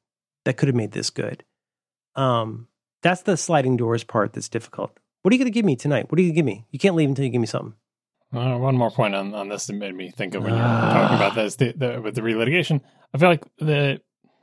that 0.44 0.56
could 0.56 0.68
have 0.68 0.76
made 0.76 0.92
this 0.92 1.10
good. 1.10 1.44
Um, 2.16 2.68
that's 3.02 3.22
the 3.22 3.36
sliding 3.36 3.76
doors 3.76 4.04
part 4.04 4.32
that's 4.32 4.48
difficult. 4.48 4.96
What 5.22 5.32
are 5.32 5.34
you 5.34 5.38
going 5.38 5.52
to 5.52 5.54
give 5.54 5.64
me 5.64 5.76
tonight? 5.76 6.10
What 6.10 6.18
are 6.18 6.22
you 6.22 6.28
going 6.28 6.34
to 6.34 6.38
give 6.38 6.46
me? 6.46 6.66
You 6.70 6.78
can't 6.78 6.94
leave 6.96 7.08
until 7.08 7.24
you 7.24 7.30
give 7.30 7.40
me 7.40 7.46
something. 7.46 7.74
Uh, 8.32 8.56
one 8.58 8.76
more 8.76 8.90
point 8.90 9.14
on, 9.14 9.34
on 9.34 9.48
this 9.48 9.66
that 9.66 9.72
made 9.74 9.94
me 9.94 10.10
think 10.10 10.34
of 10.34 10.42
when 10.44 10.52
you 10.54 10.58
were 10.58 10.64
Ah. 10.64 10.92
talking 10.92 11.16
about 11.16 11.34
this 11.34 11.56
the, 11.56 11.72
the, 11.72 12.00
with 12.00 12.14
the 12.14 12.20
relitigation. 12.20 12.80
I 13.12 13.18
feel 13.18 13.28
like 13.28 13.44
the 13.58 14.00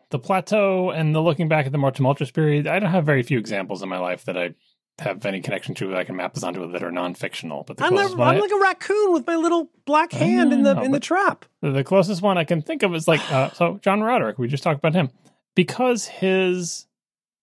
the 0.10 0.20
plateau 0.20 0.92
and 0.92 1.14
the 1.14 1.22
looking 1.22 1.48
back 1.48 1.66
at 1.66 1.72
the 1.72 1.78
more 1.78 1.92
tumultuous 1.92 2.32
period. 2.32 2.68
I 2.68 2.80
don't 2.80 2.92
have 2.92 3.06
very 3.06 3.24
few 3.24 3.38
examples 3.38 3.82
in 3.84 3.90
my 3.90 3.98
life 4.00 4.26
that 4.26 4.38
I 4.38 4.56
have 5.00 5.26
any 5.26 5.42
connection 5.42 5.76
to 5.76 5.88
that 5.90 5.98
I 5.98 6.04
can 6.04 6.16
map 6.16 6.34
this 6.34 6.44
onto 6.44 6.72
that 6.72 6.82
are 6.82 6.92
non 6.92 7.14
fictional. 7.14 7.64
But 7.64 7.78
the 7.78 7.86
I'm, 7.86 7.94
one, 7.94 8.14
I'm 8.14 8.20
I- 8.22 8.40
like 8.40 8.52
a 8.52 8.60
raccoon 8.60 9.14
with 9.14 9.28
my 9.28 9.36
little 9.36 9.70
black 9.86 10.12
hand 10.12 10.54
in 10.54 10.64
the 10.64 10.74
know, 10.74 10.82
in 10.82 10.92
the 10.92 11.00
trap. 11.00 11.46
the 11.62 11.84
closest 11.84 12.22
one 12.22 12.38
I 12.38 12.44
can 12.44 12.62
think 12.62 12.84
of 12.84 12.96
is 12.96 13.08
like 13.08 13.22
uh, 13.32 13.50
so 13.54 13.80
John 13.82 14.02
Roderick. 14.02 14.38
We 14.40 14.48
just 14.48 14.64
talked 14.64 14.80
about 14.80 14.94
him 14.96 15.10
because 15.56 16.06
his 16.06 16.88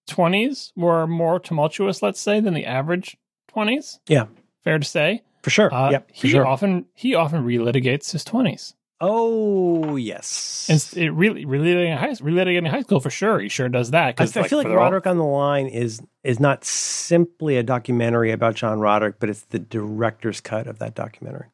twenties 0.08 0.72
were 0.76 1.06
more 1.06 1.38
tumultuous, 1.38 2.02
let's 2.02 2.20
say, 2.20 2.40
than 2.40 2.54
the 2.54 2.66
average 2.66 3.16
twenties. 3.48 4.00
Yeah. 4.08 4.26
fair 4.64 4.78
to 4.78 4.84
say. 4.84 5.22
For 5.42 5.50
sure. 5.50 5.72
Uh, 5.72 5.90
yep. 5.90 6.08
For 6.08 6.14
he 6.26 6.28
sure. 6.30 6.46
often 6.46 6.86
he 6.94 7.14
often 7.14 7.44
relitigates 7.44 8.12
his 8.12 8.24
twenties. 8.24 8.74
Oh 9.00 9.96
yes. 9.96 10.66
And 10.68 11.02
it 11.02 11.10
really 11.10 11.44
relitigating 11.44 11.96
high 11.96 12.10
relitigating 12.10 12.68
high 12.68 12.82
school 12.82 13.00
for 13.00 13.10
sure. 13.10 13.40
He 13.40 13.48
sure 13.48 13.68
does 13.68 13.90
that 13.90 14.06
I, 14.06 14.12
because 14.12 14.36
I 14.36 14.48
feel 14.48 14.58
like 14.58 14.68
Roderick 14.68 15.06
on 15.06 15.18
the 15.18 15.24
Line 15.24 15.66
is 15.66 16.00
is 16.22 16.40
not 16.40 16.64
simply 16.64 17.56
a 17.56 17.62
documentary 17.62 18.32
about 18.32 18.54
John 18.54 18.80
Roderick, 18.80 19.16
but 19.18 19.30
it's 19.30 19.42
the 19.42 19.58
director's 19.58 20.40
cut 20.40 20.66
of 20.66 20.78
that 20.78 20.94
documentary. 20.94 21.48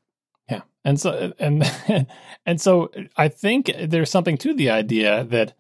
Yeah, 0.51 0.63
and 0.85 1.01
so 1.01 1.33
and 1.39 1.65
and 2.47 2.61
so 2.61 2.91
I 3.17 3.29
think 3.29 3.71
there's 3.79 4.11
something 4.11 4.39
to 4.39 4.55
the 4.55 4.71
idea 4.71 5.25
that 5.25 5.55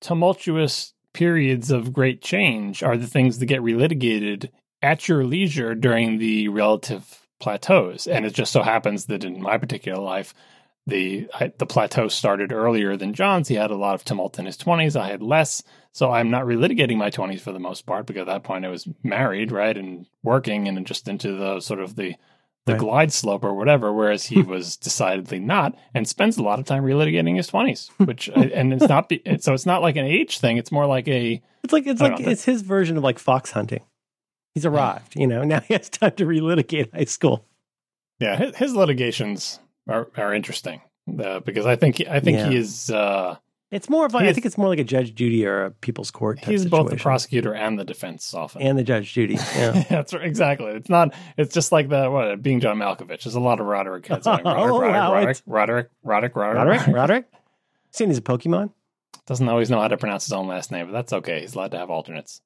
tumultuous 0.00 0.94
periods 1.12 1.70
of 1.70 1.92
great 1.92 2.20
change 2.20 2.82
are 2.82 2.96
the 2.96 3.06
things 3.06 3.38
that 3.38 3.46
get 3.46 3.62
relitigated 3.62 4.50
at 4.82 5.08
your 5.08 5.24
leisure 5.24 5.74
during 5.74 6.18
the 6.18 6.48
relative 6.48 7.26
plateaus. 7.40 8.06
And 8.06 8.24
it 8.26 8.34
just 8.34 8.52
so 8.52 8.62
happens 8.62 9.06
that 9.06 9.24
in 9.24 9.40
my 9.40 9.58
particular 9.58 10.00
life, 10.00 10.34
the 10.86 11.28
I, 11.34 11.52
the 11.58 11.66
plateau 11.66 12.08
started 12.08 12.52
earlier 12.52 12.96
than 12.96 13.12
John's. 13.14 13.48
He 13.48 13.54
had 13.56 13.70
a 13.70 13.76
lot 13.76 13.94
of 13.94 14.04
tumult 14.04 14.38
in 14.38 14.46
his 14.46 14.56
twenties. 14.56 14.94
I 14.96 15.08
had 15.08 15.22
less, 15.22 15.62
so 15.92 16.12
I'm 16.12 16.30
not 16.30 16.44
relitigating 16.44 16.96
my 16.96 17.10
twenties 17.10 17.42
for 17.42 17.52
the 17.52 17.58
most 17.58 17.86
part 17.86 18.06
because 18.06 18.22
at 18.22 18.26
that 18.26 18.44
point 18.44 18.64
I 18.64 18.68
was 18.68 18.86
married, 19.02 19.50
right, 19.52 19.76
and 19.76 20.06
working, 20.22 20.68
and 20.68 20.86
just 20.86 21.08
into 21.08 21.32
the 21.32 21.60
sort 21.60 21.80
of 21.80 21.96
the 21.96 22.14
the 22.66 22.72
Right. 22.72 22.80
glide 22.80 23.12
slope 23.12 23.44
or 23.44 23.54
whatever. 23.54 23.92
Whereas 23.92 24.26
he 24.26 24.42
was 24.54 24.76
decidedly 24.76 25.38
not, 25.40 25.76
and 25.94 26.06
spends 26.08 26.36
a 26.36 26.42
lot 26.42 26.58
of 26.58 26.64
time 26.66 26.84
relitigating 26.84 27.36
his 27.36 27.46
twenties, 27.48 27.90
which 27.98 28.28
and 28.28 28.72
it's 28.72 28.88
not 28.88 29.08
be, 29.08 29.22
so 29.40 29.54
it's 29.54 29.66
not 29.66 29.82
like 29.82 29.96
an 29.96 30.06
age 30.06 30.38
thing. 30.38 30.56
It's 30.56 30.72
more 30.72 30.86
like 30.86 31.08
a 31.08 31.42
It's 31.64 31.72
like 31.72 31.86
it's 31.86 32.00
like 32.00 32.18
know. 32.20 32.30
it's 32.30 32.44
his 32.44 32.62
version 32.62 32.96
of 32.96 33.02
like 33.02 33.18
fox 33.18 33.50
hunting. 33.50 33.82
He's 34.54 34.64
arrived, 34.66 35.16
you 35.16 35.26
know. 35.26 35.42
Now 35.44 35.60
he 35.60 35.74
has 35.74 35.88
time 35.90 36.12
to 36.12 36.24
relitigate 36.26 36.94
high 36.94 37.04
school. 37.04 37.44
yeah. 38.20 38.36
His, 38.36 38.56
his 38.56 38.74
litigations 38.76 39.58
are 39.88 40.08
are 40.16 40.34
interesting 40.34 40.80
uh, 41.22 41.40
because 41.40 41.66
I 41.66 41.76
think 41.76 42.00
I 42.08 42.20
think 42.20 42.38
Yeah. 42.38 42.48
he 42.50 42.56
is. 42.56 42.90
Uh, 42.90 43.36
It's 43.70 43.88
more 43.90 44.06
of 44.06 44.14
like 44.14 44.24
I 44.28 44.32
think 44.32 44.46
it's 44.46 44.56
more 44.58 44.68
like 44.68 44.78
a 44.78 44.84
Judge 44.84 45.14
Judy 45.14 45.44
or 45.46 45.64
a 45.66 45.70
People's 45.70 46.10
Court. 46.10 46.38
Type 46.38 46.50
he's 46.50 46.64
both 46.66 46.88
the 46.90 46.96
prosecutor 46.96 47.52
and 47.54 47.78
the 47.78 47.84
defense 47.84 48.32
often. 48.34 48.62
and 48.62 48.78
the 48.78 48.84
Judge 48.84 49.12
Judy. 49.12 49.34
Yeah. 49.56 49.84
That's 49.88 50.14
right, 50.14 50.24
exactly. 50.24 50.72
It's 50.72 50.88
not. 50.88 51.14
It's 51.36 51.52
just 51.54 51.72
like 51.72 51.88
the 51.88 52.08
what 52.10 52.42
being 52.42 52.60
John 52.60 52.78
Malkovich. 52.78 53.24
There's 53.24 53.34
a 53.34 53.40
lot 53.40 53.60
of 53.60 53.66
Roderick 53.66 54.06
heads. 54.06 54.26
Roderick, 54.26 54.46
Oh, 54.46 54.78
Roderick, 54.78 54.92
wow, 54.92 55.12
Roderick, 55.14 55.38
Roderick, 55.46 55.88
Roderick, 56.04 56.36
Roderick, 56.36 56.66
Roderick, 56.86 56.94
Roderick. 56.96 57.24
Saying 57.90 58.10
he's 58.10 58.18
a 58.18 58.22
Pokemon. 58.22 58.70
Doesn't 59.26 59.48
always 59.48 59.70
know 59.70 59.80
how 59.80 59.88
to 59.88 59.96
pronounce 59.96 60.24
his 60.26 60.32
own 60.32 60.46
last 60.46 60.70
name, 60.70 60.86
but 60.86 60.92
that's 60.92 61.12
okay. 61.12 61.40
He's 61.40 61.54
allowed 61.56 61.72
to 61.72 61.78
have 61.78 61.90
alternates. 61.90 62.40